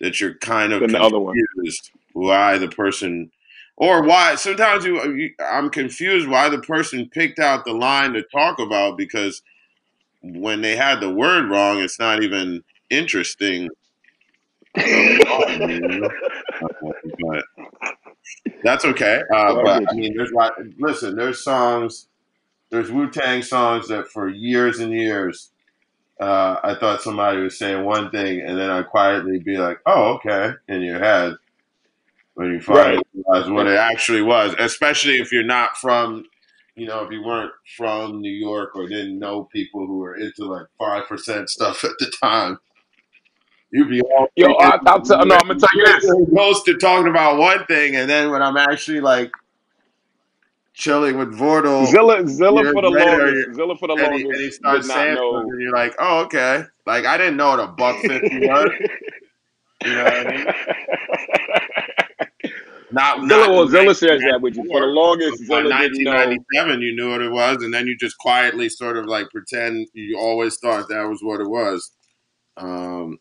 that 0.00 0.20
you're 0.20 0.34
kind 0.34 0.72
of 0.72 0.80
the 0.80 1.00
other 1.00 1.18
one. 1.18 1.34
confused 1.34 1.90
why 2.12 2.58
the 2.58 2.68
person 2.68 3.30
or 3.76 4.02
why 4.02 4.34
sometimes 4.34 4.84
you, 4.84 5.14
you 5.14 5.30
I'm 5.40 5.70
confused 5.70 6.28
why 6.28 6.48
the 6.48 6.60
person 6.60 7.08
picked 7.12 7.38
out 7.38 7.64
the 7.64 7.72
line 7.72 8.12
to 8.14 8.22
talk 8.22 8.58
about 8.58 8.98
because 8.98 9.42
when 10.22 10.62
they 10.62 10.76
had 10.76 11.00
the 11.00 11.10
word 11.10 11.48
wrong 11.48 11.80
it's 11.80 11.98
not 11.98 12.22
even 12.22 12.62
interesting? 12.90 13.68
but 16.60 17.44
that's 18.62 18.84
okay 18.84 19.22
uh, 19.34 19.54
I 19.54 19.62
but 19.62 19.82
I 19.90 19.94
mean 19.94 20.14
there's 20.16 20.32
like 20.32 20.52
listen 20.78 21.16
there's 21.16 21.42
songs 21.44 22.08
there's 22.70 22.90
Wu-Tang 22.90 23.42
songs 23.42 23.88
that 23.88 24.08
for 24.08 24.28
years 24.28 24.80
and 24.80 24.92
years 24.92 25.50
uh, 26.20 26.56
I 26.64 26.74
thought 26.74 27.02
somebody 27.02 27.40
was 27.40 27.58
saying 27.58 27.84
one 27.84 28.10
thing 28.10 28.40
and 28.40 28.58
then 28.58 28.70
I'd 28.70 28.88
quietly 28.88 29.38
be 29.40 29.58
like 29.58 29.80
oh 29.86 30.14
okay 30.14 30.52
in 30.68 30.82
your 30.82 30.98
head 30.98 31.34
when 32.34 32.52
you 32.52 32.60
finally 32.60 32.96
Right. 32.96 33.06
realize 33.14 33.50
what 33.50 33.66
it 33.66 33.76
actually 33.78 34.22
was, 34.22 34.54
especially 34.58 35.18
if 35.20 35.32
you're 35.32 35.42
not 35.44 35.76
from, 35.76 36.24
you 36.76 36.86
know, 36.86 37.04
if 37.04 37.10
you 37.12 37.22
weren't 37.22 37.52
from 37.76 38.20
New 38.20 38.32
York 38.32 38.70
or 38.76 38.88
didn't 38.88 39.18
know 39.18 39.44
people 39.44 39.86
who 39.86 39.98
were 39.98 40.16
into 40.16 40.44
like 40.46 40.66
five 40.78 41.08
percent 41.08 41.50
stuff 41.50 41.84
at 41.84 41.92
the 41.98 42.12
time. 42.22 42.58
You'd 43.70 43.88
be 43.90 44.00
all 44.00 44.28
Yo, 44.34 44.52
I, 44.54 44.78
I'll 44.86 45.02
tell. 45.02 45.24
No, 45.26 45.34
I'm 45.34 45.46
gonna 45.48 45.60
tell 45.60 45.68
you 45.74 45.84
this. 45.86 46.10
close 46.30 46.62
to 46.64 46.76
talking 46.78 47.08
about 47.08 47.38
one 47.38 47.66
thing, 47.66 47.96
and 47.96 48.08
then 48.08 48.30
when 48.30 48.42
I'm 48.42 48.56
actually 48.56 49.00
like 49.00 49.30
chilling 50.72 51.18
with 51.18 51.34
Vordul, 51.38 51.86
Zilla, 51.86 52.26
Zilla 52.26 52.72
for 52.72 52.82
the 52.82 52.88
later, 52.88 53.26
longest. 53.26 53.56
Zilla 53.56 53.76
for 53.76 53.88
the 53.88 53.94
and 53.94 54.14
he, 54.14 54.22
and 54.22 54.22
he 54.22 54.28
longest 54.32 54.58
starts 54.58 54.88
saying 54.88 55.14
know. 55.16 55.40
something, 55.42 55.60
you're 55.60 55.72
like, 55.72 55.94
oh 55.98 56.20
okay, 56.24 56.64
like 56.86 57.04
I 57.04 57.18
didn't 57.18 57.36
know 57.36 57.50
what 57.50 57.60
a 57.60 57.66
buck 57.66 57.96
fifty 58.00 58.38
was. 58.48 58.70
You 59.84 59.94
know 59.94 60.04
what 60.04 60.26
I 60.26 60.36
mean? 60.36 60.46
Not 62.90 63.18
Zilla, 63.28 63.28
not 63.28 63.50
well, 63.50 63.68
Zilla 63.68 63.94
shares 63.94 64.22
that 64.22 64.40
with 64.40 64.56
you. 64.56 64.64
For 64.64 64.80
the 64.80 64.86
longest, 64.86 65.46
By 65.46 65.60
Zilla 65.62 65.78
didn't 65.78 66.04
know. 66.04 66.12
1997, 66.12 66.80
you 66.80 66.96
knew 66.96 67.10
what 67.10 67.20
it 67.20 67.30
was, 67.30 67.62
and 67.62 67.72
then 67.74 67.86
you 67.86 67.96
just 67.98 68.16
quietly 68.16 68.70
sort 68.70 68.96
of 68.96 69.04
like 69.04 69.28
pretend 69.30 69.88
you 69.92 70.18
always 70.18 70.56
thought 70.56 70.88
that 70.88 71.02
was 71.02 71.20
what 71.22 71.40
it 71.40 71.48
was. 71.48 71.90
Um, 72.56 73.18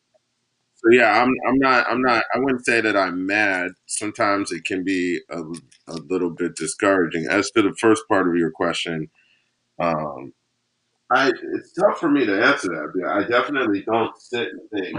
so 0.87 0.97
yeah, 0.97 1.21
I'm 1.21 1.33
I'm 1.47 1.59
not 1.59 1.87
I'm 1.89 2.01
not 2.01 2.23
I 2.33 2.39
wouldn't 2.39 2.65
say 2.65 2.81
that 2.81 2.97
I'm 2.97 3.25
mad. 3.25 3.71
Sometimes 3.87 4.51
it 4.51 4.65
can 4.65 4.83
be 4.83 5.19
a, 5.29 5.41
a 5.87 5.95
little 6.09 6.31
bit 6.31 6.55
discouraging. 6.55 7.27
As 7.29 7.51
to 7.51 7.61
the 7.61 7.75
first 7.79 8.03
part 8.09 8.27
of 8.27 8.35
your 8.35 8.51
question, 8.51 9.09
um, 9.79 10.33
I 11.11 11.29
it's 11.55 11.73
tough 11.73 11.99
for 11.99 12.09
me 12.09 12.25
to 12.25 12.43
answer 12.43 12.69
that. 12.69 12.91
Because 12.93 13.11
I 13.11 13.27
definitely 13.29 13.83
don't 13.83 14.17
sit 14.21 14.49
and 14.49 14.69
think. 14.71 14.97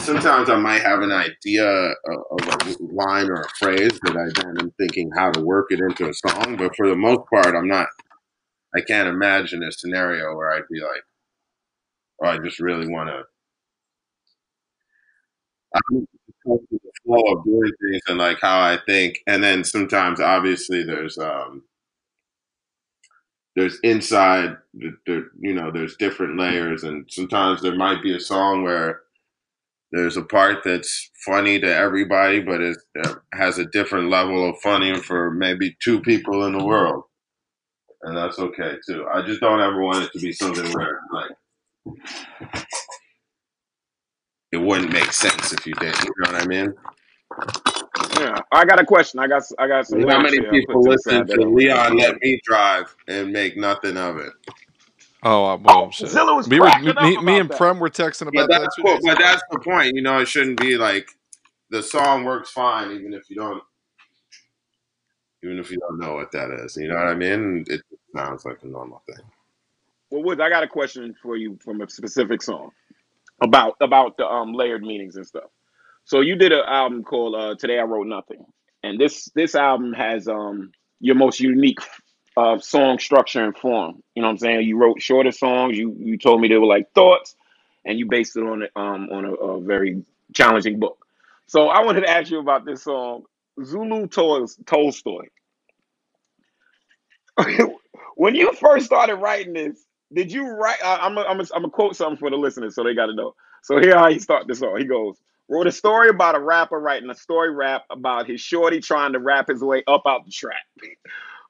Sometimes 0.00 0.50
I 0.50 0.56
might 0.56 0.82
have 0.82 1.00
an 1.02 1.12
idea 1.12 1.66
of 1.66 2.48
of 2.48 2.68
a 2.68 2.76
line 2.92 3.30
or 3.30 3.42
a 3.42 3.48
phrase 3.58 3.98
that 4.04 4.16
I 4.16 4.42
then 4.42 4.58
am 4.60 4.72
thinking 4.78 5.10
how 5.16 5.30
to 5.32 5.40
work 5.40 5.66
it 5.70 5.80
into 5.80 6.08
a 6.08 6.14
song, 6.14 6.56
but 6.56 6.76
for 6.76 6.88
the 6.88 6.96
most 6.96 7.22
part, 7.32 7.54
I'm 7.54 7.68
not. 7.68 7.88
I 8.76 8.80
can't 8.82 9.08
imagine 9.08 9.62
a 9.64 9.72
scenario 9.72 10.34
where 10.36 10.52
I'd 10.52 10.68
be 10.70 10.80
like, 10.80 11.02
"Oh, 12.22 12.28
I 12.28 12.38
just 12.38 12.60
really 12.60 12.88
want 12.88 13.10
to." 13.10 13.39
I'm 15.74 16.06
the 16.44 16.78
flow 17.04 17.22
of 17.32 17.44
doing 17.44 17.72
things 17.82 18.02
and 18.08 18.18
like 18.18 18.38
how 18.40 18.60
I 18.60 18.78
think, 18.86 19.18
and 19.26 19.42
then 19.42 19.64
sometimes, 19.64 20.20
obviously, 20.20 20.82
there's 20.84 21.18
um, 21.18 21.64
there's 23.56 23.78
inside, 23.82 24.56
the, 24.74 24.96
the, 25.06 25.28
you 25.40 25.54
know, 25.54 25.70
there's 25.70 25.96
different 25.96 26.38
layers, 26.38 26.84
and 26.84 27.06
sometimes 27.10 27.60
there 27.62 27.74
might 27.74 28.02
be 28.02 28.14
a 28.14 28.20
song 28.20 28.62
where 28.62 29.00
there's 29.92 30.16
a 30.16 30.22
part 30.24 30.58
that's 30.64 31.10
funny 31.26 31.60
to 31.60 31.74
everybody, 31.74 32.40
but 32.40 32.60
it 32.60 32.78
uh, 33.04 33.14
has 33.34 33.58
a 33.58 33.66
different 33.66 34.10
level 34.10 34.48
of 34.48 34.58
funny 34.60 34.98
for 35.00 35.30
maybe 35.32 35.76
two 35.84 36.00
people 36.00 36.46
in 36.46 36.56
the 36.56 36.64
world, 36.64 37.04
and 38.02 38.16
that's 38.16 38.38
okay 38.38 38.76
too. 38.88 39.06
I 39.12 39.22
just 39.26 39.40
don't 39.40 39.60
ever 39.60 39.82
want 39.82 40.04
it 40.04 40.12
to 40.12 40.20
be 40.20 40.32
something 40.32 40.70
where 40.72 41.00
like 41.12 41.30
it 44.52 44.56
wouldn't 44.56 44.92
make 44.92 45.12
sense 45.12 45.52
if 45.52 45.66
you 45.66 45.74
did. 45.74 45.94
You 46.02 46.12
know 46.18 46.32
what 46.32 46.42
I 46.42 46.46
mean? 46.46 46.74
Yeah, 48.18 48.40
I 48.52 48.64
got 48.64 48.80
a 48.80 48.84
question. 48.84 49.20
I 49.20 49.26
got 49.28 49.42
I 49.58 49.68
got 49.68 49.86
some 49.86 50.06
how 50.06 50.20
many 50.20 50.40
people 50.40 50.74
put 50.74 50.84
to 50.84 50.90
listen 50.90 51.26
to 51.26 51.48
Leon 51.48 51.96
Let 51.96 52.20
Me 52.20 52.40
Drive 52.44 52.94
and 53.08 53.32
make 53.32 53.56
nothing 53.56 53.96
of 53.96 54.18
it? 54.18 54.32
Oh 55.22 55.56
well, 55.56 55.86
Oh, 55.86 55.90
shit. 55.90 56.08
Zilla 56.08 56.34
was 56.34 56.48
We 56.48 56.58
were 56.58 56.66
cracking 56.66 56.86
me, 56.86 56.90
up 56.90 57.02
me 57.02 57.14
about 57.16 57.40
and 57.40 57.50
that. 57.50 57.58
Prem 57.58 57.78
were 57.78 57.90
texting 57.90 58.24
But 58.24 58.34
about 58.34 58.50
that 58.50 58.60
that's 58.62 58.76
two 58.76 58.82
cool. 58.82 58.98
But 59.02 59.18
that's 59.18 59.42
the 59.50 59.60
point. 59.60 59.94
You 59.94 60.02
know, 60.02 60.18
it 60.20 60.28
shouldn't 60.28 60.60
be 60.60 60.76
like 60.76 61.10
the 61.70 61.82
song 61.82 62.24
works 62.24 62.50
fine 62.50 62.90
even 62.92 63.12
if 63.14 63.30
you 63.30 63.36
don't 63.36 63.62
even 65.44 65.58
if 65.58 65.70
you 65.70 65.78
don't 65.78 65.98
know 65.98 66.14
what 66.14 66.32
that 66.32 66.50
is. 66.64 66.76
You 66.76 66.88
know 66.88 66.96
what 66.96 67.06
I 67.06 67.14
mean? 67.14 67.64
It 67.68 67.82
sounds 68.14 68.44
like 68.44 68.58
a 68.62 68.66
normal 68.66 69.02
thing. 69.06 69.24
Well, 70.10 70.22
Woods, 70.24 70.40
I 70.40 70.48
got 70.48 70.64
a 70.64 70.68
question 70.68 71.14
for 71.22 71.36
you 71.36 71.56
from 71.62 71.80
a 71.80 71.88
specific 71.88 72.42
song 72.42 72.72
about 73.42 73.76
about 73.80 74.16
the 74.18 74.26
um 74.26 74.54
layered 74.54 74.82
meanings 74.82 75.16
and 75.16 75.26
stuff. 75.26 75.50
So 76.04 76.20
you 76.20 76.36
did 76.36 76.52
an 76.52 76.64
album 76.66 77.04
called 77.04 77.36
uh, 77.36 77.56
"Today 77.56 77.78
I 77.78 77.84
Wrote 77.84 78.08
Nothing," 78.08 78.46
and 78.84 79.00
this 79.00 79.26
this 79.36 79.54
album 79.56 79.94
has 79.94 80.28
um 80.28 80.72
your 81.00 81.16
most 81.16 81.40
unique 81.40 81.78
uh, 82.36 82.58
song 82.58 82.98
structure 82.98 83.44
and 83.44 83.56
form. 83.56 84.02
You 84.16 84.22
know 84.22 84.28
what 84.28 84.32
I'm 84.34 84.38
saying? 84.38 84.68
You 84.68 84.78
wrote 84.78 85.02
shorter 85.02 85.32
songs. 85.32 85.78
You 85.78 85.96
you 85.98 86.18
told 86.18 86.40
me 86.40 86.48
they 86.48 86.58
were 86.58 86.66
like 86.66 86.92
thoughts, 86.94 87.36
and 87.86 87.98
you 87.98 88.06
based 88.08 88.36
it 88.36 88.42
on 88.44 88.64
a, 88.64 88.80
um 88.80 89.08
on 89.12 89.26
a, 89.26 89.34
a 89.34 89.62
very 89.62 90.04
challenging 90.34 90.80
book. 90.80 90.98
So 91.48 91.68
I 91.68 91.84
wanted 91.84 92.02
to 92.02 92.10
ask 92.10 92.30
you 92.30 92.40
about 92.40 92.64
this 92.66 92.84
song, 92.84 93.24
Zulu 93.64 94.08
Tol- 94.08 94.48
Tolstoy. 94.66 95.26
when 98.16 98.34
you 98.34 98.52
first 98.54 98.86
started 98.86 99.16
writing 99.16 99.54
this, 99.54 99.84
did 100.12 100.32
you 100.32 100.48
write? 100.48 100.82
I, 100.84 100.96
I'm 100.96 101.14
gonna 101.14 101.28
I'm 101.28 101.40
I'm 101.54 101.70
quote 101.70 101.96
something 101.96 102.18
for 102.18 102.30
the 102.30 102.36
listeners 102.36 102.74
so 102.74 102.84
they 102.84 102.94
got 102.94 103.06
to 103.06 103.14
know. 103.14 103.34
So 103.62 103.80
here 103.80 103.96
how 103.96 104.10
he 104.10 104.18
start 104.18 104.46
this 104.48 104.60
song. 104.60 104.76
He 104.78 104.84
goes, 104.84 105.18
wrote 105.48 105.66
a 105.66 105.72
story 105.72 106.08
about 106.08 106.34
a 106.34 106.40
rapper 106.40 106.78
writing 106.78 107.10
a 107.10 107.14
story 107.14 107.52
rap 107.54 107.84
about 107.90 108.26
his 108.26 108.40
shorty 108.40 108.80
trying 108.80 109.12
to 109.12 109.18
rap 109.18 109.48
his 109.48 109.62
way 109.62 109.82
up 109.86 110.02
out 110.06 110.24
the 110.24 110.30
trap. 110.30 110.56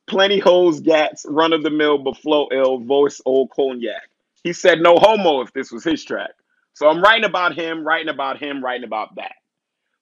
Plenty 0.07 0.39
hoes, 0.41 0.81
gats, 0.81 1.25
run 1.29 1.53
of 1.53 1.63
the 1.63 1.71
mill, 1.71 1.99
but 1.99 2.17
flow 2.17 2.49
ill, 2.53 2.79
voice 2.79 3.21
old 3.25 3.51
cognac. 3.51 4.11
He 4.43 4.53
said 4.53 4.81
no 4.81 4.97
homo 4.99 5.43
if 5.43 5.53
this 5.53 5.71
was 5.71 5.85
his 5.85 6.05
track. 6.05 6.31
So 6.75 6.89
I'm 6.89 7.01
writing 7.03 7.25
about 7.25 7.55
him, 7.55 7.87
writing 7.87 8.09
about 8.09 8.39
him, 8.39 8.65
writing 8.65 8.85
about 8.85 9.15
that. 9.17 9.35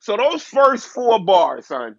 So 0.00 0.16
those 0.16 0.42
first 0.44 0.86
four 0.86 1.18
bars, 1.24 1.66
son, 1.66 1.96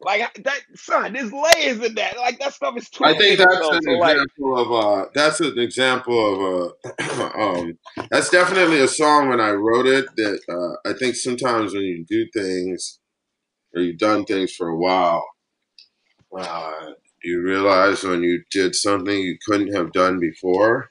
like 0.00 0.42
that, 0.44 0.60
son, 0.74 1.12
there's 1.12 1.32
layers 1.32 1.84
in 1.84 1.94
that. 1.96 2.16
Like 2.18 2.38
that 2.40 2.54
stuff 2.54 2.76
is 2.76 2.88
I 3.02 3.14
think 3.16 3.38
that's 3.38 3.56
an 3.68 3.82
So 3.82 3.90
like, 3.92 4.16
example 4.16 4.58
of 4.58 4.72
uh 4.72 5.06
that's 5.14 5.40
an 5.40 5.58
example 5.58 6.18
of 6.32 6.74
uh 7.00 7.30
um 7.40 7.78
that's 8.10 8.30
definitely 8.30 8.80
a 8.80 8.88
song 8.88 9.28
when 9.28 9.40
I 9.40 9.50
wrote 9.52 9.86
it 9.86 10.06
that 10.16 10.40
uh 10.48 10.90
I 10.90 10.94
think 10.94 11.16
sometimes 11.16 11.74
when 11.74 11.82
you 11.82 12.04
do 12.08 12.26
things 12.34 13.00
or 13.74 13.82
you've 13.82 13.98
done 13.98 14.24
things 14.24 14.54
for 14.54 14.68
a 14.68 14.76
while, 14.78 15.24
uh 16.36 16.92
you 17.24 17.42
realize 17.42 18.04
when 18.04 18.22
you 18.22 18.42
did 18.50 18.74
something 18.74 19.18
you 19.18 19.38
couldn't 19.46 19.74
have 19.74 19.92
done 19.92 20.20
before 20.20 20.90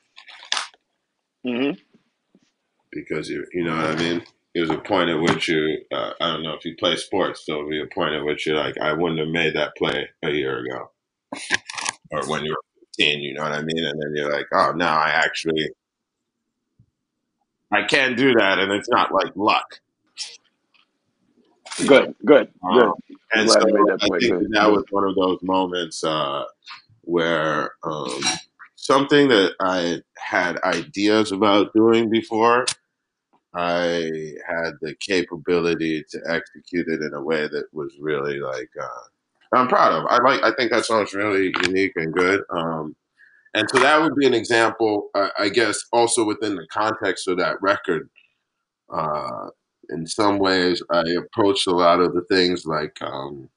mhm. 1.45 1.77
because 2.91 3.29
you 3.29 3.45
you 3.53 3.63
know 3.63 3.75
what 3.75 3.85
I 3.85 3.95
mean. 3.95 4.23
There's 4.57 4.71
a 4.71 4.77
point 4.79 5.09
at 5.09 5.21
which 5.21 5.47
you 5.47 5.77
uh, 5.93 6.13
I 6.19 6.33
don't 6.33 6.43
know 6.43 6.53
if 6.53 6.65
you 6.65 6.75
play 6.77 6.95
sports, 6.95 7.43
there'll 7.45 7.69
be 7.69 7.81
a 7.81 7.85
point 7.93 8.15
at 8.15 8.25
which 8.25 8.47
you're 8.47 8.57
like, 8.57 8.77
I 8.79 8.93
wouldn't 8.93 9.19
have 9.19 9.29
made 9.29 9.55
that 9.55 9.75
play 9.77 10.09
a 10.23 10.31
year 10.31 10.59
ago. 10.59 10.91
Or 12.11 12.27
when 12.27 12.43
you 12.43 12.51
were 12.51 12.87
15, 12.97 13.21
you 13.21 13.33
know 13.33 13.43
what 13.43 13.51
I 13.51 13.61
mean? 13.61 13.85
And 13.85 14.01
then 14.01 14.13
you're 14.15 14.31
like, 14.31 14.47
oh, 14.53 14.71
no, 14.75 14.85
I 14.87 15.09
actually 15.09 15.69
I 17.71 17.83
can't 17.83 18.15
do 18.15 18.33
that, 18.33 18.59
and 18.59 18.71
it's 18.71 18.89
not 18.89 19.13
like 19.13 19.35
luck. 19.35 19.79
Good, 21.79 21.87
good, 21.87 22.15
good. 22.25 22.49
Um, 22.63 22.93
I'm 23.33 23.41
and 23.41 23.49
so 23.51 23.59
made 23.59 23.73
that 23.73 23.99
I 24.01 24.07
think 24.07 24.21
Good. 24.21 24.41
that, 24.41 24.49
that 24.53 24.71
was 24.71 24.85
one 24.89 25.03
of 25.03 25.15
those 25.15 25.39
moments 25.43 26.03
uh, 26.03 26.45
where 27.01 27.71
um, 27.83 28.19
something 28.75 29.27
that 29.27 29.53
I 29.59 30.01
had 30.17 30.57
ideas 30.63 31.31
about 31.31 31.73
doing 31.73 32.09
before, 32.09 32.65
I 33.57 34.35
had 34.47 34.73
the 34.81 34.95
capability 34.99 36.03
to 36.11 36.21
execute 36.27 36.87
it 36.87 37.01
in 37.01 37.15
a 37.15 37.21
way 37.21 37.47
that 37.47 37.65
was 37.73 37.91
really 37.99 38.39
like 38.39 38.69
uh, 38.79 39.03
I'm 39.53 39.67
proud 39.67 39.93
of. 39.93 40.05
I 40.09 40.21
like. 40.21 40.43
I 40.43 40.53
think 40.55 40.71
that 40.71 40.85
song's 40.85 41.13
really 41.13 41.53
unique 41.63 41.93
and 41.95 42.13
good. 42.13 42.43
Um, 42.51 42.95
and 43.53 43.67
so 43.71 43.79
that 43.79 43.99
would 43.99 44.15
be 44.15 44.27
an 44.27 44.35
example, 44.35 45.09
I 45.15 45.49
guess, 45.49 45.85
also 45.91 46.23
within 46.23 46.55
the 46.55 46.67
context 46.71 47.27
of 47.27 47.37
that 47.37 47.59
record. 47.61 48.09
Uh, 48.93 49.49
in 49.89 50.05
some 50.05 50.37
ways, 50.37 50.83
I 50.91 51.03
approached 51.17 51.65
a 51.65 51.71
lot 51.71 51.99
of 51.99 52.13
the 52.13 52.21
things 52.29 52.67
like 52.67 52.95
um, 53.01 53.49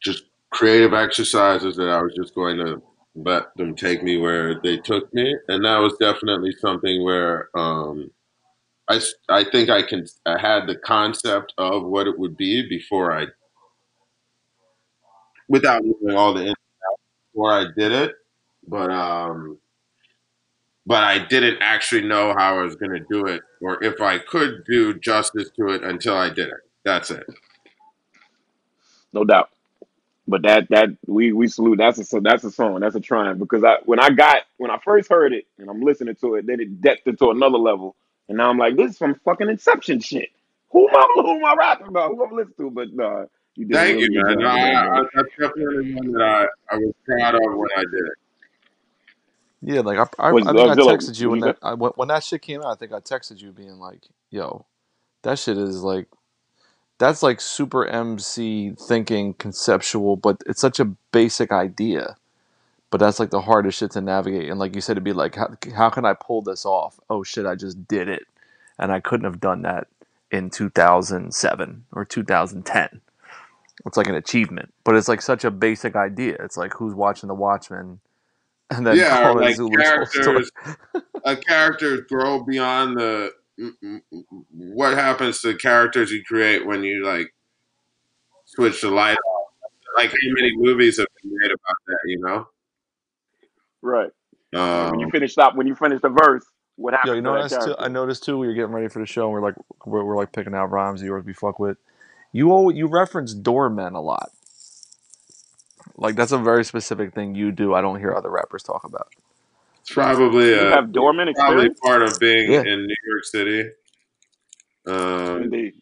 just 0.00 0.24
creative 0.50 0.94
exercises 0.94 1.74
that 1.76 1.88
I 1.88 2.00
was 2.00 2.14
just 2.14 2.34
going 2.34 2.58
to 2.58 2.80
let 3.24 3.56
them 3.56 3.74
take 3.76 4.02
me 4.02 4.18
where 4.18 4.60
they 4.62 4.78
took 4.78 5.12
me, 5.14 5.36
and 5.48 5.64
that 5.64 5.78
was 5.78 5.96
definitely 5.98 6.52
something 6.60 7.04
where 7.04 7.50
um, 7.56 8.10
I 8.88 9.00
I 9.28 9.44
think 9.44 9.70
I 9.70 9.82
can 9.82 10.06
I 10.26 10.38
had 10.40 10.66
the 10.66 10.76
concept 10.76 11.54
of 11.58 11.84
what 11.84 12.06
it 12.08 12.18
would 12.18 12.36
be 12.36 12.68
before 12.68 13.12
I 13.12 13.26
without 15.48 15.82
knowing 15.84 16.16
all 16.16 16.34
the 16.34 16.54
before 17.32 17.52
I 17.52 17.66
did 17.76 17.92
it, 17.92 18.14
but 18.68 18.90
um, 18.90 19.58
but 20.86 21.04
I 21.04 21.18
didn't 21.26 21.58
actually 21.60 22.02
know 22.02 22.34
how 22.36 22.58
I 22.58 22.62
was 22.62 22.76
going 22.76 22.92
to 22.92 23.04
do 23.10 23.26
it 23.26 23.42
or 23.62 23.82
if 23.84 24.00
I 24.00 24.18
could 24.18 24.64
do 24.68 24.98
justice 24.98 25.50
to 25.56 25.68
it 25.68 25.84
until 25.84 26.14
I 26.16 26.28
did 26.30 26.48
it. 26.48 26.60
That's 26.84 27.10
it. 27.10 27.26
No 29.12 29.24
doubt. 29.24 29.50
But 30.28 30.42
that 30.42 30.68
that 30.68 30.90
we 31.06 31.32
we 31.32 31.48
salute. 31.48 31.78
That's 31.78 31.98
a 31.98 32.04
so 32.04 32.20
that's 32.20 32.44
a 32.44 32.50
song. 32.50 32.80
That's 32.80 32.94
a 32.94 33.00
triumph 33.00 33.38
because 33.38 33.64
I 33.64 33.76
when 33.86 33.98
I 33.98 34.10
got 34.10 34.42
when 34.58 34.70
I 34.70 34.78
first 34.84 35.08
heard 35.08 35.32
it 35.32 35.46
and 35.58 35.70
I'm 35.70 35.80
listening 35.80 36.16
to 36.16 36.34
it, 36.34 36.46
then 36.46 36.60
it 36.60 36.82
depth 36.82 37.06
into 37.06 37.30
another 37.30 37.56
level, 37.56 37.96
and 38.28 38.36
now 38.36 38.50
I'm 38.50 38.58
like, 38.58 38.76
this 38.76 38.92
is 38.92 38.98
some 38.98 39.14
fucking 39.24 39.48
Inception 39.48 40.00
shit. 40.00 40.28
Who 40.70 40.86
am 40.86 40.96
I? 40.96 41.06
Who 41.14 41.36
am 41.36 41.44
I 41.46 41.54
rapping 41.58 41.88
about? 41.88 42.10
Who 42.10 42.22
am 42.22 42.30
I'm 42.30 42.36
listening 42.36 42.56
to? 42.58 42.70
But 42.70 42.92
nah, 42.92 43.24
you 43.56 43.64
did 43.64 43.74
Thank 43.74 43.96
really 43.96 44.14
you, 44.14 44.22
man. 44.22 44.38
No, 44.38 44.48
I, 44.48 44.98
I, 44.98 45.02
that's 45.14 45.28
definitely 45.40 45.94
one 45.94 46.12
that 46.12 46.22
I, 46.22 46.46
I 46.74 46.76
was 46.76 46.92
proud 47.06 47.34
of 47.34 47.40
when 47.56 47.68
I 47.74 47.80
did 47.80 47.94
it. 47.94 48.18
Yeah, 49.62 49.80
like 49.80 49.98
I, 49.98 50.28
I, 50.28 50.32
Was 50.32 50.46
I 50.46 50.52
think 50.52 50.68
uh, 50.68 50.72
I 50.72 50.74
texted 50.74 51.08
What 51.08 51.18
you 51.18 51.30
when 51.30 51.40
that 51.40 51.58
I, 51.62 51.74
when 51.74 51.90
when 51.96 52.08
that 52.08 52.22
shit 52.22 52.42
came 52.42 52.60
out. 52.60 52.66
I 52.66 52.74
think 52.74 52.92
I 52.92 53.00
texted 53.00 53.40
you 53.40 53.50
being 53.50 53.78
like, 53.78 54.02
"Yo, 54.30 54.66
that 55.22 55.38
shit 55.38 55.56
is 55.56 55.82
like 55.82 56.06
that's 56.98 57.22
like 57.22 57.40
super 57.40 57.86
MC 57.86 58.72
thinking 58.78 59.34
conceptual, 59.34 60.16
but 60.16 60.42
it's 60.46 60.60
such 60.60 60.80
a 60.80 60.86
basic 61.12 61.52
idea. 61.52 62.16
But 62.90 62.98
that's 62.98 63.20
like 63.20 63.30
the 63.30 63.42
hardest 63.42 63.78
shit 63.78 63.92
to 63.92 64.00
navigate. 64.00 64.48
And 64.50 64.58
like 64.58 64.74
you 64.74 64.80
said, 64.80 64.92
it'd 64.92 65.04
be 65.04 65.12
like, 65.12 65.36
how, 65.36 65.48
how 65.76 65.90
can 65.90 66.04
I 66.04 66.14
pull 66.14 66.42
this 66.42 66.64
off? 66.64 66.98
Oh 67.10 67.22
shit, 67.22 67.46
I 67.46 67.54
just 67.54 67.86
did 67.86 68.08
it, 68.08 68.24
and 68.78 68.92
I 68.92 69.00
couldn't 69.00 69.24
have 69.30 69.40
done 69.40 69.62
that 69.62 69.88
in 70.30 70.50
2007 70.50 71.84
or 71.92 72.04
2010. 72.04 73.00
It's 73.86 73.96
like 73.96 74.08
an 74.08 74.14
achievement, 74.16 74.74
but 74.84 74.96
it's 74.96 75.08
like 75.08 75.22
such 75.22 75.44
a 75.44 75.50
basic 75.50 75.96
idea. 75.96 76.36
It's 76.40 76.56
like 76.56 76.74
who's 76.74 76.94
watching 76.94 77.28
The 77.28 77.34
Watchmen, 77.34 78.00
and 78.70 78.86
then 78.86 78.96
Yeah, 78.96 79.20
or 79.22 79.34
call 79.34 79.38
it 79.40 79.48
like 79.48 79.50
Zulu's 79.50 79.90
whole 79.90 80.06
story. 80.06 80.42
characters, 80.42 80.50
a 81.24 81.36
characters 81.36 82.02
grow 82.08 82.42
beyond 82.44 82.98
the 82.98 83.32
what 84.50 84.94
happens 84.94 85.40
to 85.42 85.54
characters 85.56 86.10
you 86.12 86.22
create 86.24 86.66
when 86.66 86.84
you 86.84 87.04
like 87.04 87.34
switch 88.46 88.80
the 88.82 88.90
light 88.90 89.16
off. 89.18 89.48
Like 89.96 90.10
how 90.10 90.16
many 90.34 90.52
movies 90.56 90.98
have 90.98 91.08
been 91.22 91.32
made 91.36 91.50
about 91.50 91.76
that, 91.88 91.98
you 92.06 92.20
know? 92.20 92.48
Right. 93.82 94.10
Like 94.74 94.90
when 94.90 95.00
you 95.00 95.06
Um, 95.06 95.12
finish 95.12 95.32
stop 95.32 95.56
when 95.56 95.66
you 95.66 95.74
finish 95.74 96.00
the 96.00 96.10
verse, 96.10 96.44
what 96.76 96.94
happens? 96.94 97.08
Yo, 97.08 97.14
happens 97.32 97.52
you 97.52 97.58
to 97.58 97.66
that 97.66 97.66
too. 97.66 97.76
I 97.78 97.88
noticed 97.88 98.24
too. 98.24 98.38
We 98.38 98.46
were 98.46 98.54
getting 98.54 98.72
ready 98.72 98.88
for 98.88 99.00
the 99.00 99.06
show. 99.06 99.24
and 99.24 99.32
We're 99.32 99.42
like, 99.42 99.56
we're, 99.86 100.04
we're 100.04 100.16
like 100.16 100.32
picking 100.32 100.54
out 100.54 100.70
rhymes 100.70 101.00
of 101.00 101.06
yours 101.06 101.24
we 101.24 101.32
fuck 101.32 101.58
with. 101.58 101.78
You 102.32 102.52
all 102.52 102.72
you 102.72 102.86
reference 102.86 103.34
doormen 103.34 103.94
a 103.94 104.00
lot. 104.00 104.30
Like 105.96 106.16
that's 106.16 106.32
a 106.32 106.38
very 106.38 106.64
specific 106.64 107.14
thing 107.14 107.34
you 107.34 107.52
do. 107.52 107.74
I 107.74 107.80
don't 107.80 107.98
hear 107.98 108.14
other 108.14 108.30
rappers 108.30 108.62
talk 108.62 108.84
about. 108.84 109.08
It's 109.88 109.94
probably 109.94 110.48
You 110.50 110.60
a 110.60 110.70
have 110.70 110.92
doorman 110.92 111.32
probably 111.34 111.66
experience? 111.66 111.80
part 111.84 112.02
of 112.02 112.18
being 112.20 112.52
Yeah. 112.52 112.60
in 112.60 112.86
New 112.86 112.96
York 113.08 113.24
City. 113.24 113.70
Um, 114.86 115.42
Indeed. 115.44 115.74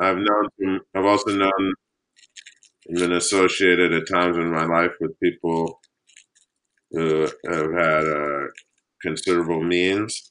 I've 0.00 0.16
known 0.16 0.48
some, 0.58 0.80
I've 0.94 1.04
also 1.04 1.30
known 1.36 1.74
and 2.88 2.98
been 2.98 3.12
associated 3.12 3.92
at 3.92 4.08
times 4.08 4.36
in 4.36 4.50
my 4.50 4.64
life 4.64 4.92
with 5.00 5.18
people 5.20 5.80
who 6.90 7.28
have 7.46 7.72
had 7.72 8.06
uh, 8.06 8.46
considerable 9.02 9.62
means. 9.62 10.30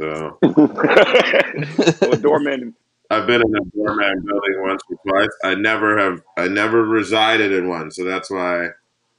So 0.00 0.38
so 0.42 2.12
a 2.12 2.16
doorman 2.16 2.74
I've 3.10 3.26
been 3.26 3.42
in 3.42 3.54
a 3.56 3.64
doorman 3.76 4.24
building 4.26 4.62
once 4.62 4.82
or 4.90 4.96
twice. 5.08 5.28
I 5.44 5.54
never 5.54 5.98
have. 5.98 6.22
I 6.36 6.48
never 6.48 6.84
resided 6.84 7.52
in 7.52 7.68
one, 7.68 7.90
so 7.92 8.02
that's 8.02 8.30
why, 8.30 8.68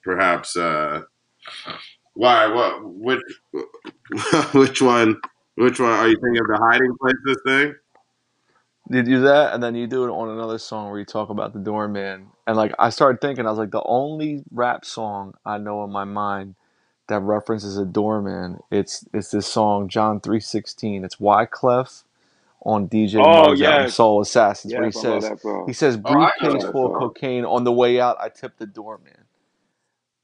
perhaps. 0.03 0.57
Uh, 0.57 1.03
why? 2.16 2.48
What? 2.48 2.80
Which? 2.84 3.22
which 4.54 4.82
one? 4.82 5.18
Which 5.56 5.80
one? 5.80 5.92
Are 5.92 6.08
you 6.10 6.18
thinking 6.22 6.42
of 6.42 6.48
the 6.48 6.60
hiding 6.62 6.96
places 7.02 7.42
thing? 7.48 7.76
You 8.90 9.04
do 9.04 9.22
that, 9.22 9.54
and 9.54 9.64
then 9.64 9.76
you 9.76 9.88
do 9.88 10.06
it 10.06 10.10
on 10.12 10.30
another 10.30 10.60
song 10.60 10.92
where 10.92 11.00
you 11.00 11.06
talk 11.06 11.30
about 11.30 11.54
the 11.54 11.60
doorman. 11.60 12.28
And 12.48 12.58
like 12.58 12.74
I 12.80 12.92
started 12.92 13.22
thinking, 13.22 13.48
I 13.48 13.50
was 13.50 13.60
like, 13.60 13.72
the 13.72 13.84
only 13.84 14.44
rap 14.52 14.86
song 14.86 15.36
I 15.46 15.58
know 15.58 15.84
in 15.84 15.92
my 15.92 16.06
mind 16.06 16.56
that 17.10 17.22
references 17.22 17.78
a 17.78 17.86
doorman, 17.86 18.60
it's 18.72 19.06
it's 19.14 19.32
this 19.32 19.48
song 19.48 19.90
John 19.90 20.22
three 20.22 20.40
sixteen. 20.42 21.04
It's 21.06 21.18
Wyclef 21.18 22.04
on 22.64 22.90
DJ 22.90 23.30
Oh 23.30 23.32
Muggs 23.32 23.64
album 23.64 23.88
yes. 23.88 23.90
Soul 23.90 24.22
Assassins, 24.22 24.76
where 24.76 24.88
he 24.88 24.92
Yes, 24.92 24.98
I 24.98 25.02
love 25.02 25.22
says 25.22 25.24
that 25.24 25.40
he 25.66 25.74
says 25.74 25.98
Oh, 26.06 26.12
I 26.14 26.32
know 26.42 26.48
I 26.48 26.54
love 26.54 26.54
briefcase 26.54 26.64
that 26.64 26.70
that 26.70 26.74
full 26.74 26.88
of 26.88 26.94
song. 26.94 27.00
song. 27.00 27.16
cocaine 27.16 27.46
on 27.46 27.66
the 27.66 27.74
way 27.74 28.00
out. 28.02 28.18
I 28.22 28.30
tipped 28.30 28.60
the 28.60 28.68
doorman. 28.68 29.24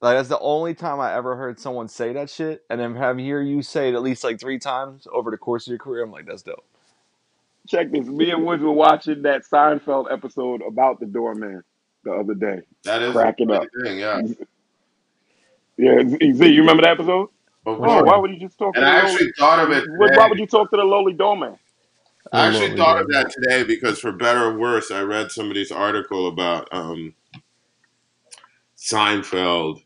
Like 0.01 0.17
that's 0.17 0.29
the 0.29 0.39
only 0.39 0.73
time 0.73 0.99
I 0.99 1.13
ever 1.13 1.35
heard 1.35 1.59
someone 1.59 1.87
say 1.87 2.11
that 2.13 2.29
shit, 2.29 2.63
and 2.69 2.79
then 2.79 2.95
have 2.95 3.17
hear 3.19 3.41
you 3.41 3.61
say 3.61 3.89
it 3.89 3.95
at 3.95 4.01
least 4.01 4.23
like 4.23 4.39
three 4.39 4.57
times 4.57 5.07
over 5.13 5.29
the 5.29 5.37
course 5.37 5.67
of 5.67 5.71
your 5.71 5.77
career. 5.77 6.03
I'm 6.03 6.11
like, 6.11 6.25
that's 6.25 6.41
dope. 6.41 6.65
Check 7.67 7.91
this. 7.91 8.07
Me 8.07 8.31
and 8.31 8.43
Woods 8.43 8.63
were 8.63 8.71
watching 8.71 9.21
that 9.21 9.43
Seinfeld 9.43 10.11
episode 10.11 10.63
about 10.67 10.99
the 10.99 11.05
doorman 11.05 11.63
the 12.03 12.11
other 12.13 12.33
day. 12.33 12.61
That 12.83 13.03
is 13.03 13.11
Cracking 13.13 13.51
up. 13.51 13.63
thing, 13.83 13.99
yeah. 13.99 14.21
Yeah, 15.77 16.01
Z, 16.07 16.45
you 16.47 16.61
remember 16.61 16.83
that 16.83 16.91
episode? 16.91 17.29
Oh, 17.65 17.75
course. 17.75 18.05
why 18.05 18.17
would 18.17 18.29
you 18.29 18.39
just 18.39 18.57
talk 18.59 18.75
to 18.75 18.79
And 18.79 18.85
the 18.87 18.91
I 18.91 19.01
lowly? 19.01 19.13
actually 19.13 19.31
thought 19.39 19.59
of 19.59 19.71
it 19.71 19.85
Why 19.89 20.27
would 20.29 20.37
you 20.37 20.45
talk 20.45 20.69
to 20.71 20.77
the 20.77 20.83
lowly 20.83 21.13
doorman? 21.13 21.57
I 22.31 22.47
actually 22.47 22.67
lowly 22.67 22.77
thought 22.77 23.01
of 23.01 23.07
that 23.09 23.31
today 23.31 23.63
because, 23.63 23.97
for 23.99 24.11
better 24.11 24.43
or 24.45 24.57
worse, 24.59 24.91
I 24.91 25.01
read 25.01 25.31
somebody's 25.31 25.71
article 25.71 26.27
about 26.27 26.67
um, 26.71 27.15
Seinfeld 28.77 29.83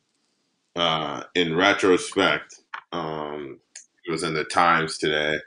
uh, 0.76 1.24
in 1.36 1.56
retrospect. 1.56 2.56
Um, 2.92 3.60
it 4.06 4.12
was 4.12 4.24
in 4.24 4.34
the 4.34 4.44
Times 4.44 4.98
today, 4.98 5.38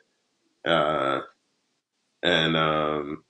uh, 0.65 1.21
and 2.23 2.57
um, 2.57 3.25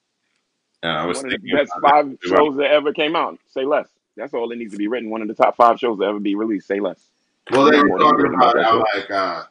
and 0.82 0.92
I 0.92 1.06
was 1.06 1.22
One 1.22 1.34
of 1.34 1.42
the 1.42 1.52
best 1.52 1.72
five 1.82 2.08
it. 2.10 2.18
Shows 2.22 2.56
that 2.56 2.70
ever 2.70 2.92
came 2.92 3.16
out. 3.16 3.38
Say 3.46 3.64
less. 3.64 3.88
That's 4.16 4.34
all 4.34 4.48
that 4.48 4.56
needs 4.56 4.72
to 4.72 4.78
be 4.78 4.88
written. 4.88 5.10
One 5.10 5.22
of 5.22 5.28
the 5.28 5.34
top 5.34 5.56
five 5.56 5.78
shows 5.78 5.98
that 5.98 6.06
ever 6.06 6.20
be 6.20 6.34
released. 6.34 6.66
Say 6.66 6.80
less. 6.80 7.10
well, 7.50 7.70
they 7.70 7.78
were 7.78 7.86
more 7.86 7.98
to 7.98 8.04
be 8.04 8.10
talking 8.10 8.34
about 8.34 8.58
about 8.58 8.64
how 8.64 8.84
like 8.94 9.10
uh, 9.10 9.42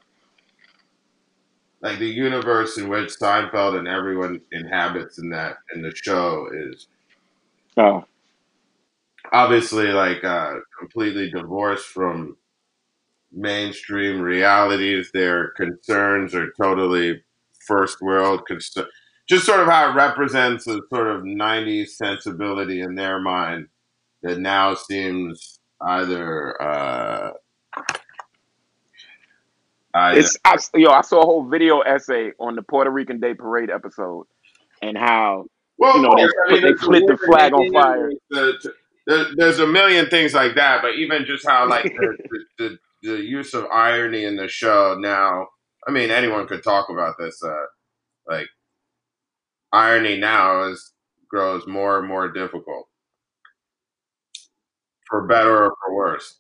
like 1.82 2.00
the 2.00 2.08
universe 2.08 2.78
in 2.78 2.90
which 2.90 3.10
Seinfeld 3.10 3.78
and 3.78 3.88
everyone 3.88 4.42
inhabits 4.52 5.20
in 5.20 5.30
that 5.30 5.58
in 5.74 5.82
the 5.82 5.94
show 5.96 6.50
is 6.52 6.88
Uh, 7.78 8.02
obviously 9.32 9.88
like 9.88 10.24
uh, 10.24 10.56
completely 10.78 11.30
divorced 11.30 11.88
from 11.88 12.38
mainstream 13.32 14.22
realities. 14.22 15.12
Their 15.14 15.50
concerns 15.50 16.34
are 16.36 16.52
totally 16.60 17.24
first 17.66 18.02
world 18.02 18.46
concern. 18.48 18.88
Just 19.28 19.46
sort 19.46 19.60
of 19.60 19.68
how 19.68 19.90
it 19.90 19.96
represents 19.96 20.68
a 20.68 20.80
sort 20.90 21.08
of 21.08 21.24
'90s 21.24 21.90
sensibility 21.90 22.82
in 22.82 22.96
their 22.96 23.20
mind 23.20 23.68
that 24.24 24.40
now 24.40 24.74
seems 24.74 25.60
either 25.82 26.62
uh, 26.62 27.32
either 29.94 30.20
it's 30.20 30.38
I, 30.46 30.58
yo. 30.76 30.92
I 30.92 31.02
saw 31.02 31.22
a 31.22 31.26
whole 31.26 31.48
video 31.48 31.82
essay 31.82 32.32
on 32.40 32.56
the 32.56 32.62
Puerto 32.62 32.90
Rican 32.90 33.20
Day 33.20 33.34
Parade 33.34 33.70
episode 33.70 34.28
and 34.82 34.98
how 34.98 35.46
Well, 35.78 35.98
you 35.98 36.04
know 36.04 36.16
they. 36.16 36.24
I 36.24 36.54
mean, 36.54 36.62
they 36.62 36.70
there's 36.70 36.82
the 36.82 36.90
lit 36.90 37.04
the 37.08 37.18
flag 37.18 37.54
on 37.54 37.72
fire. 37.74 38.12
the, 38.30 38.74
there, 39.08 39.26
there's 39.36 39.60
a 39.60 39.68
million 39.68 40.08
things 40.08 40.34
like 40.34 40.56
that, 40.56 40.82
but 40.84 40.96
even 40.96 41.26
just 41.26 41.48
how 41.48 41.68
like 41.68 41.86
the, 42.00 42.18
the, 42.30 42.40
the, 42.60 42.78
the 43.04 43.24
use 43.24 43.54
of 43.54 43.66
irony 43.72 44.26
in 44.26 44.36
the 44.36 44.48
show 44.48 44.98
now. 45.00 45.48
I 45.88 45.92
mean, 45.92 46.12
anyone 46.12 46.48
could 46.48 46.64
talk 46.64 46.90
about 46.90 47.16
this. 47.18 47.42
Uh, 47.44 47.66
like 48.28 48.48
irony 49.72 50.18
now 50.18 50.64
is 50.66 50.94
grows 51.30 51.66
more 51.68 52.00
and 52.00 52.08
more 52.08 52.30
difficult, 52.32 52.88
for 55.10 55.26
better 55.26 55.66
or 55.66 55.76
for 55.86 55.96
worse. 55.96 56.40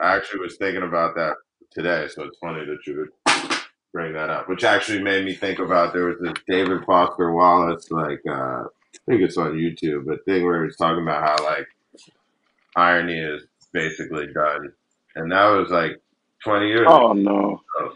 I 0.00 0.16
actually 0.16 0.40
was 0.40 0.56
thinking 0.56 0.82
about 0.82 1.14
that 1.16 1.36
today, 1.72 2.06
so 2.08 2.24
it's 2.24 2.38
funny 2.38 2.64
that 2.66 2.86
you 2.86 2.98
would 3.26 3.58
bring 3.92 4.12
that 4.12 4.30
up. 4.30 4.48
Which 4.48 4.64
actually 4.64 5.02
made 5.02 5.24
me 5.24 5.34
think 5.34 5.58
about 5.58 5.92
there 5.92 6.06
was 6.06 6.18
this 6.20 6.34
David 6.48 6.84
Foster 6.84 7.32
Wallace, 7.32 7.90
like 7.90 8.20
uh, 8.30 8.64
I 8.96 9.12
think 9.12 9.22
it's 9.22 9.36
on 9.36 9.52
YouTube, 9.52 10.06
but 10.06 10.24
thing 10.24 10.44
where 10.44 10.60
he 10.60 10.66
was 10.66 10.76
talking 10.76 11.02
about 11.02 11.22
how 11.22 11.44
like 11.44 11.66
irony 12.76 13.18
is 13.18 13.42
basically 13.72 14.26
done, 14.32 14.72
and 15.14 15.30
that 15.30 15.44
was 15.46 15.70
like 15.70 16.00
twenty 16.42 16.68
years. 16.68 16.82
Ago. 16.82 17.10
Oh 17.10 17.12
no, 17.12 17.60
ago. 17.78 17.94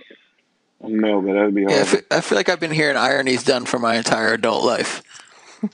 no, 0.83 1.21
but 1.23 1.33
that'd 1.33 1.55
be 1.55 1.65
hard. 1.65 1.75
Yeah, 1.75 1.83
I 1.83 1.85
feel, 1.85 2.01
I 2.11 2.21
feel 2.21 2.37
like 2.37 2.49
I've 2.49 2.61
been 2.61 2.71
hearing 2.71 2.97
ironies 2.97 3.45
done 3.45 3.65
for 3.65 3.79
my 3.79 3.97
entire 3.97 4.35
adult 4.35 4.65
life. 4.65 5.03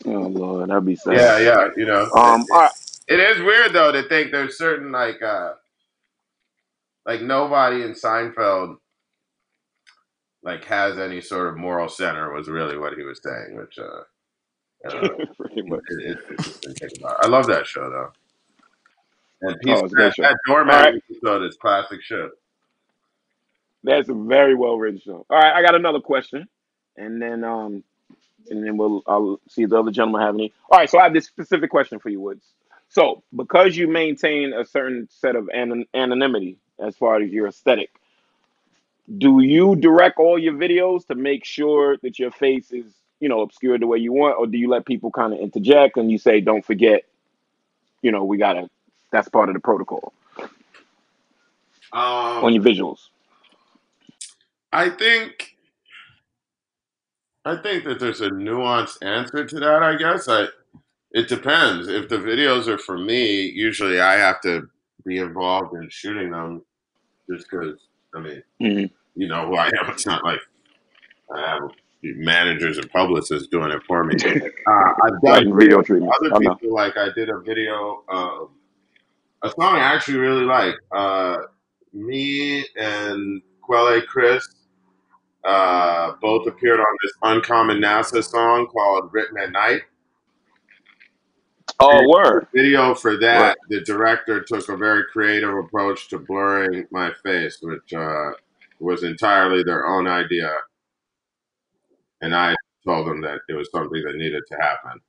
Oh 0.05 0.11
lord, 0.11 0.71
that'd 0.71 0.85
be 0.85 0.97
sad. 0.97 1.15
Yeah, 1.15 1.39
yeah, 1.39 1.69
you 1.77 1.87
know. 1.87 2.05
Um. 2.13 2.45
All 2.53 2.61
right. 2.61 2.71
It 3.09 3.21
is 3.21 3.41
weird 3.41 3.73
though 3.73 3.93
to 3.93 4.09
think 4.09 4.33
there's 4.33 4.59
certain 4.59 4.91
like 4.91 5.23
uh 5.23 5.53
like 7.07 7.23
nobody 7.23 7.83
in 7.83 7.93
Seinfeld 7.93 8.79
like 10.47 10.65
has 10.65 10.99
any 10.99 11.21
sort 11.21 11.49
of 11.49 11.57
moral 11.57 11.89
center 11.89 12.33
was 12.33 12.49
really 12.49 12.79
what 12.79 12.95
he 12.95 13.03
was 13.03 13.21
saying, 13.23 13.57
which 13.57 13.79
uh, 13.79 14.03
uh 14.85 15.09
Pretty 15.37 15.63
much. 15.63 15.81
it, 15.89 16.19
it's 16.19 16.31
interesting 16.31 16.75
to 16.75 16.79
think 16.89 16.93
about. 17.01 17.25
I 17.25 17.29
love 17.29 17.47
that 17.47 17.67
show 17.67 17.89
though. 17.91 18.13
And 19.43 19.57
Oh, 19.69 19.85
a 19.85 19.89
great 19.89 20.15
that, 20.17 20.23
that 20.23 20.39
doorman 20.47 20.75
All 20.75 20.81
right. 20.83 20.95
episode 21.11 21.43
is 21.45 21.57
classic 21.57 22.03
shit. 22.03 22.31
That's 23.85 24.09
a 24.09 24.15
very 24.15 24.55
well 24.55 24.77
written 24.79 25.01
show. 25.01 25.25
All 25.31 25.39
right, 25.39 25.53
I 25.55 25.63
got 25.63 25.75
another 25.75 26.01
question, 26.01 26.49
and 26.97 27.21
then 27.23 27.45
um, 27.45 27.85
and 28.51 28.65
then 28.65 28.77
we'll 28.77 29.03
I'll 29.07 29.41
see 29.49 29.63
if 29.63 29.71
the 29.71 29.79
other 29.79 29.91
gentleman 29.93 30.23
have 30.23 30.35
any. 30.35 30.53
All 30.71 30.79
right, 30.79 30.91
so 30.91 30.99
I 30.99 31.05
have 31.05 31.13
this 31.15 31.27
specific 31.27 31.71
question 31.71 31.99
for 31.99 32.09
you, 32.09 32.21
Woods. 32.21 32.45
So 32.89 33.23
because 33.35 33.77
you 33.77 33.87
maintain 33.89 34.53
a 34.55 34.65
certain 34.65 35.09
set 35.11 35.37
of 35.37 35.49
anon- 35.55 35.87
anonymity 35.95 36.59
as 36.79 36.97
far 36.97 37.21
as 37.21 37.31
your 37.31 37.49
aesthetic, 37.49 37.91
do 39.19 39.41
you 39.41 39.77
direct 39.77 40.19
all 40.19 40.39
your 40.39 40.55
videos 40.55 41.07
to 41.09 41.15
make 41.15 41.45
sure 41.45 41.97
that 41.99 42.19
your 42.19 42.31
face 42.31 42.73
is 42.73 42.93
you 43.21 43.29
know 43.29 43.41
obscured 43.41 43.81
the 43.83 43.87
way 43.87 43.99
you 43.99 44.13
want, 44.13 44.39
or 44.39 44.47
do 44.47 44.59
you 44.59 44.69
let 44.69 44.87
people 44.87 45.11
kind 45.11 45.33
of 45.33 45.41
interject 45.41 45.97
and 45.97 46.11
you 46.11 46.19
say, 46.19 46.41
don't 46.41 46.65
forget, 46.65 47.05
you 48.03 48.13
know, 48.13 48.25
we 48.25 48.37
gotta 48.39 48.69
that's 49.13 49.29
part 49.29 49.49
of 49.49 49.55
the 49.55 49.61
protocol 49.61 50.13
on 51.93 52.45
Um, 52.45 52.51
your 52.53 52.63
visuals? 52.63 53.09
I 54.73 54.91
think 54.91 55.57
I 57.45 57.57
think 57.57 57.85
that 57.85 58.01
there's 58.01 58.21
a 58.21 58.31
nuanced 58.31 59.03
answer 59.03 59.45
to 59.45 59.61
that. 59.61 59.83
I 59.83 59.97
guess 59.97 60.29
I 60.29 60.47
it 61.13 61.29
depends. 61.29 61.89
If 61.89 62.09
the 62.09 62.19
videos 62.19 62.67
are 62.67 62.79
for 62.79 62.99
me, 62.99 63.43
usually 63.43 64.01
I 64.01 64.15
have 64.15 64.41
to 64.43 64.69
be 65.07 65.19
involved 65.19 65.75
in 65.75 65.89
shooting 65.89 66.31
them, 66.31 66.63
just 67.31 67.49
because. 67.51 67.79
I 68.15 68.21
mean, 68.21 68.43
Mhm. 68.61 68.91
you 69.15 69.29
know 69.29 69.47
who 69.47 69.57
I 69.57 69.67
am. 69.67 69.91
It's 69.91 70.07
not 70.07 70.25
like 70.25 70.41
I 71.35 71.41
have 71.41 71.71
managers 72.17 72.79
and 72.79 72.91
publicists 72.91 73.49
doing 73.49 73.71
it 73.73 73.83
for 73.87 74.05
me. 74.05 74.17
Uh, 74.69 74.93
I've 75.05 75.21
done 75.23 75.57
video 75.57 75.81
treatments. 75.81 76.17
other 76.21 76.31
know. 76.41 76.55
people. 76.57 76.75
Like 76.75 76.97
I 76.97 77.11
did 77.15 77.29
a 77.29 77.39
video, 77.41 78.03
um, 78.09 78.49
a 79.43 79.49
song 79.51 79.77
I 79.77 79.95
actually 79.95 80.19
really 80.19 80.45
like. 80.45 80.75
Uh, 80.93 81.37
me 81.93 82.67
and 82.77 83.41
Quelle 83.63 84.01
Chris 84.03 84.47
uh, 85.45 86.13
both 86.21 86.47
appeared 86.49 86.81
on 86.81 86.87
this 87.03 87.13
uncommon 87.23 87.79
NASA 87.79 88.25
song 88.25 88.67
called 88.67 89.11
"Written 89.13 89.39
at 89.39 89.53
Night." 89.53 89.83
Oh, 91.79 91.99
And 91.99 92.09
word. 92.09 92.47
video 92.55 92.95
for 92.95 93.13
Word. 93.13 93.21
that, 93.23 93.59
the 93.69 93.81
director 93.83 94.41
took 94.43 94.69
a 94.69 94.77
very 94.77 95.05
creative 95.13 95.55
approach 95.55 96.09
to 96.09 96.19
blurring 96.19 96.87
my 96.91 97.13
face, 97.23 97.59
which 97.61 97.93
uh, 97.93 98.31
was 98.81 99.03
entirely 99.03 99.63
their 99.63 99.87
own 99.87 100.07
idea, 100.07 100.51
and 102.21 102.35
I 102.35 102.55
told 102.87 103.07
them 103.07 103.21
that 103.23 103.41
it 103.49 103.55
was 103.55 103.71
something 103.71 104.03
that 104.05 104.17
needed 104.17 104.43
to 104.49 104.57
happen. 104.57 105.01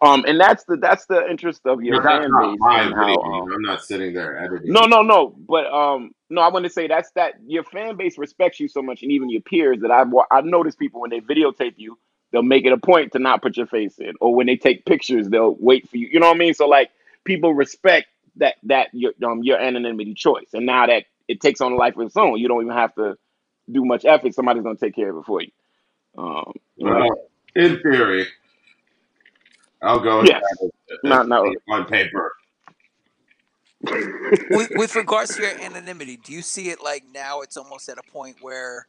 Um, 0.00 0.24
and 0.28 0.40
that's 0.40 0.64
the 0.64 0.76
that's 0.76 1.06
the 1.06 1.28
interest 1.28 1.62
of 1.64 1.82
your 1.82 2.00
that's 2.02 2.06
fan 2.06 2.30
not 2.30 2.52
base 2.52 2.58
my 2.58 2.84
and 2.84 2.94
how 2.94 3.16
video. 3.16 3.20
um 3.20 3.52
I'm 3.52 3.62
not 3.62 3.82
sitting 3.82 4.14
there 4.14 4.38
editing. 4.38 4.72
no 4.72 4.82
no 4.82 5.02
no 5.02 5.34
but 5.48 5.66
um 5.66 6.12
no 6.30 6.40
I 6.40 6.48
want 6.50 6.64
to 6.66 6.70
say 6.70 6.86
that's 6.86 7.10
that 7.12 7.34
your 7.46 7.64
fan 7.64 7.96
base 7.96 8.16
respects 8.16 8.60
you 8.60 8.68
so 8.68 8.80
much 8.80 9.02
and 9.02 9.10
even 9.10 9.28
your 9.28 9.40
peers 9.40 9.80
that 9.80 9.90
I've 9.90 10.10
wa- 10.10 10.26
I've 10.30 10.44
noticed 10.44 10.78
people 10.78 11.00
when 11.00 11.10
they 11.10 11.20
videotape 11.20 11.74
you 11.78 11.98
they'll 12.30 12.42
make 12.42 12.64
it 12.64 12.72
a 12.72 12.78
point 12.78 13.12
to 13.12 13.18
not 13.18 13.42
put 13.42 13.56
your 13.56 13.66
face 13.66 13.98
in 13.98 14.12
or 14.20 14.34
when 14.36 14.46
they 14.46 14.56
take 14.56 14.86
pictures 14.86 15.28
they'll 15.28 15.56
wait 15.58 15.88
for 15.90 15.96
you 15.96 16.08
you 16.12 16.20
know 16.20 16.28
what 16.28 16.36
I 16.36 16.38
mean 16.38 16.54
so 16.54 16.68
like 16.68 16.90
people 17.24 17.52
respect 17.52 18.06
that 18.36 18.54
that 18.64 18.88
your 18.92 19.12
um 19.24 19.42
your 19.42 19.58
anonymity 19.58 20.14
choice 20.14 20.50
and 20.52 20.64
now 20.64 20.86
that 20.86 21.06
it 21.26 21.40
takes 21.40 21.60
on 21.60 21.72
a 21.72 21.76
life 21.76 21.96
of 21.96 22.06
its 22.06 22.16
own 22.16 22.38
you 22.38 22.46
don't 22.46 22.62
even 22.62 22.76
have 22.76 22.94
to 22.94 23.16
do 23.70 23.84
much 23.84 24.04
effort 24.04 24.34
somebody's 24.34 24.62
gonna 24.62 24.76
take 24.76 24.94
care 24.94 25.10
of 25.10 25.16
it 25.18 25.24
for 25.24 25.42
you 25.42 25.50
um 26.16 26.52
right 26.80 27.08
Well, 27.08 27.28
in 27.58 27.80
theory, 27.80 28.26
I'll 29.82 30.00
go 30.00 30.20
with 30.20 30.28
yes 30.28 30.42
that 30.42 30.64
as, 30.64 30.70
as 30.92 30.98
not 31.02 31.28
not 31.28 31.46
on 31.68 31.84
paper. 31.86 32.32
with, 34.50 34.70
with 34.72 34.94
regards 34.96 35.36
to 35.36 35.42
your 35.42 35.52
anonymity, 35.60 36.16
do 36.16 36.32
you 36.32 36.42
see 36.42 36.70
it 36.70 36.82
like 36.82 37.04
now 37.14 37.42
it's 37.42 37.56
almost 37.56 37.88
at 37.88 37.96
a 37.96 38.12
point 38.12 38.36
where 38.40 38.86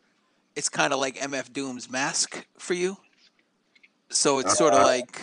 it's 0.55 0.67
kind 0.67 0.93
of 0.93 0.99
like 0.99 1.15
MF 1.17 1.53
Doom's 1.53 1.91
mask 1.91 2.45
for 2.57 2.73
you? 2.73 2.97
So 4.09 4.39
it's 4.39 4.57
sort 4.57 4.73
of 4.73 4.81
Uh, 4.81 4.85
like 4.85 5.21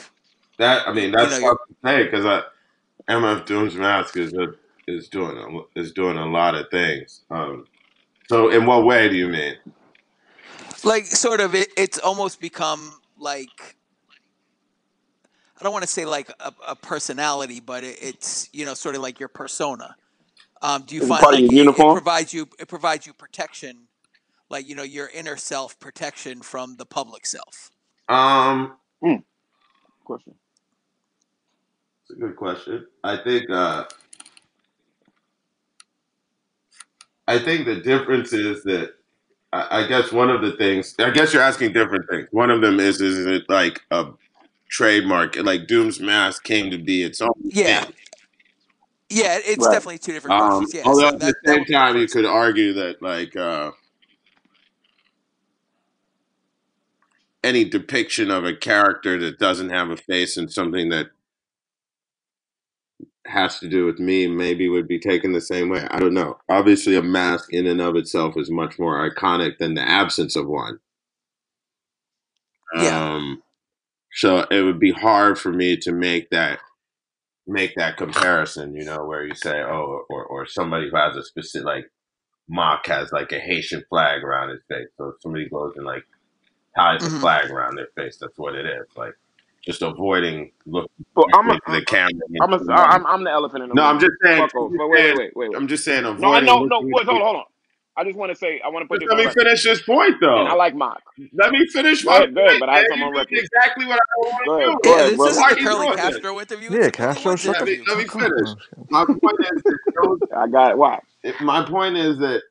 that 0.59 0.89
I 0.89 0.93
mean, 0.93 1.07
you 1.07 1.11
that's 1.13 1.41
know 1.41 1.49
tough 1.49 1.59
you're 1.85 2.03
to 2.05 2.09
say 2.09 2.11
because 2.11 2.45
MF 3.09 3.47
Doom's 3.47 3.75
mask 3.75 4.17
is 4.17 4.33
a, 4.35 4.55
is 4.87 5.09
doing 5.09 5.37
a, 5.37 5.81
is 5.81 5.93
doing 5.93 6.17
a 6.17 6.27
lot 6.27 6.55
of 6.55 6.71
things. 6.71 7.23
Um, 7.31 7.67
so, 8.29 8.51
in 8.51 8.67
what 8.67 8.85
way 8.85 9.09
do 9.09 9.17
you 9.17 9.29
mean? 9.29 9.57
like 10.85 11.07
sort 11.07 11.41
of 11.41 11.55
it, 11.55 11.69
it's 11.77 11.99
almost 11.99 12.41
become 12.41 12.93
like 13.19 13.77
I 15.59 15.65
don't 15.65 15.73
want 15.73 15.83
to 15.83 15.89
say 15.91 16.05
like 16.05 16.31
a, 16.41 16.53
a 16.69 16.77
personality, 16.77 17.61
but 17.61 17.85
it, 17.85 17.99
it's 18.01 18.49
you 18.53 18.65
know 18.65 18.75
sort 18.75 18.95
of 18.95 19.03
like 19.03 19.19
your 19.21 19.29
persona. 19.29 19.97
Um, 20.63 20.85
do 20.87 20.95
you 20.95 21.03
is 21.03 21.07
it 21.07 21.11
find 21.11 21.21
part 21.23 21.35
of 21.35 21.41
like 21.41 21.51
your 21.51 21.53
it, 21.53 21.55
it 21.55 21.57
uniform 21.57 21.93
provides 21.93 22.33
you 22.33 22.49
it 22.59 22.69
provides 22.69 23.07
you 23.07 23.13
protection, 23.13 23.89
like 24.49 24.69
you 24.69 24.75
know 24.75 24.83
your 24.83 25.09
inner 25.09 25.37
self 25.37 25.79
protection 25.81 26.41
from 26.41 26.77
the 26.77 26.87
public 26.87 27.27
self? 27.27 27.71
Um, 28.09 28.77
Hmm, 29.03 29.17
question 30.05 30.35
it's 32.09 32.17
a 32.17 32.21
good 32.21 32.37
question. 32.37 32.87
I 33.03 33.17
think 33.17 33.51
uh, 33.51 33.85
I 37.29 37.39
think 37.39 37.67
the 37.67 37.77
difference 37.77 38.33
is 38.33 38.63
that 38.65 38.95
I, 39.53 39.83
I 39.83 39.87
guess 39.87 40.13
one 40.13 40.31
of 40.31 40.43
the 40.43 40.53
things 40.53 40.95
I 40.99 41.11
guess 41.11 41.33
you're 41.33 41.43
asking 41.43 41.73
different 41.73 42.09
things. 42.11 42.29
One 42.31 42.51
of 42.51 42.61
them 42.61 42.81
is 42.81 43.01
is 43.01 43.27
it 43.27 43.45
like 43.49 43.81
a 43.91 44.07
trademark, 44.69 45.37
like 45.37 45.67
Doom's 45.67 46.01
mask 46.01 46.45
came 46.45 46.71
to 46.71 46.79
be 46.79 47.03
its 47.03 47.21
own 47.21 47.33
Yeah, 47.43 47.85
thing. 47.85 47.95
yeah, 49.09 49.39
it's 49.45 49.65
right 49.65 49.73
definitely 49.73 49.99
two 49.99 50.13
different 50.13 50.37
Um, 50.37 50.37
questions. 50.37 50.75
Yeah, 50.75 50.83
although 50.85 51.09
so 51.09 51.15
at 51.15 51.21
the 51.21 51.27
that 51.27 51.37
that 51.45 51.53
same 51.55 51.59
would 51.61 51.69
time, 51.73 51.97
you 51.97 52.09
could 52.09 52.27
argue 52.27 52.73
that 52.75 53.03
like 53.03 53.37
uh, 53.37 53.73
any 57.45 57.65
depiction 57.65 58.31
of 58.31 58.45
a 58.45 58.55
character 58.55 59.19
that 59.19 59.39
doesn't 59.39 59.71
have 59.71 59.91
a 59.91 59.97
face 59.97 60.37
and 60.37 60.53
something 60.53 60.89
that 60.91 61.09
has 63.29 63.59
to 63.61 63.69
do 63.69 63.87
with 63.87 63.99
me 64.01 64.29
maybe 64.29 64.69
would 64.69 64.89
be 64.89 64.99
taken 65.01 65.33
the 65.33 65.41
same 65.41 65.69
way. 65.71 65.87
I 65.91 66.01
don't 66.01 66.15
know. 66.15 66.39
Obviously, 66.51 66.97
a 66.97 67.03
mask 67.03 67.53
in 67.53 67.67
and 67.67 67.81
of 67.81 67.97
itself 67.97 68.37
is 68.37 68.51
much 68.51 68.79
more 68.79 69.09
iconic 69.11 69.59
than 69.59 69.75
the 69.75 69.83
absence 69.89 70.37
of 70.37 70.49
one. 70.49 70.81
Yeah, 72.73 72.99
Um, 72.99 73.43
so 74.15 74.47
it 74.51 74.63
would 74.63 74.81
be 74.81 74.93
hard 74.93 75.39
for 75.39 75.53
me 75.53 75.77
to 75.79 75.93
make 75.93 76.31
that 76.31 76.61
make 77.47 77.75
that 77.77 77.97
comparison. 77.99 78.75
You 78.77 78.85
know, 78.85 79.05
where 79.07 79.27
you 79.27 79.35
say, 79.35 79.63
oh, 79.63 80.05
or 80.11 80.25
or 80.27 80.47
somebody 80.47 80.91
who 80.91 80.97
has 80.97 81.17
a 81.17 81.25
specific 81.25 81.67
like 81.67 81.91
Mach 82.49 82.87
has 82.89 83.13
like 83.13 83.33
a 83.33 83.41
Haitian 83.41 83.85
flag 83.91 84.25
around 84.25 84.51
his 84.51 84.63
face. 84.69 84.89
So 84.99 85.11
if 85.11 85.17
somebody 85.23 85.49
goes 85.51 85.75
and 85.77 85.87
like 85.87 86.05
ties 86.77 87.07
a 87.07 87.11
hmm 87.11 87.21
flag 87.21 87.51
around 87.51 87.77
their 87.77 87.89
face, 87.97 88.19
that's 88.21 88.39
what 88.39 88.55
it 88.57 88.67
is. 88.67 88.87
Like 88.97 89.15
just 89.67 89.83
avoiding 89.83 90.53
looking 90.67 90.91
but 91.15 91.27
I'm 91.33 91.51
a, 91.51 91.59
to 91.67 91.73
the 91.73 91.85
camera. 91.87 92.13
I'm 92.41 92.53
a, 92.55 92.61
And, 92.77 92.97
I'm 92.97 93.07
I'm 93.07 93.25
the 93.25 93.31
elephant 93.33 93.63
in 93.65 93.69
the 93.71 93.75
room 93.75 93.83
no, 93.83 93.85
I'm 93.85 93.99
room 93.99 94.01
just 94.01 94.13
saying. 94.25 94.39
fuck 94.39 94.55
I'm 94.61 94.67
off 94.67 94.73
just 94.73 94.79
but 94.79 94.89
wait 94.89 95.07
saying. 95.07 95.15
wait 95.15 95.37
wait 95.37 95.51
wait 95.51 95.57
I'm 95.57 95.69
just 95.69 95.85
saying 95.85 96.05
no 96.17 96.33
I 96.33 96.41
avoiding 96.41 96.41
know 96.41 96.65
no 96.65 96.81
looking. 96.81 96.91
Woods 96.91 97.09
hold 97.09 97.23
on 97.23 97.27
hold 97.27 97.37
on 97.39 97.45
I 97.97 98.05
just 98.05 98.17
want 98.19 98.31
to 98.33 98.37
say 98.37 98.61
I 98.65 98.69
want 98.71 98.85
to 98.85 98.89
put 98.89 99.01
Just 99.01 99.03
this 99.03 99.11
let 99.11 99.17
on 99.17 99.25
me 99.25 99.27
record 99.27 99.39
finish 99.39 99.65
this 99.65 99.83
point, 99.83 100.15
point, 100.17 100.17
and 100.35 100.49
I 100.49 100.53
though. 100.53 100.55
like 100.55 100.75
Mach 100.77 101.03
Let 101.35 101.53
me 101.53 101.67
finish 101.73 102.05
go 102.05 102.11
my 102.11 102.19
ahead 102.19 102.35
go 102.35 102.43
ahead 102.47 102.57
point, 102.57 102.61
but 102.61 102.69
I 102.69 102.79
have 102.79 102.87
man. 102.87 102.89
something 102.89 103.05
You 103.05 103.09
on 103.09 103.15
did 103.15 103.27
record 103.27 103.51
exactly 103.55 103.87
what 103.87 103.99
I 104.01 104.19
want 104.19 104.45
go 104.47 104.59
to 104.59 104.61
ahead 104.61 104.79
do. 104.81 104.81
go 104.83 104.95
yeah. 104.97 105.05
ahead 105.05 105.11
This 105.11 105.17
brother 105.17 105.41
isn't 105.41 105.41
Why 105.41 105.51
the 105.51 105.57
are 105.57 105.61
you 105.61 105.69
Curly 105.69 105.89
doing 105.89 106.03
this? 106.03 106.21
Castro 106.21 106.41
interview. 106.41 106.71
Yeah, 106.71 106.91
a 106.91 106.93
Willie 107.15 107.27
Castro, 107.27 107.37
Woods 107.37 107.43
shut 107.43 107.59
Let 107.59 107.65
the 107.65 107.67
me 107.67 107.73
interview. 107.73 107.87
let 107.89 107.99
me 107.99 108.07
fuck 108.07 108.23
up. 108.23 108.31
finish. 108.31 108.31
man. 108.39 108.57
My 108.91 109.05
point 109.07 109.39
is 109.41 109.63
that 109.69 109.79
those, 109.97 110.21
I 110.37 110.49
got 110.49 110.73
it 110.73 110.79
watch 110.79 111.05
it- 111.25 111.41
my 111.41 111.65
point 111.65 111.97
is 111.97 112.19
that 112.19 112.43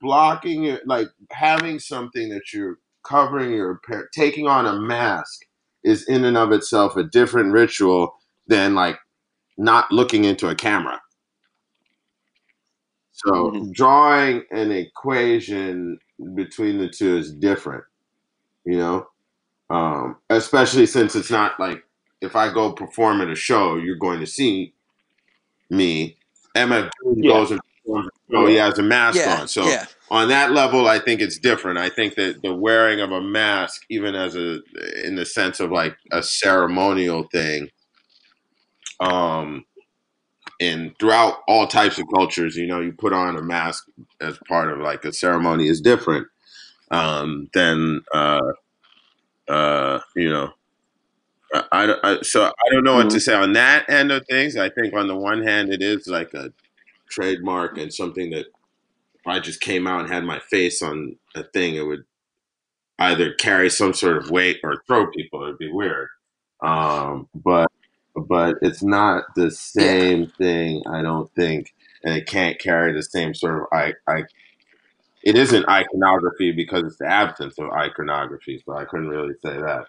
blocking 0.00 0.64
it, 0.66 0.86
like 0.86 1.08
having 1.32 1.78
something 1.80 2.30
that 2.30 2.52
you're 2.54 2.78
covering 3.04 3.52
your 3.52 3.72
appear- 3.72 4.08
taking 4.14 4.48
on 4.48 4.66
a 4.66 4.74
mask 4.80 5.40
is 5.84 6.08
in 6.08 6.24
and 6.24 6.36
of 6.36 6.52
itself 6.52 6.96
a 6.96 7.04
different 7.04 7.52
ritual 7.52 8.14
than 8.46 8.74
like 8.74 8.98
not 9.58 9.90
looking 9.92 10.24
into 10.24 10.48
a 10.48 10.54
camera. 10.54 11.00
So 13.12 13.30
Mhm. 13.52 13.72
drawing 13.74 14.44
an 14.50 14.72
equation 14.72 15.98
between 16.34 16.78
the 16.78 16.88
two 16.88 17.16
is 17.16 17.32
different, 17.32 17.84
you 18.64 18.78
know, 18.78 19.06
um, 19.70 20.16
especially 20.30 20.86
since 20.86 21.14
it's 21.16 21.30
not 21.30 21.58
like 21.60 21.84
if 22.20 22.36
I 22.36 22.52
go 22.52 22.72
perform 22.72 23.20
at 23.20 23.30
a 23.30 23.34
show, 23.34 23.76
you're 23.76 23.96
going 23.96 24.20
to 24.20 24.26
see 24.26 24.74
me. 25.70 26.18
MF 26.54 26.90
Doom 27.02 27.22
Yeah. 27.22 27.32
goes 27.32 27.50
and 27.52 27.60
performs 27.84 28.08
a 28.08 28.32
show, 28.32 28.46
he 28.46 28.56
has 28.56 28.78
a 28.78 28.82
mask 28.82 29.18
Yeah, 29.18 29.40
on. 29.40 29.48
So 29.48 29.64
yeah. 29.64 29.86
On 30.12 30.28
that 30.28 30.52
level, 30.52 30.88
I 30.88 31.00
think 31.00 31.20
it's 31.22 31.38
different. 31.40 31.78
I 31.78 31.90
think 31.90 32.16
that 32.16 32.42
the 32.42 32.54
wearing 32.54 33.00
of 33.00 33.12
a 33.12 33.22
mask, 33.22 33.82
even 33.90 34.14
as 34.14 34.36
a 34.36 34.60
in 35.04 35.16
the 35.16 35.26
sense 35.26 35.60
of 35.60 35.72
like 35.72 35.96
a 36.12 36.22
ceremonial 36.22 37.24
thing, 37.32 37.70
um, 39.00 39.64
and 40.60 40.92
throughout 41.00 41.38
all 41.48 41.66
types 41.66 41.98
of 41.98 42.06
cultures, 42.14 42.56
you 42.56 42.66
know, 42.66 42.80
you 42.80 42.92
put 42.92 43.12
on 43.12 43.36
a 43.36 43.42
mask 43.42 43.86
as 44.20 44.38
part 44.48 44.72
of 44.72 44.80
like 44.80 45.04
a 45.04 45.12
ceremony 45.12 45.68
is 45.68 45.80
different 45.80 46.26
um, 46.90 47.48
than 47.54 48.02
uh, 48.14 48.40
uh, 49.48 50.00
you 50.16 50.28
know. 50.28 50.52
I, 51.54 51.64
I, 51.72 52.12
I- 52.14 52.22
so 52.22 52.44
I 52.44 52.70
don't 52.72 52.84
know 52.84 52.94
what 52.96 53.10
to 53.10 53.20
say 53.20 53.34
on 53.34 53.52
that 53.54 53.88
end 53.90 54.10
of 54.12 54.24
things. 54.30 54.56
I 54.56 54.70
think 54.70 54.94
on 54.94 55.08
the 55.08 55.16
one 55.16 55.42
hand, 55.42 55.72
it 55.72 55.82
is 55.82 56.06
like 56.06 56.32
a 56.34 56.52
trademark 57.10 57.78
and 57.78 57.92
something 57.92 58.30
that 58.30 58.46
if 59.22 59.28
I 59.28 59.40
just 59.40 59.60
came 59.60 59.86
out 59.86 60.00
and 60.00 60.12
had 60.12 60.24
my 60.24 60.40
face 60.40 60.82
on 60.82 61.16
a 61.36 61.44
thing, 61.44 61.76
it 61.76 61.86
would 61.86 62.04
either 62.98 63.32
carry 63.34 63.70
some 63.70 63.94
sort 63.94 64.16
of 64.16 64.30
weight 64.30 64.58
or 64.64 64.82
throw 64.86 65.08
people. 65.10 65.44
It'd 65.44 65.58
be 65.58 65.72
weird. 65.72 66.08
Um, 66.62 67.28
but 67.34 67.68
but 68.16 68.56
it's 68.62 68.82
not 68.82 69.24
the 69.36 69.50
same 69.50 70.26
thing. 70.26 70.82
I 70.86 71.02
don't 71.02 71.32
think, 71.34 71.72
and 72.04 72.16
it 72.16 72.26
can't 72.26 72.58
carry 72.60 72.92
the 72.92 73.02
same 73.02 73.34
sort 73.34 73.62
of 73.62 73.68
I. 73.72 73.94
I 74.08 74.24
it 75.22 75.36
isn't 75.36 75.68
iconography 75.68 76.52
because 76.52 76.84
it's 76.84 76.98
the 76.98 77.06
absence 77.06 77.58
of 77.58 77.70
iconography. 77.70 78.62
So 78.66 78.76
I 78.76 78.86
couldn't 78.86 79.08
really 79.08 79.34
say 79.44 79.56
that. 79.56 79.86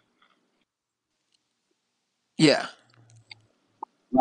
Yeah. 2.37 2.67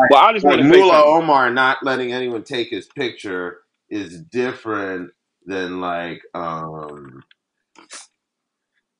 Well, 0.09 0.21
I 0.21 0.33
just 0.33 0.45
Like 0.45 0.57
want 0.57 0.61
to 0.61 0.67
say 0.67 0.81
Mullah. 0.81 1.03
Omar 1.05 1.51
not 1.51 1.83
letting 1.83 2.13
anyone 2.13 2.43
take 2.43 2.69
his 2.69 2.87
picture 2.87 3.62
is 3.93 4.21
different 4.31 5.11
than 5.45 5.79
like 5.79 6.21
um 6.33 7.23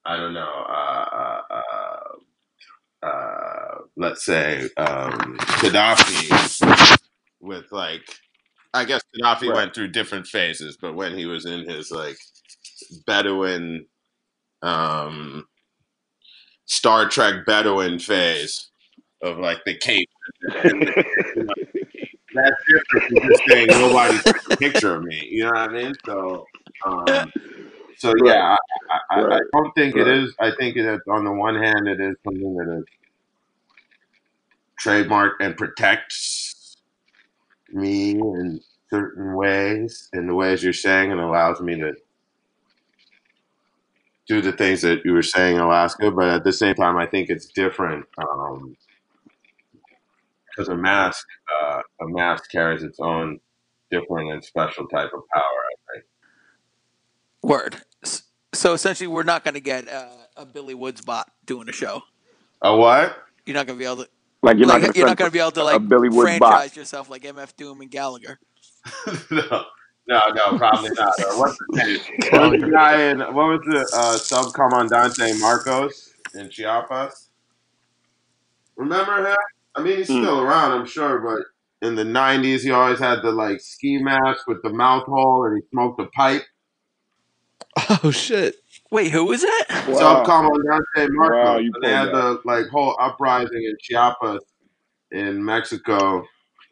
I 0.06 0.18
don't 0.18 0.34
know 0.34 0.66
uh 0.70 1.06
uh, 1.14 1.42
uh, 3.02 3.08
uh 3.08 3.78
let's 3.98 4.26
say 4.26 4.70
um 4.78 5.38
Gaddafi 5.62 7.00
with 7.42 7.72
like 7.72 8.04
I 8.74 8.86
guess 8.86 9.02
Gaddafi 9.16 9.50
Right. 9.50 9.56
went 9.56 9.76
through 9.76 9.90
different 9.90 10.28
phases, 10.28 10.78
but 10.82 10.96
when 10.96 11.18
he 11.18 11.26
was 11.26 11.46
in 11.46 11.68
his 11.68 11.92
like 11.92 12.18
Bedouin 13.08 13.88
um 14.62 15.46
Star 16.66 17.10
Trek 17.10 17.46
Bedouin 17.48 18.00
phase 18.00 18.70
of 19.24 19.38
like 19.40 19.64
the 19.66 19.78
cape 19.78 20.10
that's 22.34 22.58
different 22.68 23.06
from 23.08 23.20
just 23.30 23.44
saying 23.50 23.70
nobody 23.78 24.18
took 24.18 24.38
a 24.48 24.52
picture 24.64 24.96
of 24.96 25.04
me. 25.04 25.28
You 25.32 25.46
know 25.46 25.52
what 25.52 25.58
I 25.60 25.74
mean? 25.74 25.94
So, 26.06 26.50
um, 26.88 27.34
so 27.98 28.14
yeah, 28.26 28.56
I, 28.92 29.00
I, 29.12 29.22
I 29.36 29.40
don't 29.54 29.74
think 29.76 29.98
it 29.98 30.08
Right. 30.08 30.08
is. 30.08 30.36
I 30.40 30.52
think 30.60 30.78
it 30.78 30.86
is. 30.86 31.02
On 31.10 31.26
the 31.26 31.34
one 31.34 31.56
hand, 31.56 31.88
it 31.88 32.02
is 32.02 32.16
something 32.26 32.56
that 32.58 32.80
is 32.80 32.86
trademark 34.80 35.34
and 35.42 35.58
protects 35.58 36.78
me 37.72 38.12
in 38.12 38.62
certain 38.90 39.36
ways, 39.36 40.10
in 40.14 40.28
the 40.28 40.36
ways 40.36 40.64
you're 40.64 40.74
saying, 40.74 41.12
and 41.12 41.22
allows 41.22 41.62
me 41.62 41.78
to 41.80 41.94
do 44.28 44.42
the 44.42 44.54
things 44.54 44.82
that 44.84 45.02
you 45.06 45.14
were 45.14 45.24
saying 45.24 45.56
in 45.58 45.62
Alaska. 45.62 46.12
But 46.12 46.30
at 46.30 46.44
the 46.46 46.54
same 46.54 46.76
time, 46.76 46.98
I 46.98 47.08
think 47.08 47.30
it's 47.30 47.48
different. 47.48 48.06
Um, 48.18 48.78
because 50.56 50.70
a 50.70 50.76
mask, 50.76 51.26
uh, 51.62 51.82
a 52.02 52.08
mask 52.08 52.52
carries 52.52 52.84
its 52.84 53.00
own 53.00 53.40
different 53.92 54.32
and 54.32 54.44
special 54.44 54.88
type 54.88 55.12
of 55.14 55.22
power. 55.34 55.42
I 55.42 55.94
think. 55.94 56.06
Word. 57.42 57.78
So 58.54 58.74
essentially, 58.74 59.08
we're 59.08 59.24
not 59.24 59.44
going 59.44 59.56
to 59.56 59.60
get 59.60 59.90
uh, 59.90 60.08
a 60.38 60.46
Billy 60.46 60.76
Woods 60.76 61.02
bot 61.02 61.32
doing 61.46 61.70
a 61.70 61.72
show. 61.72 62.04
A 62.62 62.76
what? 62.76 63.18
You're 63.46 63.56
not 63.56 63.68
going 63.68 63.78
to 63.78 63.84
be 63.84 63.86
able 63.86 64.04
to. 64.04 64.10
Like 64.42 64.58
you're 64.58 64.68
like, 64.68 64.82
not 64.82 64.96
you're 64.96 65.06
gonna 65.06 65.12
not 65.12 65.18
going 65.18 65.32
to 65.32 65.34
be 65.34 65.40
able 65.40 65.52
to 65.52 65.62
a 65.62 65.64
like 65.64 65.88
Billy 65.88 66.10
Woods 66.10 66.38
bot. 66.38 66.52
franchise 66.52 66.76
yourself 66.76 67.10
like 67.10 67.24
MF 67.24 67.56
Doom 67.56 67.82
and 67.82 67.90
Gallagher. 67.90 68.40
no, 69.32 69.66
no, 70.08 70.20
no, 70.36 70.58
probably 70.58 70.92
not. 70.92 71.14
Or 71.26 71.40
what's 71.40 71.58
the 71.58 71.78
name? 71.78 72.00
What 72.32 72.52
was 72.52 72.62
the 72.62 72.70
guy 72.70 73.10
in? 73.10 73.20
What 73.20 73.34
was 73.34 73.62
the 73.66 73.90
uh, 73.96 74.18
subcomandante 74.18 75.40
Marcos 75.40 76.14
in 76.36 76.50
Chiapas? 76.50 77.30
Remember 78.76 79.30
him? 79.30 79.36
I 79.76 79.82
mean, 79.82 79.98
he's 79.98 80.10
Mm. 80.10 80.22
still 80.22 80.42
around, 80.42 80.72
I'm 80.74 80.86
sure, 80.86 81.20
but 81.20 81.88
in 81.88 81.96
the 81.96 82.04
'90s, 82.06 82.62
he 82.64 82.72
always 82.72 83.00
had 83.00 83.22
the 83.24 83.32
like 83.32 83.60
ski 83.62 83.98
mask 83.98 84.48
with 84.48 84.62
the 84.64 84.70
mouth 84.70 85.04
hole, 85.06 85.46
and 85.46 85.58
he 85.62 85.68
smoked 85.70 86.00
a 86.02 86.06
pipe. 86.16 86.44
Oh 88.04 88.12
shit! 88.12 88.56
Wait, 88.92 89.10
who 89.12 89.26
was 89.26 89.42
that? 89.42 89.86
Wow. 89.88 90.24
Subcomandante 90.24 91.08
Marcos. 91.10 91.46
Wow, 91.46 91.58
you 91.58 91.72
and 91.74 91.84
they 91.84 91.90
had 91.92 92.12
pulled 92.12 92.38
the 92.44 92.48
like 92.48 92.68
whole 92.68 92.96
uprising 93.00 93.64
in 93.64 93.76
Chiapas 93.82 94.42
in 95.12 95.44
Mexico 95.44 96.24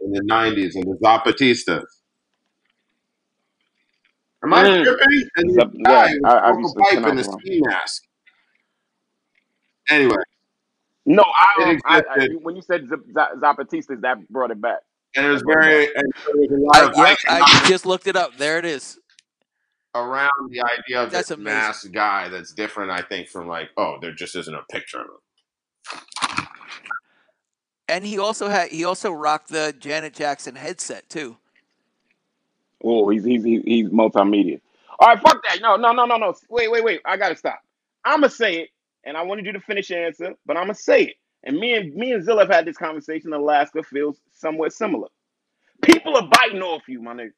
in 0.02 0.12
the 0.12 0.22
'90s, 0.26 0.76
and 0.76 0.84
the 0.86 0.98
Zapatistas. 1.04 1.84
Am 4.44 4.54
I 4.54 4.64
Mm. 4.64 4.84
tripping? 4.84 5.30
And 5.38 5.54
Zap- 5.54 5.72
this 5.72 5.82
guy 5.84 6.06
yeah, 6.08 6.14
would 6.22 6.26
I- 6.32 6.40
I 6.40 6.52
smoke 6.52 6.60
used 6.62 6.76
pipe 6.78 6.90
spin 6.92 7.04
in 7.06 7.18
a 7.18 7.22
off 7.22 7.28
of 7.28 7.34
him. 7.34 7.40
ski 7.40 7.62
mask. 7.66 8.04
Anyway, 9.90 10.16
No, 11.12 11.24
I, 11.24 11.56
It 11.58 11.70
um, 11.70 11.82
I, 11.86 12.04
I 12.10 12.18
existed. 12.18 12.40
when 12.44 12.56
you 12.56 12.62
said 12.64 12.88
Zap- 12.90 13.00
Zap- 13.14 13.34
Zapatistas, 13.38 14.02
that 14.02 14.28
brought 14.30 14.52
it 14.52 14.62
back. 14.62 14.80
and 15.16 15.26
it 15.26 15.30
was 15.32 15.44
That 15.48 15.60
brought 15.60 15.72
it 15.72 15.72
very, 15.72 15.88
and 15.96 16.14
there 16.26 16.36
was 16.36 16.52
a 16.52 16.56
lot 16.58 16.82
I, 16.82 16.86
of 16.86 16.94
yep, 16.96 17.20
I 17.28 17.42
iconography 17.42 17.62
just 17.64 17.86
looked 17.86 18.08
it 18.08 18.16
up. 18.18 18.38
There 18.38 18.60
it 18.60 18.66
is. 18.66 19.00
around 19.96 20.32
the 20.50 20.62
idea 20.62 21.04
of 21.04 21.12
That's 21.12 21.30
this 21.30 21.32
amazing. 21.32 21.44
masked 21.44 21.92
guy 21.92 22.30
that's 22.30 22.54
different, 22.54 22.92
I 22.92 23.02
think, 23.02 23.28
from 23.30 23.48
like, 23.48 23.70
oh, 23.78 23.98
there 24.02 24.14
just 24.14 24.36
isn't 24.36 24.56
a 24.56 24.64
picture 24.72 25.02
of 25.02 25.08
him. 25.08 25.18
And 27.90 28.06
he 28.06 28.20
also 28.20 28.48
had 28.50 28.70
he 28.72 28.86
also 28.86 29.12
rocked 29.12 29.50
the 29.50 29.76
Janet 29.80 30.14
Jackson 30.14 30.56
headset 30.56 31.10
too. 31.10 31.38
Oh, 32.84 33.10
he's 33.10 33.24
he's 33.26 33.44
he's, 33.44 33.64
he's 33.64 33.90
multimedia. 33.90 34.62
All 35.00 35.10
right, 35.10 35.20
fuck 35.22 35.42
that. 35.44 35.62
No, 35.62 35.76
no, 35.76 35.92
no, 35.92 36.06
no, 36.06 36.18
no. 36.18 36.34
Wait, 36.50 36.72
wait, 36.72 36.84
wait. 36.84 37.02
I 37.06 37.18
gotta 37.18 37.36
stop. 37.36 37.62
I'ma 38.06 38.28
say 38.28 38.62
it, 38.62 38.70
and 39.06 39.18
I 39.18 39.24
wanted 39.24 39.46
you 39.46 39.54
to 39.54 39.60
finish 39.62 39.90
your 39.90 40.06
answer, 40.06 40.34
but 40.46 40.58
I'ma 40.58 40.74
say 40.74 41.04
it. 41.04 41.16
And 41.44 41.58
me 41.58 41.74
and 41.76 41.94
me 41.96 42.12
and 42.14 42.24
Zilla 42.24 42.42
have 42.42 42.52
had 42.52 42.66
this 42.66 42.78
conversation. 42.78 43.34
Alaska 43.34 43.84
feels 43.84 44.20
somewhat 44.34 44.74
similar. 44.74 45.08
People 45.84 46.16
are 46.18 46.28
biting 46.30 46.62
off 46.62 46.84
you, 46.88 47.02
my 47.02 47.14
nigga. 47.14 47.32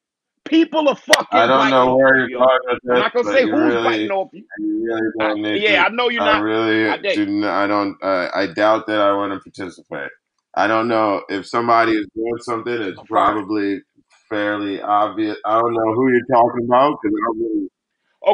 People 0.45 0.89
are 0.89 0.95
fucking 0.95 1.27
I 1.31 1.47
don't 1.47 1.57
biting 1.59 1.71
know 1.71 1.93
off 1.93 1.97
where 1.97 2.15
you, 2.15 2.27
you're 2.27 2.29
yo. 2.29 2.39
going 2.39 2.59
with 2.65 2.79
I'm 2.89 2.95
this, 2.95 2.99
not 2.99 3.13
gonna 3.13 3.25
but 3.25 3.33
say 3.33 3.45
you 3.45 3.51
who's 3.51 3.75
really, 3.75 3.83
biting 3.83 4.11
off 4.11 4.29
you. 4.33 4.45
you 4.57 4.85
really 4.85 5.11
I, 5.19 5.27
don't 5.27 5.41
need 5.41 5.61
yeah, 5.61 5.83
to. 5.83 5.85
I 5.85 5.89
know 5.89 6.09
you're 6.09 6.23
I 6.23 6.39
not. 6.39 6.43
really 6.43 6.89
I 6.89 6.97
did. 6.97 7.15
do. 7.15 7.25
Not, 7.27 7.51
I 7.63 7.67
don't. 7.67 7.97
Uh, 8.03 8.29
I 8.35 8.47
doubt 8.47 8.87
that 8.87 8.99
I 9.01 9.13
want 9.13 9.33
to 9.33 9.39
participate. 9.39 10.09
I 10.55 10.67
don't 10.67 10.87
know 10.87 11.23
if 11.29 11.47
somebody 11.47 11.93
is 11.93 12.07
doing 12.15 12.37
something. 12.39 12.73
It's 12.73 13.01
Fine. 13.07 13.07
probably 13.07 13.81
fairly 14.29 14.81
obvious. 14.81 15.37
I 15.45 15.59
don't 15.59 15.73
know 15.73 15.93
who 15.93 16.11
you're 16.11 16.27
talking 16.31 16.65
about 16.65 16.97
because 17.01 17.15
I 17.15 17.21
don't 17.27 17.39
really, 17.39 17.69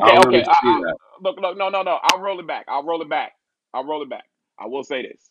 I 0.01 0.07
Okay, 0.07 0.17
don't 0.17 0.27
okay. 0.27 0.37
really 0.37 0.45
I, 0.47 0.53
see 0.53 0.73
I, 0.77 0.81
that. 0.81 0.97
look, 1.21 1.39
look, 1.39 1.57
no, 1.57 1.69
no, 1.69 1.83
no. 1.83 1.99
I'll 2.03 2.19
roll 2.21 2.39
it 2.39 2.47
back. 2.47 2.65
I'll 2.69 2.83
roll 2.83 3.01
it 3.01 3.09
back. 3.09 3.33
I'll 3.73 3.85
roll 3.85 4.03
it 4.03 4.09
back. 4.09 4.25
I 4.59 4.67
will 4.67 4.83
say 4.83 5.03
this: 5.03 5.29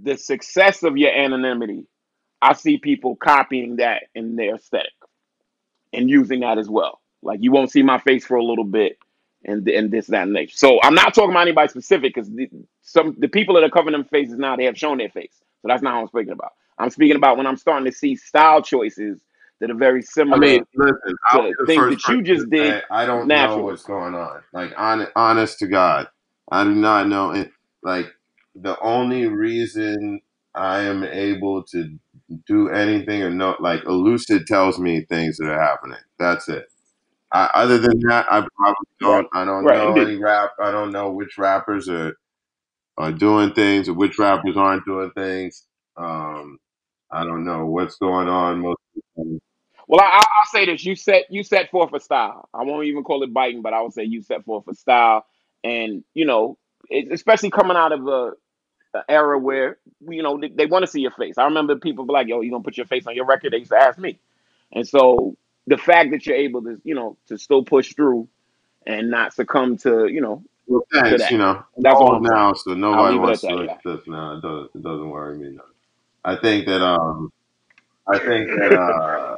the 0.00 0.16
success 0.18 0.82
of 0.84 0.98
your 0.98 1.12
anonymity, 1.12 1.86
I 2.42 2.54
see 2.54 2.78
people 2.78 3.16
copying 3.16 3.76
that 3.76 4.04
in 4.14 4.36
their 4.36 4.56
aesthetic 4.56 4.92
and 5.94 6.10
using 6.10 6.40
that 6.42 6.58
as 6.58 6.70
well. 6.70 7.00
Like 7.22 7.40
you 7.42 7.52
won't 7.52 7.72
see 7.72 7.82
my 7.84 7.98
face 8.00 8.26
for 8.26 8.36
a 8.36 8.44
little 8.44 8.64
bit, 8.64 8.98
and 9.44 9.68
and 9.68 9.92
this, 9.92 10.08
that, 10.08 10.24
and 10.24 10.34
next. 10.34 10.60
So 10.60 10.80
I'm 10.82 10.94
not 10.96 11.14
talking 11.14 11.32
about 11.32 11.42
anybody 11.42 11.68
specific 11.68 12.14
because 12.14 12.30
the, 12.30 12.50
some 12.82 13.16
the 13.18 13.28
people 13.28 13.56
that 13.56 13.64
are 13.64 13.70
covering 13.70 13.92
them 13.94 14.06
faces 14.06 14.38
now 14.38 14.56
they 14.56 14.66
have 14.66 14.78
shown 14.78 14.98
their 14.98 15.10
face. 15.10 15.34
So 15.62 15.68
that's 15.68 15.82
not 15.82 15.94
how 15.94 16.02
I'm 16.02 16.08
speaking 16.08 16.32
about. 16.32 16.52
I'm 16.78 16.90
speaking 16.90 17.16
about 17.18 17.36
when 17.38 17.46
I'm 17.46 17.58
starting 17.58 17.90
to 17.90 17.96
see 17.96 18.16
style 18.16 18.62
choices 18.62 19.20
that 19.60 19.70
are 19.70 19.76
very 19.76 20.02
similar. 20.02 20.36
I 20.36 20.40
mean, 20.40 20.64
listen, 20.74 21.16
to 21.32 21.38
the 21.58 21.66
things 21.66 21.88
that 21.88 22.08
you 22.08 22.22
just 22.22 22.50
did 22.50 22.76
I 22.90 23.06
don't 23.06 23.32
know 23.32 23.58
what's 23.58 23.84
going 23.84 24.14
on. 24.14 24.42
Like, 24.52 24.72
on, 24.78 25.06
honest 25.16 25.58
to 25.60 25.68
God, 25.68 26.08
I 26.50 26.64
do 26.64 26.74
not 26.74 27.08
know. 27.08 27.32
It, 27.32 27.50
like, 27.82 28.06
the 28.54 28.78
only 28.80 29.26
reason 29.26 30.20
I 30.54 30.82
am 30.82 31.04
able 31.04 31.64
to 31.64 31.98
do 32.46 32.68
anything 32.70 33.22
or 33.22 33.30
know, 33.30 33.56
like, 33.60 33.82
Elucid 33.84 34.46
tells 34.46 34.78
me 34.78 35.06
things 35.06 35.38
that 35.38 35.48
are 35.50 35.60
happening. 35.60 35.98
That's 36.18 36.48
it. 36.48 36.66
I, 37.32 37.50
other 37.54 37.78
than 37.78 38.00
that, 38.08 38.26
I 38.32 38.46
probably 38.56 38.88
don't. 39.00 39.28
I 39.34 39.44
don't 39.44 39.66
Right, 39.66 39.72
know 39.72 39.96
indeed. 39.96 40.00
any 40.00 40.16
rap. 40.16 40.52
I 40.62 40.70
don't 40.70 40.92
know 40.92 41.10
which 41.12 41.38
rappers 41.38 41.88
are 41.88 42.14
are 42.98 43.12
doing 43.12 43.52
things 43.52 43.88
or 43.88 43.94
which 43.94 44.18
rappers 44.18 44.56
aren't 44.56 44.84
doing 44.84 45.10
things. 45.16 45.66
Um, 45.96 46.58
I 47.10 47.24
don't 47.24 47.44
know 47.44 47.66
what's 47.66 47.96
going 47.96 48.28
on 48.28 48.60
most 48.60 48.80
of 48.96 49.02
the 49.16 49.24
time. 49.24 49.40
Well, 49.90 50.00
I, 50.00 50.04
I- 50.04 50.18
I'll 50.18 50.46
say 50.52 50.66
this: 50.66 50.84
you 50.84 50.94
set 50.96 51.24
you 51.30 51.42
set 51.42 51.70
forth 51.70 51.92
a 51.94 52.00
style. 52.00 52.48
I 52.54 52.62
won't 52.62 52.86
even 52.86 53.02
call 53.02 53.24
it 53.24 53.34
biting, 53.34 53.62
but 53.62 53.72
I 53.74 53.82
would 53.82 53.92
say 53.92 54.04
you 54.04 54.22
set 54.22 54.44
forth 54.44 54.68
a 54.68 54.74
style, 54.74 55.26
and 55.64 56.04
you 56.14 56.24
know, 56.26 56.58
it, 56.88 57.12
especially 57.12 57.50
coming 57.50 57.76
out 57.76 57.92
of 57.92 58.06
a, 58.06 58.32
a 58.94 59.04
era 59.10 59.38
where 59.38 59.78
you 60.08 60.22
know 60.22 60.38
they, 60.40 60.48
they 60.48 60.66
want 60.66 60.84
to 60.84 60.90
see 60.90 61.00
your 61.00 61.10
face. 61.12 61.38
I 61.38 61.44
remember 61.44 61.76
people 61.76 62.06
be 62.06 62.12
like, 62.12 62.28
"Yo, 62.28 62.40
you 62.40 62.52
gonna 62.52 62.62
put 62.62 62.76
your 62.76 62.86
face 62.86 63.06
on 63.08 63.16
your 63.16 63.26
record?" 63.26 63.52
They 63.52 63.58
used 63.58 63.72
to 63.72 63.78
ask 63.78 63.98
me, 63.98 64.20
and 64.72 64.86
so 64.88 65.36
the 65.66 65.76
fact 65.78 66.12
that 66.12 66.26
you're 66.26 66.36
able 66.36 66.62
to, 66.62 66.80
you 66.84 66.94
know, 66.94 67.16
to 67.28 67.38
still 67.38 67.64
push 67.64 67.94
through 67.94 68.28
and 68.86 69.10
not 69.10 69.34
succumb 69.34 69.76
to, 69.78 70.06
you 70.08 70.20
know, 70.20 70.42
Well, 70.68 70.82
to 70.92 71.00
thanks. 71.02 71.22
that. 71.22 71.30
You 71.32 71.38
know, 71.38 71.64
That's 71.78 71.96
all 71.96 72.16
I'm 72.16 72.22
now, 72.22 72.52
so 72.54 72.72
I'll 72.72 72.76
nobody 72.76 73.12
leave 73.14 73.22
it 73.22 73.22
wants 73.24 73.40
to 73.42 73.46
that. 73.48 73.54
look 73.56 73.66
Yeah. 73.66 73.72
at 73.74 73.82
this 73.84 74.06
now. 74.08 74.36
It 74.36 74.42
doesn't, 74.42 74.70
it 74.74 74.82
doesn't 74.82 75.10
worry 75.10 75.38
me 75.38 75.50
none. 75.50 75.66
I 76.24 76.36
think 76.36 76.66
that 76.66 76.82
um, 76.82 77.32
I 78.08 78.18
think 78.18 78.48
that 78.48 78.72
uh, 78.72 79.36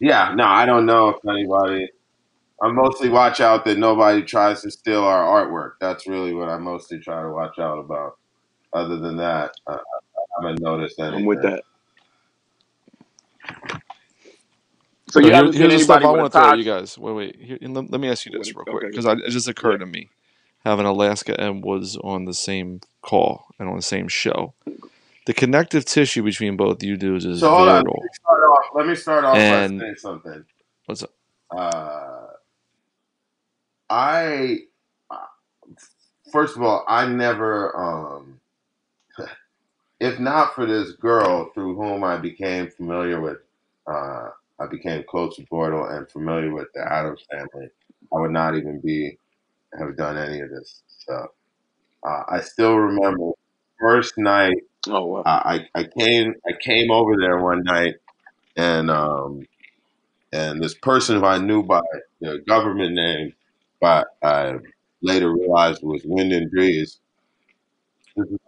yeah. 0.00 0.34
No, 0.34 0.44
I 0.44 0.66
don't 0.66 0.86
know 0.86 1.10
if 1.10 1.16
anybody. 1.28 1.88
I 2.62 2.70
mostly 2.70 3.08
watch 3.08 3.40
out 3.40 3.64
that 3.66 3.78
nobody 3.78 4.22
tries 4.22 4.62
to 4.62 4.70
steal 4.70 5.04
our 5.04 5.24
artwork. 5.46 5.72
That's 5.80 6.06
really 6.06 6.32
what 6.34 6.48
I 6.48 6.56
mostly 6.58 6.98
try 6.98 7.22
to 7.22 7.30
watch 7.30 7.58
out 7.58 7.78
about. 7.78 8.18
Other 8.72 8.98
than 8.98 9.16
that, 9.18 9.52
I, 9.66 9.74
I 9.74 9.78
haven't 10.40 10.60
noticed 10.60 10.98
anything. 10.98 11.20
I'm 11.20 11.26
with 11.26 11.42
that. 11.42 11.62
So 15.10 15.20
So 15.20 15.20
you 15.20 15.26
here- 15.26 15.34
haven't 15.36 15.52
seen 15.52 15.70
here's 15.70 15.74
the 15.74 15.78
stuff 15.80 16.02
anybody 16.02 16.06
I 16.06 16.10
with 16.10 16.18
a 16.18 16.22
want 16.22 16.32
to 16.32 16.38
throw 16.38 16.50
at 16.50 16.58
you 16.58 16.64
guys. 16.64 16.98
Wait, 16.98 17.12
wait. 17.12 17.36
Here, 17.40 17.58
and 17.60 17.74
let, 17.74 17.90
let 17.90 18.00
me 18.00 18.08
ask 18.08 18.26
you 18.26 18.32
this 18.32 18.54
real 18.54 18.64
quick 18.64 18.76
okay, 18.76 18.86
because 18.88 19.04
go 19.04 19.12
it 19.12 19.30
just 19.30 19.48
occurred 19.48 19.78
to 19.78 19.86
me 19.86 20.10
having 20.64 20.86
Alaska 20.86 21.38
and 21.40 21.62
was 21.62 21.96
on 21.98 22.24
the 22.24 22.34
same 22.34 22.80
call 23.02 23.46
and 23.58 23.68
on 23.68 23.76
the 23.76 23.82
same 23.82 24.08
show. 24.08 24.54
The 25.26 25.34
connective 25.34 25.84
tissue 25.84 26.22
between 26.22 26.56
both 26.56 26.82
you 26.82 26.96
dudes 26.96 27.24
is 27.24 27.40
So 27.40 27.50
hold 27.50 27.68
on. 27.68 27.84
Let 27.84 28.33
vital. 28.74 28.90
me 28.90 28.96
start 28.96 29.24
off. 29.24 29.34
Let 29.34 29.38
me 29.38 29.46
start 29.46 29.64
off 29.64 29.70
And- 29.70 29.78
by 29.80 29.84
saying 29.84 29.96
something. 29.96 30.44
What's 30.86 31.02
up? 31.02 31.10
Uh, 31.56 32.26
I 33.90 34.58
first 36.32 36.56
of 36.56 36.62
all, 36.62 36.84
I 36.88 37.06
never. 37.06 37.76
Um, 37.76 38.40
if 40.00 40.18
not 40.18 40.54
for 40.54 40.66
this 40.66 40.92
girl 40.92 41.50
through 41.54 41.76
whom 41.76 42.04
I 42.04 42.16
became 42.16 42.70
familiar 42.70 43.20
with, 43.20 43.38
uh, 43.86 44.30
I 44.58 44.66
became 44.70 45.04
close 45.08 45.38
with 45.38 45.48
Vordul 45.48 45.96
and 45.96 46.08
familiar 46.10 46.52
with 46.52 46.68
the 46.74 46.80
Atoms 46.92 47.24
Family. 47.30 47.68
I 48.14 48.20
would 48.20 48.30
not 48.32 48.56
even 48.56 48.80
be 48.80 49.18
have 49.78 49.96
done 49.96 50.16
any 50.18 50.40
of 50.40 50.50
this 50.50 50.82
stuff. 50.88 51.30
Uh, 52.06 52.22
I 52.28 52.40
still 52.40 52.76
remember 52.76 53.30
first 53.80 54.18
night 54.18 54.56
Oh. 54.86 55.22
I, 55.24 55.66
I 55.74 55.80
I 55.80 55.84
came 55.98 56.34
I 56.46 56.52
came 56.60 56.90
over 56.90 57.16
there 57.18 57.38
one 57.38 57.62
night 57.64 57.94
and 58.56 58.90
um 58.90 59.46
and 60.32 60.62
this 60.62 60.74
person 60.74 61.18
who 61.20 61.26
I 61.26 61.38
knew 61.38 61.62
by 61.62 61.82
the 62.20 62.40
government 62.48 62.94
name, 62.94 63.34
but 63.80 64.08
I 64.22 64.56
later 65.02 65.32
realized 65.32 65.82
was 65.82 66.02
Windnbreeze. 66.04 66.98
This 68.16 68.28
is 68.28 68.38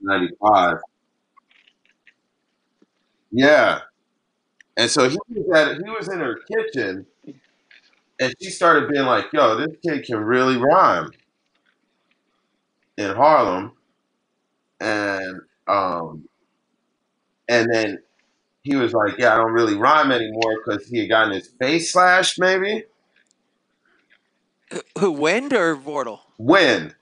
ninety 0.00 0.34
five. 0.40 0.76
Yeah. 3.32 3.80
And 4.76 4.90
so 4.90 5.08
he 5.08 5.18
was 5.28 5.56
at 5.58 5.76
he 5.76 5.90
was 5.90 6.08
in 6.08 6.20
her 6.20 6.40
kitchen 6.50 7.06
and 8.20 8.34
she 8.40 8.50
started 8.50 8.88
being 8.90 9.06
like, 9.06 9.32
yo, 9.32 9.56
this 9.56 9.76
kid 9.84 10.04
can 10.04 10.18
really 10.18 10.56
rhyme 10.56 11.10
in 12.96 13.14
Harlem. 13.16 13.72
And 14.80 15.40
um 15.66 16.28
and 17.48 17.68
then 17.72 17.98
he 18.62 18.76
was 18.76 18.92
like, 18.92 19.18
Yeah, 19.18 19.34
I 19.34 19.36
don't 19.38 19.52
really 19.52 19.74
rhyme 19.76 20.10
anymore 20.12 20.56
because 20.64 20.86
he 20.88 21.00
had 21.00 21.08
gotten 21.08 21.34
his 21.34 21.48
face 21.58 21.92
slashed, 21.92 22.38
maybe. 22.38 22.84
Who- 24.72 24.82
Who, 24.98 25.10
Wind 25.12 25.52
or 25.52 25.76
Vordul? 25.76 26.20
When? 26.36 26.94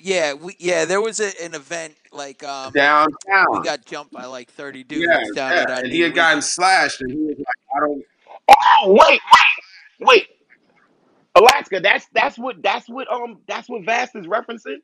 Yeah, 0.00 0.34
we 0.34 0.54
yeah, 0.58 0.84
there 0.84 1.00
was 1.00 1.18
a, 1.20 1.30
an 1.42 1.54
event 1.54 1.94
like 2.12 2.42
um 2.44 2.72
Downtown. 2.72 3.46
we 3.50 3.60
got 3.60 3.84
jumped 3.86 4.12
by 4.12 4.26
like 4.26 4.50
30 4.50 4.84
dudes 4.84 5.06
yeah, 5.06 5.18
down 5.34 5.52
yeah. 5.52 5.62
at 5.62 5.84
And 5.84 5.92
he 5.92 6.00
had 6.00 6.14
gotten 6.14 6.38
Eureka. 6.38 6.42
slashed 6.42 7.00
and 7.00 7.10
he 7.10 7.18
was 7.18 7.36
like, 7.38 7.76
I 7.76 7.80
don't 7.80 8.04
Oh 8.50 8.92
wait, 8.92 9.20
wait, 10.00 10.06
wait. 10.06 10.26
Alaska. 11.34 11.80
That's 11.80 12.06
that's 12.12 12.36
what 12.38 12.62
that's 12.62 12.88
what 12.88 13.10
um 13.10 13.38
that's 13.48 13.68
what 13.68 13.84
Vast 13.84 14.14
is 14.14 14.26
referencing 14.26 14.78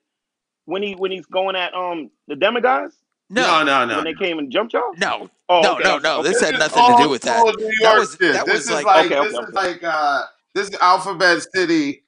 when 0.65 0.83
he 0.83 0.95
when 0.95 1.11
he's 1.11 1.27
going 1.27 1.55
at 1.57 1.75
um 1.75 2.11
the 2.29 2.37
demigods 2.37 2.97
No, 3.32 3.62
No, 3.62 3.65
no, 3.65 3.85
no. 3.86 3.94
when 3.97 4.05
they 4.05 4.15
came 4.15 4.39
and 4.40 4.51
jumped 4.51 4.73
y'all. 4.73 4.82
no, 4.98 5.31
Oh, 5.48 5.61
no, 5.62 5.74
okay, 5.74 5.85
no, 5.85 5.94
okay, 5.97 6.02
no. 6.02 6.15
okay. 6.20 6.28
This 6.31 6.40
This 6.40 6.51
had 6.51 6.59
nothing 6.59 6.97
to 6.97 7.02
do 7.05 7.09
with 7.09 7.23
that. 7.23 7.39
school 7.39 7.52
New 7.52 7.73
That 7.82 7.98
was 7.98 8.16
that 8.19 8.44
this 8.47 8.55
was 8.55 8.65
is 8.66 8.70
like 8.70 8.85
like 8.86 9.07
Okay, 9.07 9.24
this 9.24 9.35
okay, 9.36 9.47
is 9.48 9.55
like 9.55 9.85
uh 9.85 10.23
this 10.55 10.70
Alphabet 10.81 11.47
City 11.55 12.02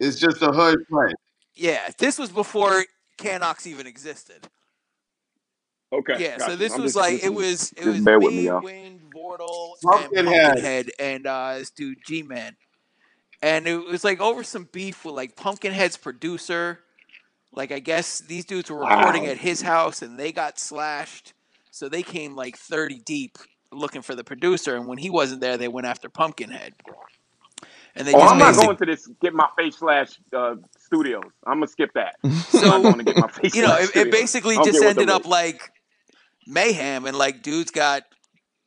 is 0.00 0.18
just 0.18 0.40
a 0.42 0.50
hood 0.52 0.78
place. 0.88 1.14
yeah, 1.54 1.90
this 1.98 2.18
was 2.18 2.30
before 2.30 2.84
Canox 3.18 3.66
even 3.66 3.86
existed. 3.86 4.48
Okay. 5.92 6.14
Yeah, 6.18 6.38
got 6.38 6.50
so 6.50 6.56
this 6.56 6.72
I'm 6.74 6.80
was 6.82 6.94
just- 6.94 6.96
like 6.96 7.22
it 7.22 7.32
was 7.32 7.72
it 7.76 7.84
was 7.86 8.00
bear 8.00 8.18
with 8.18 8.32
me, 8.32 8.38
me, 8.38 8.44
y'all. 8.46 8.62
Wind, 8.62 9.00
Vordul, 9.14 9.74
and 9.82 9.92
Pumpkinhead. 9.92 10.44
Pumpkinhead, 10.46 10.90
and 10.98 11.26
uh, 11.26 11.58
this 11.58 11.70
dude 11.70 11.98
G 12.06 12.22
Man, 12.22 12.56
and 13.42 13.66
it 13.68 13.76
was 13.86 14.02
like 14.02 14.20
over 14.20 14.42
some 14.42 14.68
beef 14.72 15.04
with 15.04 15.14
like 15.14 15.36
Pumpkinhead's 15.36 15.96
producer. 15.96 16.80
Like 17.54 17.72
I 17.72 17.78
guess 17.78 18.20
these 18.20 18.44
dudes 18.44 18.70
were 18.70 18.78
recording 18.80 19.24
Wow. 19.24 19.30
at 19.30 19.38
his 19.38 19.62
house, 19.62 20.02
and 20.02 20.18
they 20.18 20.32
got 20.32 20.58
slashed, 20.58 21.32
so 21.70 21.88
they 21.88 22.02
came 22.02 22.34
like 22.34 22.56
thirty 22.56 22.98
deep 22.98 23.38
looking 23.72 24.02
for 24.02 24.14
the 24.14 24.24
producer, 24.24 24.76
and 24.76 24.86
when 24.86 24.98
he 24.98 25.10
wasn't 25.10 25.40
there, 25.40 25.56
they 25.56 25.68
went 25.68 25.86
after 25.86 26.08
Pumpkinhead. 26.08 26.74
And 27.96 28.06
they 28.08 28.12
Oh, 28.12 28.18
just 28.18 28.32
I'm 28.32 28.38
not 28.38 28.46
basically, 28.48 28.66
going 28.66 28.76
to 28.78 28.86
this 28.86 29.06
get 29.22 29.34
my 29.34 29.48
face 29.56 29.76
slash 29.76 30.18
uh, 30.32 30.56
studios. 30.78 31.22
I'm 31.46 31.58
gonna 31.58 31.68
skip 31.68 31.92
that. 31.94 32.16
So 32.48 32.58
I'm 32.72 32.82
not 32.82 32.94
going 32.94 32.98
to 32.98 33.04
get 33.04 33.16
my 33.16 33.28
face 33.28 33.54
you 33.54 33.62
know, 33.62 33.76
it, 33.78 33.94
it 33.94 34.10
basically 34.10 34.56
just 34.56 34.72
care 34.72 34.80
what 34.80 34.96
the 34.96 35.02
ended 35.02 35.10
up 35.10 35.22
rate. 35.22 35.30
like 35.30 35.70
mayhem, 36.46 37.06
and 37.06 37.16
like 37.16 37.42
dudes 37.42 37.70
got, 37.70 38.02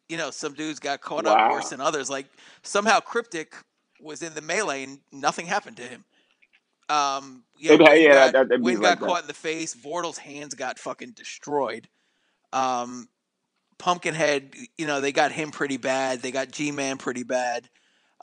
you 0.09 0.17
know, 0.17 0.31
some 0.31 0.53
dudes 0.53 0.79
got 0.79 1.01
caught 1.01 1.25
up 1.25 1.51
worse 1.51 1.69
than 1.69 1.81
others. 1.81 2.09
Like 2.09 2.27
somehow 2.63 2.99
Cryptic 3.01 3.53
was 3.99 4.21
in 4.21 4.33
the 4.33 4.41
melee 4.41 4.83
and 4.83 4.99
nothing 5.11 5.45
happened 5.45 5.75
to 5.77 5.83
him. 5.83 6.05
Um, 6.89 7.43
you 7.57 7.77
know, 7.77 7.85
It- 7.85 8.01
yeah, 8.01 8.13
got, 8.13 8.33
that- 8.33 8.49
that 8.49 8.61
Win 8.61 8.79
got 8.79 8.99
that. 8.99 9.05
caught 9.05 9.21
in 9.21 9.27
the 9.27 9.33
face. 9.33 9.75
Vordul's 9.75 10.17
hands 10.17 10.53
got 10.55 10.79
fucking 10.79 11.11
destroyed. 11.11 11.87
Um, 12.53 13.09
Pumpkinhead, 13.77 14.55
you 14.77 14.87
know, 14.87 15.01
they 15.01 15.11
got 15.11 15.31
him 15.31 15.51
pretty 15.51 15.77
bad. 15.77 16.21
They 16.21 16.31
got 16.31 16.49
G 16.51 16.71
Man 16.71 16.97
pretty 16.97 17.23
bad. 17.23 17.69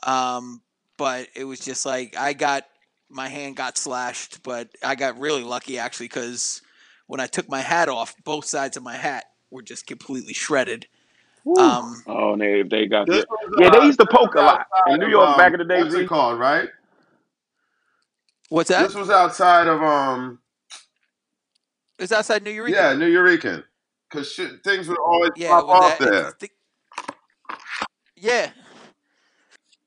Um, 0.03 0.61
but 0.97 1.27
it 1.35 1.45
was 1.45 1.59
just 1.59 1.85
like 1.85 2.15
I 2.17 2.33
got 2.33 2.65
my 3.09 3.27
hand 3.29 3.55
got 3.55 3.77
slashed, 3.77 4.43
but 4.43 4.67
I 4.83 4.95
got 4.95 5.17
really 5.19 5.43
lucky 5.43 5.77
actually 5.79 6.07
because 6.07 6.61
when 7.07 7.19
I 7.19 7.27
took 7.27 7.47
my 7.49 7.61
hat 7.61 7.87
off, 7.87 8.15
both 8.25 8.45
sides 8.45 8.75
of 8.75 8.83
my 8.83 8.95
hat 8.97 9.25
were 9.51 9.61
just 9.61 9.85
completely 9.87 10.33
shredded. 10.33 10.87
Um, 11.57 12.03
Oh, 12.07 12.33
and 12.33 12.41
they 12.41 12.63
they 12.63 12.87
got 12.87 13.07
This 13.07 13.19
you. 13.19 13.25
was, 13.29 13.53
Yeah, 13.59 13.67
uh, 13.67 13.79
they 13.79 13.85
used 13.85 13.99
to 13.99 14.07
poke 14.07 14.35
a 14.35 14.41
lot 14.41 14.67
in 14.87 14.99
New 14.99 15.07
York 15.07 15.29
um, 15.29 15.37
back 15.37 15.53
in 15.53 15.59
the 15.59 15.65
day. 15.65 15.83
What's 15.83 15.95
Z. 15.95 16.01
it 16.01 16.07
called, 16.09 16.37
right? 16.39 16.67
What's 18.55 18.69
that? 18.69 18.83
This 18.87 18.95
was 18.95 19.09
outside 19.09 19.67
of 19.67 19.81
um 19.83 20.39
It's 21.99 22.13
outside 22.13 22.45
Nuyorican. 22.45 22.69
yeah, 22.69 22.93
Nuyorican. 22.93 23.65
Cause 24.09 24.31
shit, 24.31 24.63
things 24.63 24.87
would 24.87 24.97
always 24.97 25.31
yeah, 25.35 25.49
pop 25.49 25.65
with 25.65 25.71
off 25.75 25.97
that. 25.99 26.09
there. 26.09 26.27
it's 26.29 26.37
the- 26.39 26.49
yeah, 28.15 28.51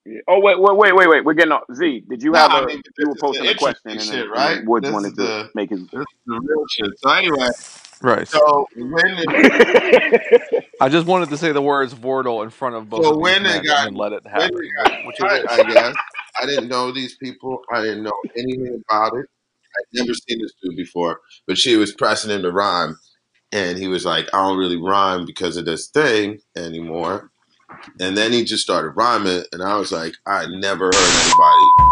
Yeah. 0.05 0.21
Oh 0.29 0.41
wait, 0.41 0.61
wait, 0.61 0.77
wait, 0.77 0.95
wait, 0.95 1.09
wait. 1.09 1.25
We're 1.25 1.33
getting 1.33 1.53
off. 1.53 1.63
Z, 1.75 2.05
did 2.11 2.23
you 2.23 2.33
No, 2.33 2.41
have 2.41 2.51
a? 2.51 2.55
I 2.57 2.67
mean, 2.67 2.83
you 2.99 3.09
were 3.09 3.15
posting 3.19 3.47
a 3.47 3.55
question, 3.55 3.93
and 3.93 4.03
shit, 4.03 4.25
and 4.25 4.31
right? 4.31 4.63
Woods 4.67 4.85
This 4.85 4.93
wanted 4.93 5.09
is 5.13 5.15
to 5.15 5.23
the 5.23 5.51
make 5.55 5.71
his. 5.71 5.81
this 5.87 6.01
is 6.01 6.07
the 6.27 6.39
real 6.39 6.65
shit. 6.71 6.91
So 6.99 7.09
anyway, 7.11 7.49
Right. 8.03 8.29
so 8.29 8.67
when 8.77 9.01
it, 9.19 10.65
I 10.83 10.91
just 10.91 11.07
wanted 11.07 11.31
to 11.31 11.39
say 11.39 11.53
the 11.53 11.63
words 11.63 11.95
Vordul 11.95 12.45
in 12.45 12.51
front 12.51 12.75
of 12.75 12.91
both 12.91 13.03
So 13.05 13.13
of 13.13 13.17
these 13.17 13.23
when 13.23 13.43
they 13.45 13.49
men 13.55 13.65
got- 13.65 13.87
and 13.89 13.97
let 13.97 14.13
it 14.13 14.27
happen, 14.27 14.51
we 14.55 14.71
got 14.73 14.93
which 15.07 15.17
it 15.21 15.33
is. 15.33 15.47
I 15.49 15.63
guess 15.73 15.95
I 16.41 16.47
didn't 16.47 16.69
know 16.69 16.93
these 16.93 17.17
people. 17.17 17.63
I 17.73 17.83
didn't 17.83 18.05
know 18.05 18.15
anything 18.37 18.81
about 18.89 19.17
it. 19.17 19.27
I'd 19.27 19.87
never 19.93 20.15
seen 20.15 20.41
this 20.41 20.53
dude 20.63 20.77
before, 20.77 21.21
but 21.49 21.59
she 21.59 21.77
was 21.77 21.93
pressing 21.93 22.31
him 22.31 22.43
to 22.43 22.53
rhyme, 22.53 22.97
and 23.51 23.77
he 23.77 23.89
was 23.89 24.05
like, 24.05 24.33
"I 24.33 24.47
don't 24.47 24.57
really 24.57 24.77
rhyme 24.77 25.25
because 25.27 25.57
of 25.57 25.65
this 25.65 25.89
thing 25.89 26.41
anymore." 26.57 27.33
And 27.99 28.17
then 28.17 28.33
he 28.33 28.45
just 28.45 28.63
started 28.63 28.91
rhyming, 28.91 29.45
and 29.53 29.63
I 29.63 29.77
was 29.79 29.91
like, 29.91 30.15
"I 30.27 30.47
never 30.47 30.87
heard 30.87 30.95
anybody." 30.95 31.89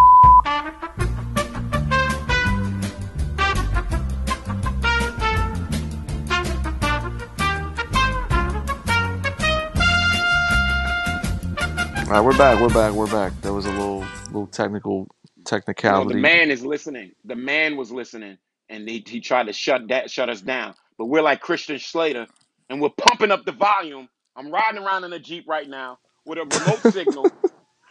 All 11.99 12.13
right, 12.13 12.21
we're 12.21 12.39
back. 12.39 12.61
We're 12.61 12.69
back. 12.69 12.93
We're 12.93 13.11
back. 13.11 13.33
There 13.43 13.53
was 13.53 13.67
a 13.67 13.73
little 13.73 14.05
little 14.37 14.49
technical 14.53 15.09
No, 15.85 16.05
the 16.05 16.15
man 16.23 16.51
is 16.51 16.65
listening. 16.65 17.13
The 17.25 17.37
man 17.37 17.77
was 17.77 17.93
listening, 17.93 18.39
and 18.69 18.89
he, 18.89 19.05
he 19.07 19.21
tried 19.21 19.49
to 19.49 19.55
shut 19.55 19.89
that 19.89 20.11
shut 20.11 20.29
us 20.31 20.41
down. 20.43 20.75
But 20.99 21.07
we're 21.07 21.23
like 21.23 21.41
Christian 21.41 21.79
Slater, 21.79 22.27
and 22.71 22.81
we're 22.81 22.91
pumping 22.91 23.31
up 23.33 23.45
the 23.47 23.53
volume. 23.53 24.09
I'm 24.37 24.51
riding 24.53 24.83
around 24.83 25.05
in 25.05 25.13
a 25.13 25.19
jeep 25.21 25.47
right 25.49 25.69
now 25.69 25.99
with 26.27 26.39
a 26.39 26.43
remote 26.43 26.81
signal. 26.93 27.31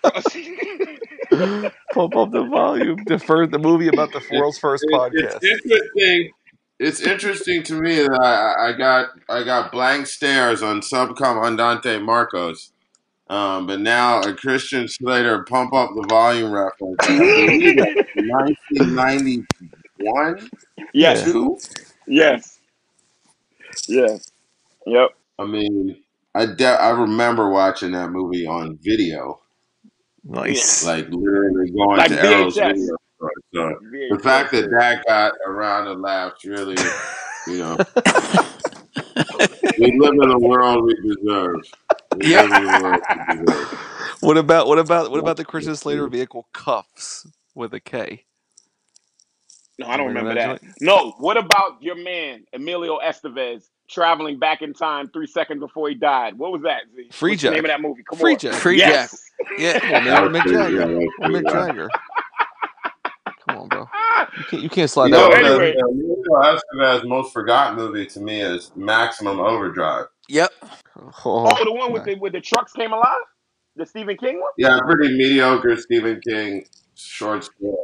Pump 1.94 2.16
up 2.16 2.32
the 2.32 2.46
volume. 2.52 3.00
The 3.08 3.20
first, 3.20 3.52
the 3.52 3.60
movie 3.60 3.88
about 3.88 4.12
the 4.14 4.22
world's 4.32 4.60
first 4.60 4.86
It- 4.88 4.94
podcast. 4.94 5.40
It's 5.42 5.46
interesting. 5.66 6.32
It's 6.78 7.02
interesting 7.02 7.64
to 7.64 7.74
me 7.82 7.96
that 7.98 8.22
I, 8.22 8.70
I 8.70 8.74
got 8.74 9.08
I 9.30 9.44
got 9.46 9.72
blank 9.72 10.08
stares 10.08 10.62
on 10.62 10.82
Subcomandante 10.82 12.04
Marcos, 12.04 12.74
um, 13.30 13.68
but 13.68 13.80
now 13.80 14.22
a 14.22 14.34
Christian 14.34 14.88
Slater 14.88 15.43
pump 15.43 15.73
up 15.73 15.91
the 15.95 16.06
volume 16.10 16.52
reference. 16.52 16.95
I 17.02 17.18
believe 17.18 17.77
that's 17.77 18.10
1991, 18.15 20.49
yes, 20.93 21.23
two. 21.23 21.57
yes, 22.07 22.60
yes, 23.88 24.31
yep. 24.85 25.10
I 25.39 25.45
mean, 25.45 25.97
I 26.35 26.45
de- 26.45 26.65
I 26.81 26.89
remember 26.91 27.49
watching 27.49 27.91
that 27.93 28.11
movie 28.11 28.45
on 28.47 28.77
video, 28.84 29.41
Nice. 30.23 30.85
like 30.85 31.07
literally 31.10 31.72
going 31.72 31.97
Like 31.97 32.10
to 32.10 32.23
Errol's 32.23 32.56
VHS. 32.56 32.68
video 32.68 32.95
store. 33.18 33.31
So 33.53 33.80
the 34.11 34.19
fact 34.22 34.52
that 34.52 34.69
that 34.72 35.03
got 35.07 35.31
around 35.47 35.88
and 35.88 36.02
laughed 36.02 36.43
really, 36.43 36.76
you 37.47 37.57
know, 37.60 37.77
we 39.80 39.97
live 39.99 40.14
in 40.22 40.30
a 40.31 40.38
world 40.39 40.84
we 40.85 40.93
deserve. 41.15 41.61
We 42.20 42.32
Yeah. 42.32 42.44
live 42.44 42.54
in 42.54 42.64
a 42.66 42.72
world 42.72 43.02
we 43.10 43.38
deserve. 43.46 43.80
What 44.22 44.38
about 44.38 44.68
what 44.68 44.80
about 44.80 45.12
what 45.12 45.20
about 45.20 45.38
the 45.38 45.46
Christian 45.46 45.76
Slater 45.76 46.08
vehicle 46.08 46.48
Kuffs 46.54 47.28
with 47.54 47.74
a 47.74 47.80
K? 47.80 48.26
No, 49.78 49.88
I 49.88 49.98
don't 49.98 50.08
Remember 50.08 50.30
remember 50.30 50.60
that 50.60 50.62
that. 50.62 50.74
No, 50.82 51.12
what 51.20 51.38
about 51.38 51.82
your 51.82 51.96
man 51.96 52.46
Emilio 52.54 53.00
Estevez 53.00 53.64
traveling 53.90 54.40
back 54.40 54.62
in 54.62 54.74
time 54.74 55.10
three 55.10 55.28
seconds 55.28 55.60
before 55.60 55.90
he 55.90 55.96
died? 55.96 56.38
What 56.38 56.52
was 56.54 56.62
that? 56.64 56.84
Z? 56.96 57.10
Free 57.12 57.32
What's 57.32 57.42
the 57.42 57.48
Jack. 57.50 57.56
name 57.56 57.66
of 57.66 57.70
that 57.70 57.82
movie? 57.82 58.04
Come 58.10 58.20
Free 58.20 58.34
on. 58.34 58.40
Jack. 58.40 58.54
Free 58.54 58.78
yes. 58.78 59.22
Yeah. 59.58 59.80
Come 59.80 59.94
on, 59.96 60.04
man. 60.06 60.06
That 60.06 60.24
Or 60.24 60.30
was 60.30 60.38
Mick 60.42 60.46
Jagger. 60.50 60.72
yeah, 60.80 60.86
that 60.88 60.96
was 60.96 61.10
Or 61.20 61.30
pretty 61.30 61.46
Mick. 61.46 61.52
Jagger. 61.52 61.90
Come 63.48 63.58
on, 63.60 63.68
bro. 63.68 63.82
You 64.38 64.44
can't 64.50 64.64
you 64.64 64.70
can't 64.70 64.90
slide 64.90 65.06
You 65.08 65.12
that 65.12 65.18
know, 65.18 65.30
one 65.30 65.44
the, 65.44 65.44
back. 65.44 65.50
anyway. 65.50 65.76
Emilio 65.78 66.60
Estevez's 66.74 67.06
most 67.06 67.34
forgotten 67.34 67.76
movie 67.76 68.06
to 68.08 68.20
me 68.22 68.42
is 68.42 68.72
Maximum 68.76 69.40
Overdrive. 69.42 70.06
Yep. 70.30 70.52
Oh, 70.97 71.11
Oh, 71.26 71.64
the 71.64 71.72
one 71.72 71.91
with 71.93 72.06
the 72.06 72.15
with 72.15 72.34
the 72.34 72.41
trucks 72.41 72.73
came 72.73 72.91
alive? 72.93 73.06
The 73.76 73.85
Stephen 73.85 74.18
King 74.18 74.39
one? 74.41 74.52
Yeah, 74.57 74.80
pretty 74.84 75.15
mediocre 75.18 75.76
Stephen 75.77 76.22
King 76.27 76.65
short 76.95 77.43
story. 77.43 77.76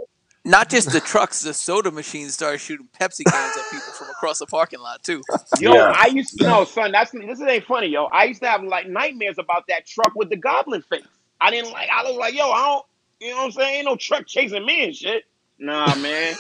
Not 0.44 0.70
just 0.70 0.92
the 0.92 1.00
trucks, 1.02 1.42
the 1.42 1.54
soda 1.54 1.92
machines 1.92 2.34
started 2.34 2.58
shooting 2.60 2.88
Pepsi 3.00 3.24
cans 3.30 3.58
at 3.58 3.64
people 3.70 3.94
from 3.94 4.10
across 4.10 4.40
the 4.40 4.48
parking 4.48 4.80
lot 4.80 5.04
too. 5.04 5.22
Yo, 5.60 5.74
Yeah. 5.74 5.94
I 5.96 6.08
used 6.08 6.36
to 6.40 6.46
no 6.48 6.64
son. 6.66 6.92
That's 6.92 7.12
this 7.12 7.42
ain't 7.42 7.66
funny, 7.66 7.88
yo. 7.88 8.06
I 8.06 8.24
used 8.24 8.42
to 8.42 8.48
have 8.50 8.64
like 8.64 8.88
nightmares 8.90 9.36
about 9.38 9.66
that 9.68 9.86
truck 9.86 10.14
with 10.16 10.30
the 10.30 10.38
goblin 10.38 10.82
face. 10.84 11.04
I 11.40 11.52
didn't 11.52 11.72
like. 11.72 11.90
I 11.94 12.04
was 12.04 12.18
like, 12.18 12.34
yo, 12.34 12.50
I 12.50 12.66
don't. 12.66 12.86
You 13.20 13.30
know 13.32 13.38
what 13.38 13.44
I'm 13.46 13.52
saying? 13.52 13.76
Ain't 13.76 13.86
no 13.86 13.96
truck 13.98 14.26
chasing 14.26 14.66
me 14.66 14.86
and 14.86 14.96
shit. 14.96 15.26
Nah, 15.60 15.94
man. 15.96 16.34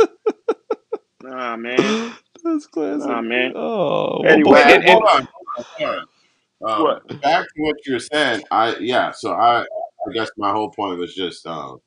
nah, 1.22 1.56
man. 1.56 2.12
That's 2.42 2.66
classic. 2.66 3.06
Nah, 3.08 3.20
man. 3.20 3.52
Oh, 3.54 4.20
well, 4.22 4.32
Anyway, 4.32 4.42
boy, 4.44 4.50
Well, 4.52 4.74
and- 4.74 4.84
and- 4.84 4.90
hold 4.92 5.04
on, 5.04 5.28
hold 5.54 5.66
on, 5.80 6.06
hold 6.62 6.70
on. 6.72 6.78
Um, 6.78 6.82
What? 6.84 7.22
Back 7.22 7.46
to 7.46 7.62
what 7.62 7.76
you're 7.86 8.00
saying. 8.00 8.44
I 8.50 8.76
yeah. 8.78 9.12
So 9.12 9.32
I 9.32 9.62
I 9.62 10.12
guess 10.14 10.30
my 10.36 10.52
whole 10.52 10.70
point 10.70 10.98
was 10.98 11.14
just 11.14 11.46
um, 11.46 11.80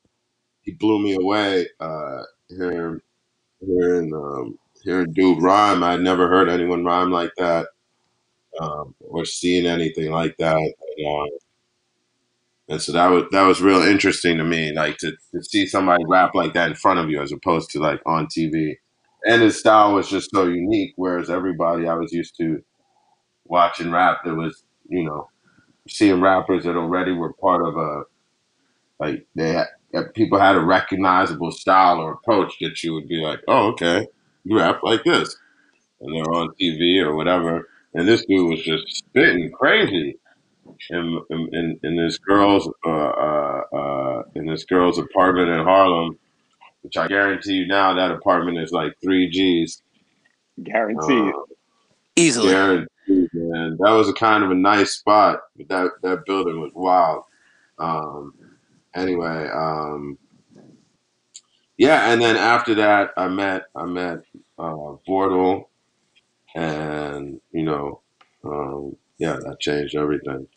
he 0.62 0.72
blew 0.72 1.00
me 1.02 1.14
away 1.16 1.68
uh, 1.80 2.22
here 2.48 3.02
hearing 3.60 4.14
um, 4.14 4.58
hearing 4.84 5.12
dude 5.12 5.42
rhyme. 5.42 5.82
I'd 5.84 6.00
never 6.02 6.28
heard 6.28 6.48
anyone 6.48 6.84
rhyme 6.84 7.10
like 7.12 7.32
that 7.38 7.68
um, 8.60 8.94
or 9.00 9.24
seen 9.24 9.66
anything 9.66 10.10
like 10.10 10.36
that. 10.38 10.56
And, 10.56 11.06
um, 11.08 11.28
and 12.68 12.82
so 12.82 12.92
that 12.92 13.06
was 13.08 13.24
that 13.30 13.42
was 13.46 13.60
real 13.62 13.82
interesting 13.82 14.38
to 14.38 14.44
me, 14.44 14.72
like 14.72 14.98
to, 14.98 15.12
to 15.34 15.42
see 15.42 15.66
somebody 15.66 16.04
rap 16.08 16.34
like 16.34 16.54
that 16.54 16.68
in 16.68 16.74
front 16.74 16.98
of 16.98 17.08
you 17.10 17.20
as 17.22 17.32
opposed 17.32 17.70
to 17.70 17.78
like 17.80 18.00
on 18.06 18.26
TV. 18.26 18.74
And 19.26 19.42
his 19.42 19.58
style 19.58 19.94
was 19.94 20.08
just 20.08 20.30
so 20.32 20.46
unique, 20.46 20.92
whereas 20.96 21.30
everybody 21.30 21.86
I 21.88 21.94
was 21.94 22.12
used 22.12 22.36
to 22.38 22.62
watching 23.48 23.90
rap 23.90 24.18
that 24.24 24.34
was, 24.34 24.64
you 24.88 25.04
know, 25.04 25.28
seeing 25.88 26.20
rappers 26.20 26.64
that 26.64 26.76
already 26.76 27.12
were 27.12 27.32
part 27.34 27.64
of 27.66 27.76
a 27.76 28.02
like 28.98 29.26
they 29.34 29.52
had, 29.52 29.66
that 29.92 30.14
people 30.14 30.38
had 30.38 30.56
a 30.56 30.60
recognizable 30.60 31.52
style 31.52 31.98
or 31.98 32.12
approach 32.12 32.54
that 32.60 32.82
you 32.82 32.94
would 32.94 33.08
be 33.08 33.22
like, 33.22 33.40
oh, 33.48 33.68
okay, 33.68 34.06
you 34.44 34.58
rap 34.58 34.80
like 34.82 35.04
this, 35.04 35.36
and 36.00 36.14
they're 36.14 36.32
on 36.32 36.54
TV 36.60 37.02
or 37.02 37.14
whatever. 37.14 37.68
And 37.94 38.06
this 38.06 38.24
dude 38.26 38.50
was 38.50 38.62
just 38.62 38.96
spitting 38.96 39.50
crazy 39.52 40.18
in 40.90 41.20
in, 41.30 41.48
in, 41.52 41.80
in 41.82 41.96
this 41.96 42.18
girl's 42.18 42.68
uh, 42.84 42.90
uh, 42.90 43.62
uh, 43.72 44.22
in 44.34 44.46
this 44.46 44.64
girl's 44.64 44.98
apartment 44.98 45.48
in 45.48 45.60
Harlem, 45.60 46.18
which 46.82 46.96
I 46.96 47.08
guarantee 47.08 47.54
you 47.54 47.66
now 47.66 47.94
that 47.94 48.10
apartment 48.10 48.58
is 48.58 48.72
like 48.72 48.94
three 49.02 49.30
G's. 49.30 49.82
Guaranteed. 50.62 51.34
Uh, 51.34 51.42
Easily. 52.16 52.48
guaranteed, 52.48 52.88
man. 53.56 53.78
That 53.80 53.92
was 53.92 54.08
a 54.08 54.14
kind 54.14 54.44
of 54.44 54.50
a 54.50 54.54
nice 54.54 54.92
spot. 54.92 55.40
That 55.68 55.90
that 56.02 56.24
building 56.26 56.60
was 56.60 56.72
wild. 56.74 57.24
Um, 57.78 58.34
anyway, 58.94 59.48
um, 59.54 60.18
yeah, 61.78 62.12
and 62.12 62.20
then 62.22 62.36
after 62.36 62.74
that, 62.76 63.12
I 63.16 63.28
met 63.28 63.64
I 63.76 63.86
met 63.86 64.20
uh, 64.58 64.96
Vordul, 65.08 65.66
and 66.54 67.40
you 67.52 67.64
know, 67.64 68.00
um, 68.44 68.96
yeah, 69.18 69.36
that 69.36 69.60
changed 69.60 69.96
everything. 69.96 70.48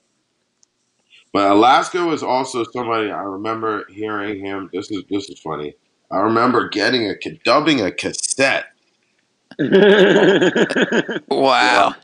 But 1.34 1.52
Alaska 1.52 2.06
was 2.06 2.24
also 2.24 2.64
somebody 2.74 3.12
I 3.12 3.22
remember 3.22 3.86
hearing 3.90 4.44
him. 4.44 4.70
This 4.74 4.92
is 4.92 5.04
this 5.10 5.30
is 5.30 5.40
funny. 5.40 5.76
I 6.12 6.18
remember 6.20 6.70
getting 6.70 7.06
a 7.08 7.16
dubbing 7.46 7.82
a 7.82 7.92
cassette 7.92 8.66
Wow. 11.30 11.96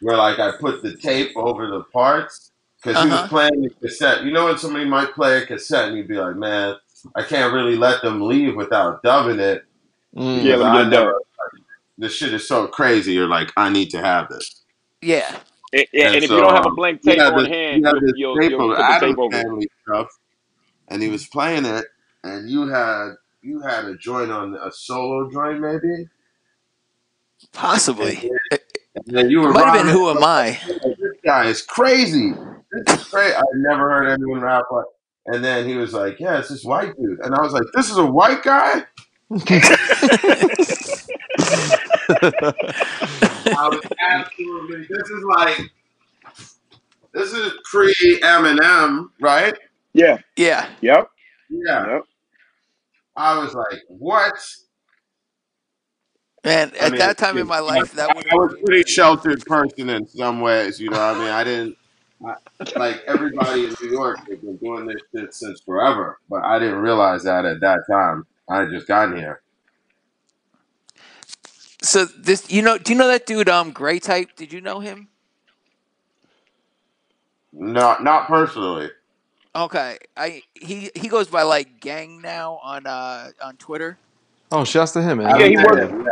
Where 0.00 0.16
like 0.16 0.38
I 0.38 0.52
put 0.58 0.82
the 0.82 0.96
tape 0.96 1.36
over 1.36 1.68
the 1.68 1.82
parts 1.84 2.52
because 2.82 3.02
he 3.02 3.08
was 3.08 3.18
Uh-huh. 3.18 3.28
playing 3.28 3.62
the 3.62 3.70
cassette. 3.82 4.24
You 4.24 4.32
know 4.32 4.46
when 4.46 4.58
somebody 4.58 4.84
might 4.86 5.14
play 5.14 5.42
a 5.42 5.46
cassette 5.46 5.88
and 5.88 5.96
you'd 5.96 6.08
be 6.08 6.16
like, 6.16 6.36
man, 6.36 6.76
I 7.14 7.22
can't 7.22 7.52
really 7.52 7.76
let 7.76 8.02
them 8.02 8.20
leave 8.22 8.56
without 8.56 9.02
dubbing 9.02 9.38
it. 9.40 9.64
Mm. 10.16 10.42
Yeah, 10.42 10.56
because 10.56 10.60
let 10.60 10.72
me 10.72 10.78
I 10.78 10.82
get 10.84 10.86
it 10.86 11.04
done. 11.04 11.14
This 11.98 12.14
shit 12.14 12.32
is 12.32 12.48
so 12.48 12.66
crazy. 12.66 13.12
You're 13.12 13.28
like, 13.28 13.52
I 13.56 13.68
need 13.68 13.90
to 13.90 14.00
have 14.00 14.28
this. 14.28 14.62
Yeah. 15.02 15.36
And, 15.72 15.86
and 15.92 16.02
And 16.02 16.14
if 16.16 16.24
so, 16.28 16.34
you 16.36 16.40
don't 16.40 16.54
have 16.54 16.66
a 16.66 16.70
blank 16.70 17.02
tape 17.02 17.20
on 17.20 17.36
this, 17.38 17.48
hand, 17.48 17.76
he 17.76 17.82
you'll, 17.82 18.00
this 18.00 18.12
you'll, 18.16 18.36
tape 18.40 18.52
of 18.54 18.58
put 18.58 18.78
the 18.78 18.98
tape 19.00 19.18
over. 19.18 19.36
it. 19.36 19.42
Family 19.42 19.68
stuff, 19.86 20.08
and 20.88 21.02
he 21.02 21.08
was 21.08 21.26
playing 21.26 21.64
it, 21.66 21.84
and 22.24 22.48
you 22.50 22.66
had 22.66 23.12
you 23.42 23.60
had 23.60 23.84
a 23.84 23.96
joint 23.96 24.30
on 24.32 24.54
a 24.56 24.72
solo 24.72 25.30
joint 25.30 25.60
maybe, 25.60 26.08
Possibly. 27.52 28.16
It 28.16 28.32
then, 28.50 28.58
and 28.94 29.30
you 29.30 29.40
were 29.40 29.52
might 29.52 29.76
have 29.76 29.84
been. 29.84 29.94
Who 29.94 30.10
Am 30.10 30.22
I? 30.22 30.58
This 30.66 31.16
guy 31.24 31.46
is 31.46 31.62
crazy. 31.62 32.32
This 32.72 33.00
is 33.00 33.08
crazy. 33.08 33.34
I 33.34 33.42
never 33.54 33.88
heard 33.90 34.08
anyone 34.08 34.40
rap 34.40 34.64
like. 34.70 34.84
And 35.26 35.44
then 35.44 35.68
he 35.68 35.76
was 35.76 35.92
like, 35.92 36.18
"Yeah, 36.18 36.38
it's 36.38 36.48
this 36.48 36.64
white 36.64 36.96
dude," 36.96 37.20
and 37.20 37.34
I 37.34 37.42
was 37.42 37.52
like, 37.52 37.64
"This 37.74 37.90
is 37.90 37.98
a 37.98 38.06
white 38.06 38.42
guy." 38.42 38.84
I 39.30 39.36
was 43.68 43.80
absolutely. 44.10 44.86
This 44.88 45.10
is 45.10 45.24
like. 45.36 45.60
This 47.12 47.32
is 47.32 47.52
pre 47.70 47.92
Eminem, 48.22 49.10
right? 49.20 49.54
Yeah. 49.92 50.18
Yeah. 50.36 50.68
Yep. 50.80 51.10
Yeah. 51.50 51.86
Yep. 51.86 52.02
I 53.16 53.38
was 53.38 53.54
like, 53.54 53.80
"What?" 53.88 54.34
Man, 56.44 56.72
I 56.80 56.86
at 56.86 56.90
mean, 56.90 56.98
that 56.98 57.18
time 57.18 57.38
in 57.38 57.46
my 57.46 57.60
life, 57.60 57.92
that 57.94 58.14
would 58.14 58.26
I 58.30 58.34
was 58.36 58.52
a 58.52 58.56
have. 58.56 58.64
pretty 58.64 58.90
sheltered 58.90 59.44
person 59.46 59.90
in 59.90 60.06
some 60.08 60.40
ways. 60.40 60.80
You 60.80 60.90
know, 60.90 60.98
what 60.98 61.16
I 61.16 61.18
mean, 61.18 61.28
I 61.28 61.44
didn't 61.44 61.76
I, 62.26 62.34
like 62.76 63.02
everybody 63.06 63.66
in 63.66 63.74
New 63.82 63.90
York 63.90 64.18
has 64.28 64.38
been 64.38 64.56
doing 64.56 64.86
this 64.86 65.02
shit 65.14 65.34
since 65.34 65.60
forever, 65.60 66.18
but 66.30 66.42
I 66.44 66.58
didn't 66.58 66.78
realize 66.78 67.24
that 67.24 67.44
at 67.44 67.60
that 67.60 67.80
time. 67.90 68.26
I 68.48 68.60
had 68.60 68.70
just 68.70 68.86
gotten 68.88 69.16
here. 69.16 69.42
So 71.82 72.04
this, 72.04 72.50
you 72.50 72.62
know, 72.62 72.78
do 72.78 72.92
you 72.92 72.98
know 72.98 73.08
that 73.08 73.26
dude, 73.26 73.48
um, 73.48 73.72
Gray 73.72 73.98
Type? 73.98 74.36
Did 74.36 74.52
you 74.52 74.60
know 74.60 74.80
him? 74.80 75.08
Not 77.52 78.02
not 78.04 78.28
personally. 78.28 78.90
Okay, 79.54 79.98
I 80.16 80.42
he 80.54 80.90
he 80.94 81.08
goes 81.08 81.28
by 81.28 81.42
like 81.42 81.80
Gang 81.80 82.20
now 82.20 82.60
on 82.62 82.86
uh 82.86 83.30
on 83.42 83.56
Twitter. 83.56 83.98
Oh, 84.52 84.64
shouts 84.64 84.92
to 84.92 85.02
him, 85.02 85.18
man. 85.18 85.28
I 85.28 85.38
Yeah, 85.38 85.46
he 85.46 85.56
met 85.56 85.66
worked. 85.66 85.92
him, 85.92 86.04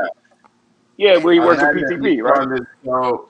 yeah. 0.98 1.14
Yeah, 1.14 1.16
where 1.18 1.32
he 1.34 1.40
I 1.40 1.44
worked 1.46 1.62
met 1.62 1.76
at 1.76 1.76
him. 1.92 2.00
PTP, 2.02 2.10
He 2.12 2.20
right? 2.20 2.38
on 2.40 2.50
this 2.50 2.60
show. 2.84 3.28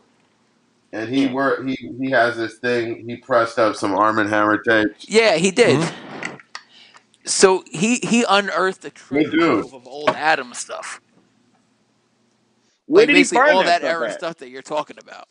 and 0.93 1.09
he 1.09 1.27
worked. 1.29 1.69
He 1.69 1.93
he 2.01 2.11
has 2.11 2.37
this 2.37 2.59
thing. 2.59 3.09
He 3.09 3.17
pressed 3.17 3.59
up 3.59 3.77
some 3.77 3.95
Armand 3.95 4.29
Hammer 4.31 4.59
tapes. 4.59 5.07
Yeah, 5.09 5.37
he 5.37 5.51
did. 5.51 5.79
Mm-hmm. 5.81 6.35
So 7.27 7.63
he 7.71 7.97
he 7.97 8.25
unearthed 8.29 8.85
a 8.87 8.91
treasure 8.91 9.31
dude. 9.31 9.41
trove 9.61 9.75
of 9.75 9.87
old 9.87 10.11
Adam 10.11 10.55
stuff. 10.55 11.01
Where 12.87 13.03
like 13.03 13.09
did 13.09 13.17
he 13.17 13.21
basically 13.23 13.39
find 13.39 13.51
all 13.57 13.63
that, 13.65 13.83
that, 13.83 13.89
stuff 13.89 13.91
era 14.01 14.09
at? 14.09 14.15
stuff 14.19 14.37
that 14.39 14.49
you're 14.49 14.63
talking 14.63 14.97
about. 14.99 15.29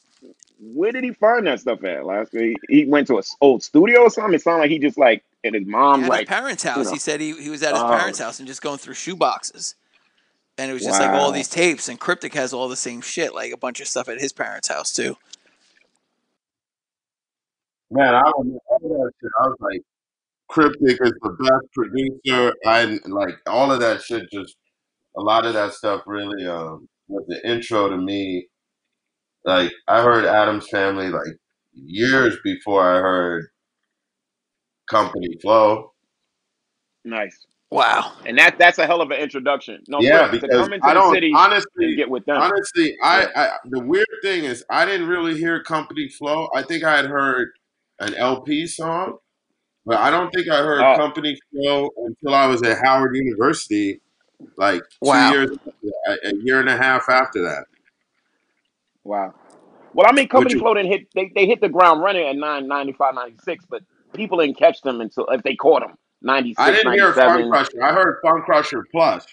Where 0.59 0.91
did 0.91 1.03
he 1.03 1.11
find 1.13 1.47
that 1.47 1.59
stuff 1.59 1.83
at? 1.83 2.05
Last 2.05 2.31
he, 2.31 2.55
he 2.69 2.85
went 2.85 3.07
to 3.07 3.15
a 3.15 3.19
s- 3.19 3.35
old 3.41 3.63
studio 3.63 4.01
or 4.01 4.09
something. 4.11 4.35
It 4.35 4.41
sounded 4.41 4.61
like 4.61 4.69
he 4.71 4.77
just 4.79 4.97
like 4.97 5.23
at 5.43 5.53
his 5.55 5.65
mom 5.65 6.03
at 6.03 6.09
like 6.09 6.19
his 6.21 6.29
parents' 6.29 6.63
house. 6.63 6.85
know. 6.85 6.91
He 6.93 6.99
said 6.99 7.19
he, 7.19 7.33
he 7.41 7.49
was 7.49 7.63
at 7.63 7.73
his 7.73 7.81
Oh. 7.81 7.87
parents' 7.89 8.19
house 8.19 8.37
and 8.39 8.47
just 8.47 8.61
going 8.61 8.77
through 8.77 8.93
shoe 8.95 9.15
boxes. 9.15 9.73
And 10.57 10.71
it 10.71 10.73
was 10.73 10.83
just 10.83 10.99
like 10.99 11.11
all 11.11 11.31
these 11.31 11.49
tapes, 11.49 11.87
and 11.87 11.99
Cryptic 11.99 12.33
has 12.33 12.51
all 12.51 12.67
the 12.67 12.75
same 12.75 13.01
shit, 13.01 13.35
like 13.35 13.53
a 13.53 13.57
bunch 13.57 13.79
of 13.79 13.87
stuff 13.87 14.09
at 14.09 14.19
his 14.19 14.33
parents' 14.33 14.67
house 14.67 14.91
too. 14.91 15.17
Man, 17.91 18.15
I 18.15 18.21
don't 18.23 18.57
all. 18.67 19.09
I 19.39 19.47
was 19.47 19.55
like, 19.59 19.81
Cryptic 20.49 20.97
is 21.01 21.13
the 21.21 21.35
best 21.39 21.73
producer. 21.73 22.53
I 22.65 22.99
like 23.05 23.35
all 23.45 23.71
of 23.71 23.79
that 23.81 24.01
shit. 24.01 24.29
Just 24.31 24.55
a 25.15 25.21
lot 25.21 25.45
of 25.45 25.53
that 25.53 25.73
stuff 25.73 26.01
really 26.05 26.45
um 26.47 26.87
was 27.07 27.25
the 27.27 27.47
intro 27.47 27.89
to 27.89 27.97
me. 27.97 28.47
Like 29.45 29.71
I 29.87 30.01
heard 30.01 30.25
Atoms 30.25 30.67
Family 30.69 31.09
like 31.09 31.37
years 31.73 32.37
before 32.43 32.83
I 32.83 32.99
heard 32.99 33.47
Company 34.89 35.37
Flow. 35.41 35.93
nice. 37.05 37.45
Wow. 37.69 38.13
And 38.25 38.37
that 38.37 38.57
that's 38.57 38.77
a 38.77 38.85
hell 38.87 39.01
of 39.01 39.11
an 39.11 39.19
introduction. 39.19 39.83
No, 39.89 39.99
yeah, 39.99 40.21
look, 40.21 40.31
to 40.31 40.39
because 40.39 40.61
come 40.65 40.73
into 40.73 40.85
I 40.85 40.93
the 40.93 40.99
don't 41.01 41.13
city 41.13 41.31
honestly 41.35 41.85
and 41.87 41.97
get 41.97 42.09
with 42.09 42.25
them. 42.25 42.37
honestly 42.41 42.95
I, 43.03 43.27
I 43.35 43.49
the 43.65 43.81
weird 43.81 44.07
thing 44.21 44.45
is 44.45 44.63
I 44.69 44.85
didn't 44.85 45.07
really 45.07 45.37
hear 45.37 45.61
Company 45.63 46.07
Flow. 46.07 46.47
I 46.55 46.61
think 46.63 46.83
I 46.85 46.95
had 46.95 47.05
heard 47.05 47.49
an 47.99 48.13
El-P 48.13 48.67
song, 48.67 49.17
but 49.85 49.97
I 49.97 50.09
don't 50.09 50.31
think 50.31 50.47
I 50.47 50.57
heard 50.59 50.81
Oh. 50.81 50.95
Company 50.97 51.37
Flow 51.51 51.89
until 52.05 52.33
I 52.35 52.45
was 52.47 52.63
at 52.63 52.77
Howard 52.85 53.15
University, 53.15 53.99
like 54.55 54.81
two 54.83 55.09
Wow. 55.09 55.31
years, 55.31 55.57
a, 56.07 56.11
a 56.29 56.35
year 56.43 56.61
and 56.61 56.69
a 56.69 56.77
half 56.77 57.09
after 57.09 57.41
that. 57.43 57.65
Wow. 59.03 59.33
Well, 59.93 60.05
I 60.07 60.13
mean, 60.13 60.27
Company 60.29 60.53
you- 60.55 60.59
Flow 60.61 60.73
didn't 60.73 60.91
hit. 60.91 61.07
They, 61.15 61.31
they 61.35 61.45
hit 61.47 61.59
the 61.59 61.69
ground 61.69 62.01
running 62.01 62.27
at 62.27 62.35
9, 62.35 62.67
95, 62.67 63.15
96, 63.15 63.65
but 63.69 63.81
people 64.13 64.37
didn't 64.39 64.57
catch 64.57 64.81
them 64.83 65.01
until 65.01 65.25
if 65.27 65.43
they 65.43 65.55
caught 65.55 65.81
them 65.81 65.97
96, 66.21 66.59
I 66.59 66.71
didn't 66.71 66.93
hear 66.93 67.13
97. 67.15 67.51
Funcrusher. 67.51 67.83
I 67.83 67.93
heard 67.93 68.17
Fun 68.23 68.41
Crusher 68.41 68.83
Plus, 68.91 69.25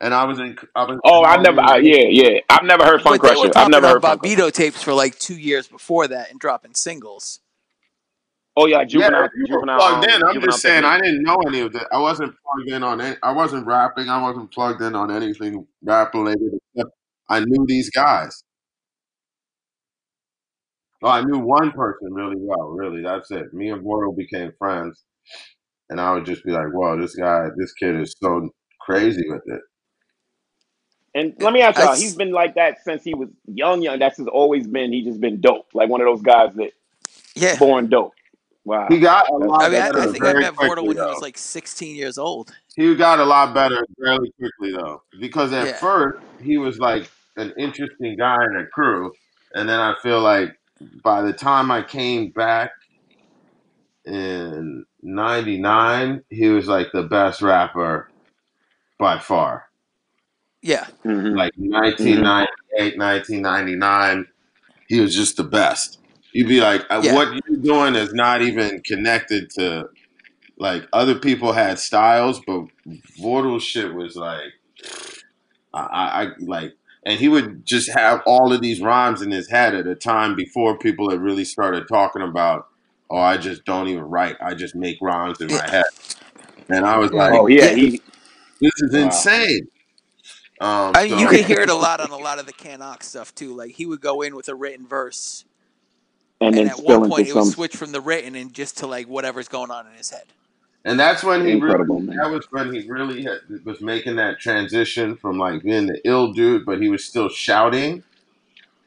and 0.00 0.14
I 0.14 0.24
was 0.24 0.38
in. 0.38 0.56
I 0.74 0.84
was 0.84 0.98
Oh, 1.04 1.24
I 1.24 1.36
never. 1.38 1.60
Uh, 1.60 1.76
yeah, 1.76 2.04
yeah. 2.08 2.40
I've 2.48 2.64
never 2.64 2.84
heard 2.84 3.02
Fun 3.02 3.18
but 3.18 3.22
they 3.22 3.28
were 3.30 3.34
Crusher. 3.34 3.46
I've 3.48 3.52
talking 3.54 3.70
never 3.72 3.86
on 3.86 3.92
heard 3.94 4.02
Fun 4.02 4.18
Crusher. 4.18 4.36
Bobbito 4.36 4.52
tapes 4.52 4.82
for 4.82 4.92
like 4.94 5.18
two 5.18 5.36
years 5.36 5.66
before 5.66 6.06
that 6.08 6.30
and 6.30 6.38
dropping 6.38 6.74
singles. 6.74 7.40
Oh 8.56 8.66
yeah, 8.66 8.78
Yeah, 8.78 8.84
juvenile. 8.86 9.24
if 9.24 9.30
you 9.36 9.42
were 9.42 9.46
juvenile. 9.60 9.78
plugged 9.78 10.04
in. 10.06 10.10
um, 10.22 10.28
I'm 10.28 10.34
juvenile 10.34 10.50
just 10.50 10.62
saying, 10.62 10.84
I 10.84 10.94
technique. 10.96 11.12
didn't 11.12 11.22
know 11.24 11.36
any 11.46 11.60
of 11.60 11.72
that. 11.74 11.86
I 11.92 11.98
wasn't 11.98 12.34
plugged 12.42 12.70
in 12.70 12.82
on. 12.82 13.00
Any, 13.00 13.16
I 13.22 13.30
wasn't 13.32 13.66
rapping. 13.66 14.08
I 14.08 14.20
wasn't 14.20 14.52
plugged 14.52 14.82
in 14.82 14.94
on 14.96 15.10
anything 15.12 15.66
rap 15.82 16.12
related. 16.14 16.54
Except 16.74 16.90
I 17.28 17.40
knew 17.40 17.64
these 17.68 17.90
guys. 17.90 18.42
Well, 21.00 21.12
I 21.12 21.20
knew 21.22 21.38
one 21.38 21.70
person 21.70 22.12
really 22.12 22.36
well. 22.38 22.70
Really, 22.70 23.02
that's 23.02 23.30
it. 23.30 23.52
Me 23.54 23.68
and 23.70 23.84
Boyle 23.84 24.12
became 24.12 24.52
friends, 24.58 25.04
and 25.90 26.00
I 26.00 26.12
would 26.12 26.24
just 26.26 26.44
be 26.44 26.52
like, 26.52 26.68
"Whoa, 26.72 27.00
this 27.00 27.14
guy, 27.14 27.48
this 27.56 27.72
kid 27.74 27.96
is 28.00 28.14
so 28.20 28.50
crazy 28.80 29.24
with 29.28 29.42
it." 29.46 29.60
And 31.14 31.34
let 31.40 31.52
me 31.52 31.62
ask 31.62 31.78
y'all, 31.78 31.90
s- 31.90 32.00
he's 32.00 32.14
been 32.14 32.32
like 32.32 32.54
that 32.54 32.84
since 32.84 33.02
he 33.02 33.14
was 33.14 33.28
young. 33.46 33.82
Young. 33.82 33.98
That's 33.98 34.18
just 34.18 34.28
always 34.28 34.66
been. 34.66 34.92
He 34.92 35.02
just 35.02 35.20
been 35.20 35.40
dope. 35.40 35.66
Like 35.74 35.88
one 35.88 36.00
of 36.00 36.06
those 36.06 36.22
guys 36.22 36.54
that 36.54 36.72
Yeah. 37.34 37.58
born 37.58 37.88
dope. 37.88 38.12
Wow. 38.64 38.86
He 38.90 39.00
got 39.00 39.28
a 39.30 39.36
lot 39.36 39.62
I 39.62 39.68
mean, 39.70 39.80
I, 39.80 39.88
better 39.90 40.00
I 40.00 40.12
think 40.12 40.24
I 40.24 40.34
met 40.34 40.52
Vordul 40.54 40.56
quickly, 40.56 40.88
when 40.88 40.96
he 40.98 41.02
was 41.02 41.22
like 41.22 41.38
16 41.38 41.96
years 41.96 42.18
old. 42.18 42.54
He 42.76 42.94
got 42.94 43.18
a 43.18 43.24
lot 43.24 43.54
better 43.54 43.84
fairly 43.98 44.30
quickly 44.38 44.72
though, 44.72 45.02
because 45.18 45.52
at 45.54 45.66
Yeah. 45.66 45.72
first 45.76 46.18
he 46.42 46.58
was 46.58 46.78
like 46.78 47.10
an 47.36 47.54
interesting 47.58 48.16
guy 48.18 48.36
in 48.44 48.56
a 48.58 48.66
crew, 48.66 49.10
and 49.54 49.66
then 49.68 49.80
I 49.80 49.94
feel 50.02 50.20
like 50.20 50.54
by 51.02 51.22
the 51.22 51.32
time 51.32 51.70
I 51.70 51.82
came 51.82 52.30
back 52.30 52.70
in 54.04 54.84
'99, 55.02 56.24
he 56.30 56.48
was 56.48 56.66
like 56.68 56.92
the 56.92 57.02
best 57.04 57.42
rapper 57.42 58.10
by 58.98 59.18
far. 59.18 59.66
Yeah. 60.62 60.86
Mhm. 61.04 61.36
Like 61.36 61.52
1998, 61.56 62.98
1999, 62.98 64.26
he 64.88 65.00
was 65.00 65.14
just 65.14 65.36
the 65.36 65.44
best. 65.44 65.98
You'd 66.32 66.48
be 66.48 66.60
like, 66.60 66.84
uh, 66.90 67.00
Yeah. 67.04 67.14
what 67.14 67.32
you're 67.32 67.58
doing 67.58 67.94
is 67.94 68.12
not 68.12 68.42
even 68.42 68.80
connected 68.82 69.50
to 69.50 69.88
like 70.58 70.86
other 70.92 71.14
people 71.14 71.52
had 71.52 71.78
styles, 71.78 72.40
but 72.46 72.66
Vordul's 73.20 73.64
shit 73.64 73.94
was 73.94 74.16
like, 74.16 74.52
I, 75.74 75.80
I, 75.80 76.22
I 76.24 76.28
like, 76.40 76.74
and 77.06 77.18
he 77.18 77.28
would 77.28 77.64
just 77.66 77.90
have 77.92 78.22
all 78.26 78.52
of 78.52 78.60
these 78.60 78.80
rhymes 78.80 79.22
in 79.22 79.30
his 79.30 79.48
head 79.50 79.74
at 79.74 79.86
a 79.86 79.94
time 79.94 80.34
before 80.34 80.78
people 80.78 81.10
had 81.10 81.20
really 81.20 81.44
started 81.44 81.86
talking 81.88 82.22
about, 82.22 82.67
oh, 83.10 83.16
I 83.18 83.36
just 83.36 83.64
don't 83.64 83.88
even 83.88 84.04
write, 84.04 84.36
I 84.40 84.54
just 84.54 84.74
make 84.74 84.98
rhymes 85.00 85.40
in 85.40 85.48
my 85.48 85.66
head, 85.68 85.84
and 86.68 86.84
I 86.86 86.98
was 86.98 87.12
like, 87.12 87.32
Oh 87.34 87.46
yeah, 87.46 87.66
Yeah. 87.66 87.74
he. 87.74 88.02
this 88.60 88.72
is 88.78 88.94
Wow. 88.94 89.00
insane. 89.04 89.68
Um, 90.60 90.92
I 90.96 91.08
mean, 91.08 91.18
you 91.18 91.26
so- 91.26 91.30
could 91.30 91.44
hear 91.46 91.60
it 91.60 91.70
a 91.70 91.74
lot 91.74 92.00
on 92.00 92.10
a 92.10 92.16
lot 92.16 92.38
of 92.38 92.46
the 92.46 92.52
Canox 92.52 93.04
stuff 93.04 93.34
too. 93.34 93.54
Like 93.54 93.72
he 93.72 93.86
would 93.86 94.00
go 94.00 94.22
in 94.22 94.34
with 94.36 94.48
a 94.48 94.54
written 94.54 94.86
verse, 94.86 95.44
And 96.40 96.56
and 96.56 96.68
then 96.68 96.68
at 96.68 96.80
one 96.82 97.08
point 97.08 97.28
into 97.28 97.32
it 97.38 97.42
would 97.44 97.52
switch 97.52 97.76
from 97.76 97.92
the 97.92 98.00
written 98.00 98.34
and 98.34 98.52
just 98.52 98.78
to 98.78 98.86
like 98.86 99.06
whatever's 99.06 99.48
going 99.48 99.70
on 99.70 99.86
in 99.86 99.92
his 99.94 100.10
head. 100.10 100.24
And 100.84 100.98
that's 100.98 101.22
when 101.24 101.44
he 101.44 101.52
Incredible, 101.52 101.96
really, 101.96 102.06
man. 102.08 102.16
that 102.18 102.30
was 102.30 102.46
when 102.50 102.72
he 102.72 102.88
really 102.88 103.22
had, 103.22 103.40
was 103.64 103.80
making 103.80 104.16
that 104.16 104.38
transition 104.40 105.16
from 105.16 105.38
like 105.38 105.62
being 105.62 105.86
the 105.86 106.00
ill 106.04 106.32
dude, 106.32 106.64
but 106.64 106.80
he 106.80 106.88
was 106.88 107.04
still 107.04 107.28
shouting, 107.28 108.02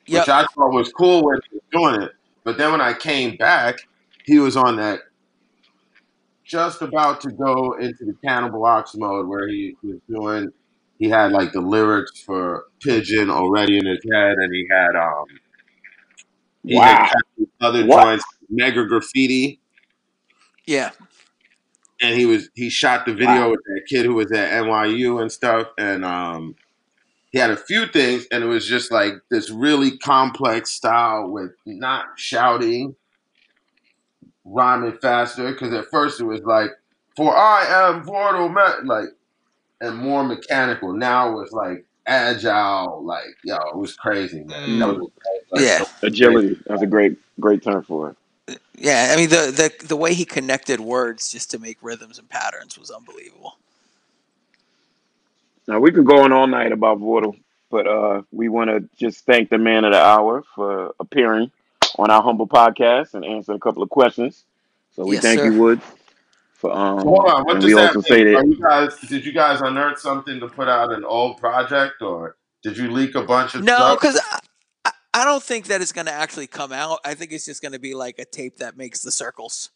Yep. 0.07 0.22
which 0.23 0.30
I 0.30 0.45
thought 0.56 0.72
was 0.72 0.91
cool 0.93 1.23
when 1.26 1.39
he 1.49 1.57
was 1.57 1.64
doing 1.72 2.02
it. 2.03 2.11
But 2.43 2.57
then 2.57 2.72
when 2.72 2.81
I 2.81 2.93
came 2.93 3.35
back, 3.38 3.77
he 4.31 4.39
was 4.39 4.57
on 4.57 4.77
that 4.77 5.01
just 6.45 6.81
about 6.81 7.21
to 7.21 7.31
go 7.31 7.73
into 7.79 8.05
the 8.05 8.15
Cannibal 8.25 8.65
Ox 8.65 8.95
mode 8.95 9.27
where 9.27 9.47
he 9.47 9.75
was 9.83 9.99
doing, 10.09 10.51
he 10.99 11.09
had 11.09 11.31
like 11.31 11.53
the 11.53 11.61
lyrics 11.61 12.21
for 12.23 12.65
Pigeon 12.81 13.29
already 13.29 13.77
in 13.77 13.85
his 13.85 13.99
head, 14.13 14.37
and 14.37 14.53
he 14.53 14.67
had, 14.71 14.95
um, 14.95 15.25
he 16.65 16.81
had 16.81 16.97
Wow. 16.99 17.09
these 17.37 17.47
other 17.61 17.85
What? 17.85 18.03
joints, 18.03 18.25
Mega 18.49 18.85
Graffiti. 18.85 19.61
Yeah. 20.65 20.91
and 22.01 22.15
he 22.17 22.25
was 22.25 22.49
he 22.55 22.69
shot 22.69 23.05
the 23.05 23.13
video 23.13 23.43
Wow. 23.43 23.51
with 23.51 23.61
that 23.65 23.81
kid 23.89 24.05
who 24.05 24.15
was 24.15 24.31
at 24.31 24.51
NYU 24.63 25.21
and 25.21 25.31
stuff, 25.31 25.67
and 25.77 26.05
um, 26.05 26.55
he 27.31 27.39
had 27.39 27.51
a 27.51 27.57
few 27.57 27.87
things, 27.87 28.27
and 28.31 28.43
it 28.43 28.47
was 28.47 28.67
just 28.67 28.91
like 28.91 29.13
this 29.31 29.49
really 29.51 29.97
complex 29.99 30.71
style 30.71 31.29
with 31.29 31.51
not 31.65 32.05
shouting, 32.17 32.95
rhyming 34.45 34.97
faster. 35.01 35.51
Because 35.51 35.73
at 35.73 35.89
first 35.89 36.19
it 36.19 36.26
was 36.26 36.41
like, 36.43 36.72
"For 37.15 37.35
I 37.35 37.65
am 37.65 38.03
Vordul," 38.03 38.53
man, 38.53 38.85
like, 38.88 39.09
and 39.81 39.97
more 39.97 40.23
mechanical. 40.23 40.93
Now 40.93 41.39
it's 41.39 41.51
like 41.51 41.85
agile, 42.07 43.03
like 43.03 43.35
yo, 43.43 43.55
it 43.57 43.77
was 43.77 43.95
crazy, 43.95 44.43
man. 44.43 44.80
That 44.80 44.88
was, 44.88 45.11
like, 45.51 45.61
Yeah. 45.61 45.84
so 45.84 46.07
Agility. 46.07 46.59
That's 46.65 46.81
a 46.81 46.88
great, 46.88 47.18
great 47.39 47.63
term 47.63 47.84
for 47.84 48.15
it. 48.47 48.61
Yeah. 48.76 49.11
I 49.13 49.15
mean, 49.15 49.30
the 49.30 49.51
the 49.80 49.85
the 49.88 49.95
way 49.95 50.13
he 50.13 50.26
connected 50.26 50.80
words 50.80 51.31
just 51.31 51.51
to 51.51 51.59
make 51.59 51.77
rhythms 51.81 52.19
and 52.19 52.27
patterns 52.30 52.77
was 52.77 52.89
unbelievable. 52.91 53.57
Now 55.68 55.80
we 55.80 55.91
could 55.91 56.05
go 56.05 56.23
on 56.23 56.31
all 56.34 56.47
night 56.47 56.72
about 56.72 56.99
Vordul, 56.99 57.38
but 57.69 57.88
uh, 57.88 58.23
we 58.31 58.49
want 58.49 58.69
to 58.69 58.88
just 58.97 59.26
thank 59.26 59.49
the 59.49 59.57
man 59.57 59.85
of 59.85 59.93
the 59.93 60.01
hour 60.01 60.43
for 60.55 60.93
appearing 60.99 61.51
on 61.97 62.09
our 62.09 62.22
humble 62.22 62.47
podcast 62.47 63.13
and 63.13 63.26
answer 63.26 63.53
a 63.53 63.59
couple 63.59 63.84
of 63.84 63.89
questions. 63.89 64.45
So 64.95 65.05
we 65.05 65.15
Yes, 65.15 65.23
thank 65.23 65.39
sir. 65.39 65.45
you, 65.45 65.59
Wood, 65.59 65.81
for 66.55 66.72
um. 66.72 66.99
Hold 66.99 67.30
on, 67.30 67.43
what 67.43 67.53
and 67.53 67.61
does 67.61 67.73
we 67.73 67.76
that 67.76 67.95
also 67.95 68.01
say 68.01 68.23
that 68.23 68.47
you 68.47 68.57
guys 68.61 68.97
did 69.09 69.26
you 69.26 69.31
guys 69.31 69.61
unearth 69.61 69.99
something 69.99 70.39
to 70.39 70.47
put 70.47 70.68
out 70.68 70.91
an 70.91 71.03
old 71.03 71.38
project 71.38 72.01
or 72.01 72.35
did 72.63 72.77
you 72.77 72.91
leak 72.91 73.15
a 73.15 73.23
bunch 73.23 73.55
of 73.55 73.63
No, 73.63 73.76
stuff? 73.76 73.99
because 73.99 74.19
I, 74.19 74.39
I, 74.85 74.91
I 75.13 75.26
don't 75.26 75.43
think 75.43 75.68
that 75.68 75.81
it's 75.81 75.91
going 75.91 76.05
to 76.05 76.13
actually 76.13 76.47
come 76.47 76.72
out. 76.72 76.99
I 77.03 77.13
think 77.15 77.31
it's 77.31 77.45
just 77.45 77.61
going 77.61 77.72
to 77.73 77.80
be 77.80 77.93
like 77.93 78.19
a 78.19 78.26
tape 78.26 78.57
that 78.57 78.77
makes 78.77 79.01
the 79.01 79.11
circles 79.11 79.72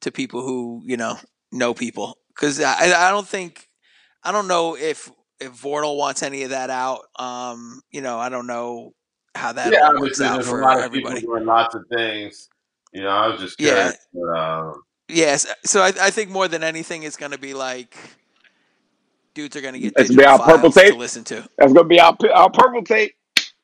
to 0.00 0.10
people 0.10 0.42
who 0.42 0.82
you 0.84 0.96
know 0.96 1.18
know 1.50 1.74
people. 1.74 2.18
Because 2.28 2.60
I, 2.60 3.08
I 3.08 3.10
don't 3.10 3.28
think 3.28 3.68
I 4.22 4.32
don't 4.32 4.48
know 4.48 4.76
if 4.76 5.10
if 5.40 5.60
Vordul 5.60 5.96
wants 5.96 6.22
any 6.22 6.44
of 6.44 6.50
that 6.50 6.70
out. 6.70 7.00
Um, 7.18 7.82
you 7.90 8.00
know, 8.00 8.18
I 8.18 8.28
don't 8.28 8.46
know 8.46 8.94
how 9.34 9.52
that 9.52 9.72
yeah, 9.72 9.90
works 9.98 10.20
out 10.20 10.34
there's 10.34 10.46
a 10.46 10.50
for 10.50 10.60
lot 10.62 10.78
of 10.78 10.84
everybody. 10.84 11.20
people 11.20 11.34
doing 11.34 11.46
lots 11.46 11.74
of 11.74 11.84
things. 11.88 12.48
You 12.92 13.02
know, 13.02 13.08
I 13.08 13.28
was 13.28 13.40
just 13.40 13.60
Yeah. 13.60 13.70
curious. 13.92 14.06
But, 14.12 14.38
um, 14.38 14.82
Yes, 15.08 15.46
so 15.64 15.82
I, 15.82 15.88
I 16.00 16.10
think 16.10 16.30
more 16.30 16.48
than 16.48 16.62
anything, 16.62 17.02
it's 17.02 17.16
going 17.16 17.32
to 17.32 17.38
be 17.38 17.52
like 17.54 17.96
dudes 19.34 19.56
are 19.56 19.60
going 19.60 19.74
to 19.74 19.80
get 19.80 19.94
digital 19.94 20.16
be 20.16 20.24
our 20.24 20.38
purple 20.38 20.70
files 20.70 20.74
to 20.74 20.80
tape? 20.90 20.98
listen 20.98 21.24
to. 21.24 21.48
that's 21.58 21.72
gonna 21.72 21.88
be 21.88 22.00
our 22.00 22.16
our 22.34 22.50
purple 22.50 22.82
tape, 22.82 23.14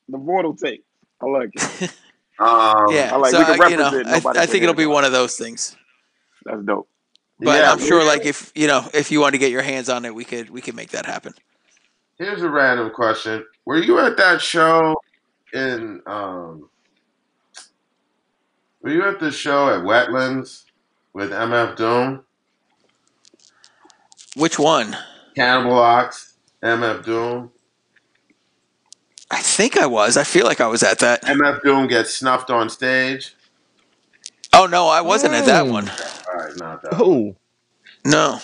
the 0.08 0.18
Vordul 0.18 0.58
tape. 0.58 0.84
I 1.22 1.26
like 1.26 1.50
it. 1.54 1.94
Um, 2.40 2.94
yeah, 2.94 3.10
I 3.12 3.16
like- 3.16 3.32
so 3.32 3.40
we 3.40 3.58
can 3.58 3.70
you 3.72 3.76
know, 3.78 3.90
I, 4.06 4.22
I 4.42 4.46
think 4.46 4.62
it'll 4.62 4.72
be 4.72 4.86
one 4.86 5.04
of 5.04 5.10
those 5.10 5.36
things. 5.36 5.74
That's 6.44 6.62
dope. 6.62 6.88
But 7.40 7.58
yeah, 7.60 7.72
I'm 7.72 7.80
sure, 7.80 8.04
like 8.04 8.24
if 8.24 8.52
you 8.54 8.68
know, 8.68 8.86
if 8.94 9.10
you 9.10 9.20
want 9.20 9.32
to 9.32 9.38
get 9.38 9.50
your 9.50 9.62
hands 9.62 9.88
on 9.88 10.04
it, 10.04 10.14
we 10.14 10.24
could 10.24 10.48
we 10.48 10.60
could 10.60 10.76
make 10.76 10.90
that 10.90 11.04
happen. 11.04 11.34
Here's 12.16 12.40
a 12.42 12.48
random 12.48 12.90
question: 12.90 13.44
Were 13.64 13.78
you 13.78 13.98
at 13.98 14.16
that 14.18 14.40
show 14.40 14.94
in? 15.52 16.02
Um, 16.06 16.68
were 18.82 18.90
you 18.90 19.04
at 19.08 19.20
the 19.20 19.30
show 19.30 19.68
at 19.70 19.80
Wetlands 19.82 20.64
with 21.12 21.30
MF 21.30 21.76
Doom, 21.76 22.24
Which 24.36 24.58
one? 24.58 24.96
Cannibal 25.34 25.78
Ox, 25.78 26.34
MF 26.62 27.04
Doom? 27.04 27.50
I 29.30 29.40
think 29.42 29.76
I 29.76 29.86
was. 29.86 30.16
I 30.16 30.24
feel 30.24 30.46
like 30.46 30.60
I 30.60 30.66
was 30.68 30.82
at 30.82 31.00
that. 31.00 31.22
MF 31.24 31.62
Doom 31.62 31.86
gets 31.86 32.14
snuffed 32.14 32.50
on 32.50 32.70
stage. 32.70 33.34
Oh 34.52 34.66
no, 34.66 34.86
I 34.88 35.00
wasn't 35.02 35.34
at 35.34 35.44
that 35.46 35.66
Mm. 35.66 35.72
one. 35.72 35.88
All 35.90 36.34
right, 36.46 36.56
not 36.56 36.82
that. 36.82 36.92
one. 36.92 37.00
Oh, 37.02 37.36
No, 38.04 38.40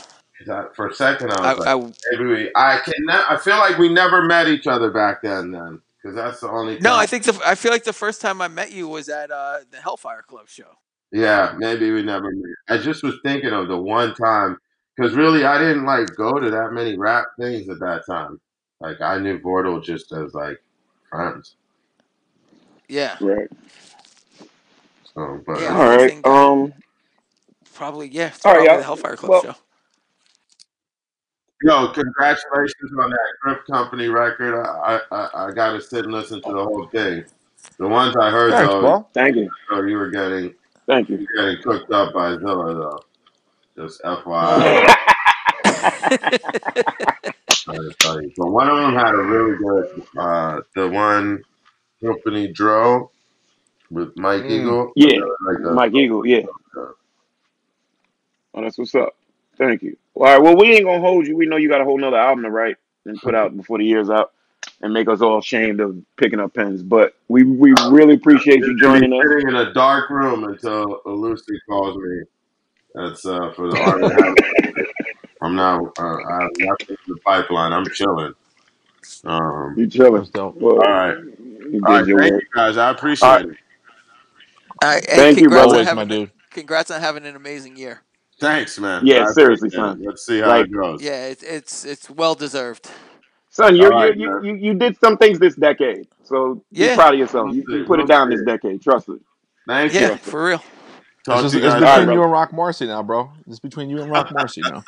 For 0.74 0.89
a 0.89 0.94
second, 0.94 1.31
I 1.32 1.36
I, 1.36 1.55
was 1.55 1.64
like, 1.64 1.68
I 1.68 1.93
maybe 2.18 2.24
we. 2.26 2.51
I 2.55 2.78
can. 2.85 2.94
Ne- 3.06 3.24
I 3.28 3.36
feel 3.39 3.56
like 3.56 3.78
we 3.78 3.89
never 3.89 4.22
met 4.24 4.47
each 4.48 4.66
other 4.66 4.90
back 4.90 5.22
then. 5.22 5.52
Then, 5.52 5.81
because 6.05 6.14
that's 6.14 6.40
the 6.40 6.51
only. 6.51 6.74
no, 6.81 6.90
time- 6.90 6.98
I 7.01 7.06
think 7.06 7.24
the 7.24 7.40
I 7.47 7.55
feel 7.55 7.72
like 7.72 7.85
the 7.85 7.93
first 7.93 8.20
time 8.20 8.43
I 8.43 8.48
met 8.48 8.70
you 8.72 8.86
was 8.89 9.09
at 9.09 9.31
uh, 9.31 9.60
the 9.70 9.78
Hellfire 9.78 10.22
Club 10.22 10.48
show. 10.48 10.68
Yeah, 11.12 11.55
maybe 11.56 11.90
we 11.93 12.02
never 12.02 12.31
met. 12.31 12.55
I 12.68 12.76
just 12.78 13.02
was 13.02 13.14
thinking 13.24 13.52
of 13.52 13.68
the 13.68 13.78
one 13.78 14.14
time 14.14 14.59
because 14.97 15.14
really 15.14 15.44
I 15.44 15.59
didn't 15.59 15.85
like 15.86 16.09
go 16.16 16.39
to 16.39 16.51
that 16.51 16.72
many 16.72 16.98
rap 16.98 17.24
things 17.40 17.68
at 17.70 17.78
that 17.81 18.02
time. 18.06 18.39
Like 18.81 19.01
I 19.01 19.18
knew 19.18 19.39
Vordul 19.39 19.82
just 19.82 20.12
as 20.12 20.35
like 20.35 20.60
friends. 21.09 21.56
Yeah, 22.89 23.16
Right. 23.20 23.48
So, 25.14 25.40
but 25.47 25.60
Yeah. 25.60 25.74
All 25.78 25.97
right. 25.97 26.10
think- 26.10 26.26
Um. 26.26 26.74
probably 27.72 28.09
yeah, 28.09 28.24
All 28.24 28.28
right, 28.28 28.40
probably 28.43 28.64
y'all. 28.66 28.76
the 28.76 28.82
Hellfire 28.85 29.16
Club 29.16 29.31
Well- 29.31 29.43
show. 29.43 29.55
Yo, 31.62 31.89
congratulations 31.89 32.93
on 33.01 33.10
that 33.10 33.32
Grip 33.43 33.66
Company 33.66 34.09
record. 34.09 34.55
I 34.64 35.01
I, 35.10 35.28
I 35.48 35.52
got 35.52 35.72
to 35.72 35.81
sit 35.81 36.05
and 36.05 36.12
listen 36.12 36.40
to 36.43 36.52
the 36.52 36.62
whole 36.64 36.86
thing. 36.86 37.24
The 37.78 37.89
ones 37.89 38.14
I 38.16 38.31
heard 38.31 38.52
thanks, 38.52 38.72
though, 38.72 38.81
bro. 38.81 39.06
Thank 39.14 39.36
you. 39.36 39.51
so 39.70 39.82
you 39.82 39.97
were 39.97 40.10
getting 40.10 40.55
Thank 40.86 41.09
you 41.09 41.16
you. 41.18 41.26
were 41.36 41.43
getting 41.55 41.62
cooked 41.62 41.90
up 41.93 42.12
by 42.12 42.36
Zilla 42.36 42.74
though. 42.74 43.01
Just 43.82 44.02
FYI. 44.02 44.94
I 47.66 47.76
just 47.76 47.98
tell 48.01 48.20
you. 48.22 48.31
But 48.36 48.51
one 48.51 48.68
of 48.68 48.76
them 48.76 48.94
had 48.94 49.14
a 49.14 49.18
really 49.22 49.56
good, 49.56 50.06
uh, 50.18 50.60
the 50.74 50.89
one 50.89 51.43
company 52.05 52.48
Dro 52.52 53.10
with 53.90 54.16
Mike 54.16 54.43
Mm. 54.43 54.51
Eagle. 54.51 54.93
Yeah. 54.97 55.20
Like 55.47 55.59
a- 55.59 55.72
Mike 55.74 55.94
Eagle. 55.94 56.26
Yeah. 56.26 56.43
Oh, 56.76 56.94
that's 58.62 58.78
what's 58.78 58.94
up. 58.94 59.16
Thank 59.56 59.82
you. 59.82 59.97
All 60.14 60.24
right. 60.24 60.40
Well, 60.40 60.56
we 60.56 60.74
ain't 60.74 60.85
gonna 60.85 61.01
hold 61.01 61.26
you. 61.26 61.36
We 61.36 61.47
know 61.47 61.56
you 61.56 61.68
got 61.68 61.81
a 61.81 61.85
whole 61.85 61.98
nother 61.98 62.18
album 62.18 62.44
to 62.44 62.51
write 62.51 62.76
and 63.05 63.20
put 63.20 63.35
out 63.35 63.56
before 63.56 63.78
the 63.78 63.85
year's 63.85 64.10
out, 64.10 64.32
and 64.81 64.93
make 64.93 65.09
us 65.09 65.20
all 65.20 65.39
ashamed 65.39 65.81
of 65.81 65.97
picking 66.16 66.40
up 66.40 66.55
pens. 66.55 66.82
But 66.82 67.14
we 67.28 67.44
we 67.44 67.74
really 67.89 68.14
appreciate 68.14 68.60
you 68.60 68.78
joining 68.78 69.12
us. 69.12 69.24
Sitting 69.28 69.48
in 69.48 69.56
a 69.56 69.72
dark 69.72 70.10
room 70.10 70.44
until 70.44 71.01
Lucy 71.05 71.59
calls 71.68 71.97
me. 71.97 72.22
That's 72.94 73.26
uh, 73.26 73.52
for 73.56 73.68
the 73.68 73.78
art. 73.78 74.39
I'm 75.43 75.56
not. 75.56 75.82
Uh, 75.98 76.02
I 76.02 76.43
have 76.43 76.51
nothing 76.59 76.86
in 76.90 76.97
the 77.09 77.18
pipeline. 77.24 77.72
I'm 77.72 77.86
chilling. 77.86 78.35
Um, 79.24 79.74
You 79.76 79.86
chilling? 79.86 80.22
That's. 80.32 80.56
Well, 80.56 80.76
all 80.76 80.90
right. 80.90 81.16
You 81.18 81.82
all 81.85 81.93
right. 81.93 82.06
Thank 82.06 82.16
work. 82.16 82.43
you 82.43 82.48
guys. 82.55 82.76
I 82.76 82.90
appreciate 82.90 83.28
All 83.28 83.36
right. 83.36 83.47
it. 83.47 83.56
All 84.82 84.90
right, 84.90 85.05
and 85.09 85.18
Thank 85.18 85.39
you, 85.39 85.48
brother. 85.48 85.78
on 85.78 85.85
Always, 85.86 85.94
my 85.94 86.05
dude. 86.05 86.31
congrats 86.51 86.90
on 86.90 87.01
having 87.01 87.24
an 87.26 87.36
amazing 87.36 87.76
year. 87.76 88.02
Thanks, 88.40 88.78
man. 88.78 89.06
Yeah, 89.06 89.27
I 89.27 89.32
seriously, 89.32 89.69
appreciate 89.69 89.81
it. 89.81 89.90
son. 89.98 90.02
Let's 90.05 90.27
see 90.27 90.40
how 90.40 90.48
Like- 90.48 90.66
it 90.66 90.73
goes. 90.73 91.02
Yeah, 91.02 91.27
it's 91.27 91.43
it's 91.43 91.85
it's 91.85 92.11
well 92.11 92.35
deserved. 92.35 92.89
Son, 93.51 93.77
you're, 93.77 93.93
All 93.93 94.01
right, 94.01 94.16
you're, 94.16 94.44
you 94.44 94.55
you 94.55 94.73
you 94.73 94.74
did 94.74 94.98
some 94.98 95.16
things 95.16 95.39
this 95.39 95.55
decade, 95.55 96.09
so 96.24 96.62
Yeah. 96.73 96.90
be 96.90 96.94
proud 96.97 97.15
of 97.15 97.20
yourself. 97.20 97.55
You, 97.55 97.62
We'll 97.66 97.77
you 97.78 97.85
see. 97.85 97.86
put 97.86 98.01
it 98.01 98.02
We'll 98.02 98.06
down 98.09 98.28
see. 98.31 98.36
this 98.36 98.44
decade. 98.44 98.82
Trust 98.82 99.09
it. 99.11 99.20
Thank 99.69 99.94
Yeah, 99.94 100.11
you. 100.11 100.16
for 100.16 100.44
real. 100.44 100.59
Talk 101.24 101.36
It's, 101.36 101.36
to 101.36 101.43
just, 101.43 101.55
you 101.55 101.61
it's 101.65 101.74
guys. 101.74 101.74
All 101.74 101.81
right, 101.89 101.94
between 102.01 102.06
bro. 102.06 102.15
you 102.16 102.23
and 102.24 102.32
Roc 102.32 102.51
Marci 102.51 102.86
now, 102.89 103.02
bro. 103.05 103.31
It's 103.47 103.61
between 103.61 103.89
you 103.90 104.02
and 104.02 104.11
Roc 104.11 104.28
Marci 104.28 104.61
now. 104.70 104.82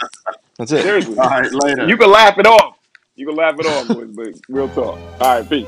That's 0.58 0.72
it. 0.72 0.82
Seriously, 0.82 1.16
All 1.18 1.28
right. 1.30 1.50
Later. 1.52 1.86
you 1.88 1.96
can 1.96 2.10
laugh 2.10 2.38
it 2.38 2.46
off. 2.46 2.76
You 3.14 3.26
can 3.26 3.36
laugh 3.36 3.54
it 3.58 3.66
off, 3.66 3.88
boys, 3.88 4.10
but 4.10 4.28
real 4.48 4.68
talk. 4.68 4.98
All 5.20 5.40
right, 5.40 5.48
peace. 5.48 5.66